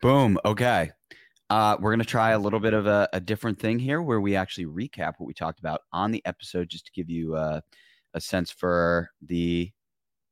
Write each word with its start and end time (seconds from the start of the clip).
Boom. 0.00 0.38
Okay. 0.44 0.92
Uh, 1.50 1.76
we're 1.80 1.90
going 1.90 1.98
to 1.98 2.04
try 2.04 2.30
a 2.30 2.38
little 2.38 2.60
bit 2.60 2.74
of 2.74 2.86
a, 2.86 3.08
a, 3.12 3.20
different 3.20 3.58
thing 3.58 3.78
here 3.78 4.00
where 4.02 4.20
we 4.20 4.36
actually 4.36 4.66
recap 4.66 5.14
what 5.16 5.26
we 5.26 5.34
talked 5.34 5.58
about 5.60 5.80
on 5.92 6.12
the 6.12 6.24
episode 6.24 6.68
just 6.68 6.86
to 6.86 6.92
give 6.92 7.08
you 7.08 7.34
uh, 7.34 7.60
a 8.14 8.20
sense 8.20 8.50
for 8.50 9.10
the, 9.26 9.72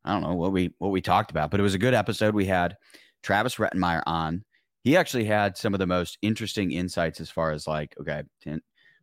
I 0.04 0.12
don't 0.12 0.22
know 0.22 0.34
what 0.34 0.52
we, 0.52 0.72
what 0.78 0.92
we 0.92 1.00
talked 1.00 1.30
about, 1.30 1.50
but 1.50 1.58
it 1.58 1.64
was 1.64 1.74
a 1.74 1.78
good 1.78 1.94
episode. 1.94 2.34
We 2.34 2.44
had 2.44 2.76
Travis 3.22 3.56
Rettenmaier 3.56 4.02
on. 4.06 4.44
He 4.84 4.96
actually 4.96 5.24
had 5.24 5.56
some 5.56 5.74
of 5.74 5.80
the 5.80 5.86
most 5.86 6.18
interesting 6.22 6.70
insights 6.70 7.20
as 7.20 7.30
far 7.30 7.50
as 7.50 7.66
like, 7.66 7.94
okay, 8.00 8.22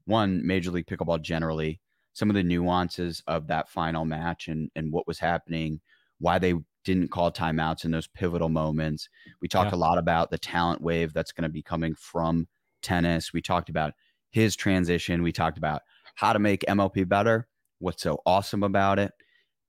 one, 0.05 0.45
Major 0.45 0.71
League 0.71 0.85
Pickleball 0.85 1.21
generally, 1.21 1.81
some 2.13 2.29
of 2.29 2.35
the 2.35 2.43
nuances 2.43 3.21
of 3.27 3.47
that 3.47 3.69
final 3.69 4.05
match 4.05 4.47
and, 4.47 4.69
and 4.75 4.93
what 4.93 5.07
was 5.07 5.19
happening, 5.19 5.81
why 6.19 6.39
they 6.39 6.53
didn't 6.83 7.09
call 7.09 7.31
timeouts 7.31 7.85
in 7.85 7.91
those 7.91 8.07
pivotal 8.07 8.49
moments. 8.49 9.09
We 9.41 9.47
talked 9.47 9.71
yeah. 9.71 9.77
a 9.77 9.79
lot 9.79 9.97
about 9.97 10.31
the 10.31 10.37
talent 10.37 10.81
wave 10.81 11.13
that's 11.13 11.31
going 11.31 11.43
to 11.43 11.49
be 11.49 11.61
coming 11.61 11.95
from 11.95 12.47
tennis. 12.81 13.33
We 13.33 13.41
talked 13.41 13.69
about 13.69 13.93
his 14.29 14.55
transition. 14.55 15.23
We 15.23 15.31
talked 15.31 15.57
about 15.57 15.81
how 16.15 16.33
to 16.33 16.39
make 16.39 16.65
MLP 16.67 17.07
better, 17.07 17.47
what's 17.79 18.03
so 18.03 18.19
awesome 18.25 18.63
about 18.63 18.99
it. 18.99 19.11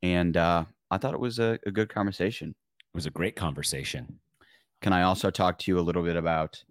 And 0.02 0.37
uh, 0.37 0.64
I 0.90 0.98
thought 0.98 1.14
it 1.14 1.20
was 1.20 1.38
a, 1.38 1.59
a 1.66 1.70
good 1.70 1.88
conversation. 1.88 2.50
It 2.50 2.96
was 2.96 3.06
a 3.06 3.10
great 3.10 3.37
conversation. 3.37 4.20
Can 4.82 4.92
I 4.92 5.02
also 5.02 5.30
talk 5.30 5.59
to 5.60 5.70
you 5.70 5.78
a 5.78 5.82
little 5.82 6.02
bit 6.02 6.16
about 6.16 6.62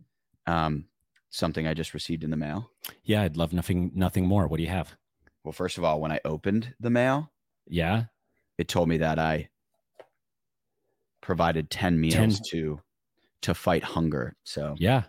um, 0.46 0.86
something 1.30 1.68
I 1.68 1.74
just 1.74 1.94
received 1.94 2.24
in 2.24 2.30
the 2.30 2.38
mail? 2.38 2.70
Yeah, 3.04 3.24
I'd 3.24 3.38
love 3.38 3.54
nothing 3.54 3.92
nothing 3.96 4.28
more. 4.28 4.48
What 4.48 4.58
do 4.58 4.64
you 4.64 4.70
have? 4.70 4.96
Well, 5.44 5.52
first 5.52 5.78
of 5.78 5.84
all, 5.84 6.00
when 6.00 6.12
I 6.12 6.20
opened 6.24 6.76
the 6.80 6.90
mail, 6.90 7.32
yeah, 7.68 8.06
it 8.58 8.68
told 8.68 8.88
me 8.88 8.98
that 8.98 9.20
I 9.20 9.50
provided 11.24 11.70
10 11.70 12.00
meals 12.00 12.40
10. 12.40 12.44
to 12.52 12.80
to 13.42 13.54
fight 13.54 13.84
hunger. 13.84 14.36
So 14.44 14.76
yeah, 14.78 15.04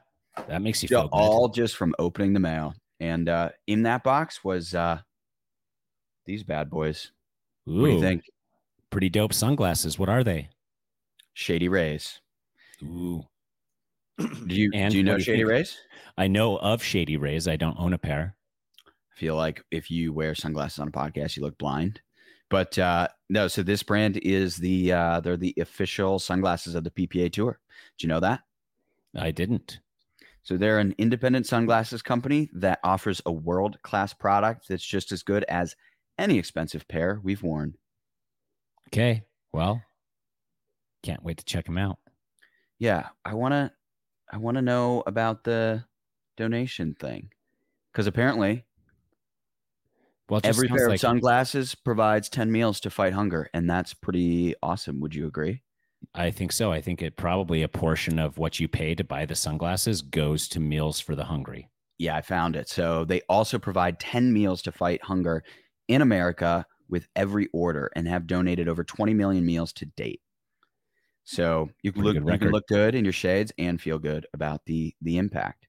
that 0.49 0.63
makes 0.63 0.83
you 0.83 0.89
feel 0.89 1.09
all 1.13 1.49
just 1.49 1.77
from 1.77 1.95
opening 1.99 2.33
the 2.33 2.41
mail. 2.41 2.75
And 3.01 3.29
uh, 3.29 3.51
in 3.67 3.83
that 3.83 4.03
box 4.03 4.43
was 4.43 4.75
uh, 4.75 5.01
these 6.25 6.43
bad 6.43 6.71
boys. 6.71 7.11
Ooh, 7.69 7.81
what 7.81 7.87
do 7.89 7.93
you 7.93 8.01
think? 8.01 8.23
Pretty 8.91 9.09
dope 9.09 9.33
sunglasses. 9.33 9.99
What 9.99 10.09
are 10.09 10.25
they? 10.25 10.49
Shady 11.35 11.69
Rays. 11.69 12.21
Ooh. 12.83 13.25
Do 14.19 14.55
you 14.55 14.71
and 14.75 14.93
do 14.93 14.99
you 14.99 15.03
know 15.03 15.19
Shady 15.19 15.41
you 15.41 15.49
Rays? 15.49 15.77
I 16.17 16.29
know 16.29 16.57
of 16.59 16.83
Shady 16.83 17.17
Rays. 17.17 17.49
I 17.49 17.57
don't 17.57 17.79
own 17.79 17.93
a 17.93 17.99
pair. 17.99 18.37
I 18.87 19.19
feel 19.19 19.37
like 19.37 19.63
if 19.71 19.91
you 19.91 20.13
wear 20.13 20.35
sunglasses 20.35 20.79
on 20.79 20.89
a 20.89 20.93
podcast, 20.93 21.37
you 21.37 21.43
look 21.43 21.59
blind. 21.59 22.01
But 22.55 22.79
uh, 22.79 23.09
no, 23.29 23.49
so 23.49 23.65
this 23.65 23.83
brand 23.83 24.17
is 24.19 24.59
the 24.59 24.93
uh, 24.93 25.19
they're 25.19 25.37
the 25.37 25.55
official 25.59 26.21
sunglasses 26.21 26.77
of 26.77 26.85
the 26.85 26.91
PPA 26.93 27.33
Tour. 27.33 27.59
Do 27.99 28.07
you 28.07 28.09
know 28.09 28.21
that? 28.21 28.43
I 29.17 29.33
didn't. 29.33 29.81
So 30.45 30.57
they're 30.57 30.79
an 30.79 30.95
independent 30.97 31.49
sunglasses 31.49 32.01
company 32.01 32.49
that 32.53 32.79
offers 32.85 33.21
a 33.27 33.33
world 33.33 33.83
class 33.83 34.15
product 34.15 34.69
that's 34.69 34.87
just 34.87 35.11
as 35.11 35.25
good 35.25 35.43
as 35.49 35.75
any 36.17 36.39
expensive 36.39 36.87
pair 36.87 37.21
we've 37.25 37.43
worn. 37.43 37.75
Okay, 38.87 39.25
well, 39.53 39.83
can't 41.03 41.25
wait 41.25 41.39
to 41.39 41.45
check 41.45 41.65
them 41.65 41.77
out. 41.77 41.99
Yeah, 42.79 43.09
I 43.25 43.35
want 43.35 43.51
to 43.51 43.73
I 44.31 44.37
want 44.37 44.59
to 44.59 44.63
know 44.63 45.03
about 45.09 45.43
the 45.43 45.83
donation 46.37 46.95
thing 46.95 47.31
because 47.93 48.07
apparently 48.07 48.65
well, 50.29 50.41
every 50.45 50.69
pair 50.69 50.89
like- 50.89 50.97
of 50.97 51.01
sunglasses 51.01 51.75
provides 51.75 52.29
10 52.29 52.51
meals 52.51 52.81
to 52.81 52.91
fight 52.91 53.13
hunger, 53.13 53.49
and 53.53 53.69
that's 53.69 53.95
pretty 53.95 54.55
awesome. 54.63 55.01
Would 55.01 55.15
you 55.15 55.27
agree? 55.27 55.63
I 56.15 56.31
think 56.31 56.53
so. 56.53 56.71
I 56.71 56.81
think 56.81 57.03
it 57.03 57.17
probably 57.17 57.63
a 57.63 57.69
portion 57.69 58.19
of 58.19 58.37
what 58.37 58.61
you 58.61 58.69
pay 58.69 58.95
to 58.95 59.05
buy 59.05 59.25
the 59.25 59.35
sunglasses 59.35 60.03
goes 60.03 60.49
to 60.49 60.61
meals 60.61 61.01
for 61.01 61.15
the 61.15 61.25
hungry. 61.25 61.71
Yeah, 61.99 62.17
I 62.17 62.23
found 62.23 62.57
it. 62.57 62.69
So 62.69 63.05
they 63.05 63.23
also 63.23 63.59
provide 63.59 64.01
10 64.01 64.33
meals 64.33 64.61
to 64.63 64.73
fight 64.73 65.03
hunger 65.03 65.43
in 65.89 66.03
America 66.03 66.67
with 66.89 67.09
every 67.17 67.49
order 67.53 67.91
and 67.97 68.07
have 68.09 68.27
donated 68.27 68.69
over 68.69 68.85
20 68.85 69.15
million 69.15 69.47
meals 69.47 69.73
to 69.75 69.87
date. 69.87 70.21
So 71.25 71.71
you 71.83 71.93
can 71.93 72.03
look 72.03 72.17
you 72.17 72.39
can 72.39 72.51
look 72.51 72.67
good 72.69 72.95
in 72.95 73.05
your 73.05 73.13
shades 73.13 73.53
and 73.57 73.81
feel 73.81 73.99
good 73.99 74.27
about 74.35 74.61
the 74.67 74.95
the 75.01 75.17
impact 75.17 75.67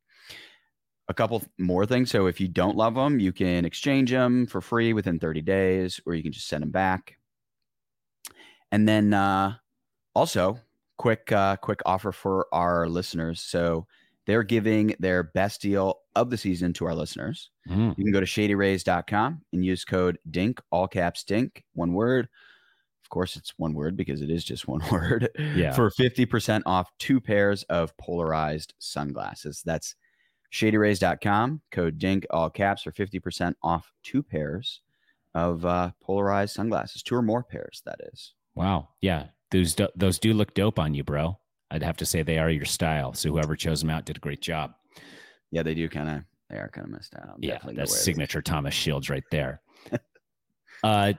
a 1.07 1.13
couple 1.13 1.43
more 1.57 1.85
things. 1.85 2.11
So 2.11 2.27
if 2.27 2.39
you 2.39 2.47
don't 2.47 2.77
love 2.77 2.95
them, 2.95 3.19
you 3.19 3.31
can 3.31 3.65
exchange 3.65 4.11
them 4.11 4.47
for 4.47 4.61
free 4.61 4.93
within 4.93 5.19
30 5.19 5.41
days, 5.41 5.99
or 6.05 6.15
you 6.15 6.23
can 6.23 6.31
just 6.31 6.47
send 6.47 6.63
them 6.63 6.71
back. 6.71 7.17
And 8.71 8.87
then 8.87 9.13
uh, 9.13 9.55
also, 10.13 10.59
quick 10.97 11.31
uh, 11.31 11.57
quick 11.57 11.81
offer 11.85 12.11
for 12.11 12.47
our 12.51 12.87
listeners. 12.87 13.41
So 13.41 13.85
they're 14.25 14.43
giving 14.43 14.95
their 14.99 15.23
best 15.23 15.61
deal 15.61 15.99
of 16.15 16.29
the 16.29 16.37
season 16.37 16.73
to 16.73 16.85
our 16.85 16.95
listeners. 16.95 17.51
Mm. 17.69 17.95
You 17.97 18.05
can 18.05 18.13
go 18.13 18.19
to 18.19 18.25
shadyrays.com 18.25 19.41
and 19.53 19.65
use 19.65 19.85
code 19.85 20.17
DINK, 20.29 20.61
all 20.71 20.87
caps 20.87 21.23
DINK, 21.23 21.63
one 21.73 21.93
word. 21.93 22.27
Of 23.03 23.09
course, 23.09 23.35
it's 23.35 23.53
one 23.57 23.73
word 23.73 23.95
because 23.95 24.21
it 24.21 24.31
is 24.31 24.43
just 24.43 24.67
one 24.67 24.81
word. 24.91 25.29
Yeah. 25.37 25.73
For 25.73 25.91
50% 25.91 26.63
off 26.65 26.89
two 26.97 27.21
pairs 27.21 27.63
of 27.63 27.95
polarized 27.97 28.73
sunglasses. 28.79 29.61
That's 29.63 29.95
shadyrays.com, 30.55 31.61
code 31.71 31.99
DINK, 31.99 32.25
all 32.29 32.49
caps, 32.49 32.83
for 32.83 32.91
50% 32.91 33.55
off 33.61 33.91
two 34.03 34.23
pairs 34.23 34.81
of 35.33 35.65
uh, 35.65 35.91
polarized 36.01 36.55
sunglasses, 36.55 37.03
two 37.03 37.15
or 37.15 37.21
more 37.21 37.43
pairs, 37.43 37.81
that 37.85 37.99
is. 38.13 38.33
Wow. 38.55 38.87
Yeah. 39.01 39.25
Those, 39.51 39.75
do, 39.75 39.89
those 39.95 40.17
do 40.17 40.33
look 40.33 40.53
dope 40.53 40.79
on 40.79 40.93
you, 40.93 41.03
bro. 41.03 41.37
I'd 41.71 41.83
have 41.83 41.97
to 41.97 42.05
say 42.05 42.21
they 42.21 42.37
are 42.37 42.49
your 42.49 42.65
style. 42.65 43.13
So 43.13 43.29
whoever 43.29 43.57
chose 43.57 43.81
them 43.81 43.89
out 43.89 44.05
did 44.05 44.15
a 44.15 44.21
great 44.21 44.41
job. 44.41 44.73
Yeah, 45.51 45.63
they 45.63 45.73
do 45.73 45.89
kind 45.89 46.09
of, 46.09 46.21
they 46.49 46.55
are 46.55 46.69
kind 46.69 46.85
of 46.85 46.93
messed 46.93 47.15
out. 47.15 47.35
yeah, 47.41 47.59
that's 47.73 47.99
signature 48.01 48.41
Thomas 48.41 48.73
Shields 48.73 49.09
right 49.09 49.23
there. 49.31 49.61
uh, 50.83 51.11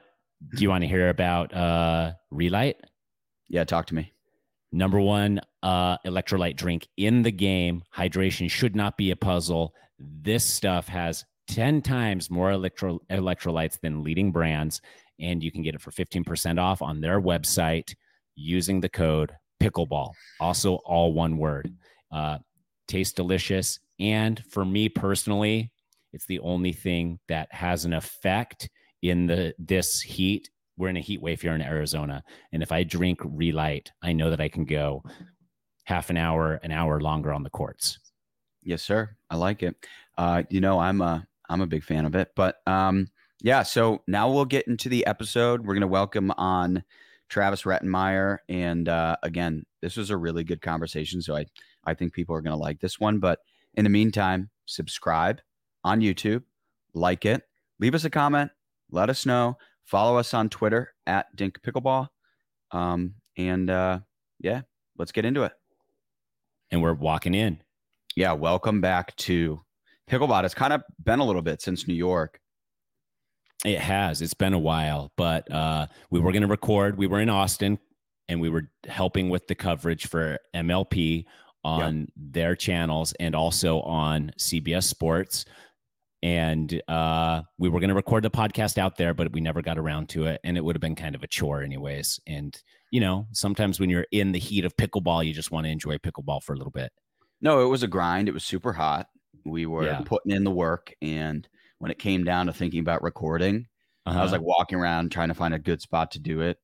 do 0.55 0.61
you 0.63 0.69
want 0.69 0.83
to 0.83 0.87
hear 0.87 1.09
about 1.09 1.53
uh, 1.53 2.13
Re-Lyte? 2.31 2.77
Yeah, 3.49 3.65
talk 3.65 3.85
to 3.87 3.95
me. 3.95 4.13
Number 4.71 4.99
one 4.99 5.39
uh, 5.63 5.97
electrolyte 5.99 6.55
drink 6.55 6.87
in 6.97 7.21
the 7.21 7.31
game. 7.31 7.83
Hydration 7.95 8.49
should 8.49 8.75
not 8.75 8.97
be 8.97 9.11
a 9.11 9.15
puzzle. 9.15 9.73
This 9.99 10.45
stuff 10.45 10.87
has 10.87 11.25
10 11.47 11.81
times 11.81 12.29
more 12.29 12.51
electro- 12.51 12.99
electrolytes 13.09 13.79
than 13.79 14.03
leading 14.03 14.31
brands, 14.31 14.81
and 15.19 15.41
you 15.41 15.51
can 15.51 15.61
get 15.61 15.75
it 15.75 15.81
for 15.81 15.91
15% 15.91 16.59
off 16.59 16.81
on 16.81 16.99
their 16.99 17.21
website 17.21 17.95
using 18.35 18.81
the 18.81 18.89
code 18.89 19.31
pickleball. 19.61 20.11
Also, 20.39 20.75
all 20.85 21.13
one 21.13 21.37
word. 21.37 21.73
Uh, 22.11 22.37
tastes 22.87 23.13
delicious. 23.13 23.79
And 23.99 24.43
for 24.49 24.63
me 24.63 24.89
personally, 24.89 25.71
it's 26.13 26.25
the 26.25 26.39
only 26.39 26.73
thing 26.73 27.19
that 27.27 27.51
has 27.51 27.85
an 27.85 27.93
effect 27.93 28.69
in 29.01 29.27
the 29.27 29.53
this 29.59 30.01
heat 30.01 30.49
we're 30.77 30.89
in 30.89 30.97
a 30.97 31.01
heat 31.01 31.21
wave 31.21 31.41
here 31.41 31.53
in 31.53 31.61
Arizona. 31.61 32.23
And 32.51 32.61
if 32.61 32.71
I 32.71 32.83
drink 32.83 33.19
Re-Lyte, 33.23 33.91
I 34.01 34.13
know 34.13 34.29
that 34.29 34.41
I 34.41 34.47
can 34.47 34.65
go 34.65 35.03
half 35.85 36.09
an 36.09 36.17
hour, 36.17 36.59
an 36.63 36.71
hour 36.71 37.01
longer 37.01 37.33
on 37.33 37.43
the 37.43 37.49
courts. 37.49 37.99
Yes, 38.61 38.83
sir. 38.83 39.15
I 39.29 39.37
like 39.37 39.63
it. 39.63 39.75
Uh, 40.17 40.43
you 40.49 40.61
know, 40.61 40.79
I'm 40.79 41.01
a 41.01 41.25
I'm 41.49 41.61
a 41.61 41.67
big 41.67 41.83
fan 41.83 42.05
of 42.05 42.15
it. 42.15 42.29
But 42.35 42.57
um, 42.67 43.07
yeah, 43.41 43.63
so 43.63 44.03
now 44.07 44.29
we'll 44.31 44.45
get 44.45 44.67
into 44.67 44.89
the 44.89 45.05
episode. 45.05 45.65
We're 45.65 45.73
gonna 45.73 45.87
welcome 45.87 46.31
on 46.31 46.83
Travis 47.29 47.63
Rettenmaier. 47.63 48.39
And 48.49 48.89
uh, 48.89 49.17
again, 49.23 49.65
this 49.81 49.97
was 49.97 50.09
a 50.09 50.17
really 50.17 50.43
good 50.43 50.61
conversation. 50.61 51.21
So 51.21 51.35
I, 51.35 51.45
I 51.85 51.93
think 51.93 52.13
people 52.13 52.35
are 52.35 52.41
gonna 52.41 52.57
like 52.57 52.79
this 52.79 52.99
one. 52.99 53.19
But 53.19 53.39
in 53.75 53.83
the 53.83 53.89
meantime, 53.89 54.49
subscribe 54.65 55.39
on 55.83 56.01
YouTube, 56.01 56.43
like 56.93 57.25
it, 57.25 57.43
leave 57.79 57.95
us 57.95 58.03
a 58.03 58.09
comment, 58.09 58.51
let 58.91 59.09
us 59.09 59.25
know. 59.25 59.57
Follow 59.87 60.17
us 60.17 60.33
on 60.33 60.49
Twitter 60.49 60.93
at 61.05 61.33
Dink 61.33 61.61
Pickleball. 61.61 62.09
Um, 62.71 63.13
and 63.37 63.69
uh, 63.69 63.99
yeah, 64.39 64.61
let's 64.97 65.13
get 65.13 65.23
into 65.23 65.43
it. 65.43 65.53
And 66.71 66.81
we're 66.81 66.93
walking 66.93 67.33
in. 67.33 67.61
Yeah, 68.13 68.33
welcome 68.33 68.81
back 68.81 69.15
to 69.15 69.61
Pickleball. 70.11 70.43
It's 70.43 70.53
kind 70.53 70.73
of 70.73 70.83
been 71.05 71.19
a 71.19 71.25
little 71.25 71.41
bit 71.41 71.61
since 71.61 71.87
New 71.87 71.93
York. 71.93 72.37
It 73.63 73.79
has. 73.79 74.21
It's 74.21 74.33
been 74.33 74.53
a 74.53 74.59
while, 74.59 75.13
but 75.15 75.49
uh, 75.49 75.87
we 76.09 76.19
were 76.19 76.33
going 76.33 76.41
to 76.41 76.49
record. 76.49 76.97
We 76.97 77.07
were 77.07 77.21
in 77.21 77.29
Austin 77.29 77.79
and 78.27 78.41
we 78.41 78.49
were 78.49 78.69
helping 78.89 79.29
with 79.29 79.47
the 79.47 79.55
coverage 79.55 80.07
for 80.07 80.37
MLP 80.53 81.23
on 81.63 82.09
their 82.17 82.57
channels 82.57 83.13
and 83.21 83.33
also 83.33 83.79
on 83.81 84.31
CBS 84.37 84.83
Sports 84.83 85.45
and 86.23 86.81
uh, 86.87 87.41
we 87.57 87.69
were 87.69 87.79
going 87.79 87.89
to 87.89 87.95
record 87.95 88.23
the 88.23 88.31
podcast 88.31 88.77
out 88.77 88.97
there, 88.97 89.13
but 89.13 89.31
we 89.31 89.41
never 89.41 89.61
got 89.61 89.77
around 89.77 90.09
to 90.09 90.25
it, 90.25 90.41
and 90.43 90.57
it 90.57 90.63
would 90.63 90.75
have 90.75 90.81
been 90.81 90.95
kind 90.95 91.15
of 91.15 91.23
a 91.23 91.27
chore, 91.27 91.61
anyways. 91.61 92.19
And 92.25 92.59
you 92.91 92.99
know, 92.99 93.27
sometimes 93.31 93.79
when 93.79 93.89
you're 93.89 94.07
in 94.11 94.31
the 94.31 94.39
heat 94.39 94.65
of 94.65 94.75
pickleball, 94.77 95.25
you 95.25 95.33
just 95.33 95.51
want 95.51 95.65
to 95.65 95.71
enjoy 95.71 95.97
pickleball 95.97 96.41
for 96.43 96.53
a 96.53 96.57
little 96.57 96.71
bit. 96.71 96.91
No, 97.41 97.63
it 97.63 97.69
was 97.69 97.83
a 97.83 97.87
grind. 97.87 98.27
It 98.27 98.33
was 98.33 98.43
super 98.43 98.73
hot. 98.73 99.07
We 99.45 99.65
were 99.65 99.85
yeah. 99.85 100.01
putting 100.05 100.31
in 100.31 100.43
the 100.43 100.51
work, 100.51 100.93
and 101.01 101.47
when 101.79 101.91
it 101.91 101.99
came 101.99 102.23
down 102.23 102.47
to 102.47 102.53
thinking 102.53 102.79
about 102.79 103.03
recording, 103.03 103.67
uh-huh. 104.05 104.19
I 104.19 104.23
was 104.23 104.33
uh-huh. 104.33 104.39
like 104.39 104.47
walking 104.47 104.79
around 104.79 105.11
trying 105.11 105.29
to 105.29 105.35
find 105.35 105.53
a 105.53 105.59
good 105.59 105.81
spot 105.81 106.11
to 106.11 106.19
do 106.19 106.41
it, 106.41 106.57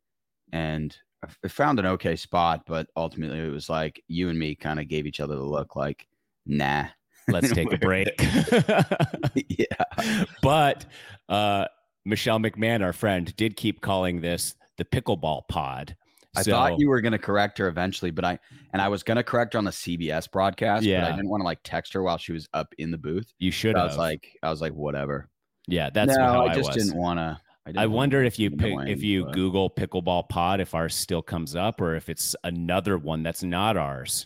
and 0.51 0.95
I 1.44 1.47
found 1.47 1.79
an 1.79 1.85
okay 1.85 2.15
spot, 2.15 2.63
but 2.65 2.88
ultimately 2.95 3.39
it 3.39 3.51
was 3.51 3.69
like 3.69 4.03
you 4.07 4.29
and 4.29 4.38
me 4.38 4.56
kind 4.56 4.79
of 4.79 4.88
gave 4.88 5.06
each 5.06 5.19
other 5.19 5.35
the 5.35 5.44
look 5.44 5.75
like, 5.75 6.07
nah. 6.45 6.88
Let's 7.27 7.51
take 7.51 7.71
a 7.71 7.77
break. 7.77 8.09
yeah. 9.47 10.25
But 10.41 10.85
uh, 11.29 11.65
Michelle 12.05 12.39
McMahon, 12.39 12.81
our 12.83 12.93
friend, 12.93 13.35
did 13.35 13.55
keep 13.55 13.81
calling 13.81 14.21
this 14.21 14.55
the 14.77 14.85
pickleball 14.85 15.47
pod. 15.47 15.95
I 16.35 16.41
So- 16.41 16.51
thought 16.51 16.79
you 16.79 16.89
were 16.89 16.99
going 17.01 17.11
to 17.11 17.19
correct 17.19 17.57
her 17.59 17.67
eventually, 17.67 18.11
but 18.11 18.25
I 18.25 18.39
and 18.73 18.81
I 18.81 18.87
was 18.87 19.03
going 19.03 19.17
to 19.17 19.23
correct 19.23 19.53
her 19.53 19.59
on 19.59 19.65
the 19.65 19.71
CBS 19.71 20.29
broadcast, 20.31 20.81
but 20.81 20.87
Yeah. 20.89 21.07
I 21.07 21.11
didn't 21.11 21.29
want 21.29 21.41
to 21.41 21.45
like 21.45 21.59
text 21.63 21.93
her 21.93 22.01
while 22.01 22.17
she 22.17 22.33
was 22.33 22.47
up 22.53 22.73
in 22.77 22.89
the 22.91 22.97
booth. 22.97 23.31
you 23.39 23.51
should 23.51 23.75
I 23.75 23.81
have. 23.81 23.89
was 23.91 23.97
like, 23.97 24.27
I 24.41 24.49
was 24.49 24.59
like, 24.59 24.73
whatever. 24.73 25.29
yeah, 25.67 25.89
that's 25.93 26.15
no, 26.17 26.23
how 26.23 26.45
I 26.47 26.51
I, 26.51 26.55
just 26.55 26.71
didn't 26.73 26.95
want 26.95 27.19
to. 27.19 27.39
I 27.77 27.85
wonder 27.85 28.21
if 28.23 28.39
you 28.39 28.51
pick, 28.51 28.73
if 28.87 29.01
you 29.03 29.23
but- 29.25 29.33
Google 29.35 29.69
pickleball 29.69 30.27
pod, 30.27 30.59
if 30.59 30.73
ours 30.75 30.95
still 30.95 31.21
comes 31.21 31.55
up, 31.55 31.79
or 31.79 31.95
if 31.95 32.09
it's 32.09 32.35
another 32.43 32.97
one 32.97 33.23
that's 33.23 33.43
not 33.43 33.77
ours. 33.77 34.25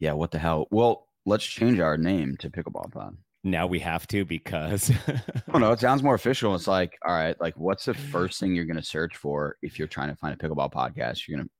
Yeah, 0.00 0.12
what 0.14 0.32
the 0.32 0.38
hell? 0.40 0.66
Well, 0.72 1.06
let's 1.26 1.44
change 1.44 1.80
our 1.80 1.96
name 1.96 2.36
to 2.38 2.50
Pickleball 2.50 2.92
Pod. 2.92 3.16
Now 3.42 3.66
we 3.66 3.78
have 3.80 4.06
to 4.08 4.24
because 4.24 4.90
I 5.06 5.52
don't 5.52 5.60
know. 5.60 5.72
It 5.72 5.80
sounds 5.80 6.02
more 6.02 6.14
official. 6.14 6.54
It's 6.54 6.66
like, 6.78 6.98
all 7.06 7.14
right, 7.14 7.38
like 7.40 7.54
what's 7.56 7.84
the 7.84 7.94
first 7.94 8.40
thing 8.40 8.54
you're 8.54 8.64
going 8.64 8.76
to 8.76 8.82
search 8.82 9.16
for 9.16 9.56
if 9.62 9.78
you're 9.78 9.88
trying 9.88 10.08
to 10.08 10.16
find 10.16 10.34
a 10.34 10.36
pickleball 10.36 10.72
podcast? 10.72 11.26
You're 11.28 11.38
going 11.38 11.46
to 11.46 11.52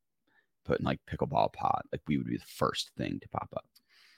put 0.64 0.80
in 0.80 0.86
like 0.86 1.00
pickleball 1.10 1.52
pod. 1.52 1.82
Like 1.92 2.00
we 2.08 2.16
would 2.16 2.26
be 2.26 2.38
the 2.38 2.44
first 2.46 2.92
thing 2.96 3.18
to 3.20 3.28
pop 3.28 3.48
up. 3.54 3.64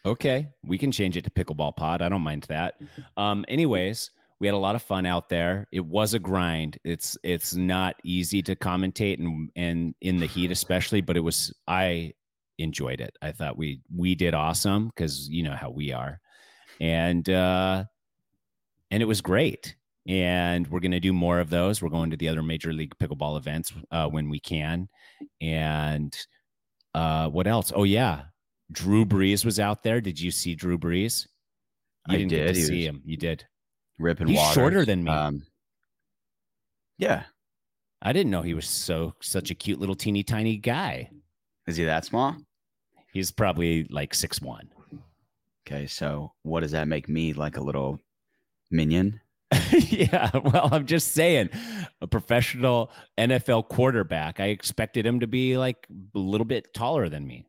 Okay, 0.04 0.48
we 0.64 0.78
can 0.78 0.92
change 0.92 1.16
it 1.16 1.24
to 1.24 1.30
pickleball 1.30 1.74
pod. 1.76 2.00
I 2.02 2.08
don't 2.08 2.22
mind 2.22 2.44
that. 2.48 2.74
Um, 3.16 3.46
anyways, 3.48 4.10
we 4.40 4.46
had 4.46 4.54
a 4.54 4.58
lot 4.58 4.74
of 4.74 4.82
fun 4.82 5.06
out 5.06 5.30
there. 5.30 5.66
It 5.72 5.84
was 5.84 6.12
a 6.12 6.18
grind. 6.18 6.78
It's 6.84 7.16
it's 7.22 7.54
not 7.54 7.96
easy 8.04 8.42
to 8.42 8.54
commentate 8.54 9.18
and 9.18 9.50
and 9.56 9.94
in 10.02 10.18
the 10.18 10.26
heat 10.26 10.50
especially, 10.50 11.00
but 11.00 11.16
it 11.16 11.20
was 11.20 11.54
I 11.66 12.12
enjoyed 12.58 13.00
it. 13.00 13.16
I 13.22 13.32
thought 13.32 13.56
we 13.58 13.80
we 13.94 14.14
did 14.14 14.34
awesome 14.34 14.88
because 14.88 15.28
you 15.28 15.42
know 15.42 15.54
how 15.54 15.70
we 15.70 15.92
are, 15.92 16.20
and 16.80 17.28
uh, 17.28 17.84
and 18.90 19.02
it 19.02 19.06
was 19.06 19.20
great. 19.20 19.76
And 20.08 20.68
we're 20.68 20.80
gonna 20.80 21.00
do 21.00 21.12
more 21.12 21.40
of 21.40 21.50
those. 21.50 21.82
We're 21.82 21.88
going 21.88 22.10
to 22.10 22.16
the 22.16 22.28
other 22.28 22.42
major 22.42 22.72
league 22.72 22.94
pickleball 22.98 23.36
events 23.36 23.72
uh, 23.90 24.08
when 24.08 24.28
we 24.28 24.38
can, 24.38 24.88
and 25.40 26.16
uh, 26.94 27.28
what 27.28 27.46
else? 27.46 27.72
Oh 27.74 27.84
yeah, 27.84 28.22
Drew 28.70 29.04
Brees 29.04 29.44
was 29.44 29.58
out 29.58 29.82
there. 29.82 30.00
Did 30.00 30.20
you 30.20 30.30
see 30.30 30.54
Drew 30.54 30.78
Brees? 30.78 31.26
You 32.08 32.14
I 32.14 32.18
didn't 32.18 32.30
get 32.30 32.46
to 32.46 32.54
He 32.54 32.62
see 32.62 32.86
him. 32.86 33.02
You 33.04 33.16
did. 33.16 33.44
Ripping 33.98 34.28
He's 34.28 34.36
water. 34.36 34.54
shorter 34.54 34.84
than 34.84 35.02
me. 35.04 35.10
Um, 35.10 35.42
yeah. 36.98 37.24
I 38.02 38.12
didn't 38.12 38.30
know 38.30 38.42
he 38.42 38.54
was 38.54 38.68
so 38.68 39.14
such 39.20 39.50
a 39.50 39.54
cute 39.54 39.80
little 39.80 39.94
teeny 39.94 40.22
tiny 40.22 40.58
guy. 40.58 41.10
Is 41.66 41.76
he 41.76 41.84
that 41.84 42.04
small? 42.04 42.36
He's 43.12 43.30
probably 43.30 43.84
like 43.90 44.14
six 44.14 44.40
one. 44.40 44.68
Okay. 45.66 45.86
So 45.86 46.32
what 46.42 46.60
does 46.60 46.72
that 46.72 46.88
make 46.88 47.08
me 47.08 47.32
like 47.32 47.56
a 47.56 47.62
little 47.62 48.00
minion? 48.70 49.20
yeah, 49.70 50.30
well, 50.44 50.68
I'm 50.72 50.86
just 50.86 51.12
saying, 51.12 51.50
a 52.00 52.06
professional 52.06 52.90
NFL 53.16 53.68
quarterback. 53.68 54.40
I 54.40 54.46
expected 54.46 55.06
him 55.06 55.20
to 55.20 55.26
be 55.26 55.56
like 55.56 55.86
a 56.14 56.18
little 56.18 56.44
bit 56.44 56.74
taller 56.74 57.08
than 57.08 57.26
me. 57.26 57.46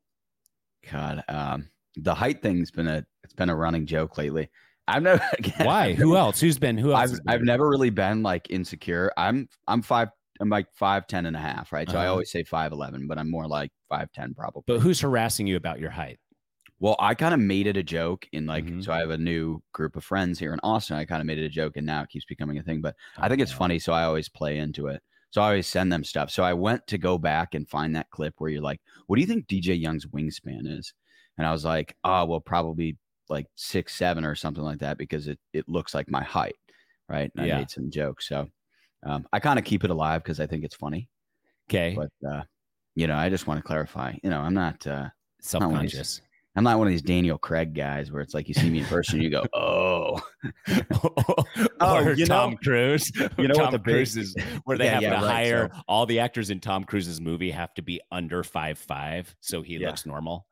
God. 0.91 1.23
Um, 1.27 1.69
the 1.95 2.13
height 2.13 2.41
thing's 2.41 2.69
been 2.69 2.87
a, 2.87 3.03
it's 3.23 3.33
been 3.33 3.49
a 3.49 3.55
running 3.55 3.87
joke 3.87 4.17
lately. 4.17 4.49
I've 4.87 5.03
never, 5.03 5.23
again, 5.37 5.65
Why? 5.65 5.93
Who 5.93 6.15
else? 6.15 6.39
Who's 6.39 6.59
been? 6.59 6.77
Who 6.77 6.93
else? 6.93 7.11
I've, 7.11 7.11
been? 7.11 7.21
I've 7.27 7.41
never 7.41 7.67
really 7.67 7.89
been 7.89 8.23
like 8.23 8.47
insecure. 8.49 9.11
I'm 9.17 9.49
I'm 9.67 9.81
five 9.81 10.09
I'm 10.39 10.49
like 10.49 10.67
five 10.73 11.07
ten 11.07 11.25
and 11.25 11.35
a 11.35 11.39
half, 11.39 11.71
right? 11.71 11.89
So 11.89 11.99
I 11.99 12.03
Uh-huh. 12.03 12.11
always 12.11 12.31
say 12.31 12.43
five 12.43 12.71
eleven, 12.71 13.07
but 13.07 13.17
I'm 13.17 13.29
more 13.29 13.47
like 13.47 13.71
five 13.89 14.11
ten 14.11 14.33
probably. 14.33 14.63
But 14.67 14.79
who's 14.81 14.99
harassing 15.01 15.47
you 15.47 15.55
about 15.55 15.79
your 15.79 15.89
height? 15.91 16.19
well, 16.79 16.95
I 16.99 17.15
kind 17.15 17.33
of 17.33 17.39
made 17.39 17.65
it 17.65 17.77
a 17.77 17.83
joke 17.83 18.27
in 18.31 18.45
like 18.45 18.65
Mhm. 18.65 18.79
so 18.79 18.91
I 18.93 18.99
have 18.99 19.09
a 19.09 19.17
new 19.17 19.61
group 19.73 19.95
of 19.95 20.03
friends 20.03 20.37
here 20.39 20.53
in 20.53 20.59
Austin. 20.63 20.95
I 20.97 21.05
kind 21.05 21.21
of 21.21 21.25
made 21.25 21.39
it 21.39 21.45
a 21.45 21.49
joke 21.49 21.75
and 21.77 21.85
now 21.85 22.03
it 22.03 22.09
keeps 22.09 22.25
becoming 22.25 22.57
a 22.59 22.63
thing. 22.63 22.81
But 22.81 22.95
I 23.21 23.29
think 23.29 23.41
it's 23.41 23.51
Oh, 23.51 23.53
funny, 23.53 23.79
so 23.79 23.93
I 23.93 24.03
always 24.03 24.29
play 24.29 24.57
into 24.59 24.87
it. 24.87 25.01
So 25.31 25.41
I 25.41 25.45
always 25.47 25.67
send 25.67 25.91
them 25.91 26.03
stuff. 26.03 26.29
So 26.31 26.43
I 26.43 26.53
went 26.53 26.85
to 26.87 26.97
go 26.97 27.17
back 27.17 27.53
and 27.55 27.67
find 27.67 27.95
that 27.95 28.09
clip 28.11 28.35
where 28.37 28.49
you're 28.49 28.61
like, 28.61 28.79
what 29.07 29.15
do 29.17 29.21
you 29.21 29.27
think 29.27 29.47
DJ 29.47 29.73
Young's 29.73 30.05
wingspan 30.05 30.67
is? 30.77 30.93
And 31.37 31.45
I 31.47 31.51
was 31.51 31.65
like, 31.65 31.95
oh, 32.03 32.25
well, 32.25 32.39
probably 32.39 32.97
like 33.29 33.47
six, 33.55 33.95
seven 33.95 34.23
or 34.23 34.35
something 34.35 34.63
like 34.63 34.79
that 34.79 34.97
because 34.97 35.27
it, 35.27 35.39
it 35.53 35.67
looks 35.67 35.93
like 35.95 36.09
my 36.09 36.23
height. 36.23 36.55
Right. 37.09 37.31
And 37.35 37.41
Yeah. 37.43 37.55
I 37.55 37.59
made 37.59 37.69
some 37.71 37.89
jokes. 37.89 38.27
So 38.27 38.49
um, 39.05 39.27
I 39.31 39.39
kind 39.39 39.59
of 39.59 39.65
keep 39.65 39.83
it 39.83 39.89
alive 39.89 40.23
because 40.23 40.39
I 40.39 40.47
think 40.47 40.63
it's 40.63 40.75
funny. 40.75 41.07
Okay, 41.69 41.95
But, 41.97 42.27
uh, 42.29 42.43
you 42.95 43.07
know, 43.07 43.15
I 43.17 43.29
just 43.29 43.45
want 43.47 43.59
to 43.59 43.63
clarify, 43.63 44.15
you 44.23 44.29
know, 44.29 44.39
I'm 44.39 44.53
not, 44.53 44.85
uh, 44.87 45.09
self 45.41 45.63
conscious. 45.63 46.21
I'm 46.55 46.63
not 46.63 46.79
one 46.79 46.87
of 46.87 46.91
these 46.91 47.03
Daniel 47.03 47.37
Craig 47.37 47.75
guys 47.75 48.11
where 48.11 48.21
it's 48.21 48.33
like 48.33 48.47
you 48.47 48.55
see 48.55 48.69
me 48.71 48.79
in 48.79 48.85
person 48.85 49.21
you 49.21 49.29
go, 49.29 49.45
oh, 49.53 50.19
or 51.03 51.45
Oh, 51.79 52.09
you 52.13 52.25
Tom 52.25 52.51
know- 52.51 52.57
Cruise. 52.57 53.11
you 53.37 53.47
know 53.47 53.53
what 53.55 53.63
Tom 53.65 53.71
the 53.73 53.77
big- 53.79 53.93
Cruise 53.95 54.17
is 54.17 54.35
where 54.63 54.75
they 54.77 54.85
Yeah, 54.85 54.91
have 54.93 55.01
yeah, 55.03 55.09
to 55.19 55.25
right, 55.25 55.31
hire 55.31 55.69
so- 55.71 55.81
all 55.87 56.05
the 56.07 56.19
actors 56.19 56.49
in 56.49 56.59
Tom 56.59 56.83
Cruise's 56.83 57.21
movie 57.21 57.51
have 57.51 57.73
to 57.75 57.81
be 57.83 58.01
under 58.11 58.43
five 58.43 58.79
five, 58.79 59.35
so 59.39 59.61
he 59.61 59.77
Yeah. 59.77 59.89
looks 59.89 60.05
normal. 60.07 60.47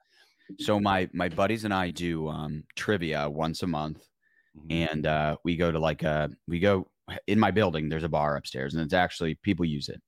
So 0.59 0.79
my 0.79 1.09
my 1.13 1.29
buddies 1.29 1.63
and 1.65 1.73
I 1.73 1.89
do 1.89 2.27
um, 2.29 2.65
trivia 2.75 3.27
once 3.27 3.63
a 3.63 3.67
month, 3.67 4.05
and 4.69 5.07
uh, 5.07 5.37
we 5.43 5.55
go 5.55 5.71
to 5.71 5.79
like 5.79 6.03
a 6.03 6.29
we 6.47 6.59
go 6.59 6.87
in 7.27 7.39
my 7.39 7.51
building. 7.51 7.89
There's 7.89 8.03
a 8.03 8.09
bar 8.09 8.35
upstairs, 8.37 8.73
and 8.73 8.83
it's 8.83 8.93
actually 8.93 9.35
people 9.35 9.65
use 9.65 9.89
it, 9.89 10.01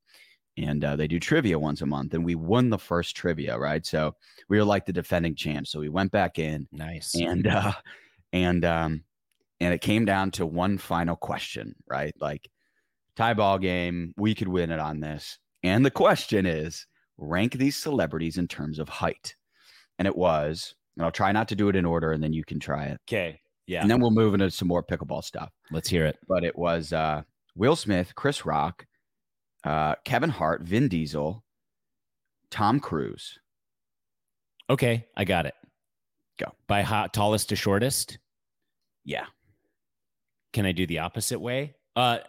and 0.57 0.83
uh, 0.83 0.95
they 0.95 1.07
do 1.07 1.19
trivia 1.19 1.57
once 1.59 1.81
a 1.81 1.85
month. 1.85 2.13
And 2.13 2.25
we 2.25 2.35
won 2.35 2.69
the 2.69 2.79
first 2.79 3.15
trivia, 3.15 3.57
right? 3.57 3.85
So 3.85 4.15
we 4.49 4.57
were 4.57 4.65
like 4.65 4.85
the 4.85 4.93
defending 4.93 5.35
champs. 5.35 5.71
So 5.71 5.79
we 5.79 5.89
went 5.89 6.11
back 6.11 6.39
in, 6.39 6.67
nice. 6.71 7.15
and 7.15 7.47
uh, 7.47 7.73
and 8.33 8.65
um, 8.65 9.03
and 9.59 9.73
it 9.73 9.81
came 9.81 10.05
down 10.05 10.31
to 10.31 10.45
one 10.45 10.77
final 10.77 11.15
question, 11.15 11.75
right? 11.87 12.13
Like 12.19 12.49
tie 13.15 13.33
ball 13.33 13.59
game. 13.59 14.13
We 14.17 14.35
could 14.35 14.47
win 14.47 14.71
it 14.71 14.79
on 14.79 14.99
this, 14.99 15.37
and 15.63 15.85
the 15.85 15.91
question 15.91 16.45
is 16.45 16.85
rank 17.17 17.53
these 17.53 17.75
celebrities 17.75 18.37
in 18.37 18.47
terms 18.47 18.79
of 18.79 18.89
height, 18.89 19.35
and 19.99 20.07
it 20.07 20.15
was. 20.15 20.73
And 20.95 21.05
I'll 21.05 21.11
try 21.11 21.31
not 21.31 21.49
to 21.49 21.55
do 21.55 21.69
it 21.69 21.75
in 21.75 21.85
order, 21.85 22.11
and 22.11 22.23
then 22.23 22.33
you 22.33 22.43
can 22.43 22.59
try 22.59 22.85
it. 22.85 22.99
okay, 23.07 23.39
yeah, 23.67 23.81
And 23.81 23.91
then 23.91 23.99
we'll 23.99 24.11
move 24.11 24.33
into 24.33 24.49
some 24.49 24.67
more 24.67 24.83
pickleball 24.83 25.23
stuff. 25.23 25.51
let's 25.71 25.89
hear 25.89 26.05
it. 26.05 26.17
But 26.27 26.43
it 26.43 26.57
was 26.57 26.93
uh, 26.93 27.21
Will 27.55 27.75
Smith, 27.75 28.15
Chris 28.15 28.45
Rock, 28.45 28.85
uh, 29.63 29.95
Kevin 30.05 30.29
Hart, 30.29 30.61
Vin 30.63 30.87
Diesel, 30.87 31.43
Tom 32.49 32.79
Cruise. 32.79 33.37
Okay, 34.69 35.05
I 35.15 35.23
got 35.25 35.45
it. 35.45 35.53
Go. 36.39 36.51
by 36.67 36.81
hot 36.83 37.13
tallest 37.13 37.49
to 37.49 37.55
shortest. 37.55 38.19
Yeah. 39.03 39.25
Can 40.53 40.65
I 40.65 40.71
do 40.71 40.85
the 40.85 40.99
opposite 40.99 41.39
way? 41.39 41.73
Uh, 41.95 42.19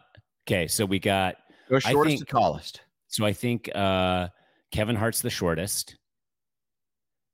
okay, 0.47 0.67
so 0.67 0.85
we 0.87 0.99
got 0.99 1.37
Go 1.69 1.79
shortest 1.79 2.17
think- 2.19 2.27
to 2.29 2.33
tallest. 2.33 2.81
So 3.09 3.25
I 3.25 3.33
think 3.33 3.71
uh, 3.75 4.29
Kevin 4.73 4.97
Hart's 4.97 5.21
the 5.23 5.31
shortest. 5.31 5.97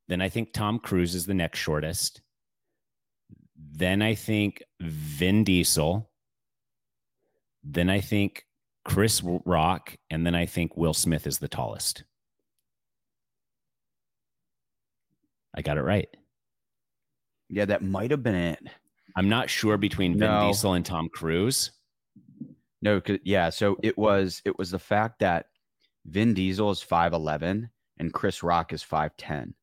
Then 0.08 0.20
I 0.20 0.28
think 0.28 0.52
Tom 0.52 0.78
Cruise 0.78 1.14
is 1.14 1.26
the 1.26 1.34
next 1.34 1.58
shortest. 1.58 2.20
Then 3.76 4.02
I 4.02 4.14
think 4.14 4.62
Vin 4.80 5.42
Diesel. 5.44 6.08
Then 7.64 7.90
I 7.90 8.00
think 8.00 8.44
Chris 8.84 9.22
Rock. 9.44 9.96
And 10.10 10.24
then 10.24 10.34
I 10.34 10.46
think 10.46 10.76
Will 10.76 10.94
Smith 10.94 11.26
is 11.26 11.38
the 11.38 11.48
tallest. 11.48 12.04
I 15.56 15.62
got 15.62 15.78
it 15.78 15.82
right. 15.82 16.08
Yeah, 17.48 17.64
that 17.66 17.82
might 17.82 18.10
have 18.10 18.22
been 18.22 18.34
it. 18.34 18.58
I'm 19.16 19.28
not 19.28 19.50
sure 19.50 19.76
between 19.76 20.18
Vin 20.18 20.30
No. 20.30 20.46
Diesel 20.46 20.74
and 20.74 20.84
Tom 20.84 21.08
Cruise. 21.12 21.70
No, 22.82 23.00
yeah. 23.22 23.50
So 23.50 23.76
it 23.82 23.96
was 23.96 24.42
it 24.44 24.58
was 24.58 24.70
the 24.70 24.78
fact 24.78 25.20
that 25.20 25.46
Vin 26.06 26.34
Diesel 26.34 26.70
is 26.70 26.82
five 26.82 27.12
eleven 27.12 27.70
and 27.98 28.12
Chris 28.12 28.42
Rock 28.42 28.72
is 28.72 28.82
five 28.82 29.16
ten, 29.16 29.54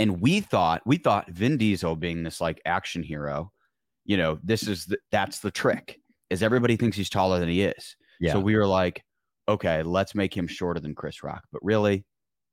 and 0.00 0.20
we 0.20 0.40
thought 0.40 0.82
we 0.84 0.96
thought 0.96 1.30
Vin 1.30 1.56
Diesel 1.56 1.94
being 1.94 2.24
this 2.24 2.40
like 2.40 2.60
action 2.64 3.02
hero, 3.04 3.52
you 4.04 4.16
know, 4.16 4.40
this 4.42 4.66
is 4.66 4.86
the, 4.86 4.98
that's 5.12 5.38
the 5.38 5.50
trick 5.52 6.00
is 6.30 6.42
everybody 6.42 6.76
thinks 6.76 6.96
he's 6.96 7.10
taller 7.10 7.38
than 7.38 7.48
he 7.48 7.62
is. 7.62 7.94
Yeah. 8.20 8.32
So 8.32 8.40
we 8.40 8.56
were 8.56 8.66
like, 8.66 9.04
okay, 9.48 9.82
let's 9.82 10.14
make 10.14 10.36
him 10.36 10.46
shorter 10.46 10.80
than 10.80 10.94
Chris 10.94 11.22
Rock, 11.22 11.44
but 11.52 11.62
really, 11.64 12.04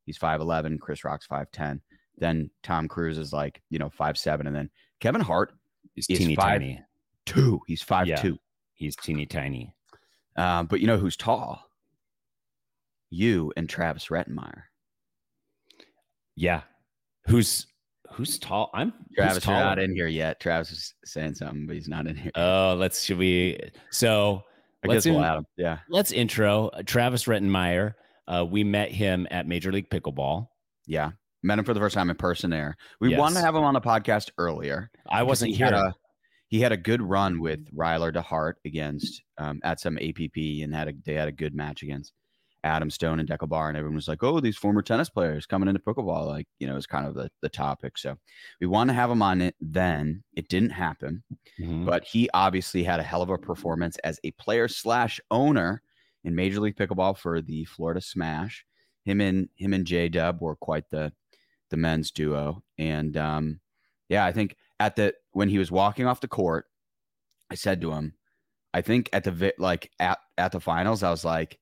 he's 0.06 0.18
five 0.18 0.42
eleven. 0.42 0.77
Chris 0.77 1.04
Rock's 1.04 1.25
five 1.25 1.50
ten. 1.51 1.82
Then 2.18 2.50
Tom 2.63 2.88
Cruise 2.88 3.18
is 3.18 3.34
like 3.34 3.62
you 3.70 3.80
know 3.80 3.89
five 3.89 4.18
seven, 4.18 4.46
and 4.48 4.56
then 4.56 4.70
Kevin 5.00 5.22
Hart 5.22 5.54
He's 5.96 6.06
He's 6.06 6.20
teeny 6.20 6.36
five- 6.36 6.60
tiny. 6.62 6.82
two. 7.25 7.60
He's 7.66 7.82
five 7.82 8.06
Yeah. 8.08 8.18
two. 8.18 8.38
He's 8.75 8.96
teeny 8.96 9.25
tiny. 9.25 9.74
Um, 10.36 10.68
but 10.68 10.80
you 10.80 10.86
know 10.88 10.98
who's 10.98 11.18
tall? 11.18 11.63
You 13.10 13.51
and 13.58 13.68
Travis 13.70 14.08
Rettenmaier. 14.08 14.63
Yeah. 16.36 16.62
Who's 17.27 17.67
who's 18.12 18.39
tall? 18.39 18.69
I'm 18.74 18.93
Travis, 19.15 19.46
you're 19.46 19.55
not 19.55 19.79
in 19.79 19.93
here 19.93 20.07
yet. 20.07 20.39
Travis 20.39 20.72
is 20.72 20.93
saying 21.05 21.36
something, 21.36 21.67
but 21.67 21.75
he's 21.75 21.88
not 21.89 22.07
in 22.07 22.15
here. 22.15 22.31
Oh, 22.36 22.75
let's 22.77 23.03
should 23.03 23.17
we 23.17 23.60
so 23.91 24.43
I 24.84 24.88
let's 24.88 25.05
guess 25.05 25.12
we'll 25.12 25.19
in- 25.24 25.25
add 25.29 25.38
him. 25.39 25.46
Yeah. 25.57 25.77
let's 25.89 26.12
intro 26.12 26.67
uh, 26.69 26.84
Travis 26.86 27.25
Rettenmaier, 27.25 27.93
Uh, 28.27 28.46
we 28.50 28.63
met 28.63 28.91
him 28.91 29.27
at 29.31 29.48
Major 29.48 29.72
League 29.72 29.89
Pickleball. 29.89 30.48
Yeah, 30.86 31.12
met 31.43 31.60
him 31.60 31.65
for 31.65 31.74
the 31.74 31.79
first 31.79 31.96
time 31.96 32.10
in 32.10 32.15
person 32.15 32.50
there. 32.50 32.75
We 33.01 33.12
Yes. 33.12 33.19
wanted 33.19 33.36
to 33.36 33.41
have 33.41 33.55
him 33.55 33.63
on 33.63 33.74
the 33.74 33.81
podcast 33.81 34.29
earlier. 34.38 34.89
I 35.10 35.24
wasn't 35.24 35.51
he 35.51 35.57
here. 35.57 35.65
Had 35.67 35.74
a, 35.75 35.93
he 36.48 36.62
had 36.62 36.72
a 36.72 36.77
good 36.77 37.01
run 37.01 37.41
with 37.41 37.60
Ryler 37.75 38.13
DeHart 38.13 38.53
against 38.65 39.22
um, 39.38 39.60
at 39.63 39.81
some 39.81 39.98
APP 39.98 40.38
and 40.63 40.74
had 40.74 40.88
a 40.88 40.93
they 41.05 41.13
had 41.15 41.27
a 41.27 41.31
good 41.34 41.53
match 41.53 41.84
against 41.84 42.13
Adam 42.67 42.89
Stone 42.89 43.19
and 43.19 43.27
Dekel 43.27 43.50
Bar, 43.50 43.69
and 43.69 43.77
everyone 43.77 43.95
was 43.95 44.07
like, 44.07 44.24
"Oh, 44.24 44.39
these 44.39 44.57
former 44.57 44.81
tennis 44.81 45.09
players 45.09 45.45
coming 45.45 45.67
into 45.69 45.81
pickleball." 45.81 46.25
Like 46.27 46.47
you 46.59 46.67
know, 46.67 46.75
it's 46.77 46.86
kind 46.86 47.07
of 47.07 47.15
the 47.15 47.29
the 47.41 47.50
topic. 47.50 47.97
So 47.97 48.17
we 48.62 48.67
wanted 48.67 48.91
to 48.93 48.95
have 49.00 49.09
him 49.09 49.21
on 49.21 49.41
it. 49.41 49.55
Then 49.62 50.24
it 50.33 50.50
didn't 50.50 50.71
happen, 50.71 51.24
Mhm. 51.59 51.86
but 51.86 52.03
he 52.03 52.29
obviously 52.33 52.83
had 52.83 53.00
a 53.00 53.03
hell 53.03 53.21
of 53.21 53.29
a 53.29 53.38
performance 53.38 53.97
as 54.00 54.19
a 54.24 54.31
player 54.31 54.67
slash 54.67 55.19
owner 55.31 55.81
in 56.24 56.36
Major 56.36 56.59
League 56.59 56.75
Pickleball 56.75 57.17
for 57.17 57.41
the 57.41 57.65
Florida 57.65 58.01
Smash. 58.01 58.65
Him 59.05 59.21
and 59.21 59.50
him 59.55 59.74
and 59.74 59.86
J 59.88 60.09
Dub 60.09 60.41
were 60.41 60.55
quite 60.55 60.89
the 60.89 61.13
the 61.69 61.77
men's 61.77 62.12
duo, 62.12 62.63
and 62.77 63.15
um, 63.17 63.59
yeah, 64.09 64.25
I 64.25 64.31
think 64.31 64.55
at 64.79 64.95
the 64.95 65.15
when 65.31 65.50
he 65.50 65.57
was 65.57 65.71
walking 65.71 66.05
off 66.05 66.21
the 66.21 66.27
court, 66.27 66.65
I 67.50 67.55
said 67.55 67.81
to 67.81 67.91
him, 67.93 68.13
I 68.74 68.81
think 68.81 69.09
at 69.13 69.24
the 69.24 69.53
like 69.57 69.91
at 70.00 70.19
at 70.38 70.51
the 70.51 70.59
finals, 70.59 71.03
I 71.03 71.09
was 71.12 71.24
like, 71.25 71.59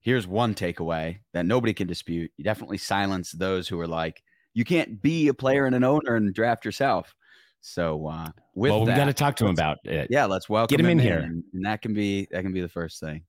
here's 0.00 0.26
one 0.26 0.54
takeaway 0.54 1.18
that 1.32 1.46
nobody 1.46 1.72
can 1.72 1.86
dispute. 1.86 2.30
You 2.36 2.44
definitely 2.44 2.78
silence 2.78 3.32
those 3.32 3.68
who 3.68 3.78
are 3.80 3.86
like, 3.86 4.22
you 4.54 4.64
can't 4.64 5.00
be 5.00 5.28
a 5.28 5.34
player 5.34 5.66
and 5.66 5.74
an 5.74 5.84
owner 5.84 6.16
and 6.16 6.34
draft 6.34 6.64
yourself. 6.64 7.14
So 7.60 8.06
uh, 8.06 8.28
with 8.54 8.70
well, 8.70 8.80
we 8.80 8.86
that, 8.86 8.96
got 8.96 9.04
to 9.04 9.12
talk 9.12 9.36
to 9.36 9.44
him 9.44 9.50
about 9.50 9.78
it. 9.84 10.08
yeah, 10.10 10.24
let's 10.24 10.48
welcome 10.48 10.76
get 10.76 10.80
him 10.80 10.90
in 10.90 10.98
here. 10.98 11.18
and, 11.18 11.44
and 11.52 11.64
that 11.66 11.82
can 11.82 11.92
be 11.92 12.26
that 12.30 12.42
can 12.42 12.52
be 12.52 12.60
the 12.60 12.68
first 12.68 13.00
thing. 13.00 13.22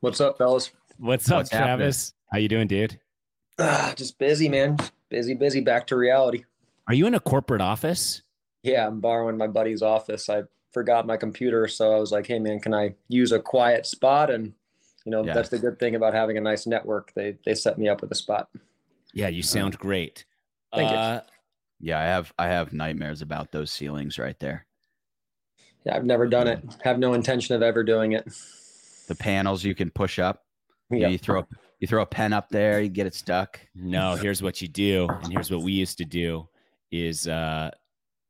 What's 0.00 0.20
up, 0.20 0.38
fellas? 0.38 0.70
What's 0.98 1.30
up, 1.30 1.50
happening? 1.50 1.78
Travis? 1.78 2.12
How 2.30 2.38
you 2.38 2.48
doing, 2.48 2.68
dude? 2.68 3.00
Ah, 3.58 3.92
just 3.96 4.18
busy, 4.18 4.48
man. 4.48 4.76
Busy, 5.08 5.34
busy. 5.34 5.60
Back 5.60 5.88
to 5.88 5.96
reality. 5.96 6.44
Are 6.86 6.94
you 6.94 7.06
in 7.06 7.14
a 7.14 7.20
corporate 7.20 7.60
office? 7.60 8.22
Yeah, 8.62 8.86
I'm 8.86 9.00
borrowing 9.00 9.36
my 9.36 9.48
buddy's 9.48 9.82
office. 9.82 10.28
I 10.28 10.42
forgot 10.72 11.06
my 11.06 11.16
computer, 11.16 11.66
so 11.66 11.94
I 11.94 11.98
was 11.98 12.12
like, 12.12 12.26
"Hey, 12.26 12.38
man, 12.38 12.60
can 12.60 12.74
I 12.74 12.94
use 13.08 13.32
a 13.32 13.40
quiet 13.40 13.86
spot?" 13.86 14.30
And 14.30 14.52
you 15.04 15.10
know, 15.10 15.24
Yeah. 15.24 15.34
that's 15.34 15.48
the 15.50 15.58
good 15.58 15.78
thing 15.78 15.94
about 15.94 16.14
having 16.14 16.36
a 16.36 16.40
nice 16.40 16.66
network. 16.66 17.12
They 17.14 17.36
they 17.44 17.54
set 17.54 17.78
me 17.78 17.88
up 17.88 18.00
with 18.00 18.10
a 18.10 18.14
spot. 18.14 18.48
Yeah, 19.12 19.28
you 19.28 19.42
sound 19.42 19.78
great. 19.78 20.24
Thank 20.74 20.90
you. 20.90 20.96
uh, 20.96 21.20
Yeah, 21.80 21.98
I 22.00 22.04
have 22.04 22.32
I 22.38 22.48
have 22.48 22.72
nightmares 22.72 23.22
about 23.22 23.52
those 23.52 23.70
ceilings 23.72 24.18
right 24.18 24.38
there. 24.40 24.66
Yeah, 25.84 25.96
I've 25.96 26.04
never 26.04 26.26
done 26.26 26.48
it. 26.48 26.64
Have 26.82 26.98
no 26.98 27.12
intention 27.14 27.54
of 27.54 27.62
ever 27.62 27.82
doing 27.84 28.12
it. 28.12 28.26
The 29.08 29.14
panels 29.14 29.62
you 29.64 29.74
can 29.74 29.90
push 29.90 30.18
up. 30.18 30.44
You, 30.90 31.00
know, 31.00 31.06
Yeah. 31.06 31.08
you 31.12 31.18
throw 31.18 31.46
you 31.80 31.86
throw 31.86 32.02
a 32.02 32.06
pen 32.06 32.32
up 32.32 32.48
there, 32.48 32.80
you 32.80 32.88
get 32.88 33.06
it 33.06 33.14
stuck. 33.14 33.60
No, 33.74 34.14
here's 34.14 34.42
what 34.42 34.62
you 34.62 34.68
do, 34.68 35.06
and 35.08 35.32
here's 35.32 35.50
what 35.50 35.60
we 35.62 35.72
used 35.72 35.98
to 35.98 36.04
do: 36.06 36.48
is 36.90 37.28
uh, 37.28 37.70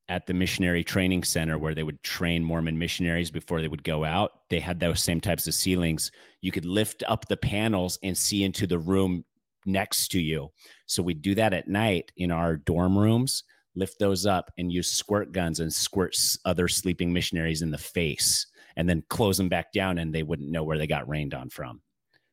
at 0.08 0.26
the 0.26 0.34
missionary 0.34 0.84
training 0.84 1.24
center 1.24 1.58
where 1.58 1.74
they 1.74 1.82
would 1.82 2.02
train 2.02 2.44
Mormon 2.44 2.78
missionaries 2.78 3.30
before 3.30 3.60
they 3.60 3.68
would 3.68 3.84
go 3.84 4.04
out. 4.04 4.32
They 4.50 4.60
had 4.60 4.78
those 4.78 5.02
same 5.02 5.20
types 5.20 5.46
of 5.46 5.54
ceilings. 5.54 6.10
You 6.42 6.52
could 6.52 6.66
lift 6.66 7.02
up 7.08 7.26
the 7.26 7.36
panels 7.36 7.98
and 8.02 8.16
see 8.16 8.44
into 8.44 8.66
the 8.66 8.78
room 8.78 9.24
next 9.64 10.08
to 10.08 10.20
you. 10.20 10.50
So 10.86 11.02
we'd 11.02 11.22
do 11.22 11.34
that 11.36 11.54
at 11.54 11.68
night 11.68 12.12
in 12.16 12.30
our 12.30 12.56
dorm 12.56 12.98
rooms. 12.98 13.44
Lift 13.76 13.98
those 13.98 14.26
up 14.26 14.52
and 14.58 14.70
use 14.70 14.92
squirt 14.92 15.32
guns 15.32 15.60
and 15.60 15.72
squirt 15.72 16.16
other 16.44 16.68
sleeping 16.68 17.12
missionaries 17.12 17.62
in 17.62 17.70
the 17.70 17.78
face, 17.78 18.46
and 18.76 18.88
then 18.88 19.02
close 19.08 19.36
them 19.36 19.48
back 19.48 19.72
down, 19.72 19.98
and 19.98 20.14
they 20.14 20.22
wouldn't 20.22 20.50
know 20.50 20.62
where 20.62 20.78
they 20.78 20.86
got 20.86 21.08
rained 21.08 21.34
on 21.34 21.50
from. 21.50 21.80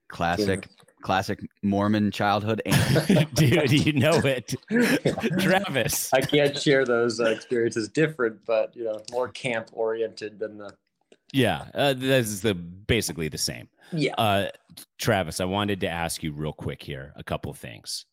Classic 0.09 0.67
classic 1.01 1.39
Mormon 1.61 2.11
childhood. 2.11 2.61
anthem. 2.65 3.27
Dude, 3.33 3.71
you 3.71 3.93
know 3.93 4.19
it. 4.23 4.55
Travis. 5.39 6.13
I 6.13 6.21
can't 6.21 6.57
share 6.57 6.85
those 6.85 7.19
uh, 7.19 7.25
experiences. 7.25 7.89
Different, 7.89 8.45
but 8.45 8.75
you 8.75 8.83
know, 8.83 9.01
more 9.11 9.29
camp 9.29 9.69
oriented 9.73 10.39
than 10.39 10.57
the. 10.57 10.73
Yeah, 11.33 11.67
uh, 11.73 11.93
this 11.93 12.27
is 12.27 12.41
the 12.41 12.53
basically 12.53 13.29
the 13.29 13.37
same. 13.37 13.69
Yeah. 13.93 14.15
Uh, 14.15 14.49
Travis, 14.97 15.39
I 15.39 15.45
wanted 15.45 15.81
to 15.81 15.87
ask 15.87 16.23
you 16.23 16.33
real 16.33 16.53
quick 16.53 16.81
here 16.81 17.13
a 17.15 17.23
couple 17.23 17.51
of 17.51 17.57
things. 17.57 18.05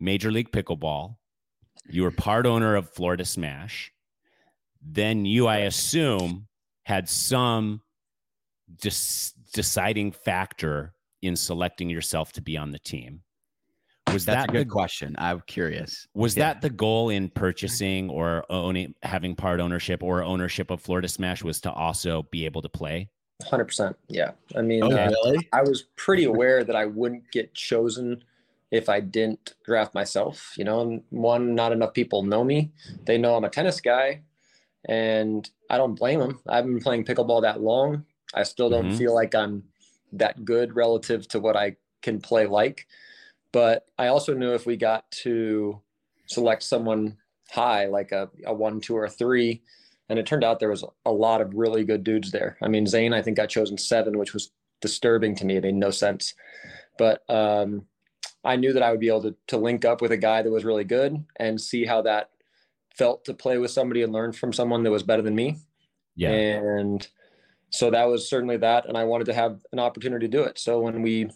Major 0.00 0.30
League 0.30 0.52
Pickleball, 0.52 1.16
you 1.88 2.02
were 2.02 2.10
part 2.10 2.46
owner 2.46 2.76
of 2.76 2.90
Florida 2.90 3.24
Smash. 3.24 3.92
Then 4.80 5.24
you, 5.24 5.48
I 5.48 5.58
assume, 5.58 6.46
had 6.84 7.08
some 7.08 7.82
dis- 8.80 9.34
deciding 9.52 10.12
factor 10.12 10.94
in 11.22 11.36
selecting 11.36 11.90
yourself 11.90 12.32
to 12.32 12.40
be 12.42 12.56
on 12.56 12.70
the 12.70 12.78
team. 12.78 13.22
Was 14.12 14.24
That's 14.24 14.46
that 14.46 14.50
a 14.50 14.52
good 14.52 14.68
the, 14.68 14.72
question. 14.72 15.14
I'm 15.18 15.42
curious. 15.46 16.06
was 16.14 16.36
Yeah. 16.36 16.54
that 16.54 16.62
the 16.62 16.70
goal 16.70 17.10
in 17.10 17.28
purchasing 17.28 18.08
or 18.08 18.44
owning 18.50 18.94
having 19.02 19.34
part 19.36 19.60
ownership 19.60 20.02
or 20.02 20.22
ownership 20.22 20.70
of 20.70 20.80
Florida 20.80 21.08
Smash 21.08 21.44
was 21.44 21.60
to 21.62 21.72
also 21.72 22.22
be 22.30 22.46
able 22.46 22.62
to 22.62 22.70
play? 22.70 23.10
Hundred 23.44 23.66
percent. 23.66 23.96
Yeah. 24.08 24.32
I 24.56 24.62
mean, 24.62 24.82
Oh, 24.82 24.90
uh, 24.90 25.10
really? 25.10 25.48
I 25.52 25.60
was 25.62 25.84
pretty 25.96 26.24
aware 26.24 26.64
that 26.64 26.74
I 26.74 26.86
wouldn't 26.86 27.30
get 27.30 27.52
chosen 27.52 28.24
if 28.70 28.88
I 28.88 29.00
didn't 29.00 29.54
draft 29.64 29.94
myself. 29.94 30.54
You 30.56 30.64
know, 30.64 30.80
and 30.80 31.02
one, 31.10 31.54
not 31.54 31.72
enough 31.72 31.92
people 31.92 32.22
know 32.22 32.42
me. 32.44 32.72
They 33.04 33.18
know 33.18 33.36
I'm 33.36 33.44
a 33.44 33.50
tennis 33.50 33.80
guy, 33.80 34.22
and 34.88 35.48
I 35.68 35.76
don't 35.76 35.94
blame 35.94 36.20
them. 36.20 36.40
I've 36.48 36.64
been 36.64 36.80
playing 36.80 37.04
pickleball 37.04 37.42
that 37.42 37.60
long. 37.60 38.06
I 38.34 38.42
still 38.42 38.70
don't 38.70 38.90
Mhm. 38.90 38.98
feel 38.98 39.14
like 39.14 39.34
I'm 39.34 39.64
that 40.12 40.44
good 40.44 40.74
relative 40.74 41.28
to 41.28 41.40
what 41.40 41.56
I 41.56 41.76
can 42.02 42.20
play 42.20 42.46
like. 42.46 42.86
But 43.52 43.86
I 43.98 44.08
also 44.08 44.34
knew 44.34 44.52
if 44.54 44.66
we 44.66 44.76
got 44.76 45.10
to 45.22 45.80
select 46.26 46.62
someone 46.62 47.16
high, 47.50 47.86
like 47.86 48.12
a, 48.12 48.28
a 48.44 48.52
one, 48.52 48.80
two, 48.80 48.96
or 48.96 49.08
three, 49.08 49.62
and 50.08 50.18
it 50.18 50.26
turned 50.26 50.44
out 50.44 50.60
there 50.60 50.70
was 50.70 50.84
a 51.04 51.12
lot 51.12 51.40
of 51.40 51.54
really 51.54 51.84
good 51.84 52.04
dudes 52.04 52.30
there. 52.30 52.56
I 52.62 52.68
mean, 52.68 52.86
Zane, 52.86 53.12
I 53.12 53.22
think 53.22 53.36
got 53.36 53.48
chosen 53.48 53.78
seven, 53.78 54.18
which 54.18 54.34
was 54.34 54.50
disturbing 54.80 55.34
to 55.36 55.44
me. 55.44 55.56
It 55.56 55.64
made 55.64 55.74
no 55.74 55.90
sense. 55.90 56.34
But 56.98 57.22
um, 57.28 57.86
I 58.44 58.56
knew 58.56 58.72
that 58.72 58.82
I 58.82 58.90
would 58.90 59.00
be 59.00 59.08
able 59.08 59.22
to, 59.22 59.36
to 59.48 59.56
link 59.56 59.84
up 59.84 60.00
with 60.00 60.12
a 60.12 60.16
guy 60.16 60.42
that 60.42 60.50
was 60.50 60.64
really 60.64 60.84
good 60.84 61.24
and 61.36 61.60
see 61.60 61.84
how 61.84 62.02
that 62.02 62.30
felt 62.94 63.24
to 63.26 63.34
play 63.34 63.58
with 63.58 63.70
somebody 63.70 64.02
and 64.02 64.12
learn 64.12 64.32
from 64.32 64.52
someone 64.52 64.82
that 64.82 64.90
was 64.90 65.02
better 65.02 65.22
than 65.22 65.34
me. 65.34 65.56
Yeah. 66.16 66.30
And 66.30 67.06
so 67.70 67.90
that 67.90 68.04
was 68.04 68.28
certainly 68.28 68.56
that. 68.58 68.86
And 68.86 68.96
I 68.96 69.04
wanted 69.04 69.24
to 69.26 69.34
have 69.34 69.60
an 69.72 69.78
opportunity 69.78 70.26
to 70.26 70.36
do 70.36 70.42
it. 70.44 70.58
So 70.58 70.80
when 70.80 71.02
we 71.02 71.30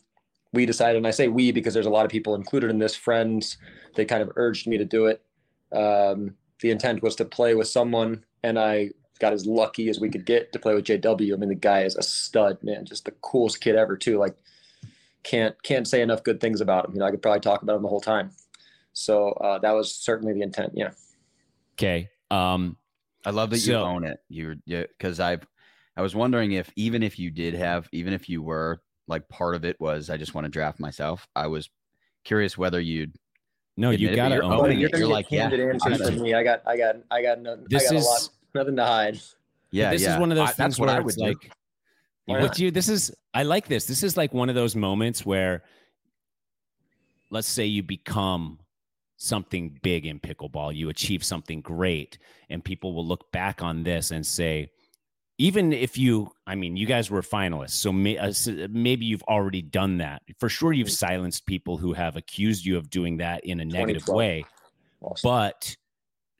we 0.52 0.66
decided, 0.66 0.98
and 0.98 1.06
I 1.06 1.10
say 1.10 1.28
we 1.28 1.50
because 1.50 1.74
there's 1.74 1.86
a 1.86 1.90
lot 1.90 2.04
of 2.04 2.10
people 2.10 2.34
included 2.34 2.70
in 2.70 2.78
this, 2.78 2.94
friends, 2.94 3.56
they 3.96 4.04
kind 4.04 4.22
of 4.22 4.30
urged 4.36 4.66
me 4.66 4.76
to 4.78 4.84
do 4.84 5.06
it. 5.06 5.22
Um, 5.72 6.34
the 6.60 6.70
intent 6.70 7.02
was 7.02 7.16
to 7.16 7.24
play 7.24 7.54
with 7.54 7.68
someone, 7.68 8.24
and 8.42 8.58
I 8.58 8.90
got 9.18 9.32
as 9.32 9.46
lucky 9.46 9.88
as 9.88 9.98
we 9.98 10.10
could 10.10 10.26
get 10.26 10.52
to 10.52 10.58
play 10.58 10.74
with 10.74 10.84
JW. 10.84 11.32
I 11.32 11.36
mean, 11.36 11.48
the 11.48 11.54
guy 11.54 11.84
is 11.84 11.96
a 11.96 12.02
stud, 12.02 12.58
man, 12.62 12.84
just 12.84 13.06
the 13.06 13.12
coolest 13.22 13.60
kid 13.60 13.76
ever, 13.76 13.96
too. 13.96 14.18
Like, 14.18 14.36
can't 15.22 15.60
can't 15.62 15.86
say 15.86 16.02
enough 16.02 16.22
good 16.22 16.40
things 16.40 16.60
about 16.60 16.86
him. 16.86 16.94
You 16.94 17.00
know, 17.00 17.06
I 17.06 17.10
could 17.10 17.22
probably 17.22 17.40
talk 17.40 17.62
about 17.62 17.76
him 17.76 17.82
the 17.82 17.88
whole 17.88 18.00
time. 18.00 18.30
So 18.92 19.30
uh, 19.30 19.58
that 19.60 19.72
was 19.72 19.94
certainly 19.94 20.34
the 20.34 20.42
intent. 20.42 20.72
Yeah. 20.74 20.90
Okay. 21.74 22.10
Um, 22.30 22.76
I 23.24 23.30
love 23.30 23.50
that 23.50 23.64
you 23.64 23.74
own 23.74 24.04
it. 24.04 24.18
you're 24.28 24.56
because 24.66 25.20
I've 25.20 25.46
I 25.96 26.02
was 26.02 26.14
wondering 26.14 26.52
if 26.52 26.70
even 26.76 27.02
if 27.02 27.18
you 27.18 27.30
did 27.30 27.54
have 27.54 27.88
even 27.92 28.12
if 28.12 28.28
you 28.28 28.42
were 28.42 28.80
like 29.08 29.28
part 29.28 29.54
of 29.54 29.64
it 29.64 29.78
was 29.80 30.10
I 30.10 30.16
just 30.16 30.34
want 30.34 30.44
to 30.46 30.50
draft 30.50 30.80
myself. 30.80 31.26
I 31.36 31.46
was 31.46 31.68
curious 32.24 32.56
whether 32.56 32.80
you'd 32.80 33.14
no, 33.76 33.90
you 33.90 34.14
gotta 34.14 34.40
own 34.42 34.52
owning 34.52 34.80
it. 34.80 34.90
you're 34.90 35.00
You're 35.00 35.08
like, 35.08 35.30
yeah, 35.30 35.48
candid 35.48 35.60
answers 35.60 36.00
I'm 36.02 36.14
from 36.14 36.22
me. 36.22 36.34
I 36.34 36.42
got, 36.44 36.62
I 36.66 36.76
got, 36.76 36.96
I 37.10 37.22
got, 37.22 37.40
no, 37.40 37.56
This 37.68 37.86
I 37.86 37.94
got 37.94 37.98
is- 37.98 38.04
a 38.04 38.08
lot, 38.08 38.28
nothing 38.54 38.76
to 38.76 38.84
hide. 38.84 39.18
yeah 39.70 39.90
this 39.90 40.02
yeah. 40.02 40.14
is 40.14 40.20
one 40.20 40.30
of 40.30 40.36
those 40.36 40.50
I- 40.50 40.52
things 40.52 40.56
that's 40.58 40.78
what 40.78 40.88
I 40.90 41.00
would 41.00 41.16
like 41.18 41.50
Why 42.26 42.40
with 42.42 42.58
you. 42.60 42.70
This 42.70 42.88
is 42.88 43.14
I 43.34 43.42
like 43.44 43.66
this. 43.68 43.86
This 43.86 44.02
is 44.02 44.16
like 44.16 44.32
one 44.34 44.48
of 44.50 44.54
those 44.54 44.76
moments 44.76 45.24
where, 45.26 45.62
let's 47.30 47.48
say 47.48 47.64
you 47.64 47.82
become 47.82 48.58
something 49.16 49.78
big 49.82 50.04
in 50.06 50.20
pickleball, 50.20 50.74
you 50.74 50.88
achieve 50.88 51.24
something 51.24 51.60
great, 51.60 52.18
and 52.50 52.62
people 52.64 52.92
will 52.94 53.06
look 53.06 53.30
back 53.32 53.62
on 53.62 53.82
this 53.82 54.10
and 54.10 54.24
say, 54.26 54.70
even 55.42 55.72
if 55.72 55.98
you, 55.98 56.30
I 56.46 56.54
mean, 56.54 56.76
you 56.76 56.86
guys 56.86 57.10
were 57.10 57.20
finalists, 57.20 57.70
so 57.72 57.92
may, 57.92 58.16
uh, 58.16 58.28
s- 58.28 58.48
maybe 58.70 59.06
you've 59.06 59.24
already 59.24 59.60
done 59.60 59.98
that. 59.98 60.22
For 60.38 60.48
sure, 60.48 60.72
you've 60.72 60.90
silenced 60.90 61.46
people 61.46 61.76
who 61.78 61.92
have 61.94 62.14
accused 62.16 62.64
you 62.64 62.76
of 62.76 62.88
doing 62.90 63.16
that 63.16 63.44
in 63.44 63.58
a 63.58 63.64
negative 63.64 64.04
2012. 64.06 64.16
way. 64.16 64.44
Awesome. 65.00 65.28
but 65.28 65.76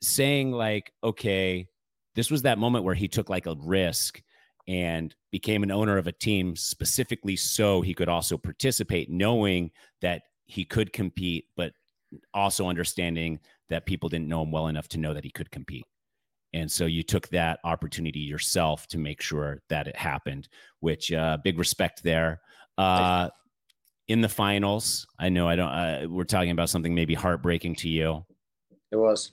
saying 0.01 0.51
like 0.53 0.91
okay 1.03 1.67
this 2.15 2.31
was 2.31 2.43
that 2.43 2.57
moment 2.57 2.85
where 2.85 2.95
he 2.95 3.07
took 3.09 3.29
like 3.29 3.45
a 3.45 3.55
risk 3.59 4.21
and 4.67 5.13
became 5.31 5.63
an 5.63 5.71
owner 5.71 5.97
of 5.97 6.07
a 6.07 6.11
team 6.13 6.55
specifically 6.55 7.35
so 7.35 7.81
he 7.81 7.93
could 7.93 8.07
also 8.07 8.37
participate 8.37 9.09
knowing 9.09 9.69
that 10.01 10.21
he 10.45 10.63
could 10.63 10.93
compete 10.93 11.45
but 11.57 11.73
also 12.33 12.67
understanding 12.67 13.39
that 13.69 13.85
people 13.85 14.07
didn't 14.07 14.27
know 14.29 14.43
him 14.43 14.51
well 14.51 14.67
enough 14.67 14.87
to 14.89 14.97
know 14.97 15.13
that 15.13 15.23
he 15.25 15.29
could 15.29 15.51
compete 15.51 15.85
and 16.53 16.71
so 16.71 16.85
you 16.85 17.03
took 17.03 17.27
that 17.29 17.59
opportunity 17.63 18.19
yourself 18.19 18.87
to 18.87 18.97
make 18.97 19.21
sure 19.21 19.61
that 19.69 19.87
it 19.87 19.95
happened 19.95 20.47
which 20.79 21.11
uh 21.11 21.37
big 21.43 21.57
respect 21.57 22.03
there 22.03 22.41
uh 22.77 23.29
in 24.07 24.21
the 24.21 24.29
finals. 24.29 25.07
I 25.19 25.29
know 25.29 25.47
I 25.47 25.55
don't. 25.55 25.69
Uh, 25.69 26.07
we're 26.09 26.23
talking 26.23 26.51
about 26.51 26.69
something 26.69 26.93
maybe 26.93 27.13
heartbreaking 27.13 27.75
to 27.77 27.89
you. 27.89 28.25
It 28.91 28.97
was. 28.97 29.31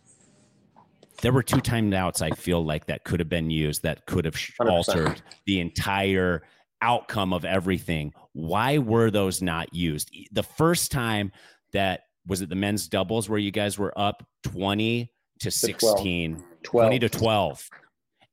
There 1.22 1.32
were 1.32 1.42
two 1.42 1.58
timeouts. 1.58 2.22
I 2.22 2.30
feel 2.30 2.64
like 2.64 2.86
that 2.86 3.04
could 3.04 3.20
have 3.20 3.28
been 3.28 3.50
used. 3.50 3.82
That 3.82 4.06
could 4.06 4.24
have 4.24 4.34
100%. 4.34 4.70
altered 4.70 5.22
the 5.44 5.60
entire 5.60 6.42
outcome 6.80 7.34
of 7.34 7.44
everything. 7.44 8.14
Why 8.32 8.78
were 8.78 9.10
those 9.10 9.42
not 9.42 9.74
used? 9.74 10.10
The 10.32 10.42
first 10.42 10.90
time 10.92 11.32
that 11.72 12.02
was 12.26 12.40
it 12.40 12.48
the 12.48 12.54
men's 12.54 12.88
doubles 12.88 13.28
where 13.28 13.38
you 13.38 13.50
guys 13.50 13.78
were 13.78 13.92
up 13.98 14.26
twenty 14.42 15.12
to 15.40 15.50
16, 15.50 16.36
12. 16.36 16.49
20 16.62 16.98
to 17.00 17.08
12. 17.08 17.68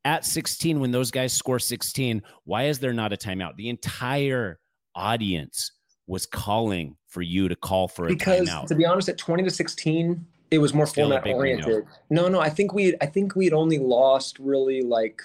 At 0.05 0.23
16, 0.25 0.79
when 0.79 0.91
those 0.91 1.11
guys 1.11 1.33
score 1.33 1.59
16, 1.59 2.21
why 2.45 2.63
is 2.63 2.79
there 2.79 2.93
not 2.93 3.11
a 3.11 3.17
timeout? 3.17 3.55
The 3.57 3.69
entire 3.69 4.59
audience 4.95 5.73
was 6.07 6.25
calling 6.25 6.95
for 7.07 7.21
you 7.21 7.49
to 7.49 7.55
call 7.55 7.87
for 7.87 8.05
a 8.05 8.09
because 8.09 8.49
timeout. 8.49 8.67
to 8.67 8.75
be 8.75 8.85
honest, 8.85 9.09
at 9.09 9.17
20 9.17 9.43
to 9.43 9.51
16, 9.51 10.25
it 10.49 10.59
was 10.59 10.73
more 10.73 10.85
Still 10.87 11.09
format 11.09 11.25
window. 11.25 11.37
oriented. 11.37 11.85
No, 12.09 12.29
no, 12.29 12.39
I 12.39 12.49
think 12.49 12.73
we 12.73 12.95
I 13.01 13.05
think 13.05 13.35
we'd 13.35 13.53
only 13.53 13.79
lost 13.79 14.39
really 14.39 14.81
like 14.81 15.21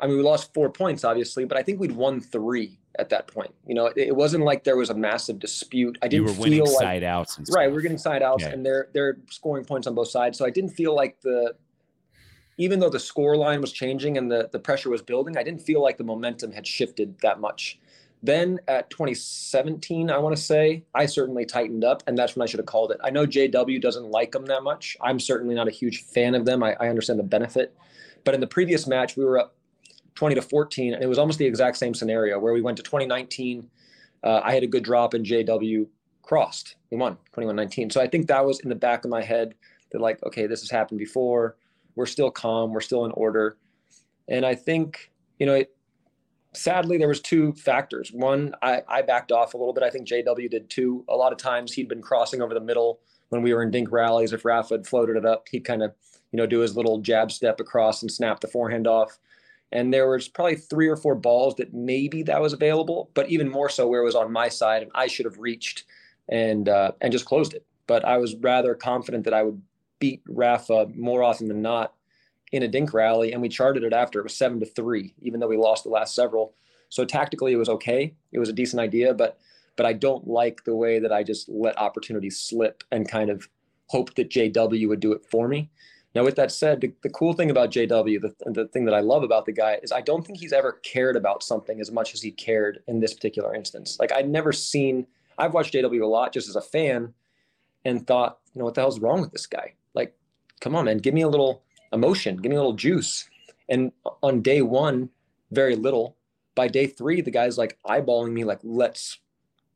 I 0.00 0.08
mean 0.08 0.16
we 0.16 0.22
lost 0.22 0.52
four 0.52 0.70
points 0.70 1.04
obviously, 1.04 1.44
but 1.44 1.56
I 1.56 1.62
think 1.62 1.78
we'd 1.78 1.92
won 1.92 2.20
three 2.20 2.80
at 2.98 3.10
that 3.10 3.28
point. 3.28 3.54
You 3.64 3.76
know, 3.76 3.86
it, 3.86 3.96
it 3.96 4.16
wasn't 4.16 4.42
like 4.44 4.64
there 4.64 4.76
was 4.76 4.90
a 4.90 4.94
massive 4.94 5.38
dispute. 5.38 5.96
I 6.02 6.08
didn't 6.08 6.26
were 6.26 6.32
winning 6.32 6.64
feel 6.64 6.74
like 6.74 6.82
side 6.82 7.04
outs 7.04 7.38
and 7.38 7.46
right 7.54 7.70
we're 7.70 7.80
getting 7.80 7.98
side 7.98 8.22
outs 8.22 8.42
and 8.42 8.66
they're 8.66 8.88
they're 8.92 9.18
scoring 9.30 9.64
points 9.64 9.86
on 9.86 9.94
both 9.94 10.08
sides 10.08 10.36
so 10.36 10.44
i 10.44 10.50
didn't 10.50 10.70
feel 10.70 10.94
like 10.94 11.20
the 11.20 11.54
even 12.58 12.78
though 12.78 12.90
the 12.90 13.00
score 13.00 13.36
line 13.36 13.60
was 13.60 13.72
changing 13.72 14.18
and 14.18 14.30
the 14.30 14.48
the 14.52 14.58
pressure 14.58 14.90
was 14.90 15.02
building 15.02 15.36
i 15.36 15.42
didn't 15.42 15.60
feel 15.60 15.82
like 15.82 15.96
the 15.96 16.04
momentum 16.04 16.52
had 16.52 16.66
shifted 16.66 17.18
that 17.20 17.40
much 17.40 17.78
then 18.22 18.58
at 18.68 18.90
2017 18.90 20.10
i 20.10 20.18
want 20.18 20.34
to 20.36 20.42
say 20.42 20.84
i 20.94 21.06
certainly 21.06 21.46
tightened 21.46 21.84
up 21.84 22.02
and 22.06 22.18
that's 22.18 22.36
when 22.36 22.42
i 22.42 22.46
should 22.46 22.58
have 22.58 22.66
called 22.66 22.90
it 22.90 22.98
i 23.02 23.10
know 23.10 23.26
jw 23.26 23.80
doesn't 23.80 24.10
like 24.10 24.32
them 24.32 24.46
that 24.46 24.62
much 24.62 24.96
i'm 25.00 25.18
certainly 25.18 25.54
not 25.54 25.68
a 25.68 25.72
huge 25.72 26.02
fan 26.04 26.34
of 26.34 26.44
them 26.44 26.62
i, 26.62 26.76
I 26.80 26.88
understand 26.88 27.18
the 27.18 27.24
benefit 27.24 27.74
but 28.24 28.34
in 28.34 28.40
the 28.40 28.46
previous 28.46 28.86
match 28.86 29.16
we 29.16 29.24
were 29.24 29.38
up 29.38 29.54
20 30.16 30.34
to 30.34 30.42
14 30.42 30.94
and 30.94 31.02
it 31.02 31.06
was 31.06 31.18
almost 31.18 31.38
the 31.38 31.46
exact 31.46 31.76
same 31.76 31.94
scenario 31.94 32.38
where 32.38 32.52
we 32.52 32.60
went 32.60 32.76
to 32.76 32.82
2019 32.82 33.70
uh, 34.24 34.40
i 34.42 34.52
had 34.52 34.64
a 34.64 34.66
good 34.66 34.82
drop 34.82 35.14
and 35.14 35.24
jw 35.24 35.86
crossed. 36.28 36.76
We 36.90 36.98
won 36.98 37.16
21-19. 37.34 37.90
So 37.90 38.02
I 38.02 38.06
think 38.06 38.28
that 38.28 38.44
was 38.44 38.60
in 38.60 38.68
the 38.68 38.74
back 38.74 39.04
of 39.04 39.10
my 39.10 39.22
head 39.22 39.54
that 39.90 40.00
like, 40.00 40.22
okay, 40.24 40.46
this 40.46 40.60
has 40.60 40.70
happened 40.70 40.98
before. 40.98 41.56
We're 41.98 42.06
still 42.06 42.30
calm. 42.30 42.72
We're 42.72 42.80
still 42.80 43.04
in 43.04 43.10
order. 43.10 43.56
And 44.28 44.46
I 44.46 44.54
think, 44.54 45.10
you 45.40 45.46
know, 45.46 45.54
it, 45.54 45.74
sadly 46.54 46.96
there 46.96 47.08
was 47.08 47.20
two 47.20 47.52
factors. 47.54 48.12
One, 48.12 48.54
I, 48.62 48.82
I 48.88 49.02
backed 49.02 49.32
off 49.32 49.54
a 49.54 49.56
little 49.56 49.72
bit. 49.72 49.82
I 49.82 49.90
think 49.90 50.06
JW 50.06 50.48
did 50.48 50.70
too. 50.70 51.04
A 51.08 51.16
lot 51.16 51.32
of 51.32 51.38
times 51.38 51.72
he'd 51.72 51.88
been 51.88 52.00
crossing 52.00 52.40
over 52.40 52.54
the 52.54 52.60
middle 52.60 53.00
when 53.30 53.42
we 53.42 53.52
were 53.52 53.64
in 53.64 53.72
dink 53.72 53.90
rallies. 53.90 54.32
If 54.32 54.44
Rafa 54.44 54.74
had 54.74 54.86
floated 54.86 55.16
it 55.16 55.26
up, 55.26 55.48
he'd 55.50 55.64
kind 55.64 55.82
of, 55.82 55.92
you 56.30 56.36
know, 56.36 56.46
do 56.46 56.60
his 56.60 56.76
little 56.76 57.00
jab 57.00 57.32
step 57.32 57.58
across 57.58 58.00
and 58.00 58.12
snap 58.12 58.38
the 58.38 58.46
forehand 58.46 58.86
off. 58.86 59.18
And 59.72 59.92
there 59.92 60.08
was 60.08 60.28
probably 60.28 60.54
three 60.54 60.86
or 60.86 60.96
four 60.96 61.16
balls 61.16 61.56
that 61.56 61.74
maybe 61.74 62.22
that 62.22 62.40
was 62.40 62.52
available, 62.52 63.10
but 63.14 63.28
even 63.28 63.48
more 63.48 63.68
so 63.68 63.88
where 63.88 64.02
it 64.02 64.04
was 64.04 64.14
on 64.14 64.32
my 64.32 64.48
side 64.48 64.82
and 64.82 64.92
I 64.94 65.08
should 65.08 65.26
have 65.26 65.38
reached 65.38 65.82
and 66.28 66.68
uh, 66.68 66.92
and 67.00 67.10
just 67.10 67.24
closed 67.24 67.54
it. 67.54 67.66
But 67.88 68.04
I 68.04 68.18
was 68.18 68.36
rather 68.36 68.76
confident 68.76 69.24
that 69.24 69.34
I 69.34 69.42
would 69.42 69.60
beat 69.98 70.22
Rafa 70.28 70.86
more 70.94 71.22
often 71.22 71.48
than 71.48 71.62
not 71.62 71.94
in 72.52 72.62
a 72.62 72.68
dink 72.68 72.94
rally, 72.94 73.32
and 73.32 73.42
we 73.42 73.48
charted 73.48 73.84
it 73.84 73.92
after. 73.92 74.20
It 74.20 74.24
was 74.24 74.36
seven 74.36 74.60
to 74.60 74.66
three, 74.66 75.14
even 75.20 75.40
though 75.40 75.48
we 75.48 75.56
lost 75.56 75.84
the 75.84 75.90
last 75.90 76.14
several. 76.14 76.54
So 76.88 77.04
tactically, 77.04 77.52
it 77.52 77.56
was 77.56 77.68
okay. 77.68 78.14
It 78.32 78.38
was 78.38 78.48
a 78.48 78.54
decent 78.54 78.80
idea, 78.80 79.14
but 79.14 79.38
but 79.76 79.86
I 79.86 79.92
don't 79.92 80.26
like 80.26 80.64
the 80.64 80.74
way 80.74 80.98
that 80.98 81.12
I 81.12 81.22
just 81.22 81.48
let 81.48 81.78
opportunities 81.78 82.40
slip 82.40 82.82
and 82.90 83.08
kind 83.08 83.30
of 83.30 83.48
hope 83.86 84.14
that 84.16 84.30
JW 84.30 84.88
would 84.88 84.98
do 84.98 85.12
it 85.12 85.24
for 85.30 85.46
me. 85.46 85.70
Now, 86.16 86.24
with 86.24 86.34
that 86.34 86.50
said, 86.50 86.80
the, 86.80 86.92
the 87.02 87.10
cool 87.10 87.32
thing 87.32 87.50
about 87.50 87.70
JW, 87.70 88.20
the, 88.20 88.34
the 88.50 88.66
thing 88.68 88.86
that 88.86 88.94
I 88.94 89.00
love 89.00 89.22
about 89.22 89.46
the 89.46 89.52
guy 89.52 89.78
is 89.80 89.92
I 89.92 90.00
don't 90.00 90.26
think 90.26 90.40
he's 90.40 90.52
ever 90.52 90.80
cared 90.82 91.14
about 91.14 91.44
something 91.44 91.80
as 91.80 91.92
much 91.92 92.12
as 92.12 92.22
he 92.22 92.32
cared 92.32 92.82
in 92.88 92.98
this 92.98 93.14
particular 93.14 93.54
instance. 93.54 93.98
Like 94.00 94.12
I'd 94.12 94.28
never 94.28 94.52
seen 94.52 95.06
I've 95.38 95.54
watched 95.54 95.72
JW 95.72 96.02
a 96.02 96.06
lot 96.06 96.32
just 96.32 96.48
as 96.48 96.56
a 96.56 96.60
fan 96.60 97.14
and 97.84 98.06
thought, 98.06 98.38
you 98.54 98.58
know, 98.58 98.64
what 98.64 98.74
the 98.74 98.80
hell's 98.80 99.00
wrong 99.00 99.20
with 99.20 99.30
this 99.30 99.46
guy? 99.46 99.74
Like, 99.94 100.16
come 100.60 100.74
on, 100.74 100.86
man, 100.86 100.98
give 100.98 101.14
me 101.14 101.22
a 101.22 101.28
little 101.28 101.62
emotion, 101.92 102.36
give 102.36 102.50
me 102.50 102.56
a 102.56 102.60
little 102.60 102.74
juice. 102.74 103.28
And 103.68 103.92
on 104.22 104.42
day 104.42 104.62
one, 104.62 105.10
very 105.50 105.76
little. 105.76 106.16
By 106.54 106.68
day 106.68 106.86
three, 106.86 107.20
the 107.20 107.30
guy's 107.30 107.58
like 107.58 107.78
eyeballing 107.86 108.32
me, 108.32 108.44
like, 108.44 108.60
let's 108.62 109.18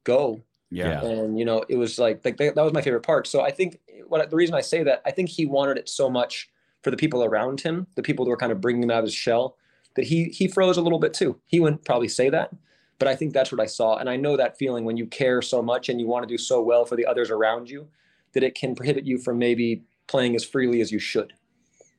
go. 0.05 0.43
Yeah. 0.71 1.03
Yeah. 1.03 1.09
And 1.09 1.39
you 1.39 1.45
know, 1.45 1.65
it 1.69 1.77
was 1.77 1.99
like, 1.99 2.25
like 2.25 2.39
that, 2.39 2.55
that 2.55 2.63
was 2.63 2.73
my 2.73 2.83
favorite 2.83 3.03
part. 3.03 3.27
So 3.27 3.43
I 3.43 3.51
think 3.51 3.79
what 4.09 4.29
the 4.29 4.37
reason 4.37 4.55
I 4.55 4.63
say 4.63 4.83
that, 4.83 5.03
I 5.05 5.11
think 5.11 5.29
he 5.29 5.47
wanted 5.47 5.77
it 5.79 5.89
so 5.89 6.11
much 6.11 6.49
for 6.83 6.91
the 6.91 6.97
people 6.97 7.23
around 7.23 7.61
him, 7.61 7.87
the 7.95 8.03
people 8.03 8.25
that 8.25 8.31
were 8.31 8.37
kind 8.37 8.53
of 8.53 8.61
bringing 8.61 8.83
him 8.83 8.91
out 8.91 8.99
of 8.99 9.05
his 9.05 9.15
shell, 9.15 9.57
that 9.95 10.07
he 10.07 10.25
he 10.25 10.49
froze 10.49 10.77
a 10.77 10.83
little 10.83 10.99
bit 10.99 11.15
too. 11.15 11.39
He 11.47 11.61
wouldn't 11.61 11.85
probably 11.85 12.09
say 12.09 12.31
that, 12.31 12.51
but 12.99 13.07
I 13.07 13.15
think 13.15 13.33
that's 13.33 13.53
what 13.53 13.61
I 13.61 13.67
saw. 13.67 13.99
And 13.99 14.09
I 14.09 14.17
know 14.17 14.37
that 14.37 14.59
feeling 14.59 14.85
when 14.85 14.97
you 14.97 15.07
care 15.07 15.43
so 15.43 15.63
much 15.63 15.89
and 15.89 16.01
you 16.01 16.07
want 16.07 16.27
to 16.27 16.35
do 16.35 16.39
so 16.39 16.61
well 16.63 16.85
for 16.85 16.97
the 16.97 17.07
others 17.07 17.31
around 17.31 17.71
you 17.71 17.87
that 18.33 18.43
it 18.43 18.55
can 18.55 18.75
prohibit 18.75 19.05
you 19.05 19.19
from 19.19 19.39
maybe 19.39 19.83
playing 20.13 20.37
as 20.37 20.45
freely 20.45 20.81
as 20.83 20.93
you 20.93 20.99
should. 20.99 21.33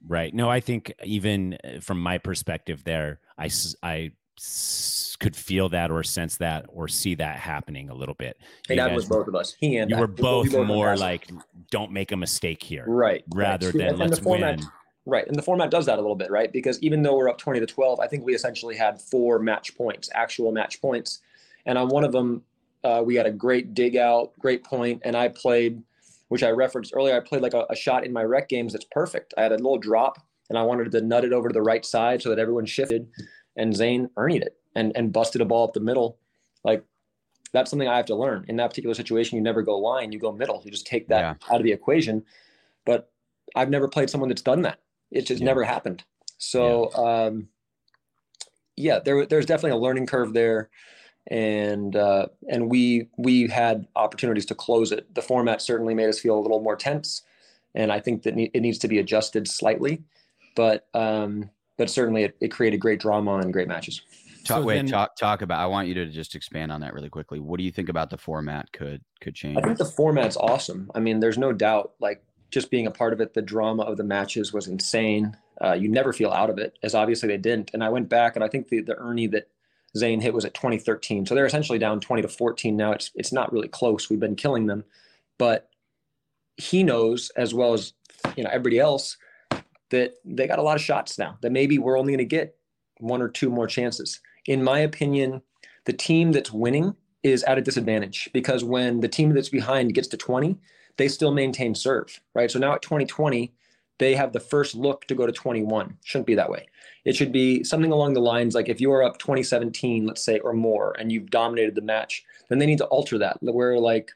Right. 0.08 0.34
No, 0.34 0.50
I 0.50 0.60
think 0.60 0.94
even 1.04 1.58
uh, 1.64 1.80
from 1.82 2.00
my 2.00 2.18
perspective 2.20 2.84
there, 2.84 3.20
I, 3.38 3.50
I 3.82 4.12
s- 4.38 5.16
could 5.20 5.36
feel 5.36 5.70
that 5.70 5.90
or 5.92 6.04
sense 6.04 6.38
that 6.38 6.66
or 6.68 6.88
see 6.88 7.16
that 7.16 7.38
happening 7.38 7.90
a 7.90 7.96
little 7.96 8.14
bit. 8.14 8.38
And 8.70 8.78
You 8.78 8.84
that 8.84 8.94
was 8.94 9.06
both 9.06 9.28
of 9.28 9.36
us. 9.36 9.56
He 9.60 9.78
and 9.78 9.90
you 9.90 9.98
I. 9.98 10.02
were 10.02 10.08
We 10.08 10.14
both 10.22 10.54
more 10.54 10.96
like, 10.96 11.32
don't 11.72 11.92
make 11.92 12.12
a 12.12 12.18
mistake 12.18 12.62
here, 12.62 12.84
right 12.88 13.24
rather 13.34 13.68
right. 13.68 13.74
than 13.78 13.88
And 13.90 13.98
let's 14.00 14.20
format- 14.20 14.60
win. 14.60 14.68
Right. 15.06 15.28
And 15.28 15.36
the 15.36 15.42
format 15.42 15.70
does 15.72 15.86
that 15.88 15.96
a 15.98 16.02
little 16.02 16.16
bit, 16.16 16.30
right? 16.32 16.50
Because 16.52 16.82
even 16.82 17.02
though 17.02 17.18
we're 17.18 17.28
up 17.28 17.38
20 17.38 17.60
to 17.60 17.66
12, 17.66 18.00
I 18.00 18.08
think 18.08 18.24
we 18.26 18.34
essentially 18.36 18.76
had 18.78 19.02
four 19.02 19.38
match 19.40 19.76
points, 19.76 20.10
actual 20.14 20.54
match 20.54 20.80
points. 20.82 21.20
And 21.66 21.78
on 21.78 21.90
one 21.90 22.06
of 22.06 22.14
them, 22.14 22.44
uh, 22.86 23.02
we 23.06 23.16
had 23.16 23.26
a 23.26 23.32
great 23.32 23.74
dig 23.74 23.98
out, 23.98 24.32
great 24.40 24.64
point, 24.64 25.02
and 25.04 25.16
I 25.18 25.28
played, 25.28 25.82
which 26.30 26.44
I 26.44 26.50
referenced 26.50 26.94
earlier, 26.96 27.16
I 27.16 27.20
played 27.20 27.42
like 27.42 27.54
a, 27.54 27.66
a 27.70 27.76
shot 27.76 28.06
in 28.06 28.14
my 28.14 28.24
rec 28.24 28.50
games 28.50 28.74
that's 28.74 28.86
perfect. 28.92 29.34
I 29.38 29.44
had 29.44 29.52
a 29.52 29.56
little 29.56 29.78
drop 29.78 30.18
and 30.50 30.58
I 30.58 30.64
wanted 30.64 30.92
to 30.92 31.02
nut 31.02 31.26
it 31.26 31.34
over 31.34 31.50
to 31.50 31.54
the 31.54 31.62
right 31.62 31.86
side 31.86 32.22
so 32.22 32.30
that 32.30 32.40
everyone 32.40 32.66
shifted. 32.66 33.08
And 33.56 33.76
Zane 33.76 34.10
earned 34.18 34.42
it 34.44 34.58
and, 34.76 34.92
and 34.96 35.14
busted 35.14 35.42
a 35.42 35.46
ball 35.46 35.68
up 35.68 35.74
the 35.74 35.80
middle. 35.80 36.18
Like 36.64 36.84
that's 37.52 37.70
something 37.70 37.88
I 37.88 37.98
have 37.98 38.08
to 38.08 38.16
learn. 38.16 38.46
In 38.48 38.56
that 38.56 38.70
particular 38.72 38.96
situation, 38.96 39.36
you 39.36 39.44
never 39.44 39.62
go 39.62 39.78
line, 39.78 40.12
you 40.12 40.20
go 40.20 40.32
middle. 40.32 40.62
You 40.66 40.72
just 40.72 40.88
take 40.88 41.08
that 41.10 41.20
Yeah. 41.20 41.54
out 41.54 41.60
of 41.60 41.64
the 41.64 41.72
equation. 41.72 42.24
But 42.86 43.12
I've 43.56 43.70
never 43.70 43.88
played 43.88 44.10
someone 44.10 44.30
that's 44.30 44.42
done 44.42 44.64
that. 44.64 44.80
It 45.12 45.28
just 45.28 45.42
Yeah. 45.42 45.46
never 45.46 45.64
happened. 45.64 46.04
So 46.40 46.92
um, 46.96 47.48
yeah, 48.76 49.00
there 49.00 49.26
there's 49.28 49.46
definitely 49.46 49.78
a 49.78 49.82
learning 49.82 50.08
curve 50.08 50.34
there, 50.34 50.70
and 51.28 51.96
uh, 51.96 52.28
and 52.50 52.70
we 52.70 53.08
we 53.18 53.48
had 53.48 53.88
opportunities 53.96 54.46
to 54.48 54.56
close 54.56 54.92
it. 54.92 55.14
The 55.16 55.22
format 55.22 55.62
certainly 55.62 55.94
made 55.94 56.10
us 56.10 56.20
feel 56.20 56.38
a 56.38 56.42
little 56.42 56.60
more 56.62 56.76
tense, 56.76 57.22
and 57.76 57.92
I 57.92 58.00
think 58.00 58.24
that 58.24 58.36
ne- 58.36 58.52
it 58.54 58.62
needs 58.62 58.78
to 58.80 58.88
be 58.88 59.00
adjusted 59.00 59.48
slightly, 59.48 60.04
but 60.56 60.88
um, 60.94 61.50
but 61.78 61.90
certainly 61.90 62.24
it, 62.24 62.36
it 62.42 62.50
created 62.50 62.78
great 62.78 63.00
drama 63.00 63.38
and 63.38 63.54
great 63.54 63.68
matches. 63.68 64.02
Talk, 64.44 64.58
So 64.60 64.64
wait, 64.64 64.76
then- 64.76 64.88
talk 64.88 65.16
talk 65.16 65.42
about. 65.42 65.60
I 65.62 65.66
want 65.68 65.88
you 65.88 65.94
to 65.96 66.06
just 66.08 66.36
expand 66.36 66.72
on 66.72 66.82
that 66.82 66.94
really 66.94 67.10
quickly. 67.10 67.40
What 67.40 67.58
do 67.58 67.64
you 67.64 67.72
think 67.72 67.90
about 67.90 68.10
the 68.10 68.18
format 68.18 68.72
could 68.74 69.02
could 69.22 69.36
change? 69.36 69.58
I 69.58 69.62
think 69.62 69.78
the 69.78 69.86
format's 69.86 70.36
awesome. 70.38 70.92
I 70.94 71.00
mean, 71.00 71.20
there's 71.22 71.38
no 71.38 71.54
doubt. 71.54 71.94
Like 72.02 72.22
just 72.52 72.70
being 72.70 72.86
a 72.86 72.92
part 72.92 73.14
of 73.14 73.22
it, 73.22 73.34
the 73.34 73.42
drama 73.42 73.84
of 73.84 73.96
the 73.98 74.04
matches 74.04 74.52
was 74.52 74.68
insane. 74.68 75.38
Uh, 75.64 75.74
you 75.74 75.88
never 75.88 76.12
feel 76.12 76.32
out 76.32 76.50
of 76.50 76.58
it, 76.58 76.78
as 76.84 76.94
obviously 76.94 77.30
they 77.30 77.38
didn't. 77.38 77.72
And 77.74 77.82
I 77.84 77.88
went 77.90 78.10
back, 78.10 78.36
and 78.36 78.44
I 78.44 78.50
think 78.50 78.68
the 78.68 78.82
the 78.82 78.98
Ernie 78.98 79.28
that 79.28 79.48
Zane 79.98 80.22
hit 80.22 80.34
was 80.34 80.46
at 80.46 80.54
2013, 80.54 81.26
so 81.26 81.36
they're 81.36 81.46
essentially 81.46 81.80
down 81.80 82.00
20 82.00 82.22
to 82.24 82.28
14 82.28 82.76
now. 82.76 82.92
It's 82.92 83.12
it's 83.16 83.32
not 83.32 83.52
really 83.52 83.68
close. 83.68 84.10
We've 84.10 84.20
been 84.20 84.36
killing 84.36 84.68
them, 84.68 84.84
but 85.38 85.70
he 86.58 86.84
knows 86.84 87.32
as 87.36 87.54
well 87.54 87.74
as 87.74 87.94
you 88.36 88.44
know 88.44 88.50
everybody 88.50 88.80
else 88.80 89.18
that 89.90 90.16
they 90.26 90.48
got 90.48 90.60
a 90.60 90.64
lot 90.64 90.76
of 90.76 90.82
shots 90.82 91.18
now. 91.18 91.38
That 91.42 91.52
maybe 91.52 91.78
we're 91.78 92.00
only 92.00 92.12
going 92.12 92.18
to 92.20 92.26
get 92.26 92.56
one 93.00 93.22
or 93.22 93.30
two 93.30 93.50
more 93.50 93.68
chances. 93.68 94.20
In 94.48 94.64
my 94.64 94.80
opinion, 94.80 95.42
the 95.86 95.94
team 95.94 96.32
that's 96.32 96.52
winning 96.52 96.96
is 97.22 97.44
at 97.44 97.58
a 97.58 97.62
disadvantage 97.62 98.30
because 98.34 98.64
when 98.64 99.00
the 99.00 99.08
team 99.08 99.34
that's 99.34 99.50
behind 99.50 99.94
gets 99.94 100.10
to 100.10 100.18
20, 100.18 100.58
they 100.98 101.08
still 101.08 101.32
maintain 101.32 101.74
serve, 101.74 102.20
right? 102.36 102.52
So 102.52 102.60
now 102.60 102.74
at 102.74 102.82
2020, 102.82 103.54
they 104.00 104.16
have 104.16 104.34
the 104.34 104.40
first 104.40 104.76
look 104.76 105.06
to 105.08 105.16
go 105.16 105.26
to 105.26 105.32
21. 105.32 105.98
Shouldn't 106.04 106.28
be 106.28 106.36
that 106.36 106.50
way. 106.50 106.68
It 107.06 107.16
should 107.16 107.32
be 107.32 107.64
something 107.64 107.92
along 107.92 108.14
the 108.14 108.22
lines 108.22 108.56
like 108.56 108.70
if 108.70 108.80
you 108.80 108.92
are 108.92 109.04
up 109.04 109.18
2017, 109.18 110.06
let's 110.08 110.24
say, 110.24 110.40
or 110.40 110.54
more, 110.54 110.96
and 110.98 111.12
you've 111.12 111.30
dominated 111.30 111.76
the 111.76 111.82
match, 111.82 112.24
then 112.50 112.60
they 112.60 112.66
need 112.66 112.78
to 112.78 112.86
alter 112.86 113.18
that. 113.18 113.38
Where 113.42 113.78
like 113.78 114.12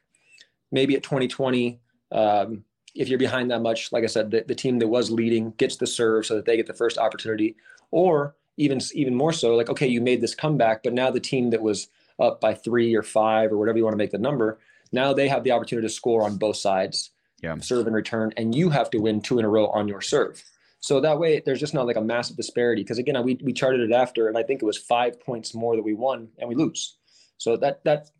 maybe 0.72 0.96
at 0.96 1.02
2020, 1.02 1.78
um, 2.12 2.64
if 2.94 3.08
you're 3.08 3.18
behind 3.18 3.50
that 3.50 3.60
much, 3.60 3.92
like 3.92 4.04
I 4.04 4.06
said, 4.08 4.30
the, 4.30 4.44
the 4.46 4.54
team 4.54 4.78
that 4.78 4.88
was 4.88 5.10
leading 5.10 5.50
gets 5.52 5.76
the 5.76 5.86
serve 5.86 6.26
so 6.26 6.36
that 6.36 6.46
they 6.46 6.56
get 6.56 6.66
the 6.66 6.74
first 6.74 6.98
opportunity, 6.98 7.56
or 7.90 8.34
even 8.56 8.80
even 8.94 9.14
more 9.14 9.32
so, 9.32 9.54
like 9.54 9.68
okay, 9.68 9.86
you 9.86 10.00
made 10.00 10.20
this 10.20 10.34
comeback, 10.34 10.82
but 10.82 10.94
now 10.94 11.10
the 11.10 11.20
team 11.20 11.50
that 11.50 11.62
was 11.62 11.88
up 12.18 12.40
by 12.40 12.54
three 12.54 12.94
or 12.94 13.02
five 13.02 13.52
or 13.52 13.58
whatever 13.58 13.78
you 13.78 13.84
want 13.84 13.92
to 13.92 13.98
make 13.98 14.10
the 14.10 14.18
number. 14.18 14.58
Now 14.90 15.12
they 15.12 15.28
have 15.28 15.44
the 15.44 15.52
opportunity 15.52 15.86
to 15.86 15.92
score 15.92 16.22
on 16.24 16.36
both 16.38 16.56
sides, 16.56 17.10
Yeah. 17.42 17.56
serve 17.60 17.86
and 17.86 17.94
return, 17.94 18.32
and 18.36 18.54
you 18.54 18.70
have 18.70 18.90
to 18.90 18.98
win 18.98 19.20
two 19.20 19.38
in 19.38 19.44
a 19.44 19.48
row 19.48 19.66
on 19.68 19.86
your 19.86 20.00
serve. 20.00 20.42
So 20.80 21.00
that 21.00 21.18
way, 21.18 21.42
there's 21.44 21.60
just 21.60 21.74
not 21.74 21.86
like 21.86 21.96
a 21.96 22.00
massive 22.00 22.36
disparity. 22.36 22.82
Because 22.82 22.98
again, 22.98 23.22
we 23.24 23.38
we 23.42 23.52
charted 23.52 23.80
it 23.80 23.92
after, 23.92 24.28
and 24.28 24.38
I 24.38 24.42
think 24.42 24.62
it 24.62 24.66
was 24.66 24.78
five 24.78 25.20
points 25.20 25.54
more 25.54 25.76
that 25.76 25.82
we 25.82 25.94
won 25.94 26.28
and 26.38 26.48
we 26.48 26.54
lose. 26.54 26.96
So 27.38 27.56
that 27.56 27.84
that 27.84 28.10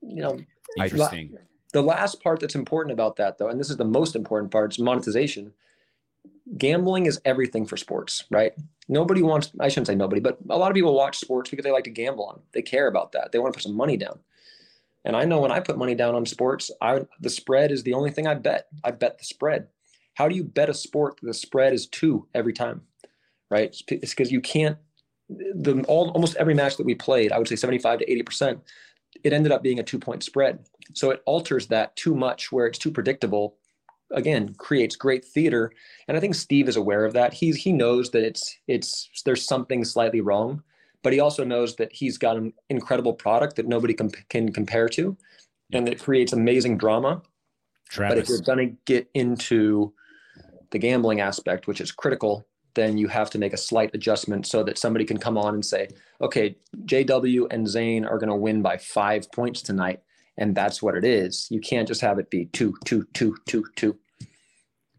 you 0.00 0.22
know 0.22 0.38
Interesting. 0.76 1.38
the 1.72 1.82
last 1.82 2.22
part 2.22 2.40
that's 2.40 2.54
important 2.54 2.92
about 2.92 3.16
that, 3.16 3.38
though, 3.38 3.48
and 3.48 3.58
this 3.58 3.70
is 3.70 3.76
the 3.76 3.84
most 3.84 4.16
important 4.16 4.50
part, 4.50 4.72
is 4.72 4.78
monetization. 4.78 5.52
Gambling 6.56 7.06
is 7.06 7.20
everything 7.24 7.66
for 7.66 7.76
sports, 7.76 8.24
right? 8.30 8.52
Nobody 8.88 9.22
wants, 9.22 9.52
I 9.60 9.68
shouldn't 9.68 9.86
say 9.86 9.94
nobody, 9.94 10.20
but 10.20 10.38
a 10.50 10.58
lot 10.58 10.70
of 10.70 10.74
people 10.74 10.94
watch 10.94 11.18
sports 11.18 11.50
because 11.50 11.64
they 11.64 11.70
like 11.70 11.84
to 11.84 11.90
gamble 11.90 12.26
on. 12.26 12.40
They 12.52 12.62
care 12.62 12.88
about 12.88 13.12
that. 13.12 13.32
They 13.32 13.38
want 13.38 13.54
to 13.54 13.56
put 13.56 13.62
some 13.62 13.76
money 13.76 13.96
down. 13.96 14.18
And 15.04 15.16
I 15.16 15.24
know 15.24 15.40
when 15.40 15.52
I 15.52 15.60
put 15.60 15.78
money 15.78 15.94
down 15.94 16.14
on 16.14 16.26
sports, 16.26 16.70
I 16.80 17.00
the 17.20 17.30
spread 17.30 17.72
is 17.72 17.82
the 17.82 17.94
only 17.94 18.10
thing 18.10 18.26
I 18.26 18.34
bet. 18.34 18.68
I 18.84 18.90
bet 18.92 19.18
the 19.18 19.24
spread. 19.24 19.68
How 20.22 20.28
do 20.28 20.36
you 20.36 20.44
bet 20.44 20.70
a 20.70 20.74
sport? 20.74 21.18
The 21.20 21.34
spread 21.34 21.72
is 21.72 21.88
two 21.88 22.28
every 22.32 22.52
time, 22.52 22.82
right? 23.50 23.74
It's 23.88 24.14
because 24.14 24.30
you 24.30 24.40
can't. 24.40 24.78
The 25.28 25.84
all, 25.88 26.10
almost 26.10 26.36
every 26.36 26.54
match 26.54 26.76
that 26.76 26.86
we 26.86 26.94
played, 26.94 27.32
I 27.32 27.38
would 27.38 27.48
say 27.48 27.56
seventy-five 27.56 27.98
to 27.98 28.08
eighty 28.08 28.22
percent, 28.22 28.60
it 29.24 29.32
ended 29.32 29.50
up 29.50 29.64
being 29.64 29.80
a 29.80 29.82
two-point 29.82 30.22
spread. 30.22 30.60
So 30.94 31.10
it 31.10 31.24
alters 31.26 31.66
that 31.68 31.96
too 31.96 32.14
much, 32.14 32.52
where 32.52 32.66
it's 32.66 32.78
too 32.78 32.92
predictable. 32.92 33.56
Again, 34.12 34.54
creates 34.58 34.94
great 34.94 35.24
theater, 35.24 35.72
and 36.06 36.16
I 36.16 36.20
think 36.20 36.36
Steve 36.36 36.68
is 36.68 36.76
aware 36.76 37.04
of 37.04 37.14
that. 37.14 37.32
He's 37.32 37.56
he 37.56 37.72
knows 37.72 38.12
that 38.12 38.22
it's 38.22 38.56
it's 38.68 39.10
there's 39.24 39.44
something 39.44 39.84
slightly 39.84 40.20
wrong, 40.20 40.62
but 41.02 41.12
he 41.12 41.18
also 41.18 41.42
knows 41.42 41.74
that 41.76 41.92
he's 41.92 42.16
got 42.16 42.36
an 42.36 42.52
incredible 42.68 43.14
product 43.14 43.56
that 43.56 43.66
nobody 43.66 43.94
com- 43.94 44.10
can 44.28 44.52
compare 44.52 44.88
to, 44.90 45.16
and 45.72 45.88
it 45.88 45.98
creates 46.00 46.32
amazing 46.32 46.78
drama. 46.78 47.22
Travis. 47.90 48.14
But 48.14 48.18
if 48.18 48.28
you're 48.28 48.38
going 48.38 48.70
to 48.70 48.76
get 48.84 49.10
into 49.14 49.94
the 50.72 50.78
gambling 50.78 51.20
aspect, 51.20 51.66
which 51.66 51.80
is 51.80 51.92
critical, 51.92 52.46
then 52.74 52.98
you 52.98 53.08
have 53.08 53.30
to 53.30 53.38
make 53.38 53.52
a 53.52 53.58
slight 53.58 53.90
adjustment 53.94 54.46
so 54.46 54.62
that 54.64 54.78
somebody 54.78 55.04
can 55.04 55.18
come 55.18 55.38
on 55.38 55.54
and 55.54 55.64
say, 55.64 55.88
okay, 56.20 56.56
JW 56.84 57.46
and 57.50 57.68
Zane 57.68 58.04
are 58.04 58.18
going 58.18 58.30
to 58.30 58.34
win 58.34 58.62
by 58.62 58.78
five 58.78 59.30
points 59.30 59.62
tonight. 59.62 60.00
And 60.38 60.54
that's 60.54 60.82
what 60.82 60.96
it 60.96 61.04
is. 61.04 61.46
You 61.50 61.60
can't 61.60 61.86
just 61.86 62.00
have 62.00 62.18
it 62.18 62.30
be 62.30 62.46
two, 62.46 62.74
two, 62.84 63.06
two, 63.12 63.36
two, 63.46 63.64
two. 63.76 63.98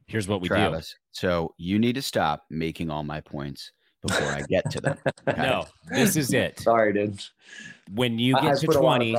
here's 0.06 0.28
what 0.28 0.42
we 0.42 0.48
Travis. 0.48 0.96
So 1.12 1.56
you 1.58 1.80
need 1.80 1.94
to 1.96 2.02
stop 2.02 2.46
making 2.50 2.92
all 2.92 3.04
my 3.04 3.20
points 3.20 3.72
before 4.06 4.28
I 4.28 4.42
get 4.44 4.70
to 4.72 4.82
them. 4.82 4.98
do. 5.04 5.34
No, 5.38 5.66
this 5.90 6.16
is 6.16 6.34
it. 6.34 6.60
Sorry, 6.60 6.94
dude. 6.94 7.20
When 7.92 8.20
you 8.20 8.36
get 8.36 8.44
I 8.44 8.56
to 8.56 8.68
put 8.68 8.76
a 8.76 8.80
lot 8.80 9.02
of 9.02 9.08
20, 9.08 9.18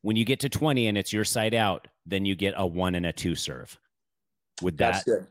when 0.00 0.16
you 0.16 0.24
get 0.24 0.40
to 0.40 0.48
20 0.48 0.86
and 0.86 0.96
it's 0.96 1.12
your 1.12 1.24
side 1.24 1.52
out, 1.54 1.88
then 2.06 2.24
you 2.24 2.34
get 2.34 2.54
a 2.56 2.66
one 2.66 2.94
and 2.94 3.04
a 3.04 3.12
two 3.12 3.34
serve. 3.34 3.78
Would 4.62 4.78
That's 4.78 5.04
that 5.04 5.10
good. 5.10 5.26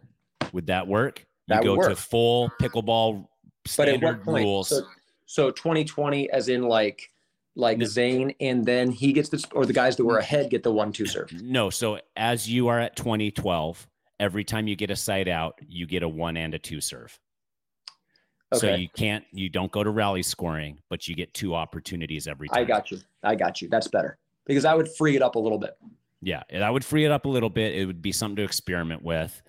Would 0.56 0.68
that 0.68 0.88
work? 0.88 1.20
You 1.20 1.56
That 1.56 1.64
go 1.64 1.76
would 1.76 1.90
to 1.90 1.96
full 1.96 2.50
pickleball 2.60 3.28
standard 3.68 4.26
rules. 4.26 4.70
So, 4.70 4.82
so 5.28 5.52
2020, 5.52 6.32
as 6.32 6.50
in 6.50 6.64
like, 6.64 7.12
like. 7.56 7.84
Zane, 7.84 8.34
and 8.40 8.66
then 8.66 8.90
he 8.90 9.14
gets 9.14 9.30
this, 9.30 9.46
or 9.52 9.66
the 9.66 9.74
guys 9.74 9.96
that 9.98 10.06
were 10.06 10.18
ahead 10.18 10.50
get 10.50 10.64
the 10.64 10.72
one, 10.72 10.92
two 10.92 11.06
serve. 11.06 11.32
No, 11.34 11.70
so 11.70 12.00
as 12.16 12.50
you 12.50 12.70
are 12.70 12.80
at 12.80 12.96
2012, 12.96 13.88
every 14.20 14.44
time 14.44 14.68
you 14.68 14.76
get 14.76 14.90
a 14.90 14.96
side 14.96 15.28
out, 15.28 15.60
you 15.68 15.86
get 15.86 16.02
a 16.02 16.10
one 16.10 16.38
and 16.38 16.54
a 16.54 16.60
two 16.60 16.82
serve. 16.82 17.20
Okay. 18.54 18.60
So 18.60 18.76
you 18.76 18.88
can't, 18.96 19.26
you 19.32 19.50
don't 19.50 19.72
go 19.72 19.84
to 19.84 19.90
rally 19.90 20.24
scoring, 20.24 20.80
but 20.90 21.08
you 21.08 21.16
get 21.16 21.34
two 21.34 21.54
opportunities 21.54 22.28
every 22.28 22.48
time. 22.48 22.60
I 22.60 22.64
got 22.64 22.92
you. 22.92 23.00
I 23.24 23.36
got 23.36 23.62
you. 23.62 23.68
That's 23.70 23.88
better 23.88 24.18
because 24.46 24.66
I 24.66 24.74
would 24.74 24.88
free 24.96 25.16
it 25.16 25.22
up 25.22 25.36
a 25.36 25.40
little 25.40 25.58
bit. 25.58 25.78
Yeah, 26.22 26.44
I 26.54 26.72
would 26.72 26.86
free 26.86 27.06
it 27.06 27.12
up 27.12 27.26
a 27.26 27.30
little 27.30 27.50
bit. 27.50 27.76
It 27.76 27.86
would 27.86 28.02
be 28.02 28.12
something 28.12 28.38
to 28.38 28.44
experiment 28.44 29.04
with. 29.04 29.42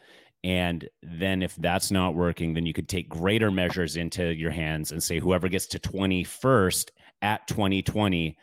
And 0.46 0.88
then 1.02 1.42
if 1.42 1.56
that's 1.56 1.90
not 1.90 2.14
working, 2.14 2.54
then 2.54 2.66
you 2.66 2.72
could 2.72 2.88
take 2.88 3.08
greater 3.08 3.50
measures 3.50 3.96
into 3.96 4.32
your 4.32 4.52
hands 4.52 4.92
and 4.92 5.02
say 5.02 5.18
whoever 5.18 5.48
gets 5.48 5.66
to 5.66 5.80
21st 5.80 6.90
at 7.20 7.48
2020, 7.48 8.38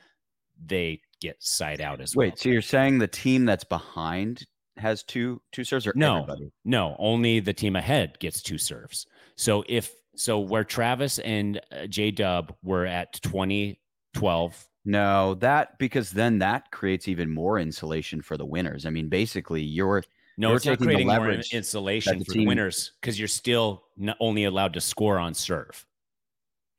they 0.66 1.00
get 1.22 1.42
side 1.42 1.80
out 1.80 2.02
as 2.02 2.14
well. 2.14 2.28
Wait, 2.28 2.38
so 2.38 2.50
you're 2.50 2.62
saying 2.62 2.98
the 3.00 3.08
team 3.08 3.46
that's 3.46 3.64
behind 3.64 4.46
has 4.76 5.02
two 5.04 5.42
two 5.54 5.64
serves 5.64 5.88
or 5.88 5.94
No. 5.96 6.24
everybody? 6.24 6.52
No, 6.66 6.98
only 7.00 7.40
the 7.40 7.54
team 7.54 7.78
ahead 7.78 8.20
gets 8.20 8.42
two 8.42 8.58
serves. 8.58 9.08
So 9.38 9.64
if 9.70 9.94
so, 10.18 10.42
where 10.42 10.66
Travis 10.66 11.20
and 11.20 11.62
uh, 11.72 11.88
J 11.88 12.12
Dub 12.12 12.54
were 12.64 12.86
at 12.86 13.14
2012, 13.22 14.68
No, 14.84 15.36
that 15.36 15.80
because 15.80 16.12
then 16.12 16.40
that 16.40 16.70
creates 16.72 17.08
even 17.08 17.30
more 17.30 17.60
insulation 17.60 18.22
for 18.22 18.36
the 18.36 18.46
winners. 18.46 18.86
I 18.86 18.90
mean, 18.90 19.08
basically, 19.08 19.62
you're 19.62 20.04
no, 20.38 20.50
You're 20.50 20.58
it's 20.58 20.66
not 20.66 20.72
taking 20.74 20.88
the 20.88 20.94
creating 20.94 21.08
more 21.08 21.32
insulation 21.52 22.20
the 22.20 22.26
for 22.26 22.34
the 22.34 22.46
winners 22.46 22.94
because 23.02 23.20
you're 23.20 23.28
still 23.28 23.84
not 23.98 24.18
only 24.20 24.46
allowed 24.46 24.74
to 24.74 24.82
score 24.82 25.20
on 25.20 25.34
serve. 25.34 25.86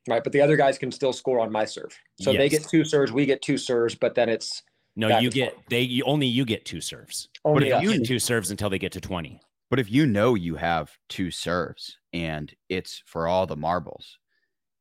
Right. 0.08 0.22
But 0.22 0.32
the 0.32 0.40
other 0.40 0.56
guys 0.56 0.76
can 0.76 0.92
still 0.92 1.12
score 1.12 1.40
on 1.40 1.50
my 1.50 1.64
serve. 1.64 1.96
So 2.20 2.32
they 2.32 2.48
get 2.48 2.68
two 2.68 2.84
serves, 2.84 3.12
we 3.12 3.26
get 3.26 3.42
two 3.42 3.56
serves, 3.56 3.94
but 3.94 4.14
then 4.14 4.28
it's 4.28 4.62
No, 4.96 5.08
you 5.08 5.28
and 5.28 5.32
get 5.32 5.56
they 5.70 5.80
you, 5.80 6.04
only 6.04 6.26
you 6.26 6.44
get 6.44 6.64
two 6.64 6.80
serves. 6.80 7.28
only 7.44 7.68
if 7.68 7.74
us. 7.74 7.82
You 7.82 7.98
get 7.98 8.06
two 8.06 8.18
serves 8.18 8.50
until 8.50 8.68
they 8.68 8.78
get 8.78 8.92
to 8.92 9.00
20. 9.00 9.40
But 9.70 9.78
if 9.78 9.90
you 9.90 10.06
know 10.06 10.34
you 10.34 10.56
have 10.56 10.96
two 11.08 11.30
serves 11.30 11.96
and 12.12 12.54
it's 12.68 13.02
for 13.06 13.26
all 13.26 13.46
the 13.46 13.56
marbles 13.56 14.18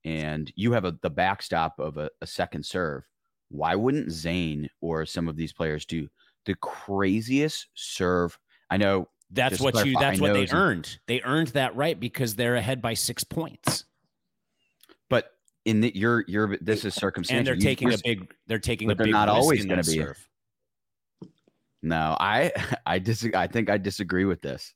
and 0.04 0.52
you 0.56 0.74
have 0.74 0.86
a, 0.86 0.98
the 1.02 1.10
backstop 1.10 1.80
of 1.80 1.98
a, 1.98 2.10
a 2.22 2.28
second 2.28 2.66
serve, 2.66 3.04
why 3.50 3.76
wouldn't 3.76 4.12
Zane 4.12 4.70
or 4.82 5.06
some 5.06 5.28
of 5.28 5.36
these 5.36 5.54
players 5.54 5.86
do 5.86 6.10
the 6.46 6.56
craziest 6.56 7.68
serve? 7.76 8.38
I 8.74 8.78
know 8.78 9.08
That's 9.30 9.52
Just 9.52 9.60
to 9.60 9.64
what 9.78 9.86
you 9.86 9.96
that's 10.00 10.20
I 10.20 10.22
what 10.22 10.34
they 10.34 10.44
it's- 10.44 10.54
earned. 10.54 10.98
They 11.08 11.22
earned 11.22 11.50
that 11.50 11.76
right 11.76 12.00
because 12.00 12.36
they're 12.36 12.56
ahead 12.56 12.82
by 12.82 12.94
6 12.96 13.24
points. 13.26 13.86
but 15.10 15.32
in 15.66 15.82
the, 15.82 15.92
you're 15.96 16.24
you're 16.28 16.58
this 16.60 16.84
is 16.86 16.94
circumstantial. 16.96 17.38
And 17.40 17.48
they're 17.48 17.56
You- 17.56 17.62
taking 17.62 17.88
we're 17.90 17.96
a 17.96 17.98
big 18.04 18.34
they're 18.48 18.60
taking 18.60 18.88
but 18.88 18.94
a 18.94 18.96
they're 18.98 19.06
big 19.06 19.14
not 19.14 19.28
risk 19.28 19.36
always 19.38 19.62
in 19.64 19.70
gonna 19.70 19.84
that 19.84 19.92
be. 19.92 19.98
serve. 20.00 20.28
No, 21.82 22.16
I 22.20 22.52
I 22.86 23.00
disagree. 23.00 23.40
I 23.40 23.48
think 23.48 23.70
I 23.70 23.78
disagree 23.78 24.26
with 24.26 24.42
this. 24.42 24.74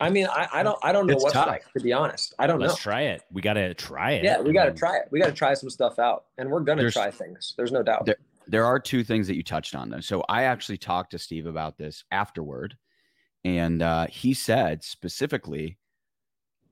I 0.00 0.10
mean, 0.10 0.26
I, 0.30 0.48
I 0.52 0.62
don't 0.62 0.78
I 0.82 0.92
don't 0.92 1.06
know 1.06 1.14
It's 1.14 1.22
what's 1.22 1.34
tough. 1.34 1.48
right, 1.48 1.62
to 1.76 1.82
be 1.82 1.92
honest. 1.92 2.34
I 2.38 2.46
don't 2.46 2.58
know. 2.60 2.66
Let's 2.66 2.78
know. 2.78 2.90
try 2.92 3.02
it. 3.02 3.22
We 3.32 3.40
got 3.42 3.54
to 3.54 3.72
try 3.74 4.12
it. 4.12 4.24
Yeah, 4.24 4.40
we 4.40 4.52
gotta 4.52 4.72
mm. 4.72 4.76
try 4.76 4.96
it. 4.98 5.08
We 5.10 5.18
gotta 5.18 5.32
try 5.32 5.54
some 5.54 5.70
stuff 5.70 5.98
out. 5.98 6.26
And 6.38 6.50
we're 6.50 6.60
gonna 6.60 6.82
There's- 6.82 6.92
try 6.94 7.10
things. 7.10 7.54
There's 7.56 7.72
no 7.72 7.82
doubt. 7.82 8.04
There- 8.06 8.18
There 8.48 8.64
are 8.66 8.78
two 8.78 9.02
things 9.04 9.26
that 9.28 9.36
you 9.36 9.42
touched 9.42 9.74
on 9.74 9.88
though. 9.88 10.00
So 10.00 10.24
I 10.28 10.42
actually 10.44 10.76
talked 10.78 11.12
to 11.12 11.18
Steve 11.18 11.46
about 11.46 11.78
this 11.78 12.04
afterward, 12.10 12.76
and 13.44 13.82
uh, 13.82 14.06
he 14.06 14.34
said 14.34 14.82
specifically, 14.82 15.78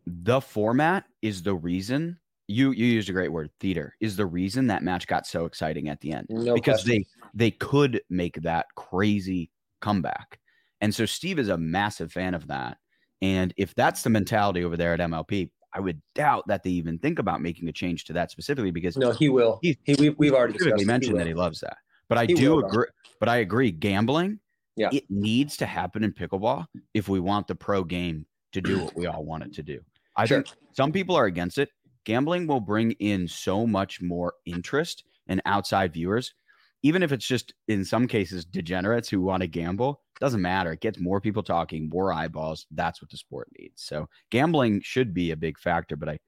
the 0.07 0.41
format 0.41 1.05
is 1.23 1.43
the 1.43 1.55
reason 1.55 2.19
you 2.49 2.73
you 2.73 2.87
used 2.87 3.09
a 3.09 3.13
great 3.13 3.31
word 3.31 3.51
theater 3.61 3.95
is 4.01 4.17
the 4.17 4.27
reason 4.27 4.67
that 4.67 4.83
match 4.83 5.07
got 5.07 5.25
so 5.25 5.45
exciting 5.45 5.89
at 5.89 6.01
the 6.01 6.11
end 6.13 6.27
no 6.31 6.55
because 6.55 6.83
question. 6.83 6.91
they 6.91 7.05
they 7.33 7.51
could 7.53 8.03
make 8.11 8.41
that 8.43 8.67
crazy 8.75 9.51
comeback. 9.81 10.39
And 10.81 10.95
so 10.95 11.07
Steve 11.07 11.39
is 11.39 11.49
a 11.49 11.59
massive 11.59 12.11
fan 12.11 12.35
of 12.35 12.47
that. 12.49 12.79
And 13.23 13.53
if 13.57 13.75
that's 13.75 14.03
the 14.03 14.11
mentality 14.11 14.65
over 14.65 14.77
there 14.77 14.95
at 14.95 15.01
MLP, 15.01 15.51
I 15.75 15.81
would 15.81 16.01
doubt 16.15 16.49
that 16.49 16.63
they 16.63 16.71
even 16.71 16.99
think 16.99 17.19
about 17.19 17.43
making 17.43 17.69
a 17.69 17.73
change 17.73 18.05
to 18.05 18.13
that 18.15 18.31
specifically 18.31 18.71
because 18.71 18.97
No, 18.97 19.13
he 19.13 19.29
will. 19.29 19.59
He- 19.63 19.79
He, 19.85 19.95
we, 19.97 20.09
we've 20.11 20.33
already 20.35 20.85
mentioned 20.85 21.19
that 21.21 21.27
he 21.27 21.35
loves 21.35 21.61
that. 21.61 21.77
But 22.09 22.19
I 22.19 22.27
He 22.27 22.35
do 22.35 22.59
agree. 22.59 22.87
But 23.21 23.29
I 23.29 23.37
agree. 23.37 23.71
Gambling, 23.71 24.41
Yeah. 24.77 24.89
it 24.93 25.05
needs 25.11 25.57
to 25.59 25.67
happen 25.67 26.05
in 26.05 26.13
pickleball 26.13 26.67
if 26.95 27.09
we 27.09 27.21
want 27.21 27.47
the 27.49 27.55
pro 27.55 27.85
game 27.85 28.27
to 28.53 28.61
do 28.61 28.85
what 28.85 28.97
we 28.97 29.07
all 29.07 29.25
want 29.25 29.45
it 29.45 29.53
to 29.55 29.63
do. 29.63 29.81
I 30.17 30.27
Sure. 30.27 30.43
think 30.43 30.57
some 30.73 30.93
people 30.93 31.15
are 31.17 31.27
against 31.27 31.59
it. 31.59 31.71
Gambling 32.05 32.47
will 32.47 32.61
bring 32.61 32.93
in 32.93 33.29
so 33.29 33.67
much 33.67 34.01
more 34.01 34.35
interest 34.47 35.05
and 35.27 35.41
outside 35.45 35.93
viewers, 35.93 36.35
even 36.83 37.03
if 37.03 37.13
it's 37.13 37.27
just 37.27 37.53
in 37.69 37.85
some 37.85 38.07
cases 38.09 38.45
degenerates 38.45 39.09
who 39.09 39.21
want 39.21 39.43
to 39.43 39.47
gamble. 39.47 40.03
Doesn't 40.19 40.43
matter. 40.43 40.73
It 40.73 40.81
gets 40.81 40.99
more 40.99 41.21
people 41.21 41.43
talking, 41.43 41.89
more 41.89 42.13
eyeballs. 42.13 42.67
That's 42.71 43.01
what 43.01 43.11
the 43.11 43.17
sport 43.17 43.49
needs. 43.59 43.83
So 43.83 44.09
gambling 44.31 44.81
should 44.83 45.15
be 45.15 45.31
a 45.31 45.37
big 45.37 45.59
factor, 45.59 45.97
but 45.97 46.09
I, 46.09 46.19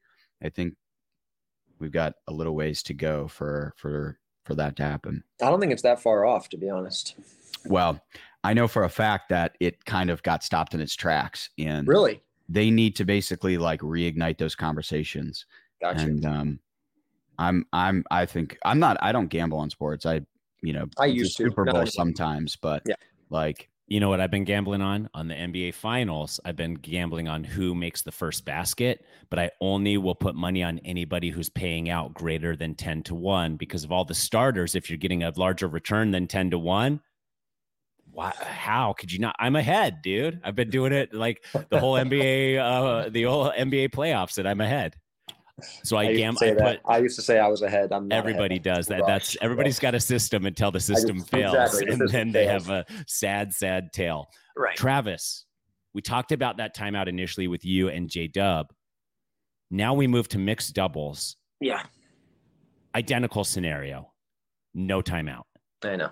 I 0.43 0.49
think 0.49 0.75
we've 1.79 1.91
got 1.91 2.13
a 2.27 2.33
little 2.33 2.55
ways 2.55 2.81
to 2.83 2.93
go 2.93 3.27
for 3.27 3.73
for 3.77 4.19
for 4.45 4.55
that 4.55 4.75
to 4.77 4.83
happen. 4.83 5.23
I 5.41 5.49
don't 5.49 5.59
think 5.59 5.71
it's 5.71 5.83
that 5.83 6.01
far 6.01 6.25
off, 6.25 6.49
to 6.49 6.57
be 6.57 6.69
honest. 6.69 7.15
Well, 7.65 7.99
I 8.43 8.53
know 8.53 8.67
for 8.67 8.83
a 8.83 8.89
fact 8.89 9.29
that 9.29 9.55
it 9.59 9.85
kind 9.85 10.09
of 10.09 10.21
got 10.23 10.43
stopped 10.43 10.73
in 10.73 10.81
its 10.81 10.95
tracks, 10.95 11.49
and 11.57 11.87
Really? 11.87 12.21
they 12.49 12.69
need 12.69 12.95
to 12.97 13.05
basically 13.05 13.57
like 13.57 13.79
reignite 13.81 14.37
those 14.37 14.55
conversations. 14.55 15.45
Gotcha. 15.81 16.01
And 16.05 16.25
um, 16.25 16.59
I'm 17.39 17.65
I'm 17.73 18.03
I 18.11 18.25
think 18.25 18.57
I'm 18.65 18.79
not 18.79 18.97
I 19.01 19.11
don't 19.11 19.27
gamble 19.27 19.57
on 19.59 19.69
sports. 19.69 20.05
I 20.05 20.21
you 20.61 20.73
know 20.73 20.87
I 20.99 21.05
it's 21.05 21.13
a 21.13 21.15
used. 21.17 21.35
Super 21.35 21.65
Not 21.65 21.71
Bowl 21.73 21.81
anymore. 21.81 21.91
sometimes, 21.91 22.55
but 22.55 22.83
Yeah. 22.85 22.95
like 23.29 23.69
you 23.87 23.99
know 23.99 24.07
what 24.09 24.21
I've 24.21 24.31
been 24.31 24.45
gambling 24.45 24.81
on 24.81 25.09
on 25.13 25.27
the 25.27 25.35
NBA 25.35 25.73
finals? 25.73 26.39
I've 26.45 26.55
been 26.55 26.75
gambling 26.75 27.27
on 27.27 27.43
who 27.43 27.75
makes 27.75 28.01
the 28.01 28.11
first 28.13 28.45
basket, 28.45 29.05
but 29.29 29.39
I 29.39 29.51
only 29.61 29.97
will 29.97 30.15
put 30.15 30.35
money 30.35 30.63
on 30.63 30.79
anybody 30.79 31.29
who's 31.29 31.49
paying 31.49 31.89
out 31.89 32.13
greater 32.13 32.55
than 32.55 32.75
10 32.75 33.03
to 33.03 33.15
1 33.15 33.57
because 33.57 33.83
of 33.83 33.91
all 33.91 34.05
the 34.05 34.13
starters. 34.15 34.73
If 34.75 34.89
you're 34.89 34.97
getting 34.97 35.23
a 35.23 35.33
larger 35.35 35.67
return 35.67 36.11
than 36.11 36.27
10 36.27 36.51
to 36.51 36.59
1, 36.59 37.01
why, 38.13 38.31
how 38.39 38.93
could 38.93 39.11
you 39.11 39.19
not? 39.19 39.35
I'm 39.39 39.55
ahead, 39.55 40.01
dude. 40.03 40.39
I've 40.43 40.55
been 40.55 40.69
doing 40.69 40.93
it 40.93 41.13
like 41.13 41.43
the 41.69 41.79
whole 41.79 41.93
NBA, 42.05 42.57
uh, 42.59 43.09
the 43.09 43.23
whole 43.23 43.51
NBA 43.51 43.89
playoffs, 43.89 44.37
and 44.37 44.47
I'm 44.47 44.61
ahead. 44.61 44.95
So 45.83 45.97
I, 45.97 46.03
I, 46.03 46.15
gam- 46.15 46.35
I, 46.41 46.51
put. 46.53 46.79
I 46.85 46.97
used 46.99 47.15
to 47.17 47.21
say 47.21 47.39
I 47.39 47.47
was 47.47 47.61
ahead. 47.61 47.91
I'm 47.91 48.11
everybody 48.11 48.55
ahead. 48.55 48.63
does 48.63 48.87
that. 48.87 49.01
Rush, 49.01 49.07
That's 49.07 49.37
everybody's 49.41 49.75
rush. 49.77 49.81
got 49.81 49.95
a 49.95 49.99
system 49.99 50.45
until 50.45 50.71
the 50.71 50.79
system 50.79 51.17
just- 51.19 51.29
fails, 51.29 51.53
exactly, 51.55 51.85
the 51.85 51.91
and 51.91 52.01
system 52.01 52.11
then 52.11 52.31
they 52.31 52.45
have 52.47 52.69
a 52.69 52.85
sad, 53.07 53.53
sad 53.53 53.93
tale. 53.93 54.29
right. 54.57 54.75
Travis, 54.75 55.45
we 55.93 56.01
talked 56.01 56.31
about 56.31 56.57
that 56.57 56.75
timeout 56.75 57.07
initially 57.07 57.47
with 57.47 57.63
you 57.65 57.89
and 57.89 58.09
J 58.09 58.27
Dub. 58.27 58.67
Now 59.71 59.93
we 59.93 60.07
move 60.07 60.27
to 60.29 60.37
mixed 60.39 60.73
doubles. 60.75 61.35
Yeah, 61.59 61.83
Identical 62.95 63.43
scenario. 63.43 64.11
No 64.75 65.01
timeout. 65.01 65.43
I 65.83 65.95
know. 65.95 66.09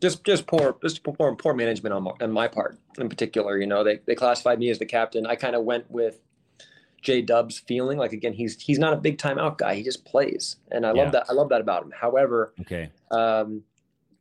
Just 0.00 0.24
just 0.24 0.46
poor 0.46 0.76
just 0.82 1.02
poor 1.04 1.34
poor 1.36 1.54
management 1.54 1.92
on 1.94 2.02
my, 2.04 2.12
on 2.22 2.32
my 2.32 2.48
part 2.48 2.78
in 2.98 3.08
particular. 3.08 3.58
You 3.58 3.66
know, 3.66 3.84
they 3.84 4.00
they 4.06 4.14
classified 4.14 4.58
me 4.58 4.70
as 4.70 4.78
the 4.78 4.86
captain. 4.86 5.26
I 5.26 5.36
kind 5.36 5.54
of 5.54 5.64
went 5.64 5.90
with 5.90 6.20
J 7.02 7.20
Dub's 7.22 7.58
feeling 7.58 7.98
like 7.98 8.12
again 8.12 8.32
he's 8.32 8.60
he's 8.62 8.78
not 8.78 8.92
a 8.92 8.96
big 8.96 9.18
timeout 9.18 9.58
guy. 9.58 9.74
He 9.74 9.82
just 9.82 10.04
plays, 10.06 10.56
and 10.70 10.86
I 10.86 10.94
Yeah. 10.94 11.02
love 11.02 11.12
that. 11.12 11.26
I 11.28 11.32
love 11.34 11.48
that 11.50 11.60
about 11.60 11.82
him. 11.84 11.92
However, 11.98 12.54
Okay. 12.62 12.90
um, 13.10 13.62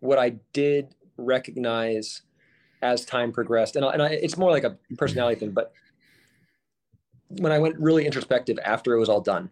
what 0.02 0.20
I 0.20 0.32
did 0.54 0.96
recognize 1.18 2.22
as 2.82 3.04
time 3.06 3.32
progressed, 3.34 3.76
and, 3.76 3.84
I, 3.84 3.92
and 3.92 4.02
I, 4.02 4.08
it's 4.12 4.38
more 4.38 4.52
like 4.52 4.64
a 4.64 4.78
personality 4.98 5.38
thing, 5.38 5.52
but 5.52 5.74
when 7.28 7.52
I 7.52 7.60
went 7.60 7.78
really 7.78 8.06
introspective 8.06 8.58
after 8.64 8.94
it 8.94 9.00
was 9.00 9.10
all 9.10 9.20
done, 9.22 9.50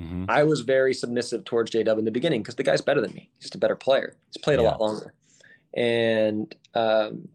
Mhm. 0.00 0.26
I 0.28 0.42
was 0.42 0.62
very 0.62 0.92
submissive 0.92 1.44
towards 1.44 1.70
J 1.70 1.84
Dub 1.84 1.98
in 1.98 2.04
the 2.04 2.10
beginning 2.10 2.42
because 2.42 2.56
the 2.56 2.64
guy's 2.64 2.80
better 2.80 3.00
than 3.00 3.14
me. 3.14 3.30
He's 3.36 3.44
just 3.44 3.54
a 3.54 3.58
better 3.58 3.76
player. 3.76 4.16
He's 4.32 4.42
played 4.42 4.58
a 4.58 4.62
lot 4.62 4.80
longer. 4.80 5.14
And 5.76 6.54
um, 6.74 7.28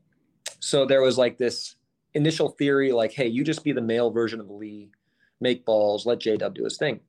so 0.60 0.86
there 0.86 1.02
was 1.02 1.18
like 1.18 1.38
this 1.38 1.76
initial 2.14 2.50
theory 2.50 2.92
like, 2.92 3.12
hey, 3.12 3.28
you 3.28 3.44
just 3.44 3.64
be 3.64 3.72
the 3.72 3.82
male 3.82 4.12
version 4.12 4.40
of 4.40 4.50
Lea, 4.50 4.92
make 5.40 5.66
balls, 5.66 6.06
let 6.06 6.20
J 6.20 6.38
Dub 6.38 6.56
do 6.56 6.64
his 6.64 6.78
thing. 6.78 7.00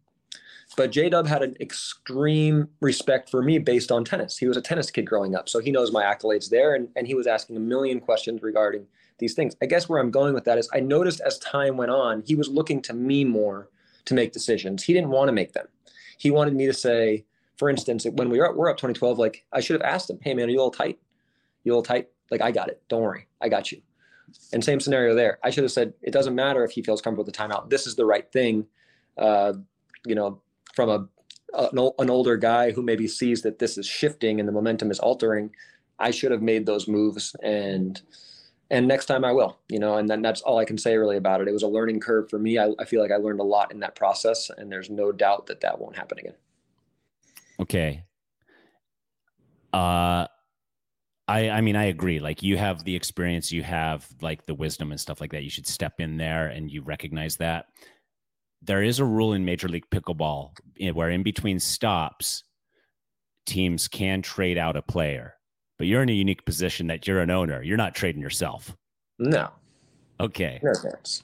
But 0.76 0.92
J 0.92 1.08
Dub 1.08 1.26
had 1.26 1.42
an 1.42 1.56
extreme 1.60 2.68
respect 2.80 3.28
for 3.28 3.42
me 3.42 3.58
based 3.58 3.90
on 3.90 4.04
tennis. 4.04 4.38
He 4.38 4.46
was 4.46 4.56
a 4.56 4.62
tennis 4.62 4.90
kid 4.90 5.04
growing 5.04 5.34
up. 5.34 5.48
So 5.48 5.58
he 5.58 5.72
knows 5.72 5.92
my 5.92 6.04
accolades 6.04 6.48
there. 6.48 6.74
And, 6.74 6.88
and 6.94 7.06
he 7.06 7.14
was 7.14 7.26
asking 7.26 7.56
a 7.56 7.60
million 7.60 8.00
questions 8.00 8.42
regarding 8.42 8.86
these 9.18 9.34
things. 9.34 9.56
I 9.60 9.66
guess 9.66 9.88
where 9.88 10.00
I'm 10.00 10.12
going 10.12 10.32
with 10.32 10.44
that 10.44 10.58
is 10.58 10.68
I 10.72 10.80
noticed 10.80 11.20
as 11.20 11.38
time 11.38 11.76
went 11.76 11.90
on, 11.90 12.22
he 12.24 12.36
was 12.36 12.48
looking 12.48 12.80
to 12.82 12.94
me 12.94 13.24
more 13.24 13.68
to 14.04 14.14
make 14.14 14.32
decisions. 14.32 14.84
He 14.84 14.92
didn't 14.92 15.10
want 15.10 15.28
to 15.28 15.32
make 15.32 15.52
them. 15.52 15.66
He 16.18 16.30
wanted 16.30 16.54
me 16.54 16.66
to 16.66 16.72
say, 16.72 17.24
for 17.56 17.68
instance, 17.68 18.06
when 18.12 18.30
we 18.30 18.38
were, 18.38 18.54
we're 18.54 18.70
up 18.70 18.76
2012, 18.76 19.18
like 19.18 19.44
I 19.52 19.60
should 19.60 19.80
have 19.80 19.90
asked 19.90 20.08
him, 20.08 20.18
hey 20.22 20.34
man, 20.34 20.46
are 20.46 20.50
you 20.50 20.56
a 20.56 20.60
little 20.60 20.70
tight? 20.70 20.98
You 21.64 21.72
a 21.72 21.74
little 21.74 21.82
tight? 21.82 22.08
Like 22.30 22.40
I 22.40 22.50
got 22.50 22.68
it. 22.68 22.82
Don't 22.88 23.02
worry. 23.02 23.26
I 23.40 23.48
got 23.48 23.72
you. 23.72 23.82
And 24.52 24.62
same 24.62 24.80
scenario 24.80 25.14
there. 25.14 25.38
I 25.42 25.50
should 25.50 25.64
have 25.64 25.72
said, 25.72 25.92
it 26.02 26.12
doesn't 26.12 26.34
matter 26.34 26.64
if 26.64 26.70
he 26.70 26.82
feels 26.82 27.02
comfortable 27.02 27.24
with 27.24 27.34
the 27.34 27.38
timeout. 27.38 27.68
This 27.68 27.86
is 27.86 27.96
the 27.96 28.06
right 28.06 28.30
thing. 28.32 28.66
Uh, 29.18 29.54
you 30.06 30.14
know, 30.14 30.40
from 30.74 30.88
a 30.88 31.08
an, 31.52 31.90
an 31.98 32.10
older 32.10 32.36
guy 32.36 32.70
who 32.70 32.82
maybe 32.82 33.08
sees 33.08 33.42
that 33.42 33.58
this 33.58 33.76
is 33.76 33.86
shifting 33.86 34.38
and 34.38 34.48
the 34.48 34.52
momentum 34.52 34.90
is 34.90 35.00
altering, 35.00 35.50
I 35.98 36.12
should 36.12 36.30
have 36.30 36.42
made 36.42 36.64
those 36.64 36.86
moves 36.86 37.34
and 37.42 38.00
and 38.72 38.86
next 38.86 39.06
time 39.06 39.24
I 39.24 39.32
will, 39.32 39.58
you 39.68 39.80
know, 39.80 39.96
and 39.96 40.08
then 40.08 40.22
that's 40.22 40.42
all 40.42 40.58
I 40.58 40.64
can 40.64 40.78
say 40.78 40.96
really 40.96 41.16
about 41.16 41.40
it. 41.40 41.48
It 41.48 41.52
was 41.52 41.64
a 41.64 41.68
learning 41.68 41.98
curve 41.98 42.30
for 42.30 42.38
me. 42.38 42.56
I, 42.56 42.70
I 42.78 42.84
feel 42.84 43.02
like 43.02 43.10
I 43.10 43.16
learned 43.16 43.40
a 43.40 43.44
lot 43.44 43.72
in 43.72 43.80
that 43.80 43.96
process, 43.96 44.48
and 44.56 44.70
there's 44.70 44.88
no 44.88 45.10
doubt 45.10 45.48
that 45.48 45.60
that 45.62 45.80
won't 45.80 45.96
happen 45.96 46.20
again. 46.20 46.34
Okay. 47.58 48.04
Uh 49.72 50.28
I 51.30 51.48
I 51.50 51.60
mean 51.60 51.76
I 51.76 51.84
agree. 51.84 52.18
Like 52.18 52.42
you 52.42 52.56
have 52.56 52.84
the 52.84 52.96
experience, 52.96 53.52
you 53.52 53.62
have 53.62 54.06
like 54.20 54.44
the 54.46 54.54
wisdom 54.54 54.90
and 54.90 55.00
stuff 55.00 55.20
like 55.20 55.30
that. 55.32 55.44
You 55.44 55.50
should 55.50 55.66
step 55.66 55.94
in 56.00 56.16
there 56.16 56.48
and 56.48 56.70
you 56.70 56.82
recognize 56.82 57.36
that. 57.36 57.66
There 58.62 58.82
is 58.82 58.98
a 58.98 59.04
rule 59.04 59.32
in 59.32 59.44
Major 59.44 59.68
League 59.68 59.88
Pickleball 59.90 60.50
eh, 60.80 60.90
where 60.90 61.10
in 61.10 61.22
between 61.22 61.58
stops 61.60 62.42
teams 63.46 63.88
can 63.88 64.22
trade 64.22 64.58
out 64.58 64.76
a 64.76 64.82
player. 64.82 65.34
But 65.78 65.86
you're 65.86 66.02
in 66.02 66.10
a 66.10 66.12
unique 66.12 66.44
position 66.44 66.88
that 66.88 67.06
you're 67.06 67.20
an 67.20 67.30
owner. 67.30 67.62
You're 67.62 67.78
not 67.78 67.94
trading 67.94 68.20
yourself. 68.20 68.76
No, 69.18 69.48
Okay. 70.20 70.60
no 70.62 70.72
chance. 70.74 71.22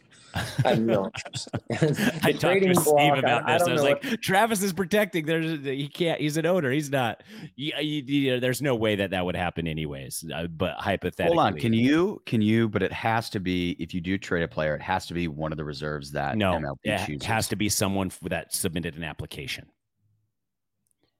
I 0.64 0.68
have 0.70 0.80
no 0.80 1.06
interest. 1.06 1.48
I 2.24 2.32
talked 2.32 2.40
trading 2.40 2.74
to 2.74 2.80
Steve 2.80 2.94
block, 2.94 3.18
about 3.18 3.48
I, 3.48 3.54
I 3.54 3.58
this. 3.58 3.62
I, 3.62 3.64
don't 3.66 3.74
was 3.74 3.82
like, 3.82 4.04
what- 4.04 4.22
Travis 4.22 4.62
is 4.62 4.72
protecting. 4.72 5.26
There's 5.26 5.64
he 5.64 5.88
can't. 5.88 6.20
He's 6.20 6.36
an 6.36 6.46
owner. 6.46 6.70
He's 6.70 6.90
not. 6.90 7.22
You, 7.54 7.72
you, 7.80 8.02
you- 8.02 8.40
there's 8.40 8.62
no 8.62 8.74
way 8.74 8.96
that 8.96 9.10
that 9.10 9.24
would 9.24 9.36
happen 9.36 9.66
anyways. 9.66 10.24
Uh, 10.34 10.46
but 10.46 10.76
hypothetically, 10.76 11.36
Hold 11.36 11.46
on. 11.54 11.58
Can 11.58 11.72
you? 11.72 12.20
Can 12.26 12.42
you? 12.42 12.68
But 12.68 12.82
it 12.82 12.92
has 12.92 13.30
to 13.30 13.40
be. 13.40 13.76
If 13.78 13.94
you 13.94 14.00
do 14.00 14.18
trade 14.18 14.42
a 14.42 14.48
player, 14.48 14.74
it 14.74 14.82
has 14.82 15.06
to 15.06 15.14
be 15.14 15.28
one 15.28 15.52
of 15.52 15.58
the 15.58 15.64
reserves 15.64 16.12
that 16.12 16.36
No, 16.36 16.52
MLP 16.52 16.76
it 16.84 17.06
chooses. 17.06 17.26
has 17.26 17.48
to 17.48 17.56
be 17.56 17.68
someone 17.68 18.10
that 18.22 18.54
submitted 18.54 18.96
an 18.96 19.04
application. 19.04 19.66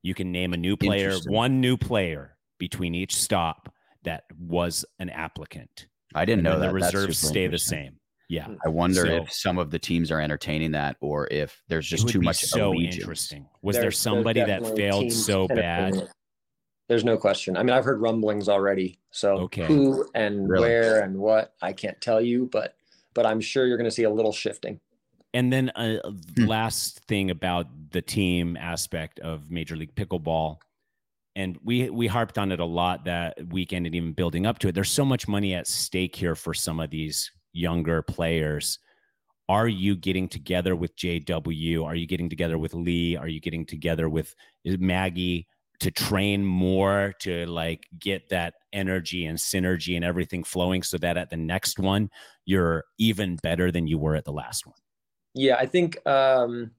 You 0.02 0.14
can 0.14 0.30
name 0.30 0.52
a 0.52 0.56
new 0.56 0.76
player, 0.76 1.14
one 1.26 1.60
new 1.60 1.76
player 1.76 2.36
between 2.58 2.94
each 2.94 3.16
stop 3.16 3.72
that 4.04 4.24
was 4.38 4.84
an 5.00 5.10
applicant. 5.10 5.86
I 6.14 6.24
didn't 6.24 6.46
and 6.46 6.54
know 6.54 6.60
that. 6.60 6.68
the 6.68 6.72
reserves 6.74 7.18
stay 7.18 7.48
the 7.48 7.58
same. 7.58 7.96
Yeah, 8.28 8.48
I 8.64 8.68
wonder 8.68 9.06
So- 9.06 9.12
if 9.22 9.32
some 9.32 9.58
of 9.58 9.70
the 9.70 9.78
teams 9.78 10.10
are 10.10 10.20
entertaining 10.20 10.72
that, 10.72 10.96
or 11.00 11.28
if 11.30 11.62
there's 11.68 11.86
it 11.86 11.90
just 11.90 12.04
would 12.04 12.12
too 12.12 12.18
be 12.20 12.24
much 12.24 12.38
so 12.38 12.70
allegiance. 12.72 12.96
interesting. 12.96 13.48
Was 13.62 13.74
There's- 13.76 13.82
there 13.84 13.90
somebody 13.92 14.40
that 14.40 14.66
failed 14.76 15.12
so 15.12 15.46
bad? 15.46 16.08
There's 16.88 17.04
no 17.04 17.16
question. 17.16 17.56
I 17.56 17.62
mean, 17.62 17.70
I've 17.74 17.84
heard 17.84 18.00
rumblings 18.00 18.48
already. 18.48 18.98
So 19.10 19.38
Okay. 19.42 19.66
who 19.66 20.08
and 20.14 20.48
Really? 20.48 20.68
where 20.68 21.00
and 21.02 21.18
what 21.18 21.54
I 21.62 21.72
can't 21.72 22.00
tell 22.00 22.20
you, 22.20 22.48
but 22.50 22.76
but 23.14 23.24
I'm 23.24 23.40
sure 23.40 23.66
you're 23.66 23.78
going 23.78 23.88
to 23.88 23.94
see 23.94 24.02
a 24.02 24.10
little 24.10 24.30
shifting. 24.32 24.78
And 25.32 25.50
then 25.52 25.70
uh, 25.70 25.98
Hmm. 26.36 26.44
last 26.44 27.00
thing 27.06 27.30
about 27.30 27.66
the 27.90 28.02
team 28.02 28.56
aspect 28.58 29.18
of 29.20 29.50
Major 29.50 29.74
League 29.76 29.94
Pickleball, 29.94 30.58
and 31.34 31.58
we 31.64 31.88
we 31.90 32.06
harped 32.08 32.38
on 32.38 32.52
it 32.52 32.60
a 32.60 32.64
lot 32.64 33.04
that 33.06 33.38
weekend 33.48 33.86
and 33.86 33.94
even 33.94 34.12
building 34.12 34.46
up 34.46 34.58
to 34.60 34.68
it. 34.68 34.72
There's 34.74 34.90
so 34.90 35.04
much 35.04 35.26
money 35.28 35.54
at 35.54 35.66
stake 35.66 36.14
here 36.16 36.34
for 36.34 36.52
some 36.54 36.78
of 36.80 36.90
these 36.90 37.30
younger 37.56 38.02
players. 38.02 38.78
Are 39.48 39.68
you 39.68 39.96
getting 39.96 40.28
together 40.28 40.74
with 40.74 40.96
JW? 40.96 41.84
Are 41.84 41.94
you 41.94 42.06
getting 42.06 42.28
together 42.28 42.58
with 42.58 42.74
Lea? 42.74 43.16
Are 43.16 43.28
you 43.28 43.40
getting 43.40 43.64
together 43.64 44.08
with 44.08 44.34
Maggie 44.64 45.46
to 45.78 45.90
train 45.90 46.44
more 46.44 47.14
to 47.20 47.46
like 47.46 47.86
get 47.98 48.28
that 48.30 48.54
energy 48.72 49.26
and 49.26 49.38
synergy 49.38 49.94
and 49.96 50.04
everything 50.04 50.42
flowing 50.42 50.82
so 50.82 50.98
that 50.98 51.16
at 51.16 51.30
the 51.30 51.36
next 51.36 51.78
one 51.78 52.10
you're 52.44 52.84
even 52.98 53.36
better 53.42 53.70
than 53.70 53.86
you 53.86 53.98
were 53.98 54.16
at 54.16 54.24
the 54.24 54.32
last 54.32 54.66
one? 54.66 54.76
Yeah, 55.34 55.56
I 55.56 55.66
think 55.66 56.04
um, 56.06 56.70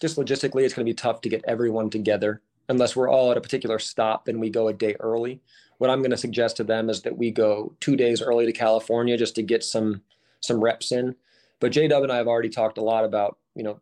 just 0.00 0.16
logistically, 0.16 0.62
it's 0.64 0.74
going 0.74 0.86
to 0.86 0.90
be 0.90 0.94
tough 0.94 1.20
to 1.20 1.28
get 1.28 1.44
everyone 1.46 1.90
together 1.90 2.42
unless 2.68 2.96
we're 2.96 3.10
all 3.10 3.30
at 3.30 3.36
a 3.36 3.42
particular 3.42 3.78
stop 3.78 4.28
and 4.28 4.40
we 4.40 4.50
go 4.50 4.68
a 4.68 4.72
day 4.72 4.94
early. 5.00 5.40
What 5.78 5.90
I'm 5.90 6.00
going 6.00 6.10
to 6.10 6.16
suggest 6.16 6.56
to 6.58 6.64
them 6.64 6.88
is 6.88 7.02
that 7.02 7.18
we 7.18 7.30
go 7.30 7.74
two 7.80 7.96
days 7.96 8.22
early 8.22 8.46
to 8.46 8.52
California 8.52 9.16
just 9.16 9.34
to 9.36 9.42
get 9.42 9.64
some 9.64 10.02
some 10.40 10.62
reps 10.62 10.92
in. 10.92 11.16
But 11.60 11.72
J 11.72 11.88
Dub 11.88 12.02
and 12.02 12.12
I 12.12 12.16
have 12.16 12.28
already 12.28 12.48
talked 12.48 12.78
a 12.78 12.82
lot 12.82 13.04
about 13.04 13.38
you 13.54 13.64
know 13.64 13.80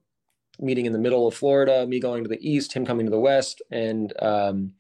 meeting 0.59 0.87
in 0.87 0.93
the 0.93 0.99
middle 0.99 1.27
of 1.27 1.35
Florida, 1.35 1.87
me 1.87 2.01
going 2.01 2.23
to 2.23 2.29
the 2.29 2.49
east, 2.49 2.73
him 2.73 2.87
coming 2.87 3.07
to 3.07 3.11
the 3.11 3.19
west, 3.19 3.63
and 3.71 4.13
um, 4.23 4.73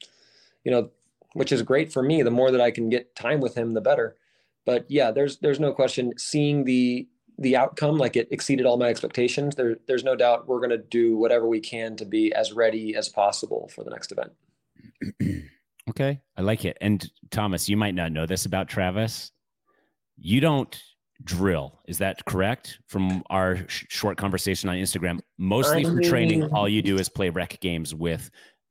you 0.65 0.71
know, 0.71 0.91
which 1.35 1.53
is 1.53 1.62
great 1.62 1.93
for 1.93 2.03
me. 2.03 2.23
The 2.23 2.31
more 2.31 2.51
that 2.51 2.61
I 2.61 2.71
can 2.71 2.88
get 2.88 3.15
time 3.15 3.41
with 3.41 3.55
him, 3.55 3.75
the 3.75 3.81
better. 3.81 4.17
But 4.65 4.87
yeah, 4.88 5.11
there's 5.11 5.38
there's 5.38 5.61
no 5.61 5.73
question. 5.73 6.12
Seeing 6.17 6.65
the 6.65 7.09
the 7.38 7.57
outcome 7.57 7.99
like 7.99 8.16
it 8.16 8.29
exceeded 8.31 8.66
all 8.66 8.77
my 8.77 8.88
expectations 8.88 9.55
there 9.55 9.77
there's 9.87 10.05
no 10.05 10.14
doubt 10.14 10.47
we're 10.47 10.59
going 10.59 10.71
to 10.71 10.79
do 10.79 11.16
whatever 11.16 11.49
we 11.49 11.61
can 11.61 11.97
to 11.97 12.05
be 12.05 12.33
as 12.35 12.53
ready 12.53 12.95
as 12.95 13.09
possible 13.09 13.71
for 13.75 13.83
the 13.85 13.90
next 13.90 14.12
event 14.12 14.33
Okay, 15.90 16.21
I 16.37 16.42
like 16.42 16.64
it. 16.64 16.79
And 16.81 17.11
Thomas, 17.31 17.68
you 17.68 17.77
might 17.77 17.95
not 17.95 18.12
know 18.12 18.27
this 18.27 18.47
about 18.47 18.68
Travis. 18.68 19.33
You 20.16 20.40
don't 20.40 20.81
drill, 21.25 21.81
is 21.87 21.99
that 21.99 22.25
correct? 22.25 22.79
From 22.87 23.23
our 23.31 23.68
sh- 23.68 23.87
short 23.88 24.16
conversation 24.16 24.68
on 24.68 24.77
Instagram, 24.77 25.21
mostly 25.38 25.85
I 25.85 25.90
for 25.90 26.01
training, 26.01 26.45
all 26.53 26.68
you 26.68 26.83
do 26.83 26.99
is 26.99 27.09
play 27.09 27.31
rec 27.31 27.59
games 27.61 27.95
with 27.95 28.31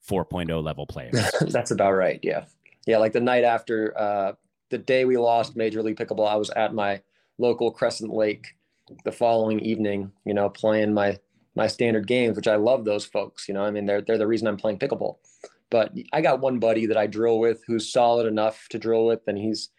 4.0 0.09 0.63
level 0.63 0.85
players. 0.85 1.21
that's 1.49 1.69
about 1.69 1.91
right 1.93 2.19
yeah 2.23 2.45
yeah 2.87 2.97
like 2.97 3.13
the 3.13 3.19
night 3.19 3.43
after 3.43 3.95
uh 3.95 4.33
the 4.71 4.77
day 4.79 5.05
we 5.05 5.15
lost 5.15 5.55
major 5.55 5.83
league 5.83 5.95
pickleball 5.95 6.27
i 6.27 6.35
was 6.35 6.49
at 6.51 6.73
my 6.73 6.99
local 7.41 7.71
crescent 7.71 8.13
lake 8.13 8.55
the 9.03 9.11
following 9.11 9.59
evening 9.59 10.11
you 10.25 10.33
know 10.33 10.49
playing 10.49 10.93
my 10.93 11.17
my 11.55 11.67
standard 11.67 12.07
games 12.07 12.35
which 12.35 12.47
i 12.47 12.55
love 12.55 12.85
those 12.85 13.05
folks 13.05 13.47
you 13.47 13.53
know 13.53 13.63
i 13.63 13.71
mean 13.71 13.85
they're 13.85 14.01
they're 14.01 14.17
the 14.17 14.27
reason 14.27 14.47
i'm 14.47 14.57
playing 14.57 14.77
pickleball 14.77 15.17
but 15.69 15.93
i 16.13 16.21
got 16.21 16.39
one 16.39 16.59
buddy 16.59 16.85
that 16.85 16.97
i 16.97 17.07
drill 17.07 17.39
with 17.39 17.63
who's 17.65 17.91
solid 17.91 18.25
enough 18.25 18.67
to 18.69 18.77
drill 18.77 19.05
with 19.05 19.21
and 19.27 19.37
he's 19.37 19.69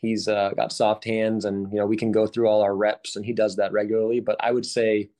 He's 0.00 0.28
uh, 0.28 0.52
got 0.56 0.72
soft 0.72 1.04
hands, 1.04 1.44
and 1.44 1.70
you 1.70 1.78
know 1.78 1.84
we 1.84 1.96
can 1.96 2.10
go 2.10 2.26
through 2.26 2.48
all 2.48 2.62
our 2.62 2.74
reps, 2.74 3.16
and 3.16 3.24
he 3.24 3.34
does 3.34 3.56
that 3.56 3.70
regularly. 3.70 4.20
But 4.20 4.36
I 4.40 4.50
would 4.50 4.64
say 4.64 5.10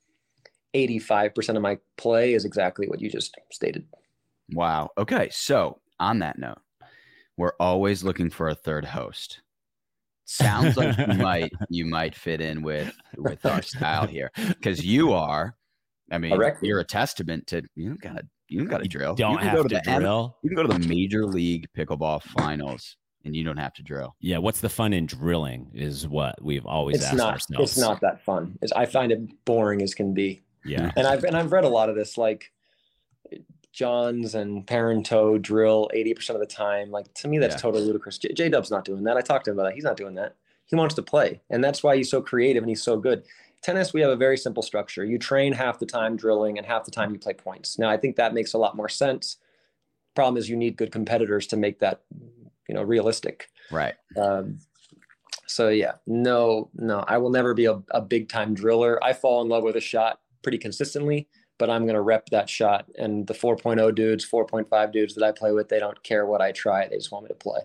85% 0.73 1.55
of 1.55 1.61
my 1.61 1.77
play 1.97 2.33
is 2.33 2.45
exactly 2.45 2.87
what 2.87 2.99
you 2.99 3.09
just 3.09 3.37
stated. 3.51 3.85
Wow. 4.53 4.89
Okay. 4.97 5.29
So 5.31 5.79
on 5.99 6.19
that 6.19 6.39
note, 6.39 6.61
we're 7.37 7.53
always 7.59 8.03
looking 8.03 8.31
for 8.31 8.49
a 8.49 8.55
third 8.55 8.85
host. 8.85 9.41
Sounds 10.31 10.77
like 10.77 10.97
you 10.97 11.07
might 11.17 11.51
you 11.69 11.85
might 11.85 12.15
fit 12.15 12.39
in 12.39 12.61
with 12.61 12.93
with 13.17 13.45
our 13.45 13.61
style 13.61 14.07
here 14.07 14.31
because 14.47 14.85
you 14.85 15.11
are. 15.11 15.57
I 16.09 16.17
mean, 16.17 16.39
you're 16.61 16.79
a 16.79 16.85
testament 16.85 17.47
to 17.47 17.63
you 17.75 17.97
got 17.97 18.17
to 18.17 18.23
you 18.47 18.65
got 18.65 18.81
to 18.81 18.87
drill. 18.87 19.15
Don't 19.15 19.33
you 19.33 19.37
can 19.39 19.47
have 19.47 19.57
go 19.57 19.63
to, 19.63 19.81
to 19.81 19.99
drill. 19.99 20.25
M- 20.25 20.39
you 20.43 20.49
can 20.49 20.55
go 20.55 20.71
to 20.71 20.79
the 20.79 20.87
major 20.87 21.25
league 21.25 21.67
pickleball 21.77 22.23
finals 22.23 22.95
and 23.25 23.35
you 23.35 23.43
don't 23.43 23.57
have 23.57 23.73
to 23.73 23.83
drill. 23.83 24.15
Yeah, 24.21 24.37
what's 24.37 24.61
the 24.61 24.69
fun 24.69 24.93
in 24.93 25.05
drilling? 25.05 25.69
Is 25.73 26.07
what 26.07 26.41
we've 26.41 26.65
always 26.65 26.97
it's 26.97 27.05
asked 27.05 27.17
not, 27.17 27.33
ourselves. 27.33 27.71
It's 27.71 27.77
not 27.77 27.99
that 27.99 28.23
fun. 28.23 28.57
It's, 28.61 28.71
I 28.71 28.85
find 28.85 29.11
it 29.11 29.19
boring 29.43 29.81
as 29.81 29.93
can 29.93 30.13
be. 30.13 30.41
Yeah, 30.63 30.91
and 30.95 31.07
I've 31.07 31.25
and 31.25 31.35
I've 31.35 31.51
read 31.51 31.65
a 31.65 31.69
lot 31.69 31.89
of 31.89 31.95
this. 31.95 32.17
Like 32.17 32.51
Johns 33.71 34.35
and 34.35 34.65
Parenteau 34.67 35.41
drill 35.41 35.89
80% 35.95 36.31
of 36.31 36.39
the 36.39 36.45
time. 36.45 36.91
Like 36.91 37.13
to 37.15 37.27
me, 37.27 37.37
that's 37.37 37.55
yeah. 37.55 37.59
totally 37.59 37.83
ludicrous. 37.83 38.17
J, 38.17 38.49
Dub's 38.49 38.71
not 38.71 38.85
doing 38.85 39.03
that. 39.03 39.17
I 39.17 39.21
talked 39.21 39.45
to 39.45 39.51
him 39.51 39.57
about 39.57 39.69
that. 39.69 39.75
He's 39.75 39.83
not 39.83 39.97
doing 39.97 40.15
that. 40.15 40.35
He 40.65 40.75
wants 40.75 40.95
to 40.95 41.01
play. 41.01 41.41
And 41.49 41.63
that's 41.63 41.83
why 41.83 41.95
he's 41.95 42.09
so 42.09 42.21
creative 42.21 42.63
and 42.63 42.69
he's 42.69 42.83
so 42.83 42.97
good. 42.97 43.23
Tennis, 43.61 43.93
we 43.93 44.01
have 44.01 44.09
a 44.09 44.15
very 44.15 44.37
simple 44.37 44.63
structure. 44.63 45.05
You 45.05 45.17
train 45.17 45.53
half 45.53 45.79
the 45.79 45.85
time 45.85 46.15
drilling 46.15 46.57
and 46.57 46.65
half 46.65 46.83
the 46.83 46.91
time 46.91 47.11
you 47.11 47.19
play 47.19 47.33
points. 47.33 47.77
Now 47.77 47.89
I 47.89 47.97
think 47.97 48.15
that 48.15 48.33
makes 48.33 48.53
a 48.53 48.57
lot 48.57 48.75
more 48.75 48.89
sense. 48.89 49.37
Problem 50.15 50.37
is 50.37 50.49
you 50.49 50.57
need 50.57 50.77
good 50.77 50.91
competitors 50.91 51.47
to 51.47 51.57
make 51.57 51.79
that, 51.79 52.01
you 52.67 52.75
know, 52.75 52.83
realistic. 52.83 53.49
Right. 53.71 53.93
Um, 54.17 54.59
so 55.45 55.69
yeah, 55.69 55.93
no, 56.07 56.69
no, 56.73 57.03
I 57.07 57.17
will 57.17 57.29
never 57.29 57.53
be 57.53 57.65
a, 57.65 57.81
a 57.91 58.01
big 58.01 58.29
time 58.29 58.53
driller. 58.53 59.01
I 59.03 59.13
fall 59.13 59.41
in 59.41 59.49
love 59.49 59.63
with 59.63 59.75
a 59.75 59.81
shot 59.81 60.19
pretty 60.41 60.57
consistently 60.57 61.27
but 61.61 61.69
I'm 61.69 61.83
going 61.83 61.93
to 61.93 62.01
rep 62.01 62.27
that 62.31 62.49
shot. 62.49 62.87
And 62.97 63.27
the 63.27 63.35
4.0 63.35 63.93
dudes, 63.93 64.27
4.5 64.27 64.91
dudes 64.91 65.13
that 65.13 65.23
I 65.23 65.31
play 65.31 65.51
with, 65.51 65.69
they 65.69 65.77
don't 65.77 66.01
care 66.01 66.25
what 66.25 66.41
I 66.41 66.51
try. 66.51 66.87
They 66.87 66.95
just 66.95 67.11
want 67.11 67.25
me 67.25 67.27
to 67.27 67.35
play. 67.35 67.59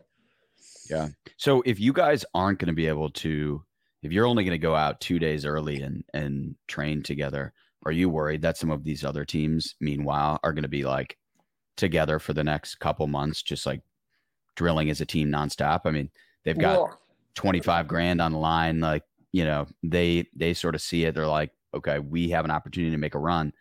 Yeah. 0.90 1.08
So 1.38 1.62
if 1.64 1.80
you 1.80 1.94
guys 1.94 2.22
aren't 2.34 2.58
going 2.58 2.66
to 2.66 2.74
be 2.74 2.88
able 2.88 3.08
to, 3.08 3.64
if 4.02 4.12
you're 4.12 4.26
only 4.26 4.44
going 4.44 4.52
to 4.52 4.58
go 4.58 4.74
out 4.74 5.00
two 5.00 5.18
days 5.18 5.46
early 5.46 5.80
and, 5.80 6.04
and 6.12 6.56
train 6.68 7.02
together, 7.02 7.54
are 7.86 7.90
you 7.90 8.10
worried 8.10 8.42
that 8.42 8.58
some 8.58 8.70
of 8.70 8.84
these 8.84 9.02
other 9.02 9.24
teams, 9.24 9.76
meanwhile, 9.80 10.40
are 10.44 10.52
going 10.52 10.60
to 10.60 10.68
be 10.68 10.84
like 10.84 11.16
together 11.78 12.18
for 12.18 12.34
the 12.34 12.44
next 12.44 12.74
couple 12.74 13.06
months, 13.06 13.40
just 13.40 13.64
like 13.64 13.80
drilling 14.56 14.90
as 14.90 15.00
a 15.00 15.06
team 15.06 15.30
nonstop? 15.30 15.80
I 15.86 15.90
mean, 15.90 16.10
they've 16.44 16.58
got 16.58 16.80
well, 16.80 17.00
25 17.34 17.88
grand 17.88 18.20
on 18.20 18.32
the 18.32 18.38
line. 18.38 18.78
Like, 18.80 19.04
you 19.32 19.46
know, 19.46 19.66
they, 19.82 20.28
they 20.36 20.52
sort 20.52 20.74
of 20.74 20.82
see 20.82 21.04
it. 21.04 21.14
They're 21.14 21.26
like, 21.26 21.52
okay, 21.72 21.98
we 21.98 22.28
have 22.28 22.44
an 22.44 22.50
opportunity 22.50 22.90
to 22.90 22.98
make 22.98 23.14
a 23.14 23.18
run 23.18 23.54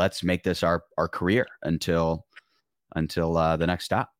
let's 0.00 0.24
make 0.24 0.42
this 0.42 0.62
our 0.62 0.82
our 0.96 1.08
career 1.08 1.46
until 1.62 2.26
until 2.96 3.36
uh, 3.36 3.56
the 3.56 3.66
next 3.66 3.84
stop. 3.84 4.10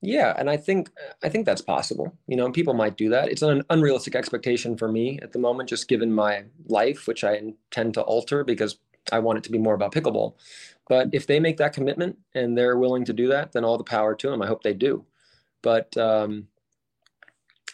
Yeah, 0.00 0.32
and 0.38 0.48
I 0.48 0.56
think 0.56 0.90
I 1.24 1.28
think 1.28 1.44
that's 1.44 1.60
possible. 1.60 2.16
You 2.28 2.36
know, 2.36 2.50
people 2.52 2.74
might 2.74 2.96
do 2.96 3.08
that. 3.10 3.28
It's 3.28 3.42
an 3.42 3.64
unrealistic 3.68 4.14
expectation 4.14 4.76
for 4.76 4.88
me 4.90 5.18
at 5.20 5.32
the 5.32 5.40
moment, 5.40 5.68
just 5.68 5.88
given 5.88 6.12
my 6.12 6.44
life, 6.66 7.08
which 7.08 7.24
I 7.24 7.34
intend 7.34 7.94
to 7.94 8.02
alter 8.02 8.44
because 8.44 8.78
I 9.10 9.18
want 9.18 9.38
it 9.38 9.44
to 9.44 9.50
be 9.50 9.58
more 9.58 9.74
about 9.74 9.92
pickleball. 9.92 10.34
But 10.88 11.08
if 11.12 11.26
they 11.26 11.40
make 11.40 11.56
that 11.56 11.72
commitment 11.72 12.16
and 12.34 12.56
they're 12.56 12.78
willing 12.78 13.04
to 13.06 13.12
do 13.12 13.28
that, 13.28 13.52
then 13.52 13.64
all 13.64 13.76
the 13.76 13.84
power 13.84 14.14
to 14.14 14.30
them. 14.30 14.40
I 14.40 14.46
hope 14.46 14.62
they 14.62 14.72
do. 14.72 15.04
But 15.62 15.96
um, 15.96 16.46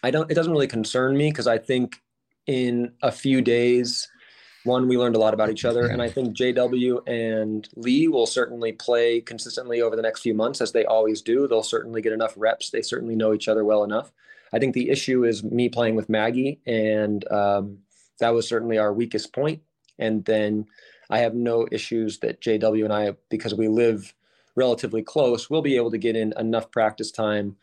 I 0.02 0.10
don't. 0.10 0.30
It 0.30 0.34
doesn't 0.34 0.52
really 0.52 0.66
concern 0.78 1.16
me 1.18 1.28
because 1.30 1.46
I 1.46 1.58
think 1.58 2.00
in 2.46 2.92
a 3.02 3.12
few 3.12 3.42
days 3.42 4.08
one, 4.64 4.88
we 4.88 4.96
learned 4.96 5.16
a 5.16 5.18
lot 5.18 5.34
about 5.34 5.50
each 5.50 5.64
other. 5.64 5.86
And 5.86 6.00
I 6.02 6.08
think 6.08 6.36
JW 6.36 7.06
and 7.06 7.68
Lea 7.76 8.08
will 8.08 8.26
certainly 8.26 8.72
play 8.72 9.20
consistently 9.20 9.80
over 9.80 9.94
the 9.94 10.02
next 10.02 10.20
few 10.20 10.34
months, 10.34 10.60
as 10.60 10.72
they 10.72 10.84
always 10.84 11.22
do. 11.22 11.46
They'll 11.46 11.62
certainly 11.62 12.02
get 12.02 12.12
enough 12.12 12.34
reps. 12.36 12.70
They 12.70 12.82
certainly 12.82 13.14
know 13.14 13.34
each 13.34 13.48
other 13.48 13.64
well 13.64 13.84
enough. 13.84 14.10
I 14.52 14.58
think 14.58 14.74
the 14.74 14.90
issue 14.90 15.24
is 15.24 15.44
me 15.44 15.68
playing 15.68 15.96
with 15.96 16.08
Maggie, 16.08 16.60
and 16.66 17.30
um, 17.30 17.78
that 18.20 18.34
was 18.34 18.48
certainly 18.48 18.78
our 18.78 18.92
weakest 18.92 19.32
point. 19.32 19.62
And 19.98 20.24
then 20.24 20.66
I 21.10 21.18
have 21.18 21.34
no 21.34 21.66
issues 21.70 22.20
that 22.20 22.40
JW 22.40 22.84
and 22.84 22.92
I, 22.92 23.14
because 23.28 23.54
we 23.54 23.68
live 23.68 24.14
relatively 24.56 25.02
close, 25.02 25.50
we'll 25.50 25.62
be 25.62 25.76
able 25.76 25.90
to 25.90 25.98
get 25.98 26.16
in 26.16 26.32
enough 26.38 26.70
practice 26.70 27.10
time 27.10 27.56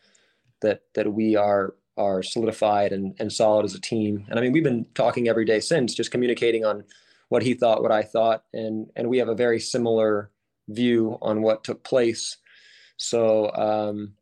that 0.60 0.82
that 0.94 1.12
we 1.12 1.34
are 1.34 1.74
are 1.96 2.22
solidified 2.22 2.92
and, 2.92 3.14
and 3.18 3.32
solid 3.32 3.64
as 3.64 3.74
a 3.74 3.80
team. 3.80 4.24
And 4.28 4.38
I 4.38 4.42
mean, 4.42 4.52
we've 4.52 4.64
been 4.64 4.86
talking 4.94 5.28
every 5.28 5.44
day 5.44 5.60
since, 5.60 5.94
just 5.94 6.10
communicating 6.10 6.64
on 6.64 6.84
what 7.28 7.42
he 7.42 7.54
thought, 7.54 7.82
what 7.82 7.92
I 7.92 8.02
thought, 8.02 8.44
and 8.52 8.90
and 8.96 9.08
we 9.08 9.18
have 9.18 9.28
a 9.28 9.34
very 9.34 9.60
similar 9.60 10.30
view 10.68 11.18
on 11.22 11.42
what 11.42 11.64
took 11.64 11.82
place. 11.82 12.36
So 12.96 13.50
um, 13.54 14.14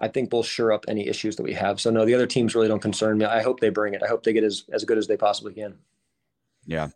I 0.00 0.08
think 0.08 0.32
we'll 0.32 0.42
sure 0.42 0.72
up 0.72 0.84
any 0.88 1.08
issues 1.08 1.36
that 1.36 1.42
we 1.42 1.54
have. 1.54 1.80
So 1.80 1.90
no, 1.90 2.04
the 2.04 2.14
other 2.14 2.26
teams 2.26 2.54
really 2.54 2.68
don't 2.68 2.82
concern 2.82 3.18
me. 3.18 3.24
I 3.24 3.42
hope 3.42 3.60
they 3.60 3.70
bring 3.70 3.94
it. 3.94 4.02
I 4.02 4.08
hope 4.08 4.22
they 4.22 4.32
get 4.32 4.44
as 4.44 4.64
as 4.72 4.84
good 4.84 4.98
as 4.98 5.06
they 5.06 5.16
possibly 5.16 5.54
can. 5.54 5.74
Yeah. 6.66 6.88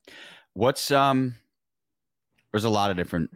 What's 0.54 0.90
um? 0.90 1.34
There's 2.52 2.64
a 2.64 2.70
lot 2.70 2.90
of 2.90 2.96
different 2.96 3.30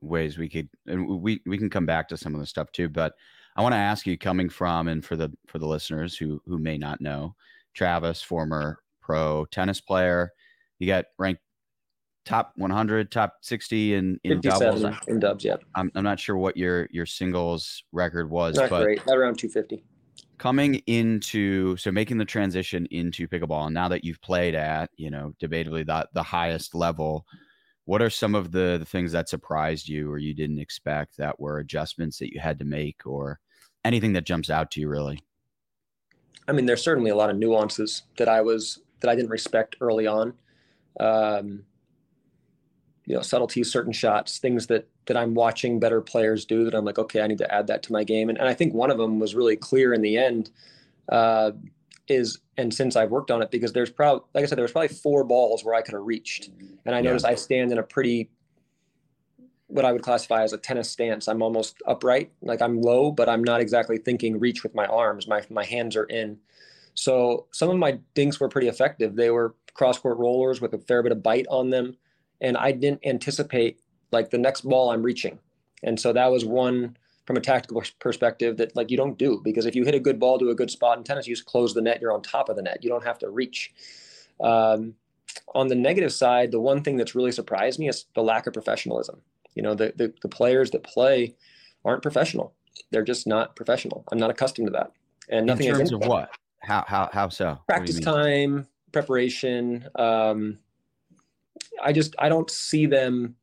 ways 0.00 0.38
we 0.38 0.48
could, 0.48 0.68
and 0.86 1.06
we 1.20 1.40
we 1.46 1.58
can 1.58 1.70
come 1.70 1.86
back 1.86 2.08
to 2.08 2.16
some 2.16 2.34
of 2.34 2.40
the 2.40 2.46
stuff 2.46 2.72
too, 2.72 2.88
but 2.88 3.14
I 3.60 3.62
want 3.62 3.74
to 3.74 3.78
ask 3.78 4.06
you, 4.06 4.16
coming 4.16 4.48
from 4.48 4.88
and 4.88 5.04
for 5.04 5.16
the 5.16 5.30
for 5.46 5.58
the 5.58 5.66
listeners 5.66 6.16
who 6.16 6.40
who 6.46 6.56
may 6.56 6.78
not 6.78 7.02
know, 7.02 7.34
Travis, 7.74 8.22
former 8.22 8.78
pro 9.02 9.44
tennis 9.50 9.82
player, 9.82 10.32
you 10.78 10.86
got 10.86 11.04
ranked 11.18 11.42
top 12.24 12.52
100, 12.56 13.12
top 13.12 13.34
60 13.42 13.92
in 13.96 14.18
in 14.24 14.40
doubles. 14.40 14.82
In 15.08 15.20
dubs, 15.20 15.44
yeah. 15.44 15.56
I'm 15.74 15.92
I'm 15.94 16.04
not 16.04 16.18
sure 16.18 16.38
what 16.38 16.56
your 16.56 16.88
your 16.90 17.04
singles 17.04 17.84
record 17.92 18.30
was, 18.30 18.56
not 18.56 18.70
but 18.70 18.82
great, 18.84 19.06
around 19.08 19.36
250. 19.36 19.84
Coming 20.38 20.76
into 20.86 21.76
so 21.76 21.92
making 21.92 22.16
the 22.16 22.24
transition 22.24 22.86
into 22.90 23.28
pickleball, 23.28 23.66
and 23.66 23.74
now 23.74 23.88
that 23.88 24.04
you've 24.04 24.22
played 24.22 24.54
at 24.54 24.88
you 24.96 25.10
know 25.10 25.34
debatably 25.38 25.84
the 25.84 26.08
the 26.14 26.22
highest 26.22 26.74
level, 26.74 27.26
what 27.84 28.00
are 28.00 28.08
some 28.08 28.34
of 28.34 28.52
the, 28.52 28.78
the 28.78 28.86
things 28.86 29.12
that 29.12 29.28
surprised 29.28 29.86
you 29.86 30.10
or 30.10 30.16
you 30.16 30.32
didn't 30.32 30.60
expect 30.60 31.18
that 31.18 31.38
were 31.38 31.58
adjustments 31.58 32.16
that 32.20 32.32
you 32.32 32.40
had 32.40 32.58
to 32.58 32.64
make 32.64 33.02
or 33.04 33.38
anything 33.84 34.12
that 34.14 34.24
jumps 34.24 34.50
out 34.50 34.70
to 34.72 34.80
you 34.80 34.88
really? 34.88 35.22
I 36.48 36.52
mean, 36.52 36.66
there's 36.66 36.82
certainly 36.82 37.10
a 37.10 37.16
lot 37.16 37.30
of 37.30 37.36
nuances 37.36 38.02
that 38.16 38.28
I 38.28 38.40
was 38.40 38.80
that 39.00 39.10
I 39.10 39.14
didn't 39.14 39.30
respect 39.30 39.76
early 39.80 40.06
on. 40.06 40.34
Um, 40.98 41.64
you 43.06 43.14
know, 43.14 43.22
subtleties, 43.22 43.72
certain 43.72 43.92
shots, 43.92 44.38
things 44.38 44.66
that 44.68 44.88
that 45.06 45.16
I'm 45.16 45.34
watching 45.34 45.80
better 45.80 46.00
players 46.00 46.44
do 46.44 46.64
that 46.64 46.74
I'm 46.74 46.84
like, 46.84 46.98
okay, 46.98 47.20
I 47.20 47.26
need 47.26 47.38
to 47.38 47.52
add 47.52 47.66
that 47.68 47.82
to 47.84 47.92
my 47.92 48.04
game. 48.04 48.28
And, 48.28 48.38
and 48.38 48.48
I 48.48 48.54
think 48.54 48.74
one 48.74 48.90
of 48.90 48.98
them 48.98 49.18
was 49.18 49.34
really 49.34 49.56
clear 49.56 49.92
in 49.92 50.02
the 50.02 50.16
end. 50.16 50.50
Uh, 51.08 51.52
is 52.08 52.38
and 52.56 52.74
since 52.74 52.96
I've 52.96 53.10
worked 53.10 53.30
on 53.30 53.40
it 53.40 53.50
because 53.50 53.72
there's 53.72 53.90
probably 53.90 54.24
like 54.34 54.42
I 54.44 54.46
said 54.46 54.58
there 54.58 54.64
was 54.64 54.72
probably 54.72 54.88
four 54.88 55.24
balls 55.24 55.64
where 55.64 55.74
I 55.74 55.82
could 55.82 55.94
have 55.94 56.02
reached 56.02 56.50
and 56.84 56.94
I 56.94 56.98
yeah. 56.98 57.02
noticed 57.02 57.24
I 57.24 57.36
stand 57.36 57.70
in 57.70 57.78
a 57.78 57.82
pretty 57.82 58.30
what 59.70 59.84
I 59.84 59.92
would 59.92 60.02
classify 60.02 60.42
as 60.42 60.52
a 60.52 60.58
tennis 60.58 60.90
stance 60.90 61.28
I'm 61.28 61.42
almost 61.42 61.82
upright 61.86 62.30
like 62.42 62.62
I'm 62.62 62.80
low 62.80 63.10
but 63.10 63.28
I'm 63.28 63.44
not 63.44 63.60
exactly 63.60 63.98
thinking 63.98 64.38
reach 64.38 64.62
with 64.62 64.74
my 64.74 64.86
arms 64.86 65.26
my 65.26 65.42
my 65.50 65.64
hands 65.64 65.96
are 65.96 66.04
in 66.04 66.38
so 66.94 67.46
some 67.52 67.70
of 67.70 67.76
my 67.76 67.98
dinks 68.14 68.40
were 68.40 68.48
pretty 68.48 68.68
effective 68.68 69.16
they 69.16 69.30
were 69.30 69.54
cross 69.74 69.98
court 69.98 70.18
rollers 70.18 70.60
with 70.60 70.74
a 70.74 70.78
fair 70.78 71.02
bit 71.02 71.12
of 71.12 71.22
bite 71.22 71.46
on 71.48 71.70
them 71.70 71.96
and 72.40 72.56
I 72.56 72.72
didn't 72.72 73.04
anticipate 73.04 73.78
like 74.12 74.30
the 74.30 74.38
next 74.38 74.62
ball 74.62 74.90
I'm 74.90 75.02
reaching 75.02 75.38
and 75.82 75.98
so 75.98 76.12
that 76.12 76.30
was 76.30 76.44
one 76.44 76.96
from 77.30 77.36
a 77.36 77.40
tactical 77.40 77.80
perspective 78.00 78.56
that 78.56 78.74
like 78.74 78.90
you 78.90 78.96
don't 78.96 79.16
do 79.16 79.40
because 79.44 79.66
if 79.66 79.76
you 79.76 79.84
hit 79.84 79.94
a 79.94 80.00
good 80.00 80.18
ball 80.18 80.36
to 80.36 80.50
a 80.50 80.54
good 80.54 80.68
spot 80.68 80.98
in 80.98 81.04
tennis, 81.04 81.28
you 81.28 81.34
just 81.36 81.46
close 81.46 81.74
the 81.74 81.80
net. 81.80 82.00
You're 82.00 82.12
on 82.12 82.22
top 82.22 82.48
of 82.48 82.56
the 82.56 82.62
net. 82.62 82.82
You 82.82 82.90
don't 82.90 83.04
have 83.04 83.20
to 83.20 83.30
reach. 83.30 83.72
Um, 84.40 84.94
on 85.54 85.68
the 85.68 85.76
negative 85.76 86.12
side, 86.12 86.50
the 86.50 86.58
one 86.58 86.82
thing 86.82 86.96
that's 86.96 87.14
really 87.14 87.30
surprised 87.30 87.78
me 87.78 87.88
is 87.88 88.06
the 88.16 88.22
lack 88.22 88.48
of 88.48 88.52
professionalism. 88.52 89.20
You 89.54 89.62
know, 89.62 89.74
the, 89.74 89.92
the, 89.96 90.12
the 90.22 90.28
players 90.28 90.70
that 90.70 90.82
play 90.82 91.34
aren't 91.84 92.02
professional. 92.02 92.54
They're 92.90 93.04
just 93.04 93.26
not 93.26 93.56
professional. 93.56 94.04
I'm 94.10 94.18
not 94.18 94.30
accustomed 94.30 94.68
to 94.68 94.72
that. 94.72 94.92
And 95.28 95.46
nothing 95.46 95.68
in 95.68 95.76
terms 95.76 95.92
of 95.92 96.00
what? 96.00 96.30
How 96.60 96.84
how 96.86 97.08
how 97.12 97.28
so? 97.28 97.58
Practice 97.68 98.00
time, 98.00 98.66
preparation. 98.92 99.88
Um, 99.94 100.58
I 101.82 101.92
just 101.92 102.14
I 102.18 102.28
don't 102.28 102.50
see 102.50 102.86
them 102.86 103.36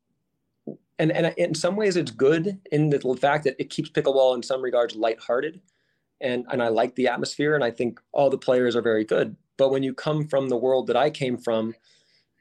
and 0.98 1.12
and 1.12 1.34
in 1.36 1.54
some 1.54 1.76
ways 1.76 1.96
it's 1.96 2.10
good 2.10 2.60
in 2.70 2.90
the 2.90 3.00
fact 3.20 3.44
that 3.44 3.56
it 3.58 3.70
keeps 3.70 3.90
pickleball 3.90 4.34
in 4.34 4.42
some 4.42 4.62
regards 4.62 4.94
lighthearted 4.94 5.60
and 6.20 6.44
and 6.50 6.62
I 6.62 6.68
like 6.68 6.94
the 6.94 7.08
atmosphere 7.08 7.54
and 7.54 7.64
I 7.64 7.70
think 7.70 8.00
all 8.12 8.30
the 8.30 8.38
players 8.38 8.76
are 8.76 8.82
very 8.82 9.04
good 9.04 9.36
but 9.56 9.70
when 9.70 9.82
you 9.82 9.94
come 9.94 10.26
from 10.26 10.48
the 10.48 10.56
world 10.56 10.86
that 10.88 10.96
I 10.96 11.10
came 11.10 11.38
from 11.38 11.74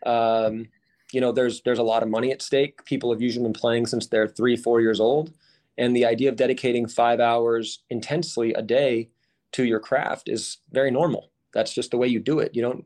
um, 0.05 0.67
you 1.11 1.21
know 1.21 1.31
there's 1.31 1.61
there's 1.61 1.79
a 1.79 1.83
lot 1.83 2.03
of 2.03 2.09
money 2.09 2.31
at 2.31 2.41
stake 2.41 2.83
people 2.85 3.11
have 3.11 3.21
usually 3.21 3.43
been 3.43 3.53
playing 3.53 3.85
since 3.85 4.07
they're 4.07 4.27
3 4.27 4.57
4 4.57 4.81
years 4.81 4.99
old 4.99 5.33
and 5.77 5.95
the 5.95 6.05
idea 6.05 6.29
of 6.29 6.35
dedicating 6.35 6.87
5 6.87 7.19
hours 7.19 7.83
intensely 7.89 8.53
a 8.53 8.61
day 8.61 9.09
to 9.53 9.63
your 9.63 9.79
craft 9.79 10.29
is 10.29 10.57
very 10.71 10.91
normal. 10.91 11.31
That's 11.53 11.73
just 11.73 11.91
the 11.91 11.97
way 11.97 12.07
you 12.07 12.19
do 12.19 12.39
it. 12.39 12.55
You 12.55 12.61
don't 12.61 12.85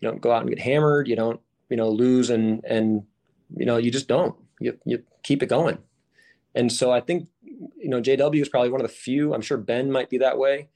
you 0.00 0.08
don't 0.08 0.20
go 0.20 0.32
out 0.32 0.42
and 0.42 0.50
get 0.50 0.58
hammered. 0.58 1.08
You 1.08 1.16
don't 1.16 1.40
you 1.70 1.76
know 1.76 1.90
lose 1.90 2.30
and 2.30 2.64
and 2.64 3.04
you 3.56 3.66
know 3.66 3.76
you 3.76 3.90
just 3.90 4.08
don't. 4.08 4.34
You 4.60 4.78
you 4.84 5.02
keep 5.22 5.42
it 5.42 5.48
going. 5.48 5.78
And 6.54 6.70
so 6.70 6.90
I 6.90 7.00
think 7.00 7.28
you 7.42 7.88
know 7.88 8.00
JW 8.00 8.42
is 8.42 8.48
probably 8.48 8.70
one 8.70 8.80
of 8.80 8.86
the 8.86 8.92
few. 8.92 9.34
I'm 9.34 9.42
sure 9.42 9.58
Ben 9.58 9.90
might 9.90 10.10
be 10.10 10.18
that 10.18 10.38
way, 10.38 10.68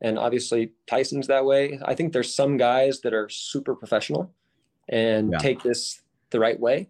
and 0.00 0.18
obviously 0.18 0.72
Tyson's 0.86 1.26
that 1.26 1.44
way. 1.44 1.78
I 1.84 1.94
think 1.94 2.12
there's 2.12 2.34
some 2.34 2.56
guys 2.56 3.00
that 3.02 3.12
are 3.12 3.28
super 3.28 3.74
professional 3.74 4.32
and 4.88 5.32
yeah. 5.32 5.38
take 5.38 5.62
this 5.62 6.00
the 6.30 6.40
right 6.40 6.58
way, 6.58 6.88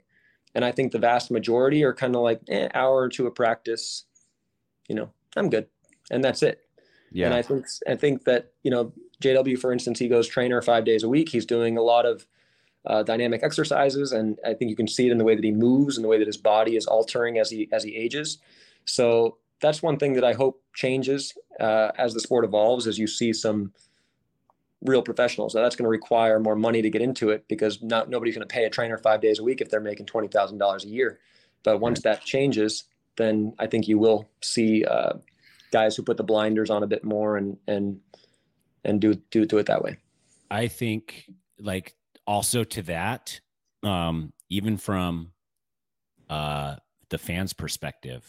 and 0.55 0.65
I 0.65 0.73
think 0.73 0.93
the 0.93 0.99
vast 0.99 1.31
majority 1.31 1.85
are 1.85 1.95
kind 1.95 2.15
of 2.15 2.23
like 2.23 2.41
eh, 2.49 2.69
hour 2.75 2.97
or 2.97 3.09
two 3.09 3.27
of 3.27 3.35
practice. 3.35 4.05
You 4.89 4.95
know, 4.95 5.11
I'm 5.37 5.51
good, 5.51 5.69
and 6.11 6.23
that's 6.23 6.43
it. 6.43 6.61
Yeah. 7.13 7.27
And 7.27 7.35
I 7.35 7.43
think 7.43 7.67
I 7.89 7.97
think 7.97 8.25
that 8.25 8.53
you 8.63 8.71
know 8.71 8.93
JW, 9.23 9.59
for 9.59 9.73
instance, 9.73 9.99
he 9.99 10.09
goes 10.09 10.29
trainer 10.29 10.61
five 10.63 10.85
days 10.85 11.03
a 11.03 11.09
week. 11.09 11.29
He's 11.29 11.47
doing 11.47 11.77
a 11.77 11.83
lot 11.83 12.07
of 12.07 12.27
uh, 12.87 13.03
dynamic 13.03 13.43
exercises, 13.43 14.13
and 14.13 14.39
I 14.45 14.55
think 14.55 14.71
you 14.71 14.77
can 14.77 14.89
see 14.89 15.07
it 15.09 15.13
in 15.13 15.19
the 15.19 15.25
way 15.25 15.35
that 15.35 15.45
he 15.45 15.53
moves 15.53 15.97
and 15.97 16.05
the 16.05 16.09
way 16.09 16.19
that 16.19 16.27
his 16.27 16.39
body 16.39 16.77
is 16.77 16.87
altering 16.87 17.39
as 17.39 17.51
he 17.51 17.69
as 17.73 17.85
he 17.85 17.97
ages. 17.97 18.39
So 18.85 19.39
that's 19.61 19.83
one 19.83 19.99
thing 19.99 20.15
that 20.15 20.25
I 20.25 20.33
hope 20.33 20.63
changes 20.75 21.35
uh, 21.59 21.91
as 21.99 22.15
the 22.15 22.21
sport 22.21 22.45
evolves, 22.45 22.87
as 22.87 22.99
you 22.99 23.07
see 23.07 23.33
some 23.33 23.73
real 24.83 25.03
professionals. 25.03 25.55
Now 25.55 25.63
that's 25.63 25.77
going 25.77 25.85
to 25.85 25.91
require 25.91 26.41
more 26.41 26.57
money 26.57 26.83
to 26.83 26.91
get 26.91 27.03
into 27.03 27.31
it 27.31 27.47
because 27.49 27.83
not 27.83 28.09
nobody's 28.09 28.35
going 28.35 28.47
to 28.47 28.53
pay 28.53 28.65
a 28.65 28.71
trainer 28.71 28.99
five 28.99 29.21
days 29.21 29.39
a 29.39 29.43
week 29.43 29.61
if 29.61 29.69
they're 29.69 29.81
making 29.81 30.07
twenty 30.07 30.29
thousand 30.29 30.59
dollars 30.59 30.85
a 30.85 30.89
year. 30.89 31.19
But 31.63 31.79
once 31.79 32.01
that 32.03 32.25
changes, 32.25 32.85
then 33.17 33.55
I 33.59 33.67
think 33.67 33.87
you 33.87 33.99
will 33.99 34.29
see 34.43 34.85
uh, 34.85 35.15
guys 35.73 35.97
who 35.97 36.03
put 36.03 36.17
the 36.17 36.25
blinders 36.25 36.71
on 36.71 36.83
a 36.83 36.87
bit 36.87 37.05
more 37.05 37.37
and 37.37 37.59
and 37.67 38.01
and 38.85 39.01
do 39.01 39.15
do 39.31 39.45
do 39.45 39.59
it 39.59 39.67
that 39.67 39.83
way. 39.83 39.97
I 40.51 40.69
think 40.69 41.27
like 41.59 41.95
also 42.27 42.65
to 42.65 42.83
that, 42.83 43.41
um, 43.83 44.33
even 44.49 44.77
from 44.77 45.33
uh, 46.29 46.77
the 47.11 47.19
fans' 47.19 47.53
perspective, 47.53 48.25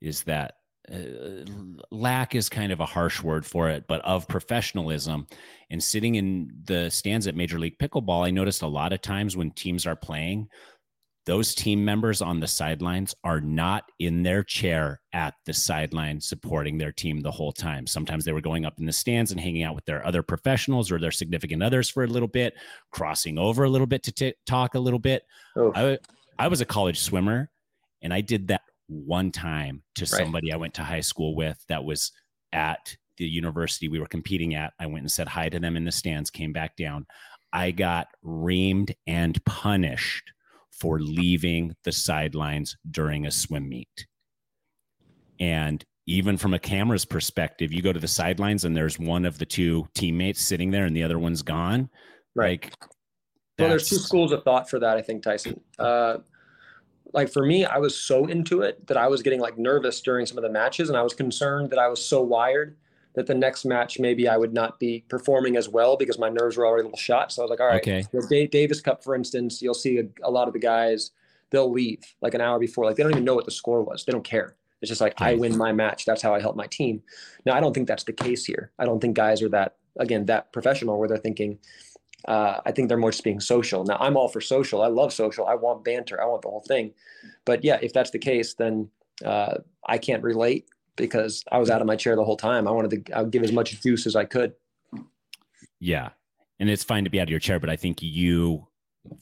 is 0.00 0.24
that 0.24 0.56
uh, 0.92 1.44
lack 1.90 2.34
is 2.34 2.48
kind 2.48 2.72
of 2.72 2.80
a 2.80 2.86
harsh 2.86 3.22
word 3.22 3.44
for 3.44 3.68
it, 3.68 3.84
but 3.88 4.00
of 4.02 4.28
professionalism. 4.28 5.26
And 5.70 5.82
sitting 5.82 6.14
in 6.14 6.50
the 6.64 6.90
stands 6.90 7.26
at 7.26 7.34
Major 7.34 7.58
League 7.58 7.78
Pickleball, 7.78 8.26
I 8.26 8.30
noticed 8.30 8.62
a 8.62 8.66
lot 8.66 8.92
of 8.92 9.02
times 9.02 9.36
when 9.36 9.50
teams 9.50 9.86
are 9.86 9.96
playing, 9.96 10.48
those 11.28 11.54
team 11.54 11.84
members 11.84 12.22
on 12.22 12.40
the 12.40 12.46
sidelines 12.46 13.14
are 13.22 13.38
not 13.38 13.84
in 13.98 14.22
their 14.22 14.42
chair 14.42 14.98
at 15.12 15.34
the 15.44 15.52
sideline 15.52 16.18
supporting 16.18 16.78
their 16.78 16.90
team 16.90 17.20
the 17.20 17.30
whole 17.30 17.52
time. 17.52 17.86
Sometimes 17.86 18.24
they 18.24 18.32
were 18.32 18.40
going 18.40 18.64
up 18.64 18.78
in 18.78 18.86
the 18.86 18.92
stands 18.92 19.30
and 19.30 19.38
hanging 19.38 19.62
out 19.62 19.74
with 19.74 19.84
their 19.84 20.06
other 20.06 20.22
professionals 20.22 20.90
or 20.90 20.98
their 20.98 21.10
significant 21.10 21.62
others 21.62 21.90
for 21.90 22.04
a 22.04 22.06
little 22.06 22.28
bit, 22.28 22.54
crossing 22.92 23.36
over 23.36 23.64
a 23.64 23.68
little 23.68 23.86
bit 23.86 24.02
to 24.04 24.12
t- 24.12 24.34
talk 24.46 24.74
a 24.74 24.78
little 24.78 24.98
bit. 24.98 25.22
Oh. 25.54 25.70
I, 25.74 25.98
I 26.38 26.48
was 26.48 26.62
a 26.62 26.64
college 26.64 26.98
swimmer 26.98 27.50
and 28.00 28.14
I 28.14 28.22
did 28.22 28.48
that 28.48 28.62
one 28.88 29.30
time 29.30 29.82
to 29.94 30.02
right. 30.02 30.08
somebody 30.08 30.52
I 30.52 30.56
went 30.56 30.74
to 30.74 30.82
high 30.82 31.00
school 31.00 31.36
with 31.36 31.62
that 31.68 31.84
was 31.84 32.12
at 32.52 32.96
the 33.18 33.26
university 33.26 33.88
we 33.88 34.00
were 34.00 34.06
competing 34.06 34.54
at. 34.54 34.72
I 34.80 34.86
went 34.86 35.02
and 35.02 35.10
said 35.10 35.28
hi 35.28 35.48
to 35.48 35.60
them 35.60 35.76
in 35.76 35.84
the 35.84 35.92
stands, 35.92 36.30
came 36.30 36.52
back 36.52 36.76
down. 36.76 37.06
I 37.52 37.70
got 37.70 38.08
reamed 38.24 38.94
and 39.06 39.42
punished 39.44 40.32
for 40.70 41.00
leaving 41.00 41.74
the 41.84 41.92
sidelines 41.92 42.76
during 42.90 43.26
a 43.26 43.30
swim 43.30 43.68
meet. 43.68 44.06
And 45.40 45.84
even 46.06 46.36
from 46.36 46.54
a 46.54 46.58
camera's 46.58 47.04
perspective, 47.04 47.72
you 47.72 47.82
go 47.82 47.92
to 47.92 48.00
the 48.00 48.08
sidelines 48.08 48.64
and 48.64 48.76
there's 48.76 48.98
one 48.98 49.24
of 49.24 49.38
the 49.38 49.46
two 49.46 49.86
teammates 49.94 50.40
sitting 50.40 50.70
there 50.70 50.86
and 50.86 50.96
the 50.96 51.02
other 51.02 51.18
one's 51.18 51.42
gone. 51.42 51.90
Right. 52.34 52.62
Like, 52.62 52.74
well, 53.58 53.68
there's 53.68 53.88
two 53.88 53.96
schools 53.96 54.32
of 54.32 54.44
thought 54.44 54.70
for 54.70 54.78
that, 54.78 54.96
I 54.96 55.02
think, 55.02 55.22
Tyson. 55.22 55.60
Uh, 55.78 56.18
like 57.12 57.32
for 57.32 57.44
me, 57.44 57.64
I 57.64 57.78
was 57.78 57.96
so 57.96 58.26
into 58.26 58.62
it 58.62 58.86
that 58.86 58.96
I 58.96 59.08
was 59.08 59.22
getting 59.22 59.40
like 59.40 59.58
nervous 59.58 60.00
during 60.00 60.26
some 60.26 60.38
of 60.38 60.42
the 60.42 60.50
matches 60.50 60.88
and 60.88 60.98
I 60.98 61.02
was 61.02 61.14
concerned 61.14 61.70
that 61.70 61.78
I 61.78 61.88
was 61.88 62.04
so 62.04 62.22
wired 62.22 62.76
that 63.14 63.26
the 63.26 63.34
next 63.34 63.64
match 63.64 63.98
maybe 63.98 64.28
I 64.28 64.36
would 64.36 64.52
not 64.52 64.78
be 64.78 65.04
performing 65.08 65.56
as 65.56 65.68
well 65.68 65.96
because 65.96 66.18
my 66.18 66.28
nerves 66.28 66.56
were 66.56 66.66
already 66.66 66.82
a 66.82 66.84
little 66.84 66.98
shot. 66.98 67.32
So 67.32 67.42
I 67.42 67.44
was 67.44 67.50
like, 67.50 67.60
all 67.60 67.66
right, 67.66 67.82
okay. 67.82 68.04
the 68.12 68.46
Davis 68.46 68.80
Cup, 68.80 69.02
for 69.02 69.14
instance, 69.14 69.60
you'll 69.60 69.74
see 69.74 69.98
a, 69.98 70.04
a, 70.22 70.30
lot 70.30 70.46
of 70.46 70.54
the 70.54 70.60
guys 70.60 71.10
they'll 71.50 71.70
leave 71.70 72.00
like 72.20 72.34
an 72.34 72.40
hour 72.40 72.58
before, 72.58 72.84
like 72.84 72.96
they 72.96 73.02
don't 73.02 73.12
even 73.12 73.24
know 73.24 73.34
what 73.34 73.44
the 73.44 73.50
score 73.50 73.82
was. 73.82 74.04
They 74.04 74.12
don't 74.12 74.24
care. 74.24 74.54
It's 74.80 74.88
just 74.88 75.00
like 75.00 75.20
I 75.20 75.34
win 75.34 75.56
my 75.56 75.72
match. 75.72 76.04
That's 76.04 76.22
how 76.22 76.34
I 76.34 76.40
help 76.40 76.54
my 76.54 76.66
team. 76.68 77.02
Now 77.44 77.56
I 77.56 77.60
don't 77.60 77.74
think 77.74 77.88
that's 77.88 78.04
the 78.04 78.12
case 78.12 78.44
here. 78.44 78.70
I 78.78 78.84
don't 78.84 79.00
think 79.00 79.16
guys 79.16 79.42
are 79.42 79.48
that 79.48 79.76
again 79.98 80.26
that 80.26 80.52
professional 80.52 80.98
where 80.98 81.08
they're 81.08 81.18
thinking. 81.18 81.58
Uh, 82.28 82.60
I 82.66 82.72
think 82.72 82.88
they're 82.88 82.98
more 82.98 83.10
just 83.10 83.24
being 83.24 83.40
social. 83.40 83.84
Now 83.84 83.96
I'm 83.98 84.16
all 84.16 84.28
for 84.28 84.42
social. 84.42 84.82
I 84.82 84.88
love 84.88 85.14
social. 85.14 85.46
I 85.46 85.54
want 85.54 85.82
banter. 85.82 86.20
I 86.22 86.26
want 86.26 86.42
the 86.42 86.48
whole 86.48 86.64
thing. 86.68 86.92
But 87.46 87.64
yeah, 87.64 87.78
if 87.80 87.94
that's 87.94 88.10
the 88.10 88.18
case, 88.18 88.52
then 88.52 88.90
uh, 89.24 89.54
I 89.86 89.96
can't 89.96 90.22
relate 90.22 90.66
because 90.96 91.42
I 91.50 91.58
was 91.58 91.70
out 91.70 91.80
of 91.80 91.86
my 91.86 91.96
chair 91.96 92.16
the 92.16 92.24
whole 92.24 92.36
time. 92.36 92.68
I 92.68 92.70
wanted 92.70 93.06
to 93.06 93.16
I'll 93.16 93.24
give 93.24 93.42
as 93.42 93.52
much 93.52 93.80
juice 93.80 94.06
as 94.06 94.14
I 94.14 94.26
could. 94.26 94.52
Yeah. 95.80 96.10
And 96.60 96.68
it's 96.68 96.84
fine 96.84 97.04
to 97.04 97.10
be 97.10 97.18
out 97.18 97.24
of 97.24 97.30
your 97.30 97.40
chair, 97.40 97.58
but 97.58 97.70
I 97.70 97.76
think 97.76 98.02
you, 98.02 98.66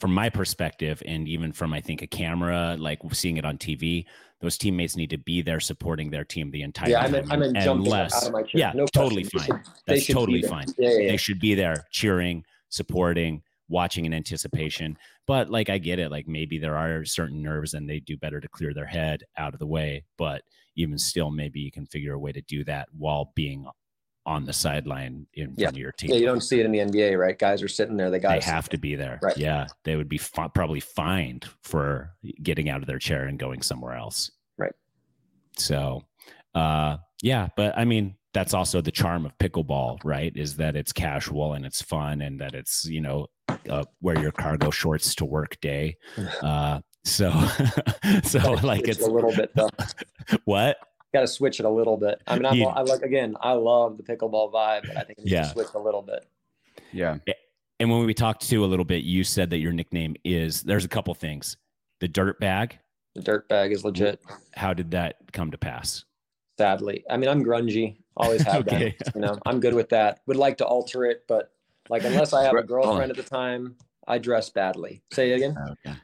from 0.00 0.12
my 0.12 0.28
perspective, 0.28 1.00
and 1.06 1.28
even 1.28 1.52
from 1.52 1.72
I 1.72 1.80
think 1.80 2.02
a 2.02 2.06
camera, 2.08 2.76
like 2.76 2.98
seeing 3.12 3.36
it 3.36 3.44
on 3.44 3.56
TV, 3.56 4.06
those 4.40 4.58
teammates 4.58 4.96
need 4.96 5.10
to 5.10 5.18
be 5.18 5.42
there 5.42 5.60
supporting 5.60 6.10
their 6.10 6.24
team 6.24 6.50
the 6.50 6.62
entire 6.62 6.90
yeah, 6.90 7.02
time. 7.02 7.14
Yeah, 7.14 7.20
I'm, 7.30 7.42
I'm 7.42 7.54
jumping 7.54 7.92
out 7.92 8.26
of 8.26 8.32
my 8.32 8.42
chair. 8.42 8.60
Yeah, 8.60 8.72
no 8.74 8.86
totally 8.86 9.24
fine. 9.24 9.46
Should, 9.46 9.60
That's 9.86 10.06
totally 10.06 10.42
fine. 10.42 10.66
Yeah, 10.76 10.90
yeah. 10.90 11.10
They 11.10 11.16
should 11.16 11.38
be 11.38 11.54
there 11.54 11.86
cheering, 11.90 12.44
supporting, 12.68 13.42
watching 13.68 14.04
in 14.04 14.14
anticipation. 14.14 14.96
But 15.26 15.50
like 15.50 15.70
I 15.70 15.78
get 15.78 15.98
it, 15.98 16.10
like 16.10 16.28
maybe 16.28 16.58
there 16.58 16.76
are 16.76 17.04
certain 17.04 17.42
nerves 17.42 17.74
and 17.74 17.88
they 17.88 18.00
do 18.00 18.16
better 18.16 18.40
to 18.40 18.48
clear 18.48 18.72
their 18.74 18.86
head 18.86 19.24
out 19.36 19.54
of 19.54 19.58
the 19.58 19.66
way. 19.66 20.04
But 20.16 20.42
even 20.76 20.98
still, 20.98 21.30
maybe 21.30 21.60
you 21.60 21.72
can 21.72 21.86
figure 21.86 22.14
a 22.14 22.18
way 22.18 22.32
to 22.32 22.42
do 22.42 22.64
that 22.64 22.88
while 22.96 23.32
being 23.34 23.66
on 24.26 24.44
the 24.44 24.52
sideline 24.52 25.26
in 25.34 25.54
yeah. 25.56 25.66
front 25.66 25.76
of 25.76 25.80
your 25.80 25.92
team. 25.92 26.10
Yeah, 26.10 26.16
you 26.16 26.26
don't 26.26 26.40
see 26.40 26.58
it 26.58 26.66
in 26.66 26.72
the 26.72 26.80
NBA, 26.80 27.16
right? 27.16 27.38
Guys 27.38 27.62
are 27.62 27.68
sitting 27.68 27.96
there. 27.96 28.10
They 28.10 28.18
got. 28.18 28.40
They 28.40 28.44
have 28.44 28.68
to 28.70 28.78
be 28.78 28.96
there. 28.96 29.20
Right. 29.22 29.36
Yeah, 29.38 29.66
they 29.84 29.94
would 29.94 30.08
be 30.08 30.18
fi- 30.18 30.48
probably 30.48 30.80
fined 30.80 31.46
for 31.62 32.12
getting 32.42 32.68
out 32.68 32.80
of 32.80 32.86
their 32.86 32.98
chair 32.98 33.26
and 33.26 33.38
going 33.38 33.62
somewhere 33.62 33.94
else. 33.94 34.32
Right. 34.58 34.72
So, 35.56 36.02
uh, 36.54 36.98
yeah, 37.22 37.48
but 37.56 37.78
I 37.78 37.84
mean, 37.84 38.15
that's 38.36 38.52
also 38.52 38.82
the 38.82 38.90
charm 38.90 39.24
of 39.24 39.36
pickleball, 39.38 39.98
right? 40.04 40.30
Is 40.36 40.56
that 40.56 40.76
it's 40.76 40.92
casual 40.92 41.54
and 41.54 41.64
it's 41.64 41.80
fun, 41.80 42.20
and 42.20 42.38
that 42.40 42.54
it's 42.54 42.84
you 42.84 43.00
know 43.00 43.26
uh, 43.70 43.84
wear 44.02 44.20
your 44.20 44.30
cargo 44.30 44.70
shorts 44.70 45.14
to 45.16 45.24
work 45.24 45.58
day. 45.60 45.96
Uh, 46.42 46.80
so, 47.04 47.30
so 48.24 48.52
like 48.64 48.88
it's 48.88 49.00
a 49.00 49.10
little 49.10 49.34
bit 49.34 49.52
though. 49.54 49.70
what? 50.44 50.76
Got 51.14 51.20
to 51.20 51.28
switch 51.28 51.60
it 51.60 51.66
a 51.66 51.70
little 51.70 51.96
bit. 51.96 52.20
I 52.26 52.36
mean, 52.36 52.66
I'm, 52.66 52.76
I 52.76 52.80
like 52.82 53.02
again, 53.02 53.36
I 53.40 53.52
love 53.52 53.96
the 53.96 54.02
pickleball 54.02 54.52
vibe, 54.52 54.88
but 54.88 54.96
I 54.96 55.02
think 55.02 55.20
yeah. 55.22 55.44
switch 55.52 55.68
a 55.74 55.78
little 55.78 56.02
bit. 56.02 56.26
Yeah. 56.92 57.18
And 57.78 57.90
when 57.90 58.04
we 58.06 58.12
talked 58.12 58.42
to 58.48 58.64
a 58.64 58.66
little 58.66 58.84
bit, 58.84 59.04
you 59.04 59.22
said 59.22 59.50
that 59.50 59.58
your 59.58 59.72
nickname 59.72 60.16
is. 60.24 60.62
There's 60.62 60.84
a 60.84 60.88
couple 60.88 61.14
things. 61.14 61.56
The 62.00 62.08
dirt 62.08 62.40
bag. 62.40 62.78
The 63.14 63.22
dirt 63.22 63.48
bag 63.48 63.70
is 63.70 63.84
legit. 63.84 64.20
How 64.56 64.74
did 64.74 64.90
that 64.90 65.16
come 65.32 65.52
to 65.52 65.58
pass? 65.58 66.04
Sadly, 66.58 67.04
I 67.10 67.16
mean, 67.16 67.28
I'm 67.28 67.44
grungy. 67.44 67.96
Always 68.16 68.42
have 68.46 68.66
okay. 68.66 68.96
been. 68.98 69.12
You 69.14 69.20
know, 69.20 69.38
I'm 69.46 69.60
good 69.60 69.74
with 69.74 69.90
that. 69.90 70.20
Would 70.26 70.36
like 70.36 70.58
to 70.58 70.66
alter 70.66 71.04
it, 71.04 71.24
but 71.28 71.52
like 71.88 72.04
unless 72.04 72.32
I 72.32 72.44
have 72.44 72.54
a 72.54 72.62
girlfriend 72.62 73.10
at 73.10 73.16
the 73.16 73.22
time, 73.22 73.76
I 74.06 74.18
dress 74.18 74.50
badly. 74.50 75.02
Say 75.12 75.32
it 75.32 75.36
again. 75.36 75.56
Okay. 75.84 75.96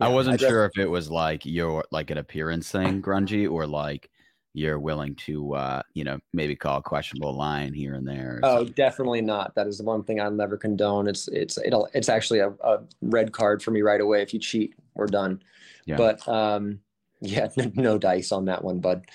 I 0.00 0.08
wasn't 0.08 0.42
I 0.42 0.48
sure 0.48 0.64
if 0.64 0.76
it 0.78 0.90
was 0.90 1.10
like 1.10 1.46
your 1.46 1.84
like 1.92 2.10
an 2.10 2.18
appearance 2.18 2.70
thing, 2.70 3.00
grungy, 3.00 3.50
or 3.50 3.66
like 3.66 4.10
you're 4.54 4.78
willing 4.78 5.14
to 5.14 5.54
uh, 5.54 5.82
you 5.94 6.04
know, 6.04 6.18
maybe 6.32 6.56
call 6.56 6.78
a 6.78 6.82
questionable 6.82 7.34
line 7.34 7.72
here 7.72 7.94
and 7.94 8.06
there. 8.06 8.40
Oh, 8.42 8.58
something. 8.58 8.74
definitely 8.74 9.22
not. 9.22 9.54
That 9.54 9.66
is 9.66 9.78
the 9.78 9.84
one 9.84 10.02
thing 10.02 10.20
I'll 10.20 10.30
never 10.30 10.56
condone. 10.56 11.06
It's 11.06 11.28
it's 11.28 11.58
it'll 11.58 11.88
it's 11.94 12.08
actually 12.08 12.40
a, 12.40 12.50
a 12.64 12.80
red 13.00 13.32
card 13.32 13.62
for 13.62 13.70
me 13.70 13.82
right 13.82 14.00
away. 14.00 14.22
If 14.22 14.34
you 14.34 14.40
cheat, 14.40 14.74
we're 14.94 15.06
done. 15.06 15.42
Yeah. 15.86 15.96
But 15.96 16.26
um 16.28 16.80
yeah, 17.22 17.48
no 17.74 17.96
dice 17.96 18.32
on 18.32 18.44
that 18.46 18.62
one, 18.62 18.80
bud. 18.80 19.06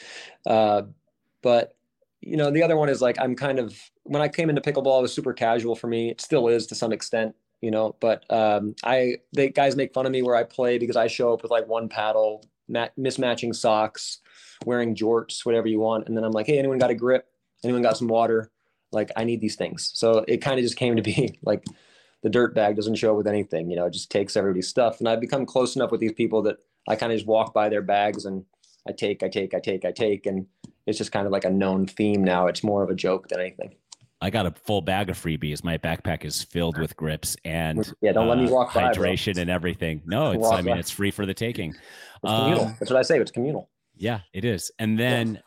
Uh 0.45 0.83
but 1.43 1.75
you 2.21 2.35
know, 2.35 2.51
the 2.51 2.63
other 2.63 2.75
one 2.75 2.89
is 2.89 3.01
like 3.01 3.17
I'm 3.19 3.35
kind 3.35 3.59
of 3.59 3.79
when 4.03 4.21
I 4.21 4.27
came 4.27 4.49
into 4.49 4.61
pickleball, 4.61 4.99
it 4.99 5.03
was 5.03 5.13
super 5.13 5.33
casual 5.33 5.75
for 5.75 5.87
me. 5.87 6.09
It 6.09 6.21
still 6.21 6.47
is 6.47 6.65
to 6.67 6.75
some 6.75 6.91
extent, 6.91 7.35
you 7.61 7.71
know. 7.71 7.95
But 7.99 8.29
um, 8.31 8.75
I 8.83 9.17
the 9.33 9.49
guys 9.49 9.75
make 9.75 9.93
fun 9.93 10.05
of 10.05 10.11
me 10.11 10.21
where 10.21 10.35
I 10.35 10.43
play 10.43 10.77
because 10.77 10.95
I 10.95 11.07
show 11.07 11.33
up 11.33 11.43
with 11.43 11.51
like 11.51 11.67
one 11.67 11.89
paddle, 11.89 12.43
mat, 12.67 12.93
mismatching 12.97 13.55
socks, 13.55 14.19
wearing 14.65 14.95
jorts, 14.95 15.45
whatever 15.45 15.67
you 15.67 15.79
want, 15.79 16.07
and 16.07 16.17
then 16.17 16.23
I'm 16.23 16.31
like, 16.31 16.47
hey, 16.47 16.57
anyone 16.57 16.79
got 16.79 16.89
a 16.89 16.95
grip? 16.95 17.27
Anyone 17.63 17.81
got 17.81 17.97
some 17.97 18.07
water? 18.07 18.51
Like 18.91 19.11
I 19.15 19.23
need 19.23 19.41
these 19.41 19.55
things. 19.55 19.91
So 19.93 20.23
it 20.27 20.37
kind 20.37 20.59
of 20.59 20.63
just 20.63 20.77
came 20.77 20.95
to 20.95 21.01
be 21.01 21.37
like 21.43 21.63
the 22.23 22.29
dirt 22.29 22.55
bag 22.55 22.75
doesn't 22.75 22.95
show 22.95 23.11
up 23.11 23.17
with 23.17 23.27
anything, 23.27 23.69
you 23.69 23.75
know. 23.75 23.85
It 23.85 23.93
just 23.93 24.09
takes 24.09 24.35
everybody's 24.35 24.67
stuff, 24.67 24.99
and 24.99 25.07
I've 25.07 25.21
become 25.21 25.45
close 25.45 25.75
enough 25.75 25.91
with 25.91 26.01
these 26.01 26.13
people 26.13 26.41
that 26.43 26.57
I 26.87 26.95
kind 26.95 27.11
of 27.11 27.17
just 27.17 27.27
walk 27.27 27.53
by 27.53 27.69
their 27.69 27.81
bags 27.81 28.25
and 28.25 28.45
I 28.87 28.93
take, 28.93 29.23
I 29.23 29.27
take, 29.29 29.53
I 29.53 29.59
take, 29.59 29.83
I 29.85 29.91
take, 29.91 30.25
and 30.25 30.45
it's 30.85 30.97
just 30.97 31.11
kind 31.11 31.25
of 31.25 31.31
like 31.33 31.43
a 31.45 31.49
known 31.49 31.85
theme 31.85 32.23
now. 32.23 32.47
It's 32.47 32.63
more 32.63 32.83
of 32.83 32.89
a 32.89 32.95
joke 32.95 33.27
than 33.27 33.39
anything. 33.39 33.75
I 34.19 34.29
got 34.31 34.45
a 34.47 34.51
full 34.65 34.81
bag 34.81 35.09
of 35.09 35.17
freebies. 35.21 35.63
My 35.63 35.77
backpack 35.77 36.25
is 36.25 36.41
filled 36.43 36.79
with 36.79 36.95
grips 36.95 37.35
and 37.45 37.93
Yeah, 38.01 38.13
don't 38.13 38.27
let 38.27 38.39
me 38.39 38.47
uh, 38.47 38.51
walk 38.51 38.73
by, 38.73 38.91
bro. 38.93 39.03
hydration 39.05 39.37
and 39.37 39.49
everything. 39.49 40.01
No, 40.05 40.31
it's 40.31 40.47
I 40.49 40.61
mean 40.61 40.73
by. 40.75 40.79
it's 40.79 40.89
free 40.89 41.11
for 41.11 41.25
the 41.25 41.33
taking. 41.35 41.69
It's 41.71 41.79
communal. 42.23 42.65
Um, 42.65 42.75
That's 42.79 42.89
what 42.89 42.97
I 42.97 43.03
say. 43.03 43.19
It's 43.19 43.31
communal. 43.31 43.69
Yeah, 43.95 44.21
it 44.33 44.43
is. 44.43 44.71
And 44.79 44.97
then 44.97 45.39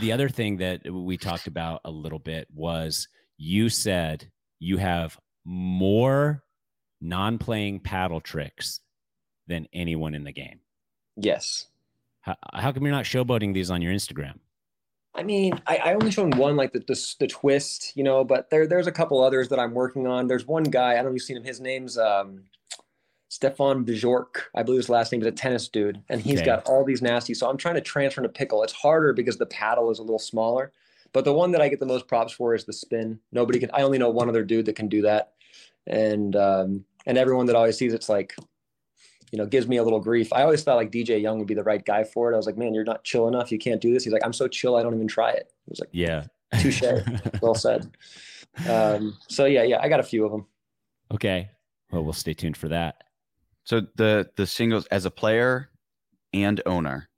the 0.00 0.10
other 0.12 0.28
thing 0.28 0.56
that 0.56 0.80
we 0.90 1.16
talked 1.16 1.46
about 1.46 1.82
a 1.84 1.90
little 1.90 2.18
bit 2.18 2.48
was 2.52 3.06
you 3.36 3.68
said 3.68 4.28
you 4.58 4.76
have 4.78 5.16
more 5.44 6.42
non-playing 7.00 7.80
paddle 7.80 8.20
tricks 8.20 8.80
than 9.46 9.66
anyone 9.72 10.14
in 10.14 10.24
the 10.24 10.32
game. 10.32 10.60
Yes. 11.16 11.66
How, 12.22 12.36
how 12.52 12.72
come 12.72 12.82
you're 12.84 12.92
not 12.92 13.04
showboating 13.04 13.54
these 13.54 13.70
on 13.70 13.82
your 13.82 13.92
Instagram? 13.92 14.38
I 15.14 15.22
mean, 15.22 15.60
I, 15.66 15.76
I 15.78 15.94
only 15.94 16.10
shown 16.12 16.30
one 16.30 16.56
like 16.56 16.72
the, 16.72 16.78
the 16.80 17.14
the 17.18 17.26
twist, 17.26 17.92
you 17.96 18.04
know, 18.04 18.22
but 18.24 18.48
there 18.50 18.66
there's 18.66 18.86
a 18.86 18.92
couple 18.92 19.22
others 19.22 19.48
that 19.48 19.58
I'm 19.58 19.74
working 19.74 20.06
on. 20.06 20.28
There's 20.28 20.46
one 20.46 20.64
guy 20.64 20.92
I 20.92 20.94
don't 20.96 21.06
know 21.06 21.10
if 21.10 21.14
you've 21.14 21.22
seen 21.22 21.36
him. 21.36 21.44
His 21.44 21.60
name's 21.60 21.98
um, 21.98 22.44
Stefan 23.28 23.84
Bjork, 23.84 24.50
I 24.54 24.62
believe 24.62 24.78
his 24.78 24.88
last 24.88 25.10
name 25.12 25.20
is 25.20 25.26
a 25.26 25.32
tennis 25.32 25.68
dude, 25.68 26.02
and 26.08 26.20
he's 26.20 26.40
Okay. 26.40 26.46
got 26.46 26.66
all 26.66 26.84
these 26.84 27.02
nasty. 27.02 27.34
So 27.34 27.48
I'm 27.50 27.56
trying 27.56 27.74
to 27.74 27.80
transfer 27.80 28.22
to 28.22 28.28
pickle. 28.28 28.62
It's 28.62 28.72
harder 28.72 29.12
because 29.12 29.36
the 29.36 29.46
paddle 29.46 29.90
is 29.90 29.98
a 29.98 30.02
little 30.02 30.18
smaller, 30.18 30.72
but 31.12 31.24
the 31.24 31.32
one 31.32 31.50
that 31.52 31.60
I 31.60 31.68
get 31.68 31.80
the 31.80 31.86
most 31.86 32.06
props 32.06 32.32
for 32.32 32.54
is 32.54 32.64
the 32.64 32.72
spin. 32.72 33.18
Nobody 33.32 33.58
can. 33.58 33.70
I 33.72 33.82
only 33.82 33.98
know 33.98 34.10
one 34.10 34.28
other 34.28 34.44
dude 34.44 34.66
that 34.66 34.76
can 34.76 34.88
do 34.88 35.02
that, 35.02 35.32
and 35.86 36.36
um, 36.36 36.84
and 37.04 37.18
everyone 37.18 37.46
that 37.46 37.56
always 37.56 37.76
sees 37.76 37.94
it's 37.94 38.08
like, 38.08 38.34
you 39.30 39.38
know, 39.38 39.46
gives 39.46 39.66
me 39.68 39.76
a 39.76 39.82
little 39.84 40.00
grief. 40.00 40.32
I 40.32 40.42
always 40.42 40.62
thought 40.62 40.76
like 40.76 40.90
DJ 40.90 41.20
Young 41.20 41.38
would 41.38 41.46
be 41.48 41.54
the 41.54 41.62
right 41.62 41.84
guy 41.84 42.04
for 42.04 42.30
it. 42.30 42.34
I 42.34 42.36
was 42.36 42.46
like, 42.46 42.56
man, 42.58 42.74
you're 42.74 42.84
not 42.84 43.04
chill 43.04 43.28
enough. 43.28 43.52
You 43.52 43.58
can't 43.58 43.80
do 43.80 43.92
this. 43.92 44.04
He's 44.04 44.12
like, 44.12 44.24
I'm 44.24 44.32
so 44.32 44.48
chill, 44.48 44.76
I 44.76 44.82
don't 44.82 44.94
even 44.94 45.08
try 45.08 45.30
it. 45.30 45.50
I 45.50 45.70
was 45.70 45.80
like, 45.80 45.90
Yeah. 45.92 46.24
Touche. 46.60 46.82
well 47.42 47.54
said. 47.54 47.90
Um, 48.68 49.16
so 49.28 49.44
yeah, 49.44 49.62
yeah, 49.62 49.78
I 49.80 49.88
got 49.88 50.00
a 50.00 50.04
few 50.04 50.24
of 50.24 50.32
them. 50.32 50.46
okay. 51.14 51.50
Well, 51.92 52.02
we'll 52.04 52.12
stay 52.12 52.34
tuned 52.34 52.56
for 52.56 52.68
that. 52.68 53.02
So 53.64 53.82
the 53.96 54.30
the 54.36 54.46
singles 54.46 54.86
as 54.86 55.04
a 55.04 55.10
player 55.10 55.70
and 56.32 56.60
owner, 56.66 57.08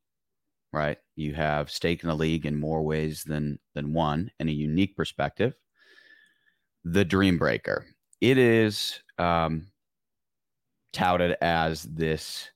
right? 0.73 0.99
You 1.17 1.35
have 1.35 1.71
stake 1.71 2.03
in 2.03 2.09
the 2.09 2.15
league 2.15 2.47
in 2.47 2.59
more 2.59 2.83
ways 2.83 3.23
than 3.25 3.59
than 3.75 3.93
one, 3.95 4.31
and 4.39 4.49
a 4.49 4.53
unique 4.53 4.97
perspective. 4.97 5.55
The 6.85 7.05
Dream 7.05 7.39
Breaker. 7.39 7.87
It 8.21 8.39
is 8.39 9.01
um, 9.19 9.67
touted 10.93 11.37
as 11.41 11.83
this 11.83 12.51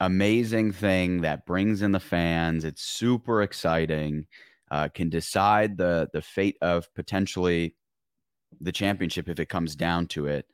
amazing 0.00 0.72
thing 0.72 1.22
that 1.22 1.46
brings 1.46 1.82
in 1.82 1.92
the 1.92 2.00
fans. 2.00 2.64
It's 2.64 2.82
super 2.82 3.42
exciting. 3.42 4.26
Uh, 4.70 4.88
can 4.88 5.08
decide 5.08 5.76
the 5.76 6.08
the 6.12 6.22
fate 6.22 6.56
of 6.60 6.92
potentially 6.94 7.76
the 8.60 8.72
championship 8.72 9.28
if 9.28 9.38
it 9.38 9.48
comes 9.48 9.76
down 9.76 10.06
to 10.08 10.26
it. 10.26 10.46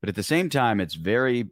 But 0.00 0.10
at 0.10 0.14
the 0.14 0.22
same 0.22 0.50
time, 0.50 0.80
it's 0.80 0.94
very 0.94 1.50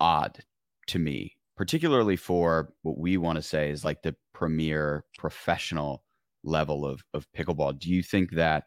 odd 0.00 0.42
to 0.86 0.98
me, 0.98 1.36
particularly 1.56 2.16
for 2.16 2.72
what 2.82 2.98
we 2.98 3.16
want 3.18 3.36
to 3.36 3.42
say 3.42 3.70
is 3.70 3.84
like 3.84 4.02
the 4.02 4.16
premier 4.32 5.04
professional 5.18 6.02
level 6.42 6.86
of, 6.86 7.02
of 7.12 7.26
pickleball. 7.36 7.78
Do 7.78 7.90
you 7.90 8.02
think 8.02 8.32
that 8.32 8.64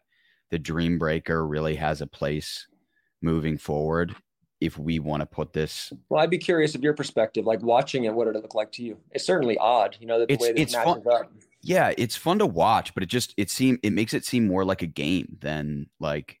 the 0.50 0.58
Dream 0.58 0.98
Breaker 0.98 1.46
really 1.46 1.74
has 1.76 2.00
a 2.00 2.06
place 2.06 2.66
moving 3.22 3.58
forward 3.58 4.14
if 4.64 4.78
we 4.78 4.98
want 4.98 5.20
to 5.20 5.26
put 5.26 5.52
this? 5.52 5.92
Well, 6.08 6.22
I'd 6.22 6.30
be 6.30 6.38
curious 6.38 6.74
of 6.74 6.82
your 6.82 6.94
perspective, 6.94 7.44
like 7.46 7.62
watching 7.62 8.04
it, 8.04 8.14
what 8.14 8.26
did 8.26 8.36
it 8.36 8.42
look 8.42 8.54
like 8.54 8.72
to 8.72 8.82
you? 8.82 8.98
It's 9.10 9.24
certainly 9.24 9.58
odd, 9.58 9.96
you 10.00 10.06
know, 10.06 10.18
that 10.20 10.28
the 10.28 10.34
It's- 10.34 10.48
way 10.54 10.60
it's 10.62 10.74
it 10.74 10.82
fun- 10.84 11.02
up. 11.10 11.32
Yeah, 11.62 11.92
it's 11.96 12.16
fun 12.16 12.38
to 12.40 12.46
watch, 12.46 12.92
but 12.94 13.02
it 13.02 13.06
just 13.06 13.34
it 13.36 13.48
seem 13.50 13.78
it 13.82 13.92
makes 13.92 14.14
it 14.14 14.24
seem 14.24 14.46
more 14.46 14.64
like 14.64 14.82
a 14.82 14.86
game 14.86 15.36
than 15.40 15.86
like, 16.00 16.40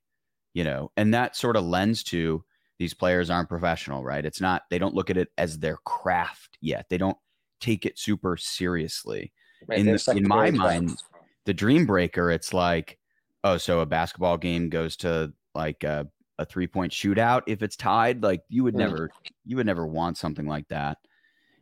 you 0.54 0.64
know, 0.64 0.90
and 0.96 1.14
that 1.14 1.36
sort 1.36 1.56
of 1.56 1.64
lends 1.64 2.02
to 2.04 2.44
these 2.78 2.92
players 2.94 3.30
aren't 3.30 3.48
professional, 3.48 4.02
right? 4.02 4.24
It's 4.24 4.40
not 4.40 4.62
they 4.70 4.78
don't 4.78 4.94
look 4.94 5.10
at 5.10 5.16
it 5.16 5.28
as 5.38 5.58
their 5.60 5.76
craft 5.84 6.58
yet. 6.60 6.86
They 6.90 6.98
don't 6.98 7.16
take 7.60 7.86
it 7.86 7.98
super 7.98 8.36
seriously. 8.36 9.32
Right? 9.68 9.78
in 9.78 9.86
the- 9.86 10.14
in 10.16 10.26
my 10.26 10.50
mind. 10.50 11.00
The 11.44 11.54
Dream 11.54 11.86
Breaker, 11.86 12.30
it's 12.32 12.52
like, 12.52 12.98
oh, 13.44 13.58
so 13.58 13.78
a 13.80 13.86
basketball 13.86 14.36
game 14.38 14.68
goes 14.70 14.96
to 14.98 15.32
like 15.54 15.84
a, 15.84 16.08
a 16.42 16.44
three 16.44 16.66
point 16.66 16.92
shootout 16.92 17.42
if 17.46 17.62
it's 17.62 17.76
tied. 17.76 18.22
Like 18.22 18.42
you 18.48 18.64
would 18.64 18.74
Mm. 18.74 18.78
never 18.78 19.10
you 19.46 19.56
would 19.56 19.66
never 19.66 19.86
want 19.86 20.18
something 20.18 20.46
like 20.46 20.68
that. 20.68 20.98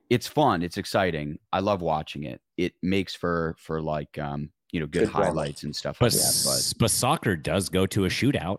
It's 0.08 0.26
fun, 0.26 0.62
it's 0.62 0.76
exciting. 0.76 1.38
I 1.52 1.60
love 1.60 1.82
watching 1.82 2.24
it. 2.24 2.40
It 2.56 2.74
makes 2.82 3.14
for 3.14 3.54
for 3.58 3.80
like 3.80 4.18
um, 4.18 4.50
you 4.72 4.80
know, 4.80 4.86
good, 4.86 5.00
Good 5.04 5.08
highlights 5.08 5.62
and 5.64 5.74
stuff 5.74 5.98
But, 6.00 6.12
like 6.12 6.20
that. 6.22 6.42
But 6.44 6.78
but 6.80 6.90
soccer 6.90 7.36
does 7.36 7.68
go 7.68 7.86
to 7.86 8.04
a 8.06 8.08
shootout 8.08 8.58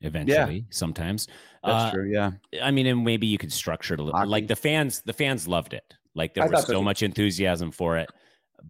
eventually 0.00 0.66
sometimes. 0.70 1.26
that's 1.62 1.84
Uh, 1.84 1.90
true, 1.92 2.12
yeah. 2.12 2.32
I 2.62 2.70
mean, 2.70 2.86
and 2.86 3.04
maybe 3.04 3.26
you 3.26 3.38
could 3.38 3.52
structure 3.52 3.94
it 3.94 4.00
a 4.00 4.02
little. 4.02 4.18
Hockey. 4.18 4.30
Like 4.30 4.46
the 4.48 4.56
fans, 4.56 5.02
the 5.04 5.12
fans 5.12 5.48
loved 5.48 5.74
it. 5.74 5.94
Like 6.14 6.34
there 6.34 6.44
I 6.44 6.48
was 6.48 6.66
so 6.66 6.72
so 6.74 6.82
much 6.82 7.02
enthusiasm 7.02 7.70
for 7.70 7.96
it. 7.98 8.08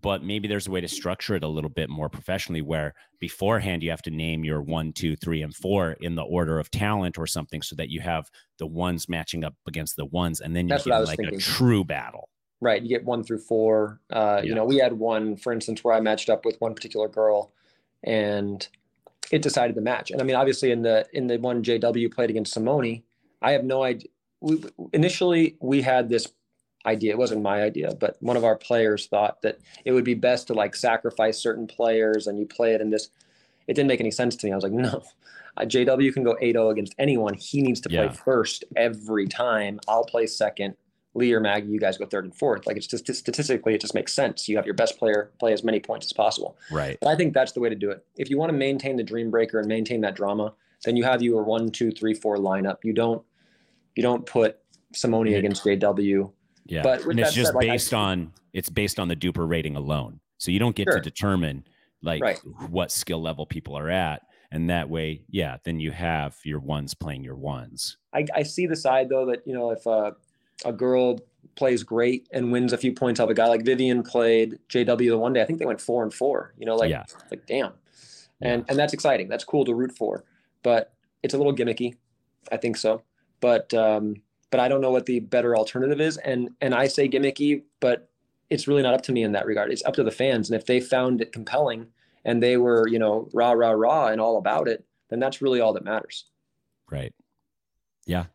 But 0.00 0.22
maybe 0.22 0.48
there's 0.48 0.66
a 0.66 0.70
way 0.70 0.80
to 0.80 0.88
structure 0.88 1.34
it 1.36 1.44
a 1.44 1.48
little 1.48 1.70
bit 1.70 1.88
more 1.88 2.08
professionally, 2.08 2.62
where 2.62 2.94
beforehand 3.20 3.82
you 3.82 3.90
have 3.90 4.02
to 4.02 4.10
name 4.10 4.44
your 4.44 4.60
one, 4.60 4.92
two, 4.92 5.16
three, 5.16 5.40
and 5.42 5.54
four 5.54 5.92
in 6.00 6.14
the 6.14 6.22
order 6.22 6.58
of 6.58 6.70
talent 6.70 7.16
or 7.16 7.26
something, 7.26 7.62
so 7.62 7.76
that 7.76 7.88
you 7.90 8.00
have 8.00 8.30
the 8.58 8.66
ones 8.66 9.08
matching 9.08 9.44
up 9.44 9.54
against 9.66 9.96
the 9.96 10.04
ones, 10.04 10.40
and 10.40 10.54
then 10.54 10.66
you 10.66 10.70
That's 10.70 10.84
get 10.84 11.04
like 11.04 11.18
thinking. 11.18 11.38
a 11.38 11.40
true 11.40 11.84
battle. 11.84 12.28
Right. 12.60 12.82
You 12.82 12.88
get 12.88 13.04
one 13.04 13.22
through 13.24 13.40
four. 13.40 14.00
Uh, 14.10 14.40
Yeah. 14.42 14.48
You 14.48 14.54
know, 14.54 14.64
we 14.64 14.78
had 14.78 14.94
one, 14.94 15.36
for 15.36 15.52
instance, 15.52 15.84
where 15.84 15.94
I 15.94 16.00
matched 16.00 16.30
up 16.30 16.44
with 16.44 16.60
one 16.60 16.74
particular 16.74 17.08
girl, 17.08 17.52
and 18.02 18.66
it 19.30 19.42
decided 19.42 19.76
the 19.76 19.80
match. 19.82 20.10
And 20.10 20.20
I 20.20 20.24
mean, 20.24 20.36
obviously, 20.36 20.70
in 20.70 20.82
the 20.82 21.06
in 21.12 21.26
the 21.26 21.38
one 21.38 21.62
JW 21.62 22.12
played 22.12 22.30
against 22.30 22.52
Simone, 22.52 23.02
I 23.42 23.52
have 23.52 23.64
no 23.64 23.82
idea. 23.82 24.08
We, 24.40 24.62
initially, 24.92 25.56
we 25.60 25.82
had 25.82 26.08
this 26.08 26.26
idea. 26.86 27.12
It 27.12 27.18
wasn't 27.18 27.42
my 27.42 27.62
idea, 27.62 27.94
but 27.98 28.16
one 28.20 28.36
of 28.36 28.44
our 28.44 28.56
players 28.56 29.06
thought 29.06 29.42
that 29.42 29.58
it 29.84 29.92
would 29.92 30.04
be 30.04 30.14
best 30.14 30.46
to 30.48 30.54
like 30.54 30.74
sacrifice 30.76 31.38
certain 31.38 31.66
players, 31.66 32.26
and 32.26 32.38
you 32.38 32.46
play 32.46 32.74
it 32.74 32.80
in 32.80 32.90
this. 32.90 33.08
It 33.66 33.74
didn't 33.74 33.88
make 33.88 34.00
any 34.00 34.10
sense 34.10 34.36
to 34.36 34.46
me. 34.46 34.52
I 34.52 34.56
was 34.56 34.64
like, 34.64 34.72
no. 34.72 35.02
Uh, 35.56 35.62
JW 35.62 36.12
can 36.12 36.24
go 36.24 36.36
8-0 36.42 36.72
against 36.72 36.94
anyone. 36.98 37.34
He 37.34 37.62
needs 37.62 37.80
to 37.82 37.88
play 37.88 38.06
Yeah. 38.06 38.10
first 38.12 38.64
every 38.76 39.26
time. 39.28 39.78
I'll 39.86 40.04
play 40.04 40.26
second. 40.26 40.74
Lea 41.14 41.32
or 41.32 41.38
Maggie, 41.38 41.68
you 41.68 41.78
guys 41.78 41.96
go 41.96 42.06
third 42.06 42.24
and 42.24 42.34
fourth. 42.34 42.66
Like 42.66 42.76
it's 42.76 42.88
just 42.88 43.06
statistically, 43.14 43.72
it 43.72 43.80
just 43.80 43.94
makes 43.94 44.12
sense. 44.12 44.48
You 44.48 44.56
have 44.56 44.66
your 44.66 44.74
best 44.74 44.98
player 44.98 45.30
play 45.38 45.52
as 45.52 45.62
many 45.62 45.78
points 45.78 46.06
as 46.06 46.12
possible. 46.12 46.56
Right. 46.72 46.98
But 47.00 47.08
I 47.10 47.14
think 47.16 47.34
that's 47.34 47.52
the 47.52 47.60
way 47.60 47.68
to 47.68 47.76
do 47.76 47.90
it. 47.92 48.04
If 48.16 48.28
you 48.30 48.36
want 48.36 48.50
to 48.50 48.58
maintain 48.58 48.96
the 48.96 49.04
dream 49.04 49.30
breaker 49.30 49.60
and 49.60 49.68
maintain 49.68 50.00
that 50.00 50.16
drama, 50.16 50.52
then 50.84 50.96
you 50.96 51.04
have 51.04 51.22
your 51.22 51.44
one, 51.44 51.70
two, 51.70 51.92
three, 51.92 52.14
four 52.14 52.36
lineup. 52.38 52.78
You 52.82 52.92
don't, 52.92 53.22
you 53.94 54.02
don't 54.02 54.26
put 54.26 54.58
Simone 54.92 55.28
against 55.28 55.64
JW. 55.64 56.32
Yeah. 56.66 56.82
But 56.82 57.04
and 57.04 57.18
it's 57.20 57.32
just 57.34 57.48
said, 57.48 57.54
like, 57.56 57.66
based 57.68 57.92
on 57.94 58.32
it's 58.52 58.70
based 58.70 58.98
on 58.98 59.08
the 59.08 59.16
DUPR 59.16 59.48
rating 59.48 59.76
alone. 59.76 60.20
So 60.38 60.50
you 60.50 60.58
don't 60.58 60.76
get 60.76 60.88
to 60.90 61.00
determine 61.00 61.64
like 62.02 62.22
Right. 62.22 62.38
what 62.70 62.90
skill 62.92 63.20
level 63.22 63.46
people 63.46 63.76
are 63.76 63.90
at. 63.90 64.22
And 64.50 64.70
that 64.70 64.88
way, 64.88 65.24
yeah, 65.30 65.56
then 65.64 65.80
you 65.80 65.90
have 65.90 66.36
your 66.44 66.60
ones 66.60 66.94
playing 66.94 67.24
your 67.24 67.34
ones. 67.34 67.96
I, 68.12 68.26
I 68.34 68.42
see 68.44 68.66
the 68.66 68.76
side 68.76 69.08
though 69.08 69.26
that 69.26 69.42
you 69.46 69.54
know 69.54 69.70
if 69.70 69.86
uh, 69.86 70.12
a 70.64 70.72
girl 70.72 71.18
plays 71.56 71.82
great 71.82 72.28
and 72.32 72.50
wins 72.52 72.72
a 72.72 72.78
few 72.78 72.92
points 72.92 73.20
off 73.20 73.28
a 73.30 73.34
guy 73.34 73.46
like 73.48 73.64
Vivian 73.64 74.02
played 74.02 74.58
JW 74.68 75.08
the 75.10 75.18
one 75.18 75.32
day. 75.32 75.42
I 75.42 75.44
think 75.44 75.58
they 75.58 75.66
went 75.66 75.80
four 75.80 76.02
and 76.02 76.12
four. 76.14 76.54
You 76.56 76.66
know, 76.66 76.76
like 76.76 76.90
Yeah. 76.90 77.04
like 77.30 77.46
damn, 77.46 77.72
and 78.40 78.64
and 78.68 78.78
that's 78.78 78.92
exciting. 78.92 79.28
That's 79.28 79.44
cool 79.44 79.64
to 79.64 79.74
root 79.74 79.92
for, 79.96 80.24
but 80.62 80.92
it's 81.22 81.34
a 81.34 81.36
little 81.38 81.54
gimmicky. 81.54 81.96
I 82.52 82.56
think 82.58 82.76
so, 82.76 83.02
but 83.40 83.72
um, 83.74 84.16
but 84.54 84.60
I 84.60 84.68
don't 84.68 84.80
know 84.80 84.92
what 84.92 85.04
the 85.04 85.18
better 85.18 85.56
alternative 85.56 86.00
is. 86.00 86.16
And 86.18 86.48
and 86.60 86.76
I 86.76 86.86
say 86.86 87.08
gimmicky, 87.08 87.64
but 87.80 88.08
it's 88.50 88.68
really 88.68 88.82
not 88.84 88.94
up 88.94 89.02
to 89.02 89.12
me 89.12 89.24
in 89.24 89.32
that 89.32 89.46
regard. 89.46 89.72
It's 89.72 89.84
up 89.84 89.94
to 89.94 90.04
the 90.04 90.12
fans, 90.12 90.48
and 90.48 90.56
if 90.56 90.64
they 90.64 90.78
found 90.78 91.20
it 91.20 91.32
compelling 91.32 91.88
and 92.24 92.40
they 92.40 92.56
were 92.56 92.86
you 92.86 93.00
know 93.00 93.28
rah 93.32 93.50
rah 93.50 93.72
rah 93.72 94.06
and 94.10 94.20
all 94.20 94.38
about 94.38 94.68
it, 94.68 94.84
then 95.10 95.18
that's 95.18 95.42
really 95.42 95.60
all 95.60 95.72
that 95.72 95.82
matters. 95.82 96.26
Right. 96.88 97.12
Yeah. 98.06 98.26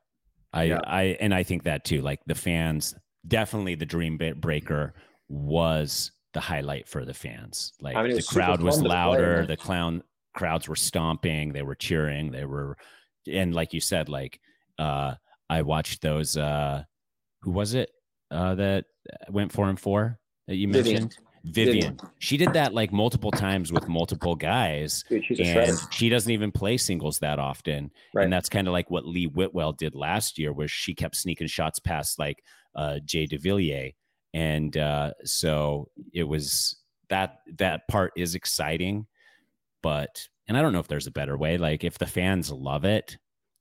I 0.51 0.63
Yeah. 0.63 0.81
I 0.83 1.03
and 1.21 1.33
I 1.33 1.43
think 1.43 1.63
that 1.63 1.85
too. 1.85 2.01
Like 2.01 2.19
the 2.25 2.35
fans, 2.35 2.95
definitely 3.25 3.75
the 3.75 3.85
dream 3.85 4.17
Ba- 4.17 4.35
breaker 4.35 4.95
was 5.29 6.11
the 6.33 6.41
highlight 6.41 6.89
for 6.89 7.05
the 7.05 7.13
fans. 7.13 7.71
Like 7.79 7.95
I 7.95 8.01
mean, 8.01 8.09
the 8.09 8.17
was 8.17 8.27
crowd 8.27 8.61
was 8.61 8.75
fun 8.75 8.83
to 8.83 8.89
play, 8.89 8.97
louder, 8.97 9.37
man. 9.37 9.47
the 9.47 9.55
clown 9.55 10.03
crowds 10.35 10.67
were 10.67 10.75
stomping, 10.75 11.53
they 11.53 11.61
were 11.61 11.75
cheering, 11.75 12.29
they 12.31 12.43
were 12.43 12.75
and 13.25 13.55
like 13.55 13.71
you 13.71 13.79
said, 13.79 14.09
like 14.09 14.41
uh 14.77 15.13
I 15.49 15.61
watched 15.63 16.01
those 16.01 16.37
uh 16.37 16.83
who 17.41 17.51
was 17.51 17.73
it 17.73 17.89
uh 18.31 18.55
that 18.55 18.85
went 19.29 19.51
four 19.51 19.69
and 19.69 19.79
four 19.79 20.19
that 20.47 20.55
you 20.55 20.67
mentioned? 20.67 21.17
Vivian. 21.43 21.89
Vivian. 21.95 21.99
She 22.19 22.37
did 22.37 22.53
that 22.53 22.73
like 22.73 22.91
multiple 22.91 23.31
times 23.31 23.71
with 23.71 23.87
multiple 23.87 24.35
guys 24.35 25.03
Dude, 25.09 25.39
and 25.39 25.77
she 25.89 26.09
doesn't 26.09 26.31
even 26.31 26.51
play 26.51 26.77
singles 26.77 27.19
that 27.19 27.39
often. 27.39 27.91
Right. 28.13 28.23
And 28.23 28.33
that's 28.33 28.49
kind 28.49 28.67
of 28.67 28.73
like 28.73 28.89
what 28.89 29.05
Lee 29.05 29.27
Whitwell 29.27 29.71
did 29.71 29.95
last 29.95 30.37
year, 30.37 30.51
where 30.51 30.67
she 30.67 30.93
kept 30.93 31.15
sneaking 31.15 31.47
shots 31.47 31.79
past 31.79 32.19
like 32.19 32.43
uh, 32.75 32.99
Jay 33.05 33.25
DeVilliers. 33.25 33.93
And 34.33 34.75
uh, 34.77 35.13
so 35.23 35.89
it 36.13 36.23
was 36.23 36.75
that 37.09 37.39
that 37.57 37.87
part 37.87 38.13
is 38.15 38.35
exciting, 38.35 39.07
but 39.81 40.27
and 40.47 40.57
I 40.57 40.61
don't 40.61 40.73
know 40.73 40.79
if 40.79 40.87
there's 40.87 41.07
a 41.07 41.11
better 41.11 41.37
way. 41.37 41.57
Like 41.57 41.83
if 41.83 41.97
the 41.97 42.05
fans 42.05 42.51
love 42.51 42.85
it, 42.85 43.17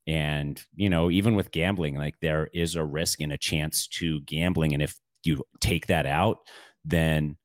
and 0.09 0.61
you 0.75 0.89
know, 0.89 1.11
even 1.11 1.37
with 1.37 1.51
gambling, 1.51 1.95
like 1.95 2.15
there 2.21 2.49
is 2.55 2.75
a 2.75 2.85
risk 2.85 3.21
and 3.21 3.31
a 3.31 3.39
chance 3.39 3.87
to 3.89 4.23
gambling, 4.23 4.73
and 4.73 4.83
if 4.83 4.97
you 5.23 5.45
take 5.61 5.87
that 5.89 6.07
out, 6.07 6.39
then 6.83 7.37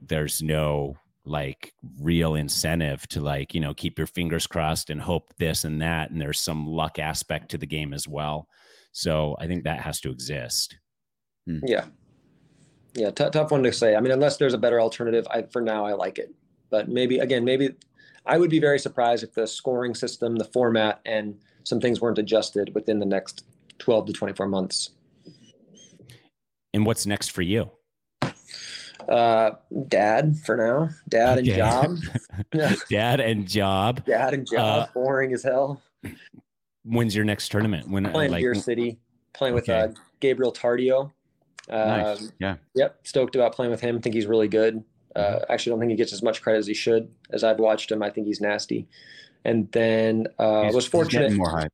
there's 0.00 0.40
no 0.40 0.96
like 1.26 1.74
real 2.00 2.34
incentive 2.34 3.06
to 3.08 3.20
like 3.20 3.54
you 3.54 3.60
know 3.60 3.74
keep 3.74 3.98
your 3.98 4.06
fingers 4.06 4.46
crossed 4.46 4.88
and 4.88 5.02
hope 5.02 5.34
this 5.36 5.64
and 5.64 5.82
that. 5.82 6.10
And 6.10 6.18
there's 6.18 6.40
some 6.40 6.66
luck 6.66 6.98
aspect 6.98 7.50
to 7.50 7.58
the 7.58 7.66
game 7.66 7.92
as 7.92 8.08
well. 8.08 8.48
So 8.92 9.36
i 9.38 9.46
think 9.46 9.64
that 9.64 9.80
has 9.80 10.00
to 10.00 10.10
exist. 10.10 10.78
Hmm. 11.46 11.58
yeah. 11.66 11.84
Yeah 12.94 13.10
t- 13.10 13.28
tough 13.30 13.50
one 13.50 13.62
to 13.64 13.72
say. 13.72 13.94
I 13.94 14.00
mean 14.00 14.12
unless 14.12 14.38
there's 14.38 14.54
a 14.54 14.58
better 14.58 14.80
alternative 14.80 15.26
i 15.30 15.42
for 15.42 15.60
now 15.60 15.84
i 15.84 15.92
like 15.92 16.18
it. 16.18 16.34
But 16.70 16.88
maybe 16.88 17.18
again 17.18 17.44
maybe 17.44 17.74
I 18.26 18.38
would 18.38 18.50
be 18.50 18.58
very 18.58 18.78
surprised 18.78 19.24
if 19.24 19.34
the 19.34 19.46
scoring 19.46 19.94
system, 19.94 20.36
the 20.36 20.44
format, 20.44 21.00
and 21.04 21.38
some 21.64 21.80
things 21.80 22.00
weren't 22.00 22.18
adjusted 22.18 22.74
within 22.74 22.98
the 22.98 23.06
next 23.06 23.44
12 23.78 24.06
to 24.06 24.12
24 24.12 24.46
months. 24.46 24.90
And 26.72 26.86
what's 26.86 27.06
next 27.06 27.32
for 27.32 27.42
you? 27.42 27.70
Uh, 29.08 29.52
dad 29.88 30.36
for 30.44 30.56
now. 30.56 30.90
Dad 31.08 31.38
and 31.38 31.46
job. 31.46 31.96
dad 32.90 33.20
and 33.20 33.48
job. 33.48 34.04
Dad 34.04 34.34
and 34.34 34.46
job. 34.48 34.88
Uh, 34.88 34.92
boring 34.94 35.32
as 35.32 35.42
hell. 35.42 35.82
When's 36.84 37.14
your 37.14 37.24
next 37.24 37.48
tournament? 37.50 37.88
When 37.88 38.10
playing 38.10 38.32
like, 38.32 38.42
Beer 38.42 38.54
City, 38.54 38.98
playing 39.32 39.54
with 39.54 39.68
okay. 39.68 39.80
uh, 39.80 39.88
Gabriel 40.20 40.52
Tardio. 40.52 41.10
nice. 41.68 42.20
Um, 42.20 42.30
yeah. 42.38 42.56
Yep. 42.74 43.00
Stoked 43.04 43.34
about 43.34 43.54
playing 43.54 43.70
with 43.70 43.80
him. 43.80 44.00
Think 44.00 44.14
he's 44.14 44.26
really 44.26 44.48
good. 44.48 44.84
Uh, 45.14 45.40
actually, 45.48 45.70
don't 45.70 45.80
think 45.80 45.90
he 45.90 45.96
gets 45.96 46.12
as 46.12 46.22
much 46.22 46.42
credit 46.42 46.58
as 46.58 46.66
he 46.66 46.74
should. 46.74 47.10
As 47.30 47.44
I've 47.44 47.58
watched 47.58 47.90
him, 47.90 48.02
I 48.02 48.10
think 48.10 48.26
he's 48.26 48.40
nasty. 48.40 48.88
And 49.44 49.70
then 49.72 50.26
uh, 50.38 50.64
he's, 50.64 50.74
was 50.74 50.86
fortunate. 50.86 51.32
more 51.32 51.50
hype. 51.50 51.72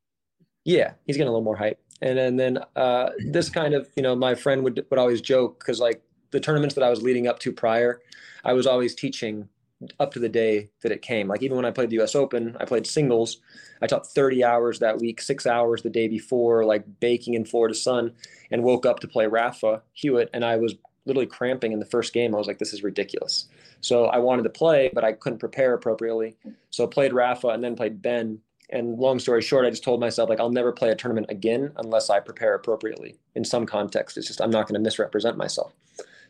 Yeah, 0.65 0.93
he's 1.05 1.17
getting 1.17 1.29
a 1.29 1.33
little 1.33 1.45
more 1.45 1.57
hype. 1.57 1.81
And, 2.03 2.19
and 2.19 2.39
then 2.39 2.59
uh, 2.75 3.11
this 3.31 3.49
kind 3.49 3.75
of, 3.75 3.89
you 3.97 4.03
know, 4.03 4.15
my 4.15 4.35
friend 4.35 4.63
would 4.65 4.85
would 4.91 4.99
always 4.99 5.21
joke 5.21 5.59
because 5.59 5.81
like 5.81 6.03
the 6.31 6.41
tournaments 6.41 6.75
that 6.75 6.85
I 6.85 6.91
was 6.91 7.03
leading 7.03 7.27
up 7.27 7.39
to 7.41 7.53
prior, 7.53 8.01
I 8.45 8.53
was 8.53 8.67
always 8.67 8.95
teaching 8.95 9.49
up 10.01 10.13
to 10.13 10.19
the 10.19 10.29
day 10.29 10.71
that 10.83 10.93
it 10.93 11.03
came. 11.03 11.29
Like 11.29 11.43
even 11.43 11.57
when 11.57 11.67
I 11.67 11.71
played 11.71 11.91
the 11.91 11.97
U.S. 11.97 12.15
Open, 12.15 12.57
I 12.59 12.65
played 12.65 12.87
singles. 12.87 13.39
I 13.83 13.87
taught 13.87 14.07
30 14.07 14.43
hours 14.43 14.79
that 14.79 14.99
week, 14.99 15.21
six 15.21 15.47
hours 15.47 15.83
the 15.83 15.91
day 15.91 16.09
before, 16.09 16.65
like 16.65 16.85
baking 17.01 17.35
in 17.35 17.45
Florida 17.45 17.75
sun, 17.75 18.13
and 18.51 18.63
woke 18.63 18.87
up 18.87 19.01
to 19.01 19.09
play 19.09 19.27
Rafa 19.27 19.83
Hewett, 19.93 20.31
and 20.33 20.45
I 20.45 20.57
was 20.57 20.75
literally 21.07 21.27
cramping 21.27 21.73
in 21.73 21.79
the 21.79 21.87
first 21.87 22.13
game. 22.13 22.35
I 22.35 22.39
was 22.39 22.47
like, 22.47 22.59
this 22.59 22.73
is 22.73 22.83
ridiculous. 22.83 23.47
So 23.81 24.07
I 24.07 24.19
wanted 24.19 24.43
to 24.43 24.51
play, 24.51 24.91
but 24.93 25.05
I 25.05 25.13
couldn't 25.13 25.39
prepare 25.39 25.75
appropriately. 25.75 26.37
So 26.71 26.85
I 26.85 26.89
played 26.89 27.13
Rafa 27.13 27.49
and 27.49 27.63
then 27.63 27.77
played 27.77 28.03
Ben. 28.03 28.41
And 28.71 28.99
long 28.99 29.21
story 29.21 29.43
short, 29.43 29.65
I 29.65 29.71
just 29.71 29.85
told 29.85 30.01
myself 30.01 30.29
like 30.29 30.41
I'll 30.41 30.51
never 30.51 30.73
play 30.73 30.91
a 30.91 30.97
tournament 30.97 31.29
again 31.31 31.73
unless 31.77 32.11
I 32.11 32.19
prepare 32.19 32.55
appropriately. 32.55 33.17
In 33.37 33.45
some 33.45 33.65
context, 33.65 34.17
it's 34.17 34.27
just 34.27 34.41
I'm 34.41 34.51
not 34.51 34.67
going 34.67 34.75
to 34.75 34.81
misrepresent 34.81 35.37
myself. 35.37 35.73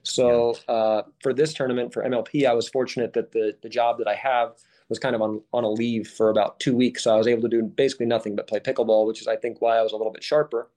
So 0.02 0.56
uh, 0.68 1.02
for 1.22 1.32
this 1.32 1.54
tournament 1.54 1.92
for 1.92 2.04
MLP, 2.04 2.46
I 2.46 2.52
was 2.52 2.68
fortunate 2.68 3.14
that 3.14 3.32
the 3.32 3.56
the 3.62 3.68
job 3.68 3.98
that 3.98 4.06
I 4.06 4.14
have 4.14 4.52
was 4.88 4.98
kind 4.98 5.16
of 5.16 5.22
on 5.22 5.40
on 5.52 5.64
a 5.64 5.70
leave 5.70 6.08
for 6.08 6.28
about 6.28 6.60
two 6.60 6.76
weeks, 6.76 7.04
so 7.04 7.14
I 7.14 7.16
was 7.16 7.26
able 7.26 7.42
to 7.42 7.48
do 7.48 7.62
basically 7.62 8.06
nothing 8.06 8.36
but 8.36 8.46
play 8.46 8.60
pickleball, 8.60 9.06
which 9.06 9.20
is 9.20 9.26
I 9.26 9.36
think 9.36 9.60
why 9.60 9.78
I 9.78 9.82
was 9.82 9.92
a 9.92 9.96
little 9.96 10.12
bit 10.12 10.22
sharper 10.22 10.68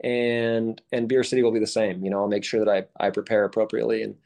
and 0.00 0.80
and 0.92 1.08
Beer 1.08 1.24
City 1.24 1.42
will 1.42 1.52
be 1.52 1.60
the 1.60 1.66
same. 1.66 2.04
You 2.04 2.10
know, 2.10 2.20
I'll 2.20 2.28
make 2.28 2.44
sure 2.44 2.64
that 2.64 2.88
I 3.00 3.06
I 3.06 3.10
prepare 3.10 3.44
appropriately. 3.44 4.02
And 4.02 4.16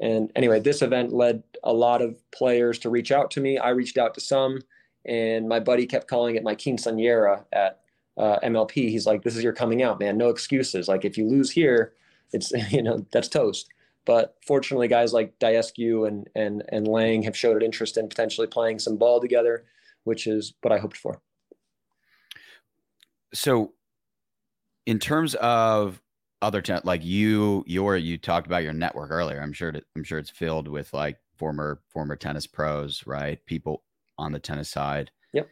and 0.00 0.30
anyway, 0.36 0.60
this 0.60 0.82
event 0.82 1.12
led 1.12 1.42
a 1.62 1.72
lot 1.72 2.02
of 2.02 2.18
players 2.32 2.78
to 2.80 2.90
reach 2.90 3.12
out 3.12 3.30
to 3.32 3.40
me. 3.40 3.58
I 3.58 3.70
reached 3.70 3.96
out 3.96 4.14
to 4.14 4.20
some, 4.20 4.60
and 5.06 5.48
my 5.48 5.60
buddy 5.60 5.86
kept 5.86 6.08
calling 6.08 6.36
it 6.36 6.42
my 6.42 6.54
quinceañera 6.54 7.44
at 7.52 7.80
uh, 8.16 8.38
MLP. 8.42 8.90
He's 8.90 9.06
like, 9.06 9.22
"This 9.22 9.36
is 9.36 9.42
your 9.42 9.52
coming 9.52 9.82
out, 9.82 10.00
man. 10.00 10.18
No 10.18 10.28
excuses. 10.28 10.88
Like 10.88 11.04
if 11.04 11.16
you 11.16 11.26
lose 11.26 11.50
here, 11.50 11.94
it's 12.32 12.50
you 12.70 12.82
know 12.82 13.06
that's 13.12 13.28
toast." 13.28 13.68
But 14.06 14.36
fortunately, 14.46 14.88
guys 14.88 15.12
like 15.12 15.38
Daescu 15.38 16.06
and 16.06 16.28
and 16.34 16.62
and 16.68 16.86
Lang 16.86 17.22
have 17.22 17.36
showed 17.36 17.56
an 17.56 17.62
interest 17.62 17.96
in 17.96 18.08
potentially 18.08 18.46
playing 18.46 18.80
some 18.80 18.96
ball 18.96 19.20
together, 19.20 19.64
which 20.04 20.26
is 20.26 20.54
what 20.60 20.72
I 20.72 20.78
hoped 20.78 20.96
for. 20.96 21.20
So 23.32 23.72
in 24.86 24.98
terms 24.98 25.34
of 25.36 26.00
other 26.42 26.60
ten- 26.60 26.82
like 26.84 27.04
you 27.04 27.64
your 27.66 27.96
you 27.96 28.18
talked 28.18 28.46
about 28.46 28.62
your 28.62 28.72
network 28.72 29.10
earlier. 29.10 29.40
I'm 29.40 29.52
sure 29.52 29.72
that 29.72 29.84
i'm 29.96 30.04
sure 30.04 30.18
it's 30.18 30.30
filled 30.30 30.68
with 30.68 30.92
like 30.92 31.18
former 31.36 31.80
former 31.88 32.16
tennis 32.16 32.46
pros 32.46 33.06
right? 33.06 33.44
People 33.46 33.82
on 34.18 34.32
the 34.32 34.38
tennis 34.38 34.68
side. 34.70 35.10
Yep. 35.32 35.48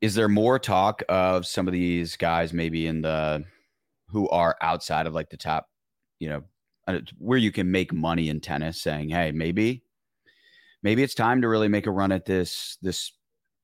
Is 0.00 0.14
there 0.14 0.28
more 0.28 0.58
talk 0.58 1.02
of 1.08 1.46
some 1.46 1.66
of 1.66 1.72
these 1.72 2.16
guys 2.16 2.52
maybe 2.52 2.86
in 2.86 3.02
the 3.02 3.44
who 4.08 4.28
are 4.30 4.56
outside 4.62 5.06
of 5.06 5.14
like 5.14 5.30
the 5.30 5.36
top 5.36 5.68
you 6.18 6.28
know 6.28 6.42
uh, 6.86 7.00
where 7.18 7.38
you 7.38 7.52
can 7.52 7.70
make 7.70 7.92
money 7.92 8.28
in 8.28 8.40
tennis 8.40 8.80
saying 8.80 9.10
hey 9.10 9.32
maybe 9.32 9.82
maybe 10.82 11.02
it's 11.02 11.14
time 11.14 11.42
to 11.42 11.48
really 11.48 11.68
make 11.68 11.86
a 11.86 11.90
run 11.90 12.12
at 12.12 12.24
this 12.24 12.78
this 12.80 13.12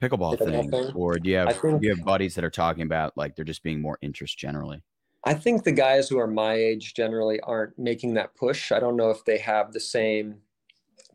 pickleball, 0.02 0.38
thing, 0.38 0.70
thing, 0.70 0.92
or 0.94 1.18
do 1.18 1.30
you 1.30 1.36
have 1.36 1.56
think, 1.60 1.80
do 1.80 1.86
you 1.86 1.94
have 1.94 2.04
buddies 2.04 2.34
that 2.34 2.44
are 2.44 2.50
talking 2.50 2.82
about 2.82 3.16
like 3.16 3.36
they're 3.36 3.44
just 3.44 3.62
being 3.62 3.80
more 3.80 3.98
interest 4.02 4.38
generally? 4.38 4.82
I 5.24 5.34
think 5.34 5.64
the 5.64 5.72
guys 5.72 6.08
who 6.08 6.18
are 6.18 6.26
my 6.26 6.54
age 6.54 6.94
generally 6.94 7.40
aren't 7.40 7.78
making 7.78 8.14
that 8.14 8.34
push. 8.34 8.72
I 8.72 8.80
don't 8.80 8.96
know 8.96 9.10
if 9.10 9.24
they 9.24 9.38
have 9.38 9.72
the 9.72 9.80
same 9.80 10.36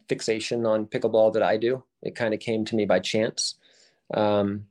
fixation 0.08 0.66
on 0.66 0.88
pickleball 0.88 1.34
that 1.34 1.44
I 1.44 1.58
do. 1.58 1.84
It 2.02 2.16
kind 2.16 2.34
of 2.34 2.40
came 2.40 2.66
to 2.66 2.76
me 2.76 2.86
by 2.86 3.00
chance, 3.00 3.56
um, 4.14 4.66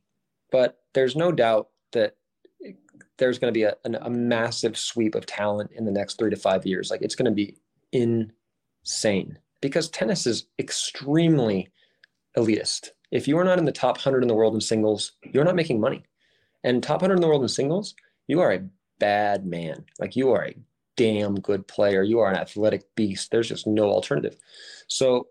but 0.51 0.79
there's 0.95 1.15
no 1.15 1.31
doubt 1.31 1.69
that 1.93 2.17
there's 3.19 3.39
going 3.39 3.53
to 3.53 3.59
be 3.59 3.65
a, 3.65 3.75
a 3.85 4.11
massive 4.11 4.77
sweep 4.77 5.15
of 5.15 5.27
talent 5.27 5.71
in 5.75 5.85
the 5.85 5.93
next 5.93 6.19
three 6.19 6.31
to 6.31 6.37
five 6.37 6.67
years. 6.67 6.91
Like 6.91 7.03
it's 7.03 7.15
going 7.15 7.31
to 7.31 7.33
be 7.33 7.57
insane 7.93 9.39
because 9.61 9.89
tennis 9.89 10.27
is 10.27 10.47
extremely 10.59 11.69
elitist 12.37 12.91
if 13.11 13.27
you 13.27 13.39
are 13.39 13.45
not 13.45 13.59
in 13.59 13.65
the 13.65 13.73
top 13.73 13.97
100 13.97 14.23
in 14.23 14.29
the 14.29 14.35
world 14.35 14.55
in 14.55 14.61
singles, 14.61 15.13
you're 15.23 15.45
not 15.45 15.57
making 15.57 15.81
money. 15.81 16.05
And 16.65 16.83
top 16.83 17.03
100 17.03 17.15
in 17.15 17.21
the 17.21 17.29
world 17.29 17.43
in 17.43 17.49
singles, 17.49 17.95
you 18.27 18.41
are 18.41 18.53
a 18.53 18.65
bad 18.99 19.47
man. 19.47 19.85
Like 19.99 20.17
you 20.17 20.31
are 20.33 20.47
a 20.47 20.57
damn 20.97 21.37
good 21.41 21.67
player. 21.67 22.03
You 22.03 22.19
are 22.19 22.31
an 22.31 22.37
athletic 22.39 22.95
beast. 22.95 23.31
There's 23.31 23.49
just 23.49 23.67
no 23.67 23.85
alternative. 23.85 24.37
So, 24.89 25.29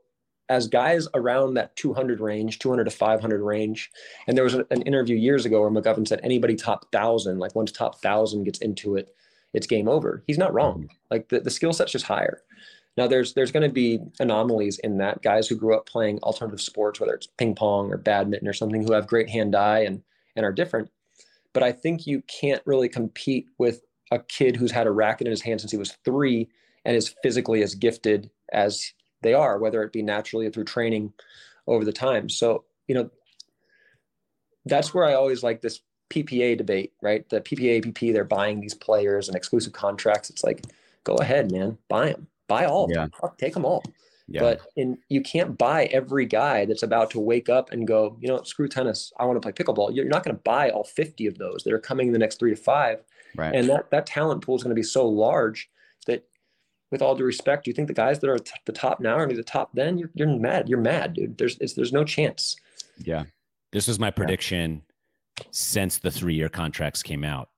as 0.49 0.69
guys 0.69 1.09
around 1.13 1.55
that 1.55 1.75
200 1.75 2.21
range, 2.21 2.59
200 2.59 2.85
to 2.85 2.89
500 2.89 3.41
range, 3.41 3.91
and 4.27 4.37
there 4.37 4.45
was 4.45 4.53
an 4.53 4.81
interview 4.83 5.17
years 5.17 5.45
ago 5.45 5.59
where 5.59 5.69
McGovern 5.69 6.07
said 6.07 6.21
anybody 6.23 6.55
top 6.55 6.85
1,000, 6.93 7.37
like 7.37 7.53
once 7.53 7.69
top 7.69 7.95
1,000 7.95 8.45
gets 8.45 8.59
into 8.59 8.95
it, 8.95 9.13
it's 9.53 9.67
game 9.67 9.89
over. 9.89 10.23
He's 10.25 10.37
not 10.37 10.53
wrong. 10.53 10.89
Like 11.11 11.27
the, 11.27 11.41
the 11.41 11.49
skill 11.49 11.73
set's 11.73 11.91
just 11.91 12.05
higher. 12.05 12.41
Now 12.97 13.05
there's 13.07 13.33
there's 13.33 13.51
going 13.51 13.67
to 13.67 13.73
be 13.73 13.99
anomalies 14.19 14.79
in 14.79 14.97
that 14.97 15.21
guys 15.21 15.47
who 15.47 15.55
grew 15.55 15.75
up 15.75 15.85
playing 15.85 16.19
alternative 16.19 16.61
sports, 16.61 16.99
whether 16.99 17.13
it's 17.13 17.27
ping 17.37 17.53
pong 17.53 17.93
or 17.93 17.97
badminton 17.97 18.47
or 18.47 18.53
something, 18.53 18.83
who 18.83 18.93
have 18.93 19.07
great 19.07 19.29
hand 19.29 19.55
eye 19.55 19.79
and 19.79 20.01
and 20.35 20.45
are 20.45 20.51
different. 20.51 20.89
But 21.53 21.63
I 21.63 21.71
think 21.71 22.07
you 22.07 22.23
can't 22.23 22.61
really 22.65 22.89
compete 22.89 23.47
with 23.59 23.81
a 24.11 24.19
kid 24.19 24.55
who's 24.55 24.71
had 24.71 24.87
a 24.87 24.91
racket 24.91 25.27
in 25.27 25.31
his 25.31 25.41
hand 25.41 25.61
since 25.61 25.71
he 25.71 25.77
was 25.77 25.97
three 26.03 26.49
and 26.85 26.95
is 26.95 27.13
physically 27.21 27.61
as 27.61 27.75
gifted 27.75 28.31
as 28.51 28.93
they 29.21 29.33
are, 29.33 29.59
whether 29.59 29.83
it 29.83 29.93
be 29.93 30.01
naturally 30.01 30.47
or 30.47 30.51
through 30.51 30.63
training 30.63 31.13
over 31.67 31.85
the 31.85 31.93
time. 31.93 32.29
So 32.29 32.65
you 32.87 32.95
know 32.95 33.11
that's 34.65 34.93
where 34.93 35.05
I 35.05 35.13
always 35.13 35.43
like 35.43 35.61
this 35.61 35.81
PPA 36.09 36.57
debate, 36.57 36.93
right? 37.01 37.29
The 37.29 37.41
PPA 37.41 37.85
APP, 37.85 38.13
they're 38.13 38.23
buying 38.23 38.59
these 38.59 38.73
players 38.73 39.27
and 39.27 39.35
exclusive 39.35 39.73
contracts. 39.73 40.29
It's 40.29 40.43
like, 40.43 40.65
go 41.03 41.15
ahead, 41.15 41.51
man, 41.51 41.77
buy 41.89 42.07
them 42.07 42.27
buy 42.47 42.65
all 42.65 42.85
of 42.85 42.91
yeah. 42.91 43.07
them. 43.07 43.31
Take 43.37 43.53
them 43.53 43.65
all. 43.65 43.83
Yeah. 44.27 44.41
But 44.41 44.61
in 44.75 44.97
you 45.07 45.21
can't 45.21 45.57
buy 45.57 45.85
every 45.85 46.25
guy 46.25 46.65
that's 46.65 46.83
about 46.83 47.11
to 47.11 47.19
wake 47.19 47.47
up 47.47 47.71
and 47.71 47.87
go, 47.87 48.17
you 48.19 48.27
know, 48.27 48.41
screw 48.43 48.67
tennis. 48.67 49.13
I 49.17 49.25
want 49.25 49.41
to 49.41 49.51
play 49.51 49.53
pickleball. 49.53 49.95
You're 49.95 50.05
not 50.05 50.23
going 50.23 50.35
to 50.35 50.41
buy 50.43 50.69
all 50.69 50.83
50 50.83 51.27
of 51.27 51.37
those 51.37 51.63
that 51.63 51.73
are 51.73 51.79
coming 51.79 52.07
in 52.07 52.13
the 52.13 52.19
next 52.19 52.37
three 52.39 52.49
to 52.49 52.61
five. 52.61 53.03
Right. 53.35 53.55
And 53.55 53.69
that 53.69 53.89
that 53.91 54.05
talent 54.05 54.41
pool 54.43 54.55
is 54.55 54.63
going 54.63 54.75
to 54.75 54.79
be 54.79 54.83
so 54.83 55.07
large 55.07 55.69
that, 56.07 56.25
with 56.91 57.01
all 57.01 57.15
due 57.15 57.23
respect, 57.23 57.67
you 57.67 57.73
think 57.73 57.87
the 57.87 57.93
guys 57.93 58.19
that 58.19 58.29
are 58.29 58.35
at 58.35 58.49
the 58.65 58.71
top 58.71 58.99
now 58.99 59.13
are 59.13 59.17
going 59.17 59.29
to 59.29 59.35
be 59.35 59.41
the 59.41 59.43
top 59.43 59.71
then? 59.73 59.97
You're, 59.97 60.09
you're 60.13 60.27
mad. 60.37 60.67
You're 60.67 60.79
mad, 60.79 61.13
dude. 61.13 61.37
There's 61.37 61.57
there's 61.57 61.93
no 61.93 62.03
chance. 62.03 62.55
Yeah. 62.97 63.25
This 63.71 63.87
is 63.87 63.99
my 63.99 64.11
prediction 64.11 64.83
yeah. 65.39 65.45
since 65.51 65.99
the 65.99 66.11
three 66.11 66.33
year 66.33 66.49
contracts 66.49 67.03
came 67.03 67.23
out. 67.23 67.49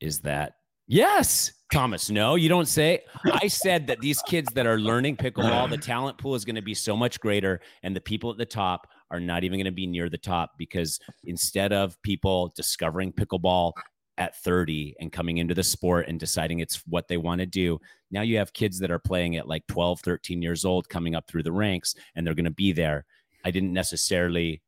Is 0.00 0.20
that 0.20 0.54
yes, 0.86 1.52
Thomas, 1.74 2.08
no, 2.08 2.36
you 2.36 2.48
don't 2.48 2.68
say. 2.68 3.00
I 3.24 3.48
said 3.48 3.88
that 3.88 3.98
these 3.98 4.22
kids 4.22 4.52
that 4.54 4.64
are 4.64 4.78
learning 4.78 5.16
pickleball, 5.16 5.68
the 5.68 5.76
talent 5.76 6.18
pool 6.18 6.36
is 6.36 6.44
going 6.44 6.54
to 6.54 6.62
be 6.62 6.72
so 6.72 6.96
much 6.96 7.18
greater, 7.18 7.60
and 7.82 7.96
the 7.96 8.00
people 8.00 8.30
at 8.30 8.38
the 8.38 8.46
top 8.46 8.86
are 9.10 9.18
not 9.18 9.42
even 9.42 9.58
going 9.58 9.64
to 9.64 9.72
be 9.72 9.86
near 9.88 10.08
the 10.08 10.16
top 10.16 10.52
because 10.56 11.00
instead 11.24 11.72
of 11.72 12.00
people 12.02 12.52
discovering 12.54 13.12
pickleball 13.12 13.72
at 14.18 14.36
30 14.36 14.94
and 15.00 15.10
coming 15.10 15.38
into 15.38 15.52
the 15.52 15.64
sport 15.64 16.06
and 16.06 16.20
deciding 16.20 16.60
it's 16.60 16.80
what 16.86 17.08
they 17.08 17.16
want 17.16 17.40
to 17.40 17.46
do, 17.46 17.80
now 18.12 18.22
you 18.22 18.38
have 18.38 18.52
kids 18.52 18.78
that 18.78 18.92
are 18.92 19.00
playing 19.00 19.34
at 19.34 19.48
like 19.48 19.66
12, 19.66 19.98
13 20.00 20.42
years 20.42 20.64
old 20.64 20.88
coming 20.88 21.16
up 21.16 21.26
through 21.26 21.42
the 21.42 21.50
ranks, 21.50 21.96
and 22.14 22.24
they're 22.24 22.34
going 22.34 22.44
to 22.44 22.52
be 22.52 22.70
there 22.70 23.04
I 23.44 23.50
didn't 23.50 23.72
necessarily 23.72 24.62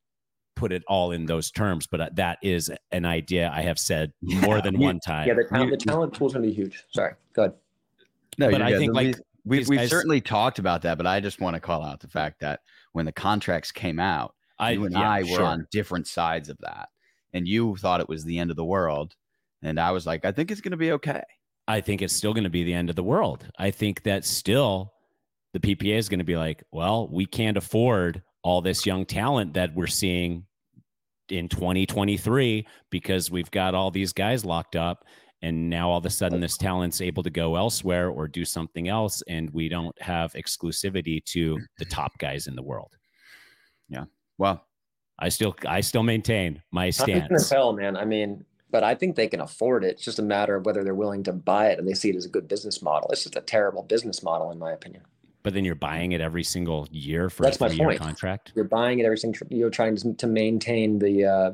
put 0.57 0.71
it 0.71 0.83
all 0.87 1.11
in 1.11 1.25
those 1.25 1.51
terms, 1.51 1.87
but 1.87 2.01
uh, 2.01 2.09
that 2.13 2.39
is 2.41 2.71
an 2.91 3.05
idea 3.05 3.51
I 3.53 3.61
have 3.61 3.79
said 3.79 4.11
more 4.21 4.61
than 4.61 4.77
one 4.79 4.99
time. 4.99 5.27
Yeah, 5.27 5.35
the, 5.35 5.43
talent, 5.43 5.71
the 5.71 5.77
talent 5.77 6.13
pool 6.17 6.27
is 6.27 6.33
going 6.33 6.43
to 6.43 6.49
be 6.49 6.53
huge. 6.53 6.83
Sorry, 6.89 7.13
go 7.33 7.43
ahead. 7.43 7.53
No, 8.37 8.51
but 8.51 8.61
I 8.61 8.71
good. 8.71 8.79
think 8.79 8.93
like 8.93 9.15
we, 9.45 9.63
we, 9.65 9.77
have 9.77 9.89
certainly 9.89 10.19
talked 10.19 10.59
about 10.59 10.81
that, 10.81 10.97
but 10.97 11.07
I 11.07 11.19
just 11.19 11.39
want 11.39 11.53
to 11.53 11.59
call 11.59 11.83
out 11.83 11.99
the 11.99 12.07
fact 12.07 12.41
that 12.41 12.61
when 12.91 13.05
the 13.05 13.11
contracts 13.11 13.71
came 13.71 13.99
out, 13.99 14.33
I, 14.59 14.71
you 14.71 14.85
and 14.85 14.93
yeah, 14.93 15.09
I 15.09 15.21
were 15.21 15.27
sure. 15.27 15.43
on 15.45 15.67
different 15.71 16.07
sides 16.07 16.49
of 16.49 16.57
that, 16.59 16.89
and 17.33 17.47
you 17.47 17.77
thought 17.77 18.01
it 18.01 18.09
was 18.09 18.23
the 18.23 18.39
end 18.39 18.49
of 18.49 18.57
the 18.57 18.65
world, 18.65 19.15
and 19.61 19.79
I 19.79 19.91
was 19.91 20.05
like, 20.05 20.25
I 20.25 20.31
think 20.31 20.51
it's 20.51 20.61
going 20.61 20.71
to 20.71 20.77
be 20.77 20.91
okay. 20.93 21.23
I 21.67 21.81
think 21.81 22.01
it's 22.01 22.15
still 22.15 22.33
going 22.33 22.45
to 22.45 22.49
be 22.49 22.63
the 22.63 22.73
end 22.73 22.89
of 22.89 22.95
the 22.95 23.03
world. 23.03 23.45
I 23.59 23.71
think 23.71 24.03
that 24.03 24.25
still 24.25 24.93
the 25.53 25.59
PPA 25.59 25.97
is 25.97 26.09
going 26.09 26.19
to 26.19 26.25
be 26.25 26.37
like, 26.37 26.63
well, 26.71 27.07
we 27.09 27.25
can't 27.25 27.57
afford 27.57 28.23
all 28.43 28.61
this 28.61 28.85
young 28.85 29.05
talent 29.05 29.53
that 29.53 29.75
we're 29.75 29.87
seeing 29.87 30.45
in 31.29 31.49
2023 31.49 32.65
because 32.89 33.29
we've 33.29 33.51
got 33.51 33.75
all 33.75 33.91
these 33.91 34.13
guys 34.13 34.45
locked 34.45 34.75
up 34.75 35.05
and 35.41 35.69
now 35.69 35.89
all 35.89 35.97
of 35.97 36.05
a 36.05 36.09
sudden 36.09 36.39
this 36.39 36.57
talent's 36.57 37.01
able 37.01 37.23
to 37.23 37.29
go 37.29 37.55
elsewhere 37.55 38.09
or 38.09 38.27
do 38.27 38.43
something 38.45 38.87
else 38.87 39.21
and 39.27 39.49
we 39.51 39.69
don't 39.69 39.99
have 40.01 40.33
exclusivity 40.33 41.23
to 41.25 41.59
the 41.77 41.85
top 41.85 42.17
guys 42.17 42.47
in 42.47 42.55
the 42.55 42.63
world. 42.63 42.95
Yeah. 43.89 44.05
Well 44.37 44.63
i 45.19 45.29
still 45.29 45.55
i 45.67 45.81
still 45.81 46.03
maintain 46.03 46.61
my 46.71 46.89
stance. 46.89 47.49
Hell 47.49 47.73
man. 47.73 47.97
I 47.97 48.05
mean 48.05 48.45
but 48.69 48.83
i 48.83 48.93
think 48.93 49.15
they 49.15 49.27
can 49.27 49.41
afford 49.41 49.83
it. 49.83 49.95
It's 49.95 50.03
just 50.03 50.19
a 50.19 50.23
matter 50.23 50.55
of 50.55 50.65
whether 50.65 50.83
they're 50.83 50.95
willing 50.95 51.23
to 51.23 51.33
buy 51.33 51.69
it 51.69 51.79
and 51.79 51.87
they 51.87 51.93
see 51.93 52.09
it 52.09 52.15
as 52.15 52.25
a 52.25 52.29
good 52.29 52.47
business 52.47 52.81
model. 52.81 53.09
It's 53.11 53.23
just 53.23 53.35
a 53.35 53.41
terrible 53.41 53.83
business 53.83 54.23
model 54.23 54.51
in 54.51 54.59
my 54.59 54.71
opinion 54.71 55.03
but 55.47 55.53
then 55.53 55.65
you're 55.65 55.75
buying 55.75 56.11
it 56.11 56.21
every 56.21 56.43
single 56.43 56.87
year 56.91 57.29
for 57.29 57.43
that's 57.43 57.59
my 57.59 57.69
point 57.69 57.99
contract 57.99 58.51
you're 58.55 58.65
buying 58.65 58.99
it 58.99 59.05
every 59.05 59.17
single 59.17 59.47
you're 59.49 59.69
trying 59.69 59.95
to, 59.95 60.13
to 60.13 60.27
maintain 60.27 60.99
the 60.99 61.25
uh 61.25 61.51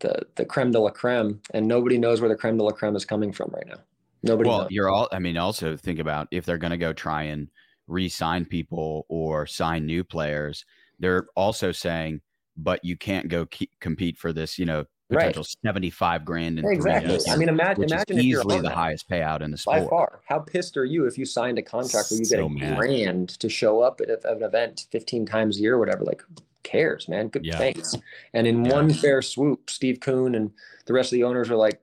the 0.00 0.26
the 0.36 0.44
creme 0.44 0.70
de 0.70 0.78
la 0.78 0.90
creme, 0.90 1.40
and 1.54 1.66
nobody 1.66 1.98
knows 1.98 2.20
where 2.20 2.28
the 2.28 2.36
creme 2.36 2.56
de 2.56 2.64
la 2.64 2.72
creme 2.72 2.96
is 2.96 3.04
coming 3.04 3.32
from 3.32 3.50
right 3.52 3.66
now. 3.66 3.78
Nobody. 4.22 4.48
Well, 4.48 4.62
knows. 4.62 4.70
you're 4.70 4.90
all. 4.90 5.08
I 5.12 5.18
mean, 5.18 5.36
also 5.36 5.76
think 5.76 5.98
about 5.98 6.28
if 6.30 6.44
they're 6.44 6.58
going 6.58 6.72
to 6.72 6.76
go 6.76 6.92
try 6.92 7.24
and 7.24 7.48
re-sign 7.88 8.44
people 8.44 9.06
or 9.08 9.46
sign 9.46 9.86
new 9.86 10.04
players. 10.04 10.64
They're 10.98 11.26
also 11.34 11.72
saying, 11.72 12.20
but 12.56 12.84
you 12.84 12.96
can't 12.96 13.28
go 13.28 13.46
keep, 13.46 13.70
compete 13.80 14.18
for 14.18 14.32
this. 14.32 14.58
You 14.58 14.66
know, 14.66 14.84
potential 15.12 15.42
right. 15.42 15.56
75 15.64 16.24
grand 16.24 16.58
in 16.58 16.66
exactly. 16.66 17.18
I 17.28 17.36
mean, 17.36 17.48
imagine, 17.48 17.84
imagine 17.84 18.18
if 18.18 18.24
easily 18.24 18.60
the 18.60 18.70
highest 18.70 19.08
payout 19.08 19.40
in 19.40 19.50
the 19.50 19.58
sport. 19.58 19.84
By 19.84 19.88
far. 19.88 20.20
How 20.26 20.38
pissed 20.38 20.76
are 20.76 20.84
you 20.84 21.06
if 21.06 21.18
you 21.18 21.24
signed 21.24 21.58
a 21.58 21.62
contract 21.62 22.10
where 22.10 22.18
you 22.18 22.24
so 22.24 22.36
get 22.36 22.44
a 22.44 22.48
mad. 22.48 22.78
grand 22.78 23.28
to 23.40 23.48
show 23.48 23.80
up 23.80 24.00
at 24.00 24.08
an 24.24 24.42
event 24.42 24.86
15 24.90 25.26
times 25.26 25.58
a 25.58 25.60
year 25.60 25.74
or 25.74 25.78
whatever? 25.78 26.04
Like, 26.04 26.22
cares, 26.62 27.08
man? 27.08 27.28
Good 27.28 27.44
yeah. 27.44 27.58
thanks. 27.58 27.96
And 28.32 28.46
in 28.46 28.64
yeah. 28.64 28.72
one 28.72 28.92
fair 28.92 29.22
swoop, 29.22 29.70
Steve 29.70 30.00
Kuhn 30.00 30.34
and 30.34 30.50
the 30.86 30.92
rest 30.92 31.12
of 31.12 31.16
the 31.16 31.24
owners 31.24 31.50
are 31.50 31.56
like, 31.56 31.80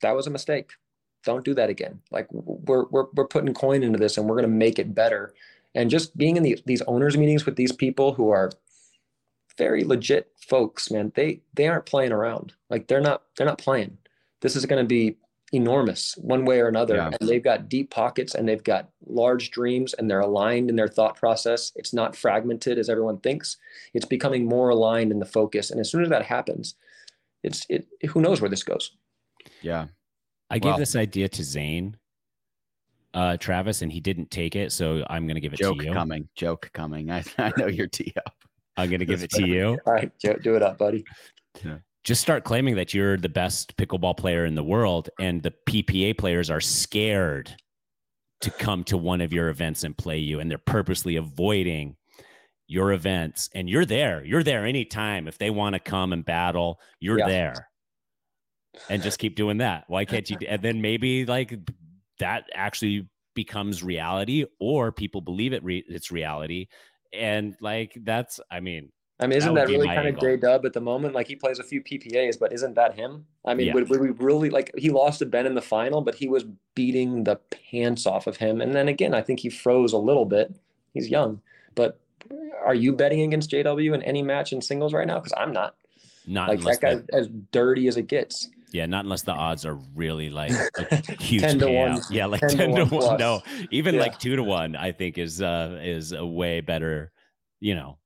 that 0.00 0.14
was 0.14 0.26
a 0.26 0.30
mistake. 0.30 0.72
Don't 1.24 1.44
do 1.44 1.54
that 1.54 1.68
again. 1.68 2.00
Like 2.10 2.28
we're 2.30 2.86
we're 2.86 3.06
we're 3.14 3.26
putting 3.26 3.52
coin 3.52 3.82
into 3.82 3.98
this 3.98 4.16
and 4.16 4.28
we're 4.28 4.36
gonna 4.36 4.48
make 4.48 4.78
it 4.78 4.94
better. 4.94 5.34
And 5.74 5.90
just 5.90 6.16
being 6.16 6.36
in 6.36 6.42
the, 6.42 6.60
these 6.64 6.82
owners 6.82 7.16
meetings 7.16 7.44
with 7.44 7.56
these 7.56 7.72
people 7.72 8.14
who 8.14 8.30
are 8.30 8.50
very 9.58 9.84
legit 9.84 10.32
folks, 10.40 10.90
man, 10.90 11.12
they 11.14 11.42
they 11.54 11.68
aren't 11.68 11.86
playing 11.86 12.12
around. 12.12 12.54
Like 12.70 12.86
they're 12.86 13.00
not 13.00 13.22
they're 13.36 13.46
not 13.46 13.58
playing. 13.58 13.98
This 14.40 14.56
is 14.56 14.64
gonna 14.64 14.84
be 14.84 15.18
enormous 15.52 16.14
one 16.18 16.44
way 16.44 16.60
or 16.60 16.68
another. 16.68 16.96
Yeah. 16.96 17.10
and 17.18 17.28
they've 17.28 17.42
got 17.42 17.68
deep 17.68 17.90
pockets 17.90 18.34
and 18.34 18.48
they've 18.48 18.62
got 18.62 18.90
large 19.06 19.50
dreams 19.50 19.94
and 19.94 20.10
they're 20.10 20.20
aligned 20.20 20.68
in 20.70 20.76
their 20.76 20.88
thought 20.88 21.16
process. 21.16 21.72
It's 21.74 21.94
not 21.94 22.14
fragmented 22.14 22.78
as 22.78 22.90
everyone 22.90 23.18
thinks. 23.18 23.56
It's 23.94 24.04
becoming 24.04 24.44
more 24.44 24.68
aligned 24.68 25.10
in 25.10 25.18
the 25.18 25.24
focus. 25.24 25.70
And 25.70 25.80
as 25.80 25.90
soon 25.90 26.02
as 26.02 26.10
that 26.10 26.22
happens 26.22 26.74
it's 27.42 27.64
it 27.68 27.86
who 28.08 28.20
knows 28.20 28.40
where 28.40 28.50
this 28.50 28.62
goes. 28.62 28.96
Yeah. 29.62 29.86
I 30.50 30.58
gave 30.58 30.76
this 30.76 30.96
idea 30.96 31.28
to 31.28 31.44
zane 31.44 31.96
uh 33.14 33.36
travis 33.38 33.82
and 33.82 33.90
he 33.90 34.00
didn't 34.00 34.30
take 34.30 34.54
it 34.54 34.70
so 34.70 35.02
i'm 35.08 35.26
gonna 35.26 35.40
give 35.40 35.54
it 35.54 35.58
joke 35.58 35.78
to 35.78 35.84
you. 35.84 35.90
Joke 35.90 35.94
coming. 35.94 36.28
Joke 36.34 36.70
coming. 36.74 37.10
I, 37.10 37.24
I 37.38 37.52
know 37.56 37.66
you're 37.66 37.86
tee 37.86 38.12
up 38.26 38.34
i'm 38.78 38.90
gonna 38.90 39.04
give 39.04 39.22
it 39.22 39.30
to 39.30 39.46
you. 39.46 39.78
All 39.86 39.92
right 39.92 40.10
do 40.20 40.54
it 40.56 40.62
up 40.62 40.78
buddy. 40.78 41.04
Yeah. 41.64 41.78
Just 42.04 42.22
start 42.22 42.44
claiming 42.44 42.76
that 42.76 42.94
you're 42.94 43.18
the 43.18 43.28
best 43.28 43.76
pickleball 43.76 44.16
player 44.16 44.46
in 44.46 44.54
the 44.54 44.62
world 44.62 45.10
and 45.20 45.42
the 45.42 45.52
PPA 45.68 46.16
players 46.16 46.48
are 46.48 46.60
scared 46.60 47.54
to 48.40 48.50
come 48.50 48.84
to 48.84 48.96
one 48.96 49.20
of 49.20 49.32
your 49.32 49.48
events 49.48 49.84
and 49.84 49.96
play 49.96 50.18
you 50.18 50.40
and 50.40 50.50
they're 50.50 50.58
purposely 50.58 51.16
avoiding 51.16 51.96
your 52.66 52.92
events. 52.92 53.50
And 53.54 53.68
you're 53.68 53.84
there. 53.84 54.24
You're 54.24 54.42
there 54.42 54.64
anytime. 54.64 55.26
If 55.26 55.38
they 55.38 55.50
want 55.50 55.74
to 55.74 55.80
come 55.80 56.12
and 56.12 56.24
battle 56.24 56.80
you're 57.00 57.18
yeah. 57.18 57.28
there. 57.28 57.68
And 58.88 59.02
just 59.02 59.18
keep 59.18 59.34
doing 59.34 59.58
that. 59.58 59.84
Why 59.88 60.04
can't 60.04 60.28
you 60.30 60.36
and 60.46 60.62
then 60.62 60.80
maybe 60.80 61.26
like 61.26 61.58
that 62.20 62.44
actually 62.54 63.08
becomes 63.34 63.82
reality 63.82 64.44
or 64.60 64.92
people 64.92 65.20
believe 65.20 65.52
it 65.52 65.64
re- 65.64 65.84
it's 65.88 66.10
reality 66.10 66.66
and 67.12 67.56
like 67.60 67.96
that's 68.04 68.40
i 68.50 68.60
mean 68.60 68.90
I 69.20 69.26
mean, 69.26 69.38
isn't 69.38 69.54
that, 69.54 69.66
that 69.66 69.72
really 69.72 69.88
kind 69.88 70.06
angle. 70.06 70.14
of 70.14 70.20
J 70.20 70.36
Dub 70.36 70.64
at 70.64 70.72
the 70.72 70.80
moment? 70.80 71.14
Like 71.14 71.26
he 71.26 71.34
plays 71.34 71.58
a 71.58 71.64
few 71.64 71.82
PPAs, 71.82 72.38
but 72.38 72.52
isn't 72.52 72.74
that 72.74 72.94
him? 72.94 73.26
I 73.44 73.54
mean, 73.54 73.68
yeah. 73.68 73.74
would, 73.74 73.88
would 73.88 74.00
we 74.00 74.10
really 74.10 74.48
like 74.48 74.70
he 74.78 74.90
lost 74.90 75.18
to 75.18 75.26
Ben 75.26 75.44
in 75.44 75.54
the 75.54 75.62
final, 75.62 76.02
but 76.02 76.14
he 76.14 76.28
was 76.28 76.44
beating 76.76 77.24
the 77.24 77.36
pants 77.36 78.06
off 78.06 78.28
of 78.28 78.36
him. 78.36 78.60
And 78.60 78.74
then 78.74 78.86
again, 78.86 79.14
I 79.14 79.22
think 79.22 79.40
he 79.40 79.50
froze 79.50 79.92
a 79.92 79.98
little 79.98 80.24
bit. 80.24 80.54
He's 80.94 81.08
young, 81.08 81.40
but 81.74 81.98
are 82.64 82.74
you 82.74 82.92
betting 82.92 83.22
against 83.22 83.50
JW 83.50 83.92
in 83.94 84.02
any 84.02 84.22
match 84.22 84.52
in 84.52 84.60
singles 84.60 84.92
right 84.92 85.06
now? 85.06 85.18
Because 85.18 85.34
I'm 85.36 85.52
not. 85.52 85.74
Not 86.26 86.48
like 86.50 86.60
that 86.60 86.80
guy 86.80 87.16
as 87.16 87.28
dirty 87.50 87.88
as 87.88 87.96
it 87.96 88.06
gets. 88.06 88.48
Yeah, 88.72 88.86
not 88.86 89.04
unless 89.04 89.22
the 89.22 89.32
odds 89.32 89.64
are 89.64 89.78
really 89.94 90.30
like 90.30 90.50
huge 91.20 91.42
10 91.42 91.58
to 91.60 91.66
payout. 91.66 91.94
1. 91.94 92.02
Yeah, 92.10 92.26
like 92.26 92.40
10, 92.40 92.50
10 92.56 92.74
to 92.74 92.84
1. 92.84 92.90
1 92.90 93.18
no, 93.18 93.42
even 93.70 93.94
yeah. 93.94 94.02
like 94.02 94.18
2 94.18 94.36
to 94.36 94.42
1 94.42 94.76
I 94.76 94.92
think 94.92 95.18
is 95.18 95.40
uh 95.40 95.78
is 95.82 96.12
a 96.12 96.24
way 96.24 96.60
better, 96.60 97.12
you 97.60 97.74
know, 97.74 97.98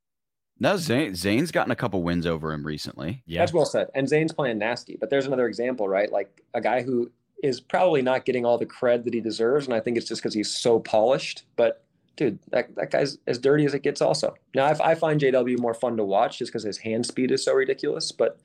no, 0.62 0.76
Zane, 0.76 1.16
Zane's 1.16 1.50
gotten 1.50 1.72
a 1.72 1.76
couple 1.76 2.04
wins 2.04 2.24
over 2.24 2.52
him 2.52 2.64
recently. 2.64 3.24
Yeah, 3.26 3.40
that's 3.40 3.52
well 3.52 3.64
said. 3.64 3.88
And 3.96 4.08
Zane's 4.08 4.32
playing 4.32 4.58
nasty, 4.58 4.96
but 5.00 5.10
there's 5.10 5.26
another 5.26 5.48
example, 5.48 5.88
right? 5.88 6.10
Like 6.10 6.40
a 6.54 6.60
guy 6.60 6.82
who 6.82 7.10
is 7.42 7.60
probably 7.60 8.00
not 8.00 8.24
getting 8.24 8.46
all 8.46 8.58
the 8.58 8.66
cred 8.66 9.02
that 9.02 9.12
he 9.12 9.20
deserves, 9.20 9.66
and 9.66 9.74
I 9.74 9.80
think 9.80 9.96
it's 9.96 10.06
just 10.06 10.22
because 10.22 10.34
he's 10.34 10.56
so 10.56 10.78
polished. 10.78 11.42
But 11.56 11.84
dude, 12.14 12.38
that, 12.50 12.72
that 12.76 12.92
guy's 12.92 13.18
as 13.26 13.38
dirty 13.38 13.64
as 13.64 13.74
it 13.74 13.82
gets. 13.82 14.00
Also, 14.00 14.34
now 14.54 14.66
I, 14.66 14.92
I 14.92 14.94
find 14.94 15.20
JW 15.20 15.58
more 15.58 15.74
fun 15.74 15.96
to 15.96 16.04
watch 16.04 16.38
just 16.38 16.52
because 16.52 16.62
his 16.62 16.78
hand 16.78 17.06
speed 17.06 17.32
is 17.32 17.44
so 17.44 17.54
ridiculous. 17.54 18.12
But 18.12 18.38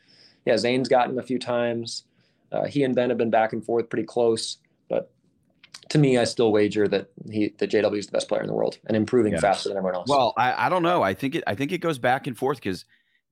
yeah, 0.43 0.57
Zane's 0.57 0.89
gotten 0.89 1.20
a 1.20 1.24
few 1.24 1.38
times. 1.38 2.05
Uh, 2.51 2.65
he 2.65 2.83
and 2.83 2.95
Ben 2.95 3.09
have 3.09 3.17
been 3.17 3.29
back 3.29 3.53
and 3.53 3.65
forth 3.65 3.89
pretty 3.89 4.05
close 4.05 4.57
but 4.89 5.11
to 5.89 5.97
me, 5.97 6.17
I 6.17 6.25
still 6.25 6.51
wager 6.51 6.87
that 6.87 7.09
he 7.31 7.53
that 7.59 7.71
JW 7.71 7.97
is 7.97 8.07
the 8.07 8.11
best 8.11 8.27
player 8.27 8.41
in 8.41 8.47
the 8.47 8.53
world 8.53 8.77
and 8.87 8.97
improving 8.97 9.33
yeah. 9.33 9.39
faster 9.39 9.69
than 9.69 9.77
everyone 9.77 9.95
else. 9.95 10.09
Well, 10.09 10.33
I, 10.37 10.65
I 10.65 10.69
don't 10.69 10.83
know. 10.83 11.01
I 11.01 11.13
think 11.13 11.35
it 11.35 11.43
I 11.47 11.55
think 11.55 11.71
it 11.71 11.79
goes 11.79 11.97
back 11.97 12.27
and 12.27 12.37
forth 12.37 12.57
because 12.57 12.85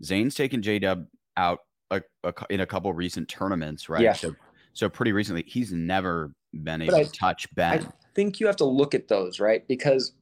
Zane's 0.04 0.36
taken 0.36 0.62
JW 0.62 1.06
out 1.38 1.60
a, 1.92 2.02
a, 2.24 2.34
in 2.50 2.62
a 2.62 2.66
couple 2.66 2.94
recent 2.94 3.28
tournaments, 3.28 3.90
right? 3.90 4.02
Yeah. 4.02 4.14
So 4.14 4.36
so 4.74 4.90
pretty 4.90 5.12
recently, 5.12 5.44
he's 5.48 5.72
never 5.72 6.32
been 6.54 6.82
able 6.82 6.96
I, 6.96 7.04
to 7.04 7.12
touch 7.12 7.54
Ben. 7.56 7.84
I 7.84 7.88
think 8.14 8.40
you 8.40 8.48
have 8.48 8.58
to 8.58 8.66
look 8.66 8.94
at 8.96 9.08
those, 9.08 9.40
right? 9.40 9.68
Because 9.68 10.14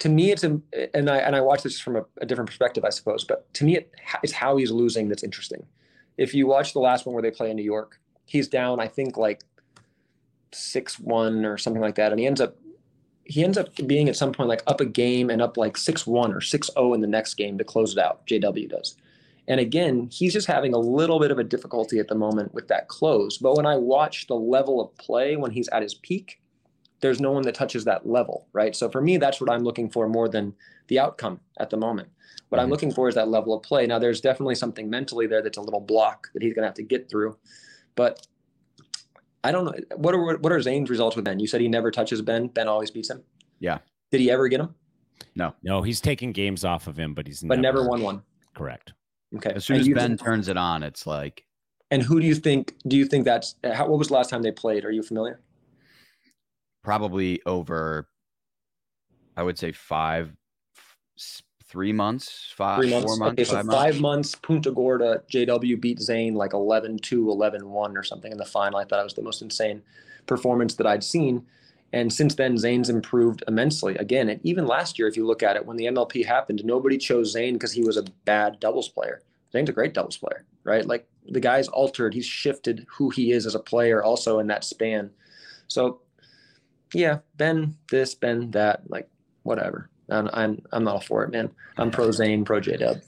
to 0.00 0.08
me, 0.10 0.30
it's 0.30 0.44
a, 0.44 0.60
and 0.94 1.08
I 1.08 1.18
and 1.18 1.34
I 1.34 1.40
watch 1.40 1.62
this 1.62 1.80
from 1.80 1.96
a, 1.96 2.04
a 2.20 2.26
different 2.26 2.48
perspective, 2.48 2.84
I 2.84 2.90
suppose. 2.90 3.24
But 3.24 3.52
to 3.54 3.64
me, 3.64 3.76
it, 3.78 3.92
it's 4.22 4.32
how 4.32 4.56
he's 4.56 4.70
losing 4.70 5.08
that's 5.08 5.22
interesting. 5.22 5.66
If 6.16 6.34
you 6.34 6.46
watch 6.46 6.72
the 6.72 6.80
last 6.80 7.06
one 7.06 7.14
where 7.14 7.22
they 7.22 7.30
play 7.30 7.50
in 7.50 7.56
New 7.56 7.64
York, 7.64 8.00
he's 8.24 8.48
down, 8.48 8.80
I 8.80 8.88
think, 8.88 9.16
like 9.16 9.42
six 10.52 10.98
one 10.98 11.44
or 11.44 11.58
something 11.58 11.82
like 11.82 11.96
that, 11.96 12.12
and 12.12 12.20
he 12.20 12.26
ends 12.26 12.40
up 12.40 12.56
he 13.24 13.42
ends 13.42 13.58
up 13.58 13.68
being 13.86 14.08
at 14.08 14.16
some 14.16 14.32
point 14.32 14.48
like 14.48 14.62
up 14.66 14.80
a 14.80 14.86
game 14.86 15.30
and 15.30 15.42
up 15.42 15.56
like 15.56 15.76
six 15.76 16.06
one 16.06 16.32
or 16.32 16.40
six 16.40 16.68
zero 16.68 16.90
oh 16.90 16.94
in 16.94 17.00
the 17.00 17.06
next 17.06 17.34
game 17.34 17.58
to 17.58 17.64
close 17.64 17.92
it 17.92 17.98
out. 17.98 18.26
JW 18.26 18.68
does, 18.68 18.96
and 19.48 19.60
again 19.60 20.08
he's 20.12 20.32
just 20.32 20.46
having 20.46 20.74
a 20.74 20.78
little 20.78 21.20
bit 21.20 21.30
of 21.30 21.38
a 21.38 21.44
difficulty 21.44 21.98
at 21.98 22.08
the 22.08 22.14
moment 22.14 22.54
with 22.54 22.68
that 22.68 22.88
close. 22.88 23.38
But 23.38 23.56
when 23.56 23.66
I 23.66 23.76
watch 23.76 24.26
the 24.26 24.36
level 24.36 24.80
of 24.80 24.96
play 24.96 25.36
when 25.36 25.50
he's 25.50 25.68
at 25.68 25.82
his 25.82 25.94
peak, 25.94 26.40
there's 27.00 27.20
no 27.20 27.30
one 27.30 27.42
that 27.42 27.54
touches 27.54 27.84
that 27.84 28.06
level, 28.06 28.48
right? 28.52 28.74
So 28.74 28.88
for 28.88 29.00
me, 29.00 29.16
that's 29.16 29.40
what 29.40 29.50
I'm 29.50 29.62
looking 29.62 29.90
for 29.90 30.08
more 30.08 30.28
than 30.28 30.54
the 30.88 30.98
outcome 30.98 31.40
at 31.58 31.70
the 31.70 31.76
moment. 31.76 32.08
What 32.48 32.58
mm-hmm. 32.58 32.64
I'm 32.64 32.70
looking 32.70 32.92
for 32.92 33.08
is 33.08 33.14
that 33.16 33.28
level 33.28 33.54
of 33.54 33.62
play. 33.62 33.86
Now, 33.86 33.98
there's 33.98 34.20
definitely 34.20 34.54
something 34.54 34.88
mentally 34.88 35.26
there 35.26 35.42
that's 35.42 35.58
a 35.58 35.62
little 35.62 35.80
block 35.80 36.28
that 36.32 36.42
he's 36.42 36.54
going 36.54 36.62
to 36.62 36.68
have 36.68 36.74
to 36.74 36.82
get 36.82 37.10
through. 37.10 37.36
But 37.96 38.26
I 39.44 39.52
don't 39.52 39.64
know 39.64 39.74
what 39.96 40.14
are 40.14 40.36
what 40.38 40.52
are 40.52 40.60
Zane's 40.60 40.90
results 40.90 41.16
with 41.16 41.24
Ben. 41.24 41.38
You 41.38 41.46
said 41.46 41.60
he 41.60 41.68
never 41.68 41.90
touches 41.90 42.22
Ben. 42.22 42.48
Ben 42.48 42.68
always 42.68 42.90
beats 42.90 43.10
him. 43.10 43.22
Yeah. 43.60 43.78
Did 44.10 44.20
he 44.20 44.30
ever 44.30 44.48
get 44.48 44.60
him? 44.60 44.74
No. 45.34 45.54
No, 45.62 45.82
he's 45.82 46.00
taking 46.00 46.32
games 46.32 46.64
off 46.64 46.86
of 46.86 46.98
him, 46.98 47.14
but 47.14 47.26
he's 47.26 47.42
but 47.42 47.58
never, 47.58 47.78
never 47.78 47.88
won 47.88 48.02
one. 48.02 48.22
Correct. 48.54 48.92
Okay. 49.36 49.52
As 49.54 49.64
soon 49.64 49.76
and 49.76 49.88
as 49.88 49.94
Ben 49.94 50.10
think, 50.10 50.22
turns 50.22 50.48
it 50.48 50.56
on, 50.56 50.82
it's 50.82 51.06
like. 51.06 51.44
And 51.90 52.02
who 52.02 52.20
do 52.20 52.26
you 52.26 52.34
think? 52.34 52.74
Do 52.88 52.96
you 52.96 53.06
think 53.06 53.24
that's 53.24 53.54
how, 53.64 53.86
what 53.86 53.98
was 53.98 54.08
the 54.08 54.14
last 54.14 54.30
time 54.30 54.42
they 54.42 54.52
played? 54.52 54.84
Are 54.84 54.90
you 54.90 55.02
familiar? 55.02 55.40
Probably 56.86 57.42
over. 57.46 58.06
I 59.36 59.42
would 59.42 59.58
say 59.58 59.72
five, 59.72 60.30
three 61.64 61.92
months, 61.92 62.52
five, 62.56 62.80
Three 62.80 62.90
months. 62.90 63.04
four 63.06 63.16
months, 63.16 63.32
okay, 63.32 63.44
so 63.44 63.56
five, 63.56 63.66
five, 63.66 63.72
months. 63.72 64.00
months. 64.00 64.34
Punta 64.36 64.70
Gorda, 64.70 65.20
JW 65.28 65.80
beat 65.80 65.98
Zane 65.98 66.36
like 66.36 66.52
11 66.52 67.00
2, 67.00 67.28
11 67.28 67.68
1 67.68 67.96
or 67.96 68.04
something 68.04 68.30
in 68.30 68.38
the 68.38 68.44
final. 68.44 68.78
I 68.78 68.84
thought 68.84 69.00
it 69.00 69.04
was 69.04 69.14
the 69.14 69.22
most 69.22 69.42
insane 69.42 69.82
performance 70.26 70.76
that 70.76 70.86
I'd 70.86 71.02
seen. 71.02 71.44
And 71.92 72.12
since 72.12 72.36
then, 72.36 72.56
Zane's 72.56 72.88
improved 72.88 73.42
immensely. 73.48 73.96
Again, 73.96 74.28
and 74.28 74.40
even 74.44 74.64
last 74.64 74.96
year, 74.96 75.08
if 75.08 75.16
you 75.16 75.26
look 75.26 75.42
at 75.42 75.56
it, 75.56 75.66
when 75.66 75.76
the 75.76 75.86
MLP 75.86 76.24
happened, 76.24 76.64
nobody 76.64 76.98
chose 76.98 77.32
Zane 77.32 77.54
because 77.54 77.72
he 77.72 77.82
was 77.82 77.96
a 77.96 78.04
bad 78.24 78.60
doubles 78.60 78.88
player. 78.88 79.22
Zane's 79.52 79.70
a 79.70 79.72
great 79.72 79.92
doubles 79.92 80.18
player, 80.18 80.44
right? 80.62 80.86
Like 80.86 81.08
the 81.28 81.40
guy's 81.40 81.66
altered, 81.66 82.14
he's 82.14 82.26
shifted 82.26 82.86
who 82.88 83.10
he 83.10 83.32
is 83.32 83.44
as 83.44 83.56
a 83.56 83.60
player 83.60 84.04
also 84.04 84.38
in 84.38 84.46
that 84.46 84.62
span. 84.62 85.10
So, 85.66 86.02
yeah, 86.94 87.18
Ben 87.36 87.76
this, 87.90 88.14
Ben 88.14 88.50
that, 88.52 88.88
like 88.88 89.08
whatever. 89.42 89.90
I'm 90.08 90.28
I'm, 90.32 90.62
I'm 90.72 90.84
not 90.84 90.94
all 90.94 91.00
for 91.00 91.24
it, 91.24 91.30
man. 91.30 91.50
I'm 91.78 91.90
pro 91.90 92.10
Zane, 92.10 92.44
pro 92.44 92.60
J 92.60 92.76
Dub. 92.76 92.98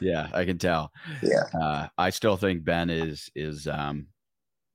Yeah, 0.00 0.28
I 0.32 0.44
can 0.44 0.58
tell. 0.58 0.92
Yeah. 1.22 1.44
Uh, 1.58 1.88
I 1.96 2.10
still 2.10 2.36
think 2.36 2.64
Ben 2.64 2.90
is 2.90 3.30
is 3.34 3.66
um, 3.68 4.06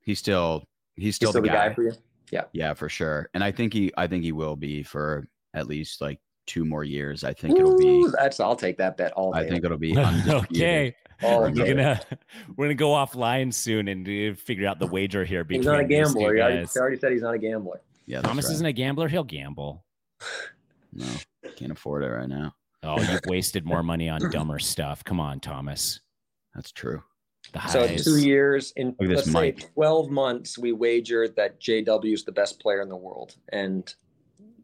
he's 0.02 0.20
still 0.20 0.64
he's 0.96 1.16
still, 1.16 1.32
Still 1.32 1.42
the, 1.42 1.50
guy. 1.50 1.74
for 1.74 1.84
you. 1.84 1.94
Yeah, 2.32 2.44
yeah, 2.54 2.74
for 2.74 2.90
sure. 2.90 3.30
And 3.34 3.44
I 3.44 3.52
think 3.52 3.74
he 3.74 3.92
I 3.98 4.08
think 4.08 4.24
he 4.24 4.32
will 4.32 4.56
be 4.56 4.84
for 4.84 5.28
at 5.54 5.68
least 5.68 6.02
like 6.02 6.20
two 6.48 6.66
more 6.66 6.84
years. 6.84 7.24
I 7.24 7.34
think 7.34 7.58
it'll 7.58 7.78
be. 7.78 8.06
That's 8.18 8.40
I'll 8.40 8.56
take 8.56 8.78
that 8.78 8.98
bet 8.98 9.12
all 9.14 9.34
day. 9.34 9.40
I 9.40 9.50
think 9.50 9.66
it'll 9.66 9.78
be 9.78 9.98
okay. 10.28 10.96
all 11.24 11.42
We're 11.42 11.52
We're 11.52 11.68
gonna 11.68 12.02
we're 12.56 12.66
gonna 12.66 12.76
go 12.76 12.90
offline 12.90 13.54
soon 13.54 13.88
and 13.88 14.08
uh, 14.08 14.36
figure 14.36 14.68
out 14.68 14.80
the 14.80 14.88
wager 14.88 15.24
here 15.24 15.44
between 15.44 15.62
He's 15.62 15.68
not 15.68 15.80
a 15.80 15.86
gambler. 15.86 16.36
He 16.36 16.42
already, 16.42 16.66
he 16.66 16.80
already 16.80 17.00
said 17.00 17.12
he's 17.12 17.22
not 17.22 17.36
a 17.36 17.40
gambler. 17.40 17.82
Yeah, 18.06 18.22
Thomas 18.22 18.46
right. 18.46 18.54
isn't 18.54 18.66
a 18.66 18.74
gambler. 18.74 19.08
He'll 19.08 19.24
gamble. 19.24 19.84
No, 20.98 21.06
can't 21.58 21.74
afford 21.74 22.06
it 22.06 22.08
right 22.08 22.30
now. 22.30 22.56
Oh, 22.82 22.98
you've 23.02 23.20
wasted 23.28 23.66
more 23.66 23.84
money 23.84 24.08
on 24.08 24.32
dumber 24.32 24.60
stuff. 24.60 25.04
Come 25.04 25.20
on, 25.20 25.42
Thomas. 25.42 26.00
That's 26.54 26.72
true. 26.72 27.04
The 27.52 27.68
So 27.68 27.86
two 27.98 28.16
years, 28.18 28.72
in 28.78 28.96
Look 28.98 29.02
at 29.02 29.08
this 29.10 29.28
let's 29.28 29.58
say 29.60 29.68
12 29.74 30.10
months, 30.10 30.58
we 30.58 30.72
wagered 30.72 31.36
that 31.36 31.60
JW 31.60 32.14
is 32.14 32.24
the 32.24 32.32
best 32.32 32.62
player 32.62 32.82
in 32.82 32.88
the 32.88 32.96
world 32.96 33.36
and 33.50 33.94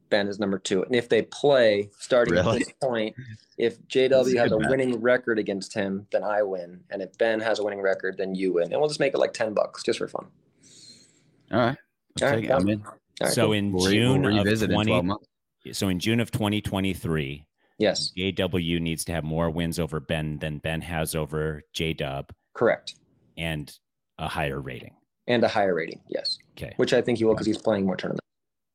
Ben 0.09 0.29
is 0.29 0.39
number 0.39 0.57
two. 0.57 0.83
And 0.83 0.95
if 0.95 1.09
they 1.09 1.23
play 1.23 1.89
starting 1.99 2.35
Really? 2.35 2.61
at 2.61 2.65
this 2.65 2.73
point, 2.81 3.13
if 3.57 3.81
JW 3.87 4.37
has 4.37 4.53
a 4.53 4.57
bet. 4.57 4.69
winning 4.69 5.01
record 5.01 5.37
against 5.37 5.73
him, 5.73 6.07
then 6.13 6.23
I 6.23 6.43
win. 6.43 6.81
And 6.91 7.01
if 7.01 7.17
Ben 7.17 7.41
has 7.41 7.59
a 7.59 7.63
winning 7.63 7.81
record, 7.81 8.15
then 8.17 8.35
you 8.35 8.53
win. 8.53 8.71
And 8.71 8.79
we'll 8.79 8.87
just 8.89 9.01
make 9.01 9.13
it 9.13 9.17
like 9.19 9.33
10 9.33 9.53
bucks 9.53 9.83
just 9.83 9.99
for 9.99 10.07
fun. 10.07 10.27
All 11.51 11.59
right. 11.59 11.77
All 12.21 12.29
right. 12.29 12.49
I'm 12.51 12.69
in. 12.69 12.83
All 13.20 13.28
right, 13.28 13.34
so 13.34 13.45
cool. 13.47 13.53
in 13.53 13.72
We'll, 13.72 13.86
re- 13.88 13.91
June 13.93 14.22
we'll 14.22 14.39
of 14.39 14.45
revisit 14.45 14.70
in 14.72 14.84
12 14.86 15.05
20 15.05 15.74
so 15.74 15.89
in 15.89 15.99
June 15.99 16.20
of 16.20 16.32
2023, 16.32 17.45
yes, 17.78 18.12
JW 18.18 18.80
needs 18.82 19.03
to 19.05 19.12
have 19.12 19.24
more 19.24 19.49
wins 19.49 19.78
over 19.80 19.99
Ben 19.99 20.39
than 20.39 20.57
Ben 20.57 20.82
has 20.82 21.14
over 21.14 21.62
J 21.74 21.93
Dub 21.93 22.32
correct. 22.55 22.95
and 23.38 23.72
a 24.18 24.28
higher 24.28 24.59
rating. 24.59 24.95
And 25.28 25.43
a 25.43 25.47
higher 25.47 25.76
rating. 25.76 26.01
Yes. 26.09 26.38
Okay. 26.57 26.74
which 26.78 26.93
I 26.93 27.01
think 27.01 27.20
he 27.20 27.26
will 27.26 27.34
because 27.36 27.45
he's 27.45 27.57
playing 27.59 27.86
more 27.86 27.95
tournaments. 27.95 28.22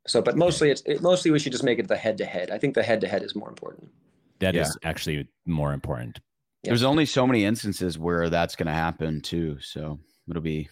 So, 0.06 0.22
but 0.22 0.36
mostly 0.36 0.70
it's 0.70 0.82
it, 0.86 1.02
mostly 1.02 1.32
we 1.32 1.40
should 1.40 1.50
just 1.52 1.64
make 1.64 1.80
it 1.80 1.88
the 1.88 1.96
head 1.96 2.16
to 2.18 2.24
head. 2.24 2.50
I 2.52 2.58
think 2.58 2.74
the 2.74 2.82
head 2.84 3.00
to 3.00 3.08
head 3.08 3.24
is 3.24 3.34
more 3.34 3.48
important. 3.48 3.90
That 4.38 4.54
is 4.54 4.78
Yeah. 4.82 4.88
actually 4.88 5.28
more 5.44 5.72
important. 5.72 6.20
Yeah. 6.62 6.70
There's 6.70 6.84
only 6.84 7.04
so 7.06 7.26
many 7.26 7.44
instances 7.44 7.98
where 7.98 8.30
that's 8.30 8.54
going 8.54 8.66
to 8.68 8.72
happen 8.72 9.20
too. 9.22 9.58
So 9.60 9.98
it'll 10.30 10.40
be 10.42 10.68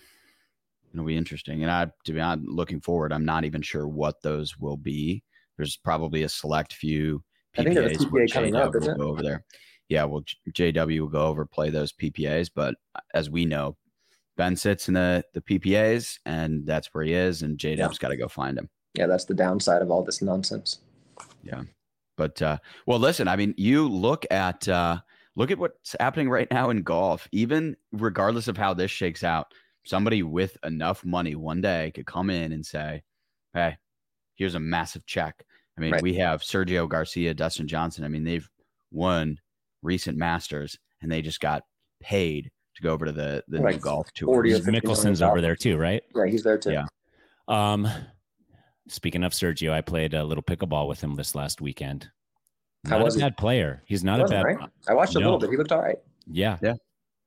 it'll 0.95 1.07
be 1.07 1.17
interesting. 1.17 1.63
And 1.63 1.71
I 1.71 1.87
to 2.05 2.13
be 2.13 2.21
honest, 2.21 2.49
looking 2.49 2.81
forward, 2.81 3.13
I'm 3.13 3.25
not 3.25 3.45
even 3.45 3.63
sure 3.63 3.87
what 3.87 4.23
those 4.23 4.59
will 4.59 4.77
be. 4.77 5.23
There's 5.57 5.77
probably 5.77 6.23
a 6.23 6.29
select 6.29 6.73
few 6.73 7.23
I 7.57 7.65
think 7.65 7.79
PPAs 7.79 7.97
PPA 7.97 8.33
coming 8.33 8.57
up, 8.57 8.75
will 8.75 8.81
go 8.81 9.09
over 9.09 9.23
there. 9.23 9.45
Yeah, 9.89 10.05
well, 10.05 10.25
JW 10.51 11.01
will 11.01 11.09
go 11.09 11.27
over 11.27 11.45
play 11.45 11.71
those 11.71 11.93
PPAs, 11.93 12.51
but 12.55 12.75
as 13.13 13.31
we 13.31 13.45
know, 13.45 13.77
Ben 14.37 14.57
sits 14.57 14.89
in 14.89 14.95
the 14.95 15.25
the 15.35 15.41
PPAs, 15.41 16.19
and 16.27 16.67
that's 16.67 16.89
where 16.93 17.05
he 17.05 17.13
is, 17.13 17.43
and 17.43 17.59
J 17.59 17.77
Dub's 17.77 17.99
got 17.99 18.09
to 18.09 18.17
go 18.17 18.29
find 18.29 18.59
him. 18.59 18.69
Yeah, 18.95 19.07
that's 19.07 19.25
the 19.25 19.35
downside 19.35 19.83
of 19.83 19.91
all 19.91 20.03
this 20.03 20.23
nonsense. 20.23 20.81
Yeah, 21.43 21.63
but 22.17 22.41
uh, 22.43 22.59
well, 22.87 22.99
listen, 22.99 23.29
I 23.29 23.37
mean, 23.37 23.55
you 23.57 23.89
look 23.89 24.27
at 24.31 24.67
uh, 24.69 24.99
look 25.37 25.51
at 25.51 25.59
what's 25.59 25.95
happening 26.01 26.31
right 26.31 26.51
now 26.51 26.71
in 26.71 26.83
golf. 26.83 27.29
Even 27.31 27.77
regardless 27.93 28.49
of 28.49 28.57
how 28.57 28.75
this 28.75 28.91
shakes 28.91 29.23
out, 29.23 29.53
somebody 29.85 30.23
with 30.23 30.57
enough 30.65 31.05
money 31.05 31.35
one 31.35 31.61
day 31.61 31.93
could 31.95 32.07
come 32.07 32.31
in 32.31 32.53
and 32.53 32.65
say, 32.65 33.03
"Hey, 33.53 33.77
here's 34.35 34.55
a 34.55 34.61
massive 34.61 35.07
check." 35.07 35.45
I 35.77 35.81
mean, 35.81 35.93
Right. 35.93 36.03
we 36.03 36.15
have 36.15 36.43
Sergio 36.43 36.89
Garcia, 36.89 37.35
Dustin 37.35 37.67
Johnson. 37.69 38.05
I 38.05 38.09
mean, 38.09 38.25
they've 38.25 38.49
won 38.91 39.41
recent 39.83 40.17
Masters, 40.17 40.79
and 41.03 41.11
they 41.11 41.21
just 41.23 41.41
got 41.41 41.65
paid 42.01 42.51
to 42.77 42.83
go 42.83 42.93
over 42.93 43.05
to 43.07 43.13
the 43.13 43.45
the 43.49 43.61
new 43.61 43.79
golf 43.79 44.13
tour. 44.13 44.27
40 44.27 44.53
or 44.53 44.55
50 44.57 44.71
million 44.71 44.83
Mickelson's 44.83 45.23
over 45.23 45.41
there 45.41 45.57
too, 45.57 45.77
right? 45.77 46.03
Yeah, 46.15 46.27
he's 46.27 46.43
there 46.43 46.59
too. 46.59 46.73
Yeah. 46.73 46.87
Um, 47.49 47.89
speaking 48.89 49.25
of 49.25 49.33
Sergio, 49.33 49.71
I 49.71 49.81
played 49.81 50.15
a 50.15 50.25
little 50.25 50.43
pickleball 50.45 50.89
with 50.89 51.01
him 51.03 51.15
this 51.17 51.35
last 51.35 51.61
weekend. 51.61 52.11
How 52.87 53.03
was 53.03 53.17
a 53.17 53.25
he? 53.27 53.31
player. 53.33 53.83
He's 53.87 54.05
not 54.05 54.19
He 54.19 54.25
a 54.25 54.29
bad. 54.29 54.45
right? 54.45 54.59
I 54.89 54.95
watched 54.95 55.15
a 55.15 55.19
little 55.19 55.39
bit. 55.39 55.51
He 55.51 55.57
looked 55.57 55.73
all 55.73 55.81
right. 55.81 55.97
Yeah, 56.27 56.59
Yeah. 56.63 56.75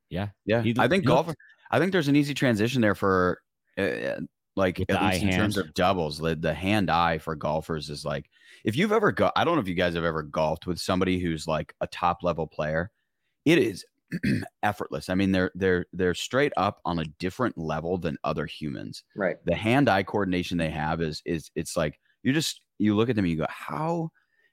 yeah. 0.10 0.30
Yeah, 0.46 0.62
He- 0.62 0.76
I 0.78 0.88
think 0.88 1.04
he 1.04 1.08
golf. 1.08 1.34
Looked- 1.70 1.76
I 1.76 1.80
think 1.80 1.92
there's 1.92 2.08
an 2.08 2.16
easy 2.16 2.34
transition 2.34 2.82
there 2.82 2.96
for, 2.96 3.42
uh, 3.78 4.22
like 4.56 4.80
With 4.80 4.90
at 4.90 5.02
least 5.04 5.24
eye 5.24 5.28
in 5.28 5.38
terms 5.38 5.58
of 5.58 5.74
doubles. 5.74 6.18
The, 6.18 6.36
the 6.36 6.54
hand 6.54 6.90
eye 6.90 7.18
for 7.20 7.36
golfers 7.36 7.90
is 7.90 8.04
like 8.06 8.30
if 8.66 8.76
you've 8.76 8.92
ever 8.92 9.12
go. 9.12 9.32
I 9.36 9.44
don't 9.44 9.56
know 9.56 9.62
if 9.62 9.68
you 9.68 9.76
guys 9.76 9.94
have 9.94 10.04
ever 10.04 10.24
golfed 10.24 10.66
with 10.66 10.80
somebody 10.80 11.20
who's 11.20 11.48
like 11.48 11.74
a 11.82 11.88
top 11.88 12.24
level 12.24 12.48
player. 12.48 12.90
It 13.46 13.60
is 13.60 13.86
effortless. 14.64 15.10
I 15.10 15.16
mean, 15.16 15.32
they're 15.32 15.52
they're 15.56 15.86
they're 15.94 16.14
straight 16.16 16.54
up 16.58 16.80
on 16.86 17.00
a 17.00 17.06
different 17.20 17.58
level 17.58 17.98
than 17.98 18.18
other 18.24 18.46
humans. 18.46 19.04
Right. 19.16 19.36
The 19.46 19.56
hand 19.56 19.90
eye 19.90 20.04
coordination 20.04 20.58
they 20.58 20.70
have 20.72 21.02
is 21.02 21.22
is 21.26 21.52
it's 21.56 21.78
like 21.78 22.00
you 22.24 22.34
just 22.34 22.62
you 22.80 22.96
look 22.96 23.10
at 23.10 23.16
them 23.16 23.26
and 23.26 23.32
you 23.32 23.38
go 23.38 23.46
how, 23.50 24.10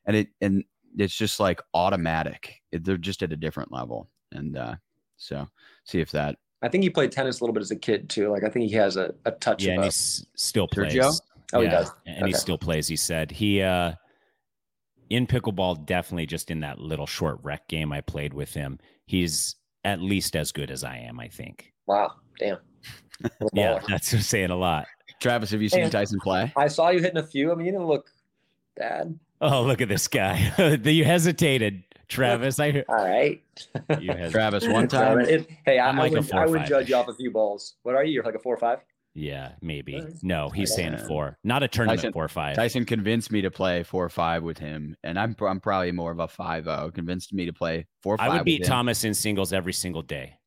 and 0.07 0.17
it 0.17 0.29
and 0.41 0.65
it's 0.99 1.17
just 1.17 1.41
like 1.41 1.61
automatic. 1.73 2.61
It- 2.73 2.85
they're 2.85 2.97
just 2.99 3.23
at 3.23 3.33
a 3.33 3.37
different 3.37 3.73
level, 3.73 4.11
and 4.33 4.57
uh, 4.57 4.75
so 5.17 5.49
see 5.85 6.01
if 6.01 6.11
that 6.11 6.37
I 6.65 6.69
think 6.69 6.83
he 6.83 6.91
played 6.91 7.13
tennis 7.13 7.41
a 7.41 7.45
little 7.45 7.53
bit 7.53 7.61
as 7.61 7.71
a 7.71 7.77
kid 7.77 8.09
too. 8.09 8.31
Like 8.31 8.43
I 8.43 8.49
think 8.49 8.71
he 8.71 8.77
has 8.77 8.97
a, 8.97 9.15
a 9.27 9.33
touch 9.33 9.63
Yeah, 9.65 9.73
of 9.73 9.75
and 9.77 9.83
a, 9.85 9.87
he 9.87 9.93
still 10.35 10.67
plays. 10.67 10.95
Sergio? 10.95 11.21
Oh, 11.53 11.61
he 11.61 11.69
does? 11.69 11.91
And 12.07 12.27
he 12.27 12.33
still 12.33 12.57
plays. 12.59 12.89
He 12.89 12.97
said 12.97 13.31
he 13.31 13.61
uh 13.61 13.93
in 15.11 15.27
pickleball, 15.27 15.85
definitely 15.85 16.27
just 16.27 16.51
in 16.51 16.61
that 16.61 16.79
little 16.79 17.07
short 17.07 17.39
rec 17.43 17.69
game 17.69 17.93
I 17.93 18.01
played 18.01 18.33
with 18.33 18.55
him. 18.55 18.79
He's 19.07 19.57
at 19.85 20.01
least 20.01 20.35
as 20.35 20.51
good 20.53 20.71
as 20.71 20.83
I 20.83 20.97
am. 20.97 21.21
I 21.21 21.29
think. 21.29 21.73
wow, 21.87 22.13
damn. 22.39 22.59
Yeah, 23.53 23.81
that's 23.87 24.09
saying 24.27 24.51
a 24.51 24.57
lot. 24.57 24.87
Travis, 25.21 25.51
have 25.51 25.63
you 25.63 25.69
seen 25.69 25.85
Hey. 25.85 25.91
Tyson 25.91 26.19
play? 26.21 26.53
I 26.57 26.67
saw 26.67 26.89
you 26.89 27.01
hitting 27.01 27.19
a 27.19 27.23
few. 27.27 27.53
I 27.53 27.55
mean, 27.55 27.67
you 27.67 27.73
didn't 27.73 27.87
look 27.87 28.11
bad. 28.77 29.17
Oh, 29.41 29.63
look 29.63 29.81
at 29.81 29.89
this 29.89 30.09
guy. 30.09 30.53
you 30.85 31.05
hesitated, 31.05 31.85
Travis. 32.09 32.59
I 32.61 32.85
All 32.89 32.95
right. 32.97 33.43
you 34.01 34.09
hesitated. 34.09 34.31
Travis, 34.33 34.69
one 34.69 34.89
So, 34.89 34.99
time. 34.99 35.21
it- 35.21 35.49
hey, 35.65 35.79
I, 35.79 35.89
I'm 35.89 35.99
I 35.99 36.03
like 36.03 36.13
a 36.13 36.17
would, 36.17 36.29
four 36.29 36.41
I 36.41 36.47
would 36.47 36.61
five. 36.61 36.69
judge 36.69 36.89
you 36.89 36.97
off 36.97 37.09
a 37.09 37.15
few 37.15 37.31
balls. 37.31 37.75
What 37.83 37.95
are 37.95 38.05
you? 38.05 38.13
You're 38.13 38.25
like 38.25 38.35
a 38.35 38.39
four 38.39 38.55
or 38.55 38.59
five? 38.59 38.79
Yeah, 39.17 39.53
maybe. 39.63 40.05
No, 40.23 40.49
he's 40.49 40.75
saying 40.75 40.95
a 40.95 40.99
four. 40.99 41.39
Not 41.45 41.63
a 41.63 41.69
tournament 41.69 42.01
Tyson- 42.01 42.13
four 42.13 42.25
or 42.25 42.29
five. 42.29 42.57
Tyson 42.57 42.85
convinced 42.85 43.31
me 43.31 43.43
to 43.43 43.51
play 43.51 43.85
four 43.85 44.05
or 44.05 44.09
five 44.09 44.43
with 44.43 44.59
him, 44.59 44.97
and 45.05 45.17
I'm 45.19 45.37
I'm 45.41 45.61
probably 45.61 45.93
more 45.93 46.11
of 46.11 46.19
a 46.19 46.27
five 46.27 46.65
zero. 46.65 46.91
Convinced 46.93 47.33
me 47.33 47.47
to 47.47 47.53
play 47.53 47.87
four 48.03 48.15
or 48.15 48.21
I 48.21 48.29
would 48.29 48.45
beat 48.45 48.61
with 48.63 48.69
him. 48.69 48.73
Thomas 48.73 49.05
in 49.05 49.15
singles 49.15 49.53
every 49.53 49.73
single 49.73 50.03
day. 50.03 50.39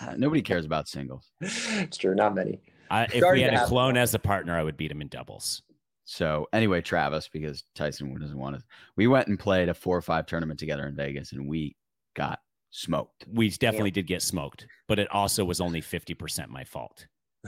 Uh, 0.00 0.14
Nobody 0.16 0.40
cares 0.40 0.64
about 0.64 0.86
singles. 0.88 1.30
it's 1.40 1.96
true. 1.96 2.14
Not 2.14 2.34
many. 2.34 2.60
I, 2.90 3.04
if 3.04 3.14
Starting 3.16 3.44
we 3.44 3.50
had 3.50 3.54
a 3.62 3.66
clone 3.66 3.96
as 3.96 4.14
a 4.14 4.18
partner, 4.20 4.56
I 4.56 4.62
would 4.62 4.76
beat 4.76 4.90
him 4.92 5.00
in 5.02 5.08
doubles. 5.08 5.62
So 6.10 6.48
anyway, 6.52 6.80
Travis, 6.80 7.28
because 7.28 7.62
Tyson 7.76 8.12
doesn't 8.18 8.36
want 8.36 8.56
to, 8.56 8.64
we 8.96 9.06
went 9.06 9.28
and 9.28 9.38
played 9.38 9.68
a 9.68 9.74
four 9.74 9.96
or 9.96 10.02
five 10.02 10.26
tournament 10.26 10.58
together 10.58 10.88
in 10.88 10.96
Vegas, 10.96 11.30
and 11.30 11.48
we 11.48 11.76
got 12.16 12.40
smoked. 12.70 13.26
We 13.32 13.48
definitely 13.50 13.92
did 13.92 14.08
get 14.08 14.20
smoked, 14.20 14.66
but 14.88 14.98
it 14.98 15.08
also 15.12 15.44
was 15.44 15.60
only 15.60 15.80
50% 15.80 16.48
my 16.48 16.64
fault. 16.64 17.06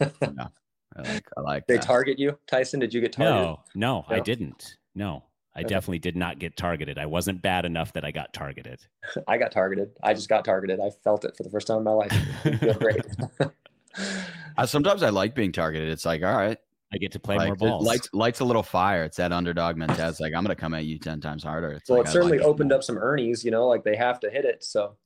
I 0.00 1.02
like 1.02 1.22
I 1.36 1.40
like 1.42 1.66
they 1.66 1.74
that. 1.76 1.82
target 1.82 2.18
you, 2.18 2.38
Tyson? 2.46 2.80
Did 2.80 2.94
you 2.94 3.02
get 3.02 3.12
targeted? 3.12 3.42
No, 3.42 3.60
no, 3.74 4.06
I 4.08 4.20
didn't. 4.20 4.78
No, 4.94 5.24
I 5.54 5.60
Okay. 5.60 5.68
definitely 5.68 5.98
did 5.98 6.16
not 6.16 6.38
get 6.38 6.56
targeted. 6.56 6.96
I 6.96 7.04
wasn't 7.04 7.42
bad 7.42 7.66
enough 7.66 7.92
that 7.92 8.06
I 8.06 8.10
got 8.10 8.32
targeted. 8.32 8.80
I 9.28 9.36
got 9.36 9.52
targeted. 9.52 9.90
I 10.02 10.14
just 10.14 10.30
got 10.30 10.46
targeted. 10.46 10.80
I 10.80 10.88
felt 11.04 11.26
it 11.26 11.36
for 11.36 11.42
the 11.42 11.50
first 11.50 11.66
time 11.66 11.76
in 11.76 11.84
my 11.84 11.92
life. 11.92 12.12
Feel 12.58 12.72
great. 12.72 13.04
Sometimes 14.64 15.02
I 15.02 15.10
like 15.10 15.34
being 15.34 15.52
targeted. 15.52 15.90
It's 15.90 16.06
like, 16.06 16.22
all 16.22 16.34
right, 16.34 16.56
I 16.92 16.98
get 16.98 17.12
to 17.12 17.18
play 17.18 17.36
like, 17.36 17.48
more 17.48 17.56
balls. 17.56 17.84
lights 17.86 18.08
lights 18.12 18.40
a 18.40 18.44
little 18.44 18.62
fire. 18.62 19.04
It's 19.04 19.16
that 19.16 19.32
underdog 19.32 19.76
mentality. 19.76 20.04
It's 20.08 20.20
like 20.20 20.34
I'm 20.34 20.42
gonna 20.44 20.54
come 20.54 20.72
at 20.74 20.84
you 20.84 20.98
ten 20.98 21.20
times 21.20 21.42
harder. 21.42 21.72
It's 21.72 21.88
well, 21.90 21.98
like, 21.98 22.08
it 22.08 22.12
certainly 22.12 22.38
like 22.38 22.46
opened 22.46 22.72
up 22.72 22.82
some 22.84 22.96
earnings. 22.98 23.44
You 23.44 23.50
know, 23.50 23.66
like 23.66 23.82
they 23.84 23.96
have 23.96 24.20
to 24.20 24.30
hit 24.30 24.44
it. 24.44 24.62
So 24.62 24.96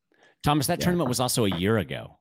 Thomas, 0.42 0.66
that 0.66 0.78
Yeah. 0.78 0.84
tournament 0.84 1.08
was 1.08 1.20
also 1.20 1.44
a 1.46 1.50
year 1.56 1.78
ago. 1.78 2.18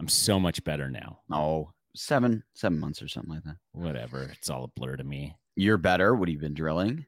I'm 0.00 0.08
so 0.08 0.38
much 0.38 0.62
better 0.64 0.90
now. 0.90 1.20
Oh, 1.30 1.70
seven 1.96 2.42
seven 2.54 2.78
months 2.80 3.00
or 3.00 3.08
something 3.08 3.32
like 3.34 3.44
that. 3.44 3.56
Whatever. 3.72 4.24
It's 4.24 4.50
all 4.50 4.64
a 4.64 4.68
blur 4.68 4.96
to 4.96 5.04
me. 5.04 5.36
You're 5.56 5.78
better. 5.78 6.14
What 6.14 6.28
have 6.28 6.34
you 6.34 6.40
been 6.40 6.54
drilling? 6.54 7.06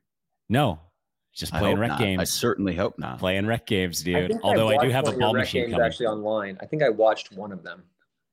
No, 0.49 0.79
Just 1.35 1.53
playing 1.53 1.79
rec 1.79 1.91
not. 1.91 2.01
I 2.01 2.25
certainly 2.25 2.75
hope 2.75 2.99
not. 2.99 3.19
Playing 3.19 3.47
rec 3.47 3.67
games, 3.67 4.03
dude. 4.03 4.31
think 4.31 4.41
Although 4.45 4.69
I, 4.69 4.85
do 4.87 4.91
have 4.91 5.05
a 5.05 5.11
one 5.11 5.15
of 5.15 5.21
your 5.21 5.27
ball 5.27 5.35
rec 5.35 5.43
machine 5.43 5.63
games 5.65 5.73
coming. 5.73 5.87
actually 5.87 6.07
online. 6.07 6.57
I 6.63 6.67
think 6.67 6.83
I 6.83 6.89
watched 6.89 7.33
one 7.33 7.51
of 7.53 7.63
them. 7.65 7.83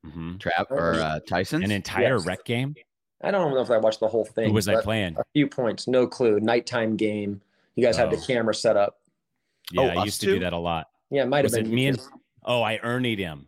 Mhm. 0.05 0.39
Trap 0.39 0.67
or 0.69 0.93
uh, 0.93 1.19
Tyson's? 1.27 1.63
An 1.63 1.71
entire 1.71 2.17
Yes. 2.17 2.25
rec 2.27 2.45
game. 2.45 2.75
I 3.23 3.31
don't 3.31 3.53
know 3.53 3.61
if 3.61 3.69
I 3.71 3.77
watched 3.77 3.99
the 4.01 4.07
whole 4.07 4.25
thing. 4.25 4.47
Who 4.49 4.53
was 4.53 4.67
I 4.67 4.81
playing? 4.81 5.15
A 5.17 5.23
few 5.33 5.47
points, 5.47 5.87
no 5.87 6.05
clue. 6.05 6.39
Nighttime 6.39 6.97
game. 6.97 7.41
You 7.75 7.83
guys 7.83 7.95
had 7.97 8.11
the 8.11 8.17
Oh. 8.17 8.25
camera 8.27 8.53
set 8.53 8.75
up. 8.77 8.99
Yeah, 9.71 9.81
Oh, 9.81 9.87
I 9.99 10.03
used 10.03 10.19
to 10.21 10.27
two? 10.27 10.33
do 10.35 10.39
that 10.41 10.53
a 10.53 10.57
lot. 10.57 10.87
Yeah, 11.09 11.23
it 11.23 11.27
might 11.29 11.37
have 11.37 11.45
Was 11.45 11.53
it 11.55 11.63
been 11.63 11.73
me 11.75 11.87
and? 11.87 11.99
Oh, 12.43 12.61
I 12.61 12.79
earned 12.83 13.05
him, 13.05 13.47